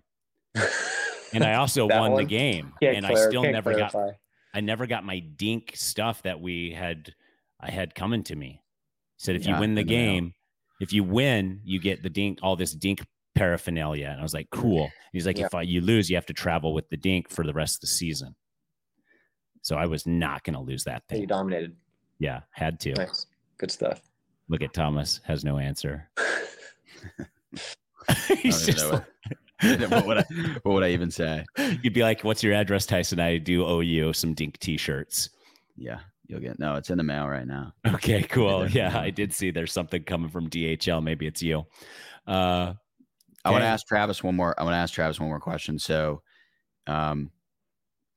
and 1.33 1.43
I 1.43 1.55
also 1.55 1.87
That 1.89 1.99
won 1.99 2.15
the 2.15 2.23
game, 2.23 2.73
Can't 2.81 2.97
and 2.97 3.05
I 3.05 3.13
still 3.15 3.41
can't 3.43 3.53
never 3.53 3.73
got. 3.75 3.91
clarify. 3.91 4.15
I 4.53 4.61
never 4.61 4.87
got 4.87 5.03
my 5.03 5.19
dink 5.19 5.73
stuff 5.75 6.23
that 6.23 6.39
we 6.39 6.71
had. 6.71 7.13
I 7.59 7.69
had 7.71 7.93
coming 7.93 8.23
to 8.23 8.35
me. 8.35 8.61
Said 9.17 9.35
if 9.35 9.45
you 9.45 9.57
win 9.59 9.75
the 9.75 9.81
in 9.81 9.87
game, 9.87 10.33
if 10.79 10.93
you 10.93 11.03
win, 11.03 11.59
you 11.65 11.79
get 11.79 12.03
the 12.03 12.09
dink, 12.09 12.39
all 12.41 12.55
this 12.55 12.71
dink 12.73 13.05
paraphernalia. 13.33 14.07
And 14.09 14.19
I 14.19 14.23
was 14.23 14.33
like, 14.33 14.49
cool. 14.51 14.89
He's 15.11 15.25
like, 15.25 15.37
Yeah. 15.37 15.47
if 15.47 15.55
I, 15.55 15.61
you 15.63 15.81
lose, 15.81 16.09
you 16.09 16.15
have 16.15 16.25
to 16.27 16.33
travel 16.33 16.73
with 16.73 16.87
the 16.89 16.97
dink 16.97 17.29
for 17.29 17.43
the 17.45 17.53
rest 17.53 17.77
of 17.77 17.81
the 17.81 17.87
season. 17.87 18.35
So 19.65 19.75
I 19.77 19.87
was 19.87 20.05
not 20.05 20.43
going 20.43 20.53
to 20.53 20.59
lose 20.59 20.83
that 20.83 21.01
thing. 21.09 21.21
You 21.21 21.25
dominated. 21.25 21.75
Yeah, 22.19 22.41
had 22.51 22.79
to. 22.81 22.93
Nice. 22.93 23.25
Good 23.57 23.71
stuff. 23.71 23.99
Look 24.47 24.61
at 24.61 24.75
Thomas 24.75 25.21
has 25.23 25.43
no 25.43 25.57
answer. 25.57 26.07
He's 28.37 28.63
just 28.63 28.85
know 28.85 29.01
what, 29.63 29.89
what, 29.89 30.05
would 30.05 30.17
I, 30.19 30.25
what 30.61 30.73
would 30.75 30.83
I 30.83 30.89
even 30.89 31.09
say? 31.09 31.43
you'd 31.81 31.93
be 31.93 32.03
like, 32.03 32.23
"What's 32.23 32.43
your 32.43 32.53
address, 32.53 32.85
Tyson? 32.85 33.19
I 33.19 33.39
do 33.39 33.65
owe 33.65 33.79
you 33.79 34.13
some 34.13 34.35
dink 34.35 34.59
t-shirts." 34.59 35.31
Yeah, 35.75 36.01
you'll 36.27 36.41
get. 36.41 36.59
No, 36.59 36.75
it's 36.75 36.91
in 36.91 36.99
the 36.99 37.03
mail 37.03 37.27
right 37.27 37.47
now. 37.47 37.73
Okay, 37.87 38.21
cool. 38.21 38.69
Yeah. 38.69 38.95
I 38.95 39.09
did 39.09 39.33
see 39.33 39.49
there's 39.49 39.73
something 39.73 40.03
coming 40.03 40.29
from 40.29 40.47
DHL. 40.47 41.01
Maybe 41.01 41.25
it's 41.25 41.41
you. 41.41 41.65
Uh, 42.27 42.73
I 43.43 43.49
want 43.49 43.63
to 43.63 43.67
ask 43.67 43.87
Travis 43.87 44.23
one 44.23 44.35
more. 44.35 44.53
I 44.59 44.63
want 44.63 44.73
to 44.73 44.77
ask 44.77 44.93
Travis 44.93 45.19
one 45.19 45.29
more 45.29 45.39
question. 45.39 45.79
So, 45.79 46.21
um, 46.85 47.31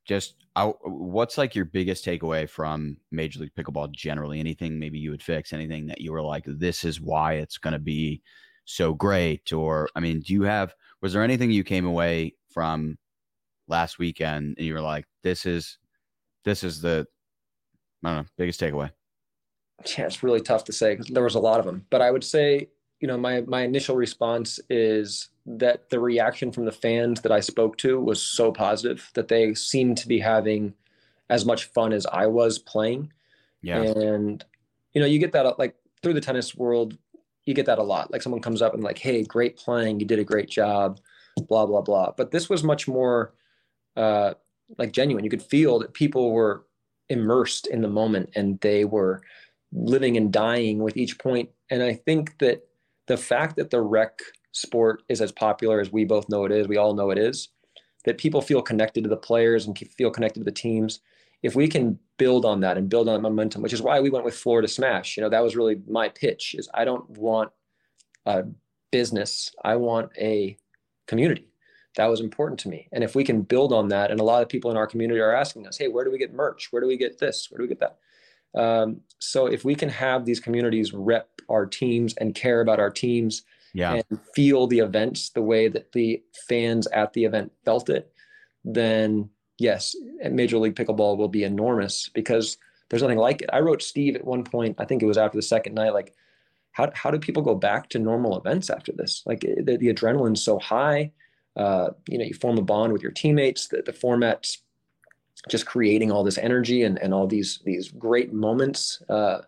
just 0.04 0.34
I, 0.58 0.64
what's 0.82 1.38
like 1.38 1.54
your 1.54 1.66
biggest 1.66 2.04
takeaway 2.04 2.50
from 2.50 2.96
Major 3.12 3.38
League 3.38 3.54
Pickleball 3.56 3.92
generally? 3.92 4.40
Anything 4.40 4.76
maybe 4.76 4.98
you 4.98 5.12
would 5.12 5.22
fix? 5.22 5.52
Anything 5.52 5.86
that 5.86 6.00
you 6.00 6.10
were 6.10 6.20
like, 6.20 6.42
this 6.46 6.82
is 6.82 7.00
why 7.00 7.34
it's 7.34 7.58
going 7.58 7.74
to 7.74 7.78
be 7.78 8.22
so 8.64 8.92
great? 8.92 9.52
Or 9.52 9.88
I 9.94 10.00
mean, 10.00 10.18
do 10.18 10.32
you 10.32 10.42
have? 10.42 10.74
Was 11.00 11.12
there 11.12 11.22
anything 11.22 11.52
you 11.52 11.62
came 11.62 11.86
away 11.86 12.34
from 12.50 12.98
last 13.68 14.00
weekend 14.00 14.56
and 14.58 14.66
you 14.66 14.74
were 14.74 14.80
like, 14.80 15.04
this 15.22 15.46
is, 15.46 15.78
this 16.44 16.64
is 16.64 16.80
the, 16.80 17.06
I 18.04 18.08
don't 18.08 18.22
know, 18.22 18.28
biggest 18.36 18.60
takeaway? 18.60 18.90
Yeah, 19.96 20.06
it's 20.06 20.24
really 20.24 20.40
tough 20.40 20.64
to 20.64 20.72
say 20.72 20.96
because 20.96 21.06
there 21.06 21.22
was 21.22 21.36
a 21.36 21.40
lot 21.40 21.60
of 21.60 21.66
them. 21.66 21.86
But 21.88 22.02
I 22.02 22.10
would 22.10 22.24
say, 22.24 22.70
you 23.00 23.08
know, 23.08 23.16
my 23.16 23.42
my 23.42 23.62
initial 23.62 23.96
response 23.96 24.58
is 24.68 25.28
that 25.46 25.88
the 25.90 26.00
reaction 26.00 26.52
from 26.52 26.64
the 26.64 26.72
fans 26.72 27.20
that 27.22 27.32
I 27.32 27.40
spoke 27.40 27.78
to 27.78 28.00
was 28.00 28.20
so 28.20 28.52
positive 28.52 29.10
that 29.14 29.28
they 29.28 29.54
seemed 29.54 29.96
to 29.98 30.08
be 30.08 30.18
having 30.18 30.74
as 31.30 31.44
much 31.44 31.66
fun 31.66 31.92
as 31.92 32.06
I 32.06 32.26
was 32.26 32.58
playing. 32.58 33.12
Yeah, 33.62 33.82
And 33.82 34.44
you 34.92 35.00
know, 35.00 35.06
you 35.06 35.18
get 35.18 35.32
that 35.32 35.58
like 35.58 35.76
through 36.02 36.14
the 36.14 36.20
tennis 36.20 36.56
world, 36.56 36.96
you 37.44 37.54
get 37.54 37.66
that 37.66 37.78
a 37.78 37.82
lot. 37.82 38.12
Like 38.12 38.22
someone 38.22 38.42
comes 38.42 38.62
up 38.62 38.74
and 38.74 38.82
like, 38.82 38.98
"Hey, 38.98 39.22
great 39.22 39.56
playing, 39.56 40.00
you 40.00 40.06
did 40.06 40.18
a 40.18 40.24
great 40.24 40.48
job," 40.48 41.00
blah 41.48 41.66
blah 41.66 41.82
blah. 41.82 42.12
But 42.16 42.30
this 42.30 42.48
was 42.48 42.64
much 42.64 42.88
more 42.88 43.34
uh, 43.96 44.34
like 44.76 44.92
genuine. 44.92 45.24
You 45.24 45.30
could 45.30 45.42
feel 45.42 45.78
that 45.78 45.94
people 45.94 46.32
were 46.32 46.66
immersed 47.08 47.66
in 47.66 47.80
the 47.80 47.88
moment 47.88 48.30
and 48.36 48.60
they 48.60 48.84
were 48.84 49.22
living 49.72 50.16
and 50.16 50.32
dying 50.32 50.78
with 50.78 50.96
each 50.96 51.18
point. 51.18 51.50
And 51.70 51.82
I 51.82 51.94
think 51.94 52.38
that 52.38 52.67
the 53.08 53.16
fact 53.16 53.56
that 53.56 53.70
the 53.70 53.80
rec 53.80 54.20
sport 54.52 55.02
is 55.08 55.20
as 55.20 55.32
popular 55.32 55.80
as 55.80 55.90
we 55.90 56.04
both 56.04 56.28
know 56.28 56.44
it 56.44 56.52
is, 56.52 56.68
we 56.68 56.76
all 56.76 56.94
know 56.94 57.10
it 57.10 57.18
is, 57.18 57.48
that 58.04 58.18
people 58.18 58.40
feel 58.40 58.62
connected 58.62 59.02
to 59.02 59.10
the 59.10 59.16
players 59.16 59.66
and 59.66 59.76
feel 59.76 60.10
connected 60.10 60.40
to 60.40 60.44
the 60.44 60.52
teams. 60.52 61.00
If 61.42 61.54
we 61.54 61.68
can 61.68 61.98
build 62.16 62.44
on 62.44 62.60
that 62.60 62.76
and 62.76 62.88
build 62.88 63.08
on 63.08 63.14
that 63.14 63.28
momentum, 63.28 63.62
which 63.62 63.72
is 63.72 63.82
why 63.82 64.00
we 64.00 64.10
went 64.10 64.24
with 64.24 64.36
Florida 64.36 64.68
Smash, 64.68 65.16
you 65.16 65.22
know, 65.22 65.28
that 65.28 65.42
was 65.42 65.56
really 65.56 65.80
my 65.88 66.08
pitch 66.08 66.54
is 66.58 66.68
I 66.74 66.84
don't 66.84 67.08
want 67.10 67.50
a 68.26 68.44
business. 68.90 69.54
I 69.64 69.76
want 69.76 70.10
a 70.18 70.56
community. 71.06 71.48
That 71.96 72.06
was 72.06 72.20
important 72.20 72.60
to 72.60 72.68
me. 72.68 72.88
And 72.92 73.02
if 73.02 73.14
we 73.14 73.24
can 73.24 73.42
build 73.42 73.72
on 73.72 73.88
that, 73.88 74.10
and 74.10 74.20
a 74.20 74.24
lot 74.24 74.42
of 74.42 74.48
people 74.48 74.70
in 74.70 74.76
our 74.76 74.86
community 74.86 75.20
are 75.20 75.34
asking 75.34 75.66
us, 75.66 75.78
hey, 75.78 75.88
where 75.88 76.04
do 76.04 76.10
we 76.10 76.18
get 76.18 76.32
merch? 76.32 76.68
Where 76.70 76.82
do 76.82 76.88
we 76.88 76.96
get 76.96 77.18
this? 77.18 77.48
Where 77.50 77.58
do 77.58 77.62
we 77.62 77.68
get 77.68 77.80
that? 77.80 77.98
Um, 78.54 79.00
so 79.18 79.46
if 79.46 79.64
we 79.64 79.74
can 79.74 79.88
have 79.88 80.24
these 80.24 80.40
communities 80.40 80.92
rep 80.92 81.28
our 81.48 81.66
teams 81.66 82.14
and 82.14 82.34
care 82.34 82.60
about 82.60 82.80
our 82.80 82.90
teams 82.90 83.42
yeah, 83.74 83.94
and 83.94 84.20
feel 84.34 84.66
the 84.66 84.78
events 84.78 85.30
the 85.30 85.42
way 85.42 85.68
that 85.68 85.92
the 85.92 86.22
fans 86.48 86.86
at 86.88 87.12
the 87.12 87.24
event 87.24 87.52
felt 87.64 87.90
it, 87.90 88.12
then 88.64 89.28
yes, 89.58 89.94
Major 90.30 90.58
League 90.58 90.74
Pickleball 90.74 91.16
will 91.16 91.28
be 91.28 91.44
enormous 91.44 92.08
because 92.08 92.56
there's 92.88 93.02
nothing 93.02 93.18
like 93.18 93.42
it. 93.42 93.50
I 93.52 93.60
wrote 93.60 93.82
Steve 93.82 94.16
at 94.16 94.24
one 94.24 94.44
point, 94.44 94.76
I 94.78 94.84
think 94.84 95.02
it 95.02 95.06
was 95.06 95.18
after 95.18 95.36
the 95.36 95.42
second 95.42 95.74
night, 95.74 95.92
like, 95.92 96.14
how, 96.72 96.90
how 96.94 97.10
do 97.10 97.18
people 97.18 97.42
go 97.42 97.54
back 97.54 97.88
to 97.90 97.98
normal 97.98 98.38
events 98.38 98.70
after 98.70 98.92
this? 98.92 99.22
Like 99.26 99.40
the, 99.40 99.76
the 99.76 99.92
adrenaline's 99.92 100.42
so 100.42 100.58
high. 100.58 101.12
Uh, 101.56 101.90
you 102.08 102.18
know, 102.18 102.24
you 102.24 102.34
form 102.34 102.56
a 102.56 102.62
bond 102.62 102.92
with 102.92 103.02
your 103.02 103.10
teammates. 103.10 103.66
The, 103.66 103.82
the 103.82 103.92
format's 103.92 104.62
just 105.48 105.66
creating 105.66 106.10
all 106.12 106.24
this 106.24 106.38
energy 106.38 106.82
and, 106.82 106.98
and 106.98 107.12
all 107.14 107.26
these 107.26 107.60
these 107.64 107.90
great 107.90 108.32
moments. 108.32 109.02
Uh, 109.08 109.38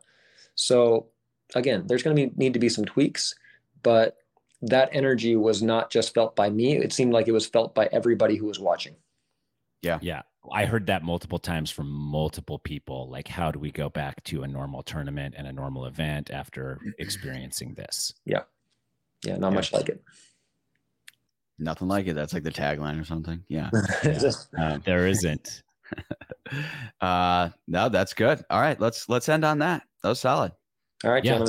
so 0.55 1.07
again, 1.55 1.85
there's 1.87 2.03
going 2.03 2.17
to 2.17 2.31
need 2.39 2.53
to 2.55 2.59
be 2.61 2.69
some 2.69 2.85
tweaks, 2.85 3.35
but 3.83 4.17
that 4.63 4.91
energy 4.93 5.37
was 5.37 5.63
not 5.63 5.91
just 5.91 6.13
felt 6.15 6.37
by 6.37 6.51
me. 6.51 6.77
It 6.77 6.93
seemed 6.93 7.13
like 7.13 7.29
it 7.29 7.33
was 7.33 7.47
felt 7.47 7.75
by 7.75 7.89
everybody 7.93 8.37
who 8.37 8.47
was 8.47 8.61
watching. 8.61 8.95
Yeah, 9.83 9.99
Yeah. 10.03 10.23
I 10.53 10.65
heard 10.65 10.87
that 10.87 11.03
multiple 11.03 11.39
times 11.39 11.71
from 11.71 11.91
multiple 11.91 12.59
people. 12.59 13.09
Like, 13.11 13.29
how 13.29 13.51
do 13.51 13.59
we 13.59 13.71
go 13.71 13.89
back 13.91 14.23
to 14.25 14.43
a 14.43 14.49
normal 14.49 14.83
tournament 14.83 15.35
and 15.37 15.47
a 15.47 15.53
normal 15.53 15.85
event 15.87 16.31
after 16.31 16.79
experiencing 16.99 17.75
this? 17.75 18.15
Yeah, 18.25 18.43
Yeah. 19.25 19.37
not 19.37 19.51
Yeah. 19.51 19.55
much 19.55 19.73
like 19.73 19.89
it. 19.91 20.03
nothing 21.59 21.89
like 21.89 22.07
it. 22.07 22.15
That's 22.15 22.33
like 22.33 22.43
the 22.43 22.51
tagline 22.51 22.99
or 23.01 23.05
something. 23.05 23.45
Yeah. 23.49 23.71
Just- 24.03 24.49
Um, 24.57 24.83
There 24.85 25.07
isn't. 25.07 25.63
uh 27.01 27.49
no 27.69 27.89
that's 27.89 28.13
good 28.15 28.43
all 28.51 28.61
right 28.61 28.81
let's 28.81 29.09
let's 29.09 29.29
end 29.29 29.45
on 29.45 29.59
that 29.59 29.83
that 30.03 30.09
was 30.09 30.21
solid 30.21 30.53
all 31.05 31.11
right, 31.11 31.25
Yeah. 31.25 31.33
gentlemen. 31.33 31.49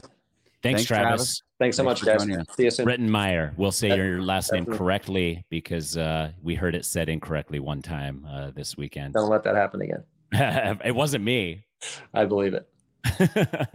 Thanks, 0.64 0.78
Thanks, 0.82 0.88
Travis. 0.88 1.08
Travis. 1.08 1.44
Thanks 1.60 1.76
so 1.78 1.84
Thanks 1.84 1.86
much, 1.86 2.00
for 2.00 2.18
guys. 2.18 2.26
joining. 2.26 2.46
See 2.56 2.64
you 2.66 2.72
soon. 2.72 2.86
Rettenmaier. 2.86 3.54
We'll 3.58 3.72
say 3.74 3.89
That- 3.89 3.98
your 3.98 4.22
last 4.22 4.54
name 4.54 4.66
correctly 4.66 5.44
because 5.50 5.98
uh, 5.98 6.32
we 6.42 6.56
heard 6.56 6.74
it 6.76 6.86
said 6.86 7.10
incorrectly 7.10 7.60
one 7.60 7.82
time 7.82 8.26
uh, 8.30 8.52
this 8.52 8.78
weekend. 8.78 9.16
Don't 9.16 9.30
let 9.30 9.44
that 9.44 9.56
happen 9.56 9.82
again. 9.82 10.04
it 10.86 10.96
wasn't 10.96 11.24
me 11.26 11.66
I 12.14 12.24
believe 12.26 12.54
it. 12.54 12.66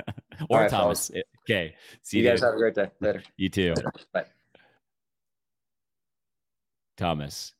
or 0.48 0.60
right, 0.60 0.70
Thomas. 0.70 1.10
Okay. 1.44 1.74
See 2.02 2.18
you 2.18 2.22
you, 2.24 2.30
guys 2.30 2.38
dude. 2.40 2.46
have 2.46 2.54
a 2.54 2.58
great 2.58 2.74
day. 2.74 2.88
Later. 3.00 3.22
you 3.36 3.48
too, 3.50 3.74
Bye. 4.14 4.24
Thomas. 6.96 7.52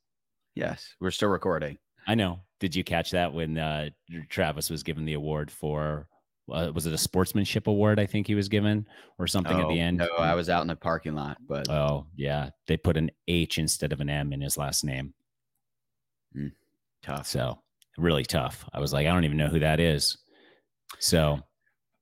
yes 0.55 0.95
we're 0.99 1.11
still 1.11 1.29
recording 1.29 1.77
I 2.07 2.15
know. 2.15 2.39
Did 2.59 2.75
you 2.75 2.83
catch 2.83 3.11
that 3.11 3.33
when 3.33 3.57
uh, 3.57 3.89
Travis 4.29 4.69
was 4.69 4.83
given 4.83 5.05
the 5.05 5.13
award 5.13 5.51
for? 5.51 6.07
Uh, 6.51 6.71
was 6.73 6.85
it 6.85 6.93
a 6.93 6.97
sportsmanship 6.97 7.67
award? 7.67 7.99
I 7.99 8.05
think 8.05 8.25
he 8.25 8.33
was 8.35 8.47
given, 8.47 8.87
or 9.19 9.27
something 9.27 9.59
at 9.59 9.67
the 9.67 9.79
Oh, 9.79 9.83
end. 9.83 9.97
no 9.97 10.07
i 10.17 10.33
was 10.33 10.49
out 10.49 10.61
in 10.61 10.67
the 10.69 10.75
parking 10.77 11.13
lot 11.13 11.37
but 11.47 11.69
Oh 11.69 12.07
yeah, 12.15 12.49
they 12.67 12.77
put 12.77 12.95
an 12.97 13.11
H 13.27 13.57
instead 13.57 13.91
of 13.91 13.99
an 13.99 14.09
M 14.09 14.31
in 14.33 14.39
his 14.41 14.57
last 14.57 14.83
name. 14.85 15.13
tough 17.03 17.27
So 17.27 17.59
really 17.97 18.23
tough. 18.23 18.63
I 18.73 18.79
was 18.79 18.93
like, 18.93 19.07
I 19.07 19.11
don't 19.11 19.25
even 19.25 19.37
know 19.37 19.47
who 19.47 19.59
that 19.59 19.79
is. 19.79 20.17
So 20.99 21.39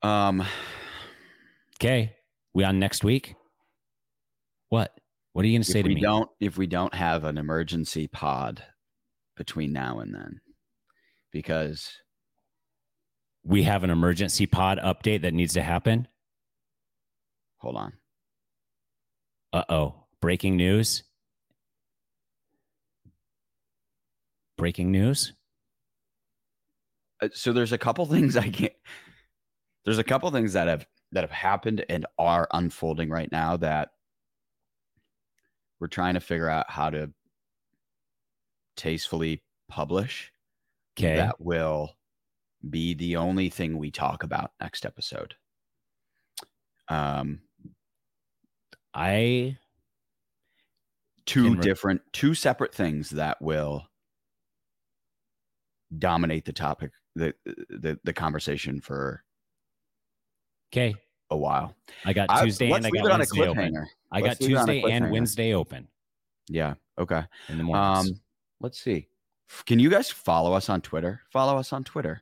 um 0.03 0.43
okay, 1.77 2.15
we 2.53 2.63
on 2.63 2.79
next 2.79 3.03
week. 3.03 3.35
What? 4.69 4.95
What 5.33 5.43
are 5.43 5.47
you 5.47 5.57
gonna 5.57 5.63
say 5.65 5.81
to 5.81 5.87
we 5.87 5.95
me? 5.95 6.01
don't 6.01 6.29
if 6.39 6.57
we 6.57 6.67
don't 6.67 6.93
have 6.93 7.23
an 7.23 7.37
emergency 7.37 8.07
pod 8.07 8.63
between 9.37 9.73
now 9.73 9.99
and 9.99 10.13
then 10.13 10.39
because 11.35 11.91
We 13.43 13.63
have 13.63 13.83
an 13.83 13.89
emergency 13.89 14.45
pod 14.45 14.79
update 14.79 15.23
that 15.23 15.33
needs 15.33 15.53
to 15.55 15.61
happen. 15.61 16.07
hold 17.57 17.75
on 17.75 17.91
Uh 19.51 19.65
oh. 19.67 19.95
Breaking 20.21 20.55
news. 20.55 21.03
Breaking 24.57 24.91
news. 24.93 25.33
Uh, 27.21 27.27
so 27.33 27.51
there's 27.51 27.73
a 27.73 27.77
couple 27.77 28.05
things 28.15 28.37
i 28.37 28.49
can't 28.49 28.73
there's 29.83 29.99
a 29.99 30.03
couple 30.05 30.31
things 30.31 30.53
that 30.53 30.67
have 30.69 30.85
that 31.11 31.21
have 31.25 31.31
happened 31.31 31.83
and 31.89 32.05
are 32.17 32.47
unfolding 32.53 33.09
right 33.09 33.31
now 33.31 33.57
that 33.57 33.89
we're 35.81 35.87
trying 35.87 36.13
to 36.13 36.19
figure 36.21 36.49
out 36.49 36.69
how 36.69 36.89
to 36.89 37.11
tastefully 38.77 39.43
publish 39.69 40.31
Okay. 40.97 41.15
that 41.17 41.39
will 41.41 41.95
be 42.69 42.93
the 42.93 43.17
only 43.17 43.49
thing 43.49 43.77
we 43.77 43.91
talk 43.91 44.23
about 44.23 44.51
next 44.59 44.85
episode. 44.85 45.35
Um, 46.87 47.41
I 48.93 49.57
two 51.25 51.55
re- 51.55 51.61
different, 51.61 52.01
two 52.13 52.33
separate 52.33 52.73
things 52.73 53.09
that 53.11 53.41
will 53.41 53.85
dominate 55.97 56.45
the 56.45 56.53
topic, 56.53 56.91
the 57.15 57.33
the 57.45 57.99
the 58.03 58.13
conversation 58.13 58.79
for 58.79 59.23
okay. 60.71 60.95
a 61.29 61.37
while. 61.37 61.75
I 62.05 62.13
got 62.13 62.27
Tuesday 62.41 62.69
let's 62.69 62.85
and 62.85 62.95
I 62.95 63.01
got 63.01 63.05
it 63.05 63.11
on 63.11 63.21
a 63.21 63.25
Wednesday 63.25 63.47
open. 63.47 63.87
I 64.11 64.21
got 64.21 64.27
Let's 64.27 64.41
leave 64.41 64.51
it 64.51 64.57
on 64.57 64.69
a 64.69 64.73
Tuesday 64.73 64.91
and. 64.91 65.11
Wednesday 65.11 65.53
open 65.53 65.87
Yeah. 66.47 66.75
Okay. 66.97 67.23
in 67.49 67.57
the 67.57 67.63
mornings. 67.63 68.11
Um, 68.11 68.19
let's 68.61 68.79
see. 68.79 69.07
Can 69.65 69.79
you 69.79 69.89
guys 69.89 70.09
follow 70.09 70.53
us 70.53 70.69
on 70.69 70.81
Twitter? 70.81 71.21
Follow 71.31 71.57
us 71.57 71.71
on 71.73 71.83
Twitter. 71.83 72.21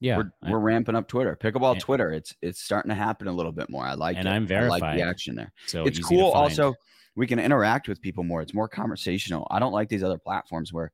yeah, 0.00 0.16
we're, 0.18 0.32
I- 0.42 0.50
we're 0.50 0.58
ramping 0.58 0.94
up 0.96 1.08
Twitter. 1.08 1.36
Pickleball 1.40 1.72
And- 1.72 1.80
Twitter. 1.80 2.12
It's 2.12 2.34
it's 2.42 2.60
starting 2.62 2.88
to 2.88 2.94
happen 2.94 3.28
a 3.28 3.32
little 3.32 3.52
bit 3.52 3.68
more. 3.70 3.84
I 3.84 3.94
like 3.94 4.16
And 4.16 4.26
it. 4.26 4.30
I'm 4.30 4.50
I 4.50 4.66
like 4.68 4.82
the 4.96 5.02
action 5.02 5.34
there. 5.34 5.52
so 5.66 5.84
it's 5.86 5.98
cool. 5.98 6.30
Also, 6.32 6.74
we 7.14 7.26
can 7.26 7.38
interact 7.38 7.88
with 7.88 8.00
people 8.00 8.24
more. 8.24 8.40
It's 8.40 8.54
more 8.54 8.68
conversational. 8.68 9.46
I 9.50 9.58
don't 9.58 9.72
like 9.72 9.88
these 9.88 10.02
other 10.02 10.18
platforms 10.18 10.72
where 10.72 10.92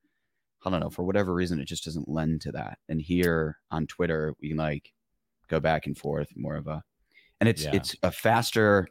I 0.66 0.70
don't 0.70 0.80
know 0.80 0.90
for 0.90 1.04
whatever 1.04 1.32
reason 1.32 1.60
it 1.60 1.66
just 1.66 1.84
doesn't 1.84 2.08
lend 2.08 2.40
to 2.42 2.52
that. 2.52 2.78
And 2.88 3.00
here 3.00 3.58
on 3.70 3.86
Twitter, 3.86 4.34
we 4.42 4.48
can 4.48 4.56
like 4.58 4.92
go 5.46 5.60
back 5.60 5.86
and 5.86 5.96
forth 5.96 6.28
more 6.36 6.56
of 6.56 6.66
a, 6.66 6.82
and 7.40 7.48
it's 7.48 7.62
Yeah. 7.64 7.70
it's 7.76 7.94
a 8.02 8.10
faster. 8.10 8.88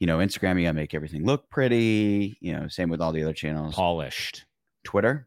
You 0.00 0.06
know, 0.08 0.18
Instagram, 0.18 0.58
you 0.58 0.66
gotta 0.66 0.74
make 0.74 0.92
everything 0.94 1.24
look 1.24 1.48
pretty. 1.48 2.36
You 2.40 2.52
know, 2.54 2.66
same 2.68 2.88
with 2.90 3.00
all 3.00 3.12
the 3.12 3.22
other 3.22 3.32
channels. 3.32 3.74
polished, 3.74 4.44
Twitter, 4.86 5.26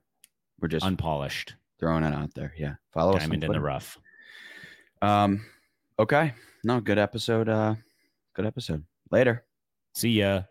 we're 0.61 0.69
just 0.69 0.85
unpolished, 0.85 1.55
throwing 1.79 2.03
it 2.05 2.13
out 2.13 2.33
there. 2.33 2.53
Yeah, 2.57 2.75
follow 2.93 3.11
us. 3.11 3.23
on 3.23 3.29
diamond 3.29 3.43
in 3.43 3.51
the 3.51 3.59
rough. 3.59 3.97
Um, 5.01 5.45
okay, 5.99 6.33
no, 6.63 6.79
good 6.79 6.97
episode. 6.97 7.49
Uh, 7.49 7.75
good 8.33 8.45
episode. 8.45 8.85
Later. 9.11 9.43
See 9.93 10.11
ya. 10.11 10.43